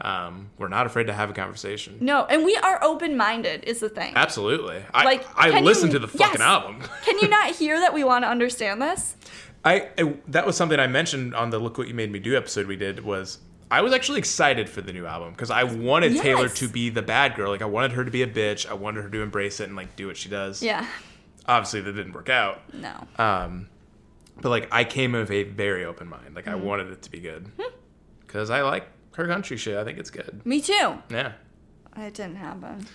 um, 0.00 0.50
we're 0.58 0.68
not 0.68 0.86
afraid 0.86 1.08
to 1.08 1.12
have 1.12 1.30
a 1.30 1.32
conversation. 1.32 1.98
No, 2.00 2.24
and 2.26 2.44
we 2.44 2.54
are 2.56 2.82
open 2.82 3.16
minded. 3.16 3.64
Is 3.64 3.80
the 3.80 3.88
thing. 3.88 4.12
Absolutely. 4.16 4.82
I 4.94 5.04
Like, 5.04 5.26
I 5.36 5.60
listened 5.60 5.92
you- 5.92 5.98
to 5.98 6.06
the 6.06 6.12
fucking 6.18 6.40
yes. 6.40 6.40
album. 6.40 6.80
Can 7.04 7.18
you 7.18 7.28
not 7.28 7.54
hear 7.56 7.78
that 7.80 7.92
we 7.94 8.04
want 8.04 8.24
to 8.24 8.28
understand 8.28 8.80
this? 8.82 9.16
I, 9.64 9.88
I 9.98 10.14
that 10.28 10.46
was 10.46 10.56
something 10.56 10.78
I 10.78 10.86
mentioned 10.86 11.34
on 11.34 11.50
the 11.50 11.58
Look 11.58 11.78
What 11.78 11.88
You 11.88 11.94
Made 11.94 12.12
Me 12.12 12.18
Do 12.20 12.36
episode 12.36 12.66
we 12.66 12.76
did 12.76 13.04
was 13.04 13.38
I 13.70 13.82
was 13.82 13.92
actually 13.92 14.20
excited 14.20 14.68
for 14.70 14.80
the 14.80 14.92
new 14.92 15.04
album 15.04 15.32
because 15.32 15.50
I 15.50 15.64
wanted 15.64 16.16
Taylor 16.16 16.48
to 16.48 16.68
be 16.68 16.90
the 16.90 17.02
bad 17.02 17.34
girl. 17.34 17.50
Like 17.50 17.60
I 17.60 17.66
wanted 17.66 17.92
her 17.92 18.04
to 18.04 18.10
be 18.10 18.22
a 18.22 18.26
bitch. 18.26 18.68
I 18.68 18.74
wanted 18.74 19.02
her 19.02 19.10
to 19.10 19.20
embrace 19.20 19.58
it 19.60 19.64
and 19.64 19.76
like 19.76 19.94
do 19.96 20.06
what 20.06 20.16
she 20.16 20.28
does. 20.28 20.62
Yeah. 20.62 20.86
Obviously 21.46 21.80
that 21.80 21.92
didn't 21.92 22.12
work 22.12 22.28
out. 22.30 22.72
No. 22.72 22.94
Um, 23.18 23.68
but 24.40 24.50
like 24.50 24.68
I 24.70 24.84
came 24.84 25.14
of 25.16 25.30
a 25.32 25.42
very 25.42 25.84
open 25.84 26.08
mind. 26.08 26.34
Like 26.36 26.46
I 26.46 26.52
Mm-hmm. 26.52 26.64
wanted 26.64 26.92
it 26.92 27.02
to 27.02 27.10
be 27.10 27.18
good 27.20 27.50
Hmm. 27.58 27.72
because 28.20 28.48
I 28.50 28.62
like 28.62 28.86
her 29.18 29.26
country 29.26 29.56
shit. 29.56 29.76
I 29.76 29.84
think 29.84 29.98
it's 29.98 30.10
good. 30.10 30.40
Me 30.44 30.60
too. 30.60 30.94
Yeah. 31.10 31.32
It 31.96 32.14
didn't 32.14 32.36
happen. 32.36 32.86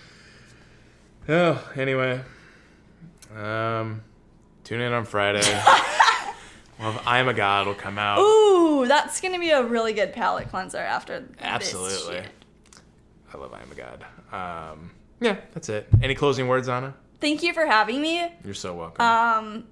Oh, 1.28 1.70
anyway. 1.76 2.22
Um, 3.36 4.02
tune 4.64 4.80
in 4.80 4.92
on 4.94 5.04
Friday. 5.04 5.42
well, 6.80 7.00
I 7.06 7.18
am 7.18 7.28
a 7.28 7.34
god 7.34 7.66
will 7.66 7.74
come 7.74 7.98
out. 7.98 8.20
Ooh, 8.20 8.86
that's 8.86 9.20
gonna 9.20 9.38
be 9.38 9.50
a 9.50 9.62
really 9.62 9.92
good 9.92 10.14
palate 10.14 10.48
cleanser 10.48 10.78
after 10.78 11.20
this 11.20 11.36
Absolutely. 11.40 12.22
I 13.32 13.36
love 13.36 13.52
I 13.52 13.60
am 13.60 13.70
a 13.70 13.74
god. 13.74 14.04
Um, 14.32 14.92
yeah, 15.20 15.36
that's 15.52 15.68
it. 15.68 15.88
Any 16.02 16.14
closing 16.14 16.48
words, 16.48 16.70
Anna? 16.70 16.94
Thank 17.20 17.42
you 17.42 17.52
for 17.52 17.66
having 17.66 18.00
me. 18.00 18.32
You're 18.44 18.54
so 18.54 18.74
welcome. 18.74 19.04
Um, 19.04 19.64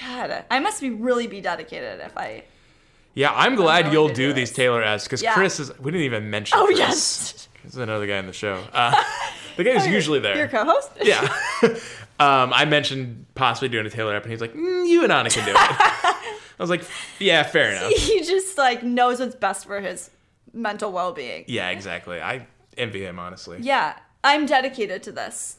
God, 0.00 0.44
I 0.50 0.60
must 0.60 0.80
be 0.80 0.88
really 0.88 1.26
be 1.26 1.42
dedicated 1.42 2.00
if 2.00 2.16
I. 2.16 2.44
yeah, 3.14 3.32
I'm 3.34 3.54
glad 3.56 3.92
you'll 3.92 4.08
do 4.08 4.32
these. 4.32 4.52
Taylor 4.52 4.82
esque 4.82 5.06
because 5.08 5.22
Yeah. 5.22 5.34
Chris 5.34 5.60
is. 5.60 5.76
We 5.78 5.90
didn't 5.90 6.04
even 6.06 6.30
mention. 6.30 6.58
Oh 6.58 6.66
Chris. 6.66 6.78
yes, 6.78 7.48
This 7.64 7.72
is 7.74 7.78
another 7.78 8.06
guy 8.06 8.16
in 8.18 8.26
the 8.26 8.32
show. 8.32 8.62
Uh, 8.72 8.94
the 9.56 9.64
guy 9.64 9.72
who's 9.74 9.86
usually 9.86 10.18
there. 10.18 10.36
your 10.36 10.48
co-host. 10.48 10.90
Yeah. 11.02 11.20
um, 12.18 12.52
I 12.54 12.64
mentioned 12.64 13.26
possibly 13.34 13.68
doing 13.68 13.84
a 13.86 13.90
Taylor 13.90 14.14
app, 14.16 14.22
and 14.22 14.30
he's 14.32 14.40
like, 14.40 14.54
mm, 14.54 14.88
"You 14.88 15.02
and 15.04 15.12
Anna 15.12 15.28
can 15.30 15.44
do 15.44 15.50
it." 15.50 15.56
I 15.58 16.34
was 16.58 16.70
like, 16.70 16.82
"Yeah, 17.18 17.42
fair 17.42 17.70
enough." 17.72 17.90
he 17.92 18.20
just 18.20 18.56
like 18.58 18.82
knows 18.82 19.20
what's 19.20 19.34
best 19.34 19.66
for 19.66 19.80
his 19.80 20.10
mental 20.52 20.90
well-being. 20.92 21.44
Yeah, 21.48 21.68
exactly. 21.70 22.20
I 22.20 22.46
envy 22.78 23.04
him 23.04 23.18
honestly. 23.18 23.58
Yeah, 23.60 23.96
I'm 24.24 24.46
dedicated 24.46 25.02
to 25.04 25.12
this. 25.12 25.58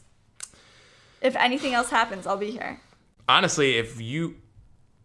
If 1.20 1.36
anything 1.36 1.72
else 1.72 1.90
happens, 1.90 2.26
I'll 2.26 2.36
be 2.36 2.50
here. 2.50 2.80
Honestly, 3.28 3.76
if 3.76 4.00
you, 4.00 4.36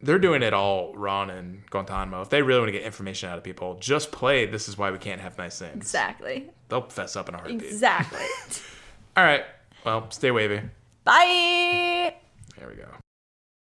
they're 0.01 0.19
doing 0.19 0.43
it 0.43 0.53
all 0.53 0.93
Ron 0.95 1.29
and 1.29 1.65
Guantanamo. 1.69 2.21
If 2.21 2.29
they 2.29 2.41
really 2.41 2.59
want 2.59 2.69
to 2.69 2.73
get 2.73 2.83
information 2.83 3.29
out 3.29 3.37
of 3.37 3.43
people, 3.43 3.75
just 3.79 4.11
play. 4.11 4.45
This 4.45 4.69
is 4.69 4.77
why 4.77 4.91
we 4.91 4.97
can't 4.97 5.21
have 5.21 5.37
nice 5.37 5.59
things. 5.59 5.75
Exactly. 5.75 6.49
They'll 6.69 6.81
fess 6.81 7.15
up 7.15 7.29
in 7.29 7.35
a 7.35 7.37
heartbeat. 7.39 7.63
Exactly. 7.63 8.19
All 9.17 9.23
right. 9.23 9.43
Well, 9.83 10.09
stay 10.11 10.31
wavy. 10.31 10.61
Bye. 11.03 12.15
There 12.57 12.67
we 12.67 12.75
go. 12.75 12.89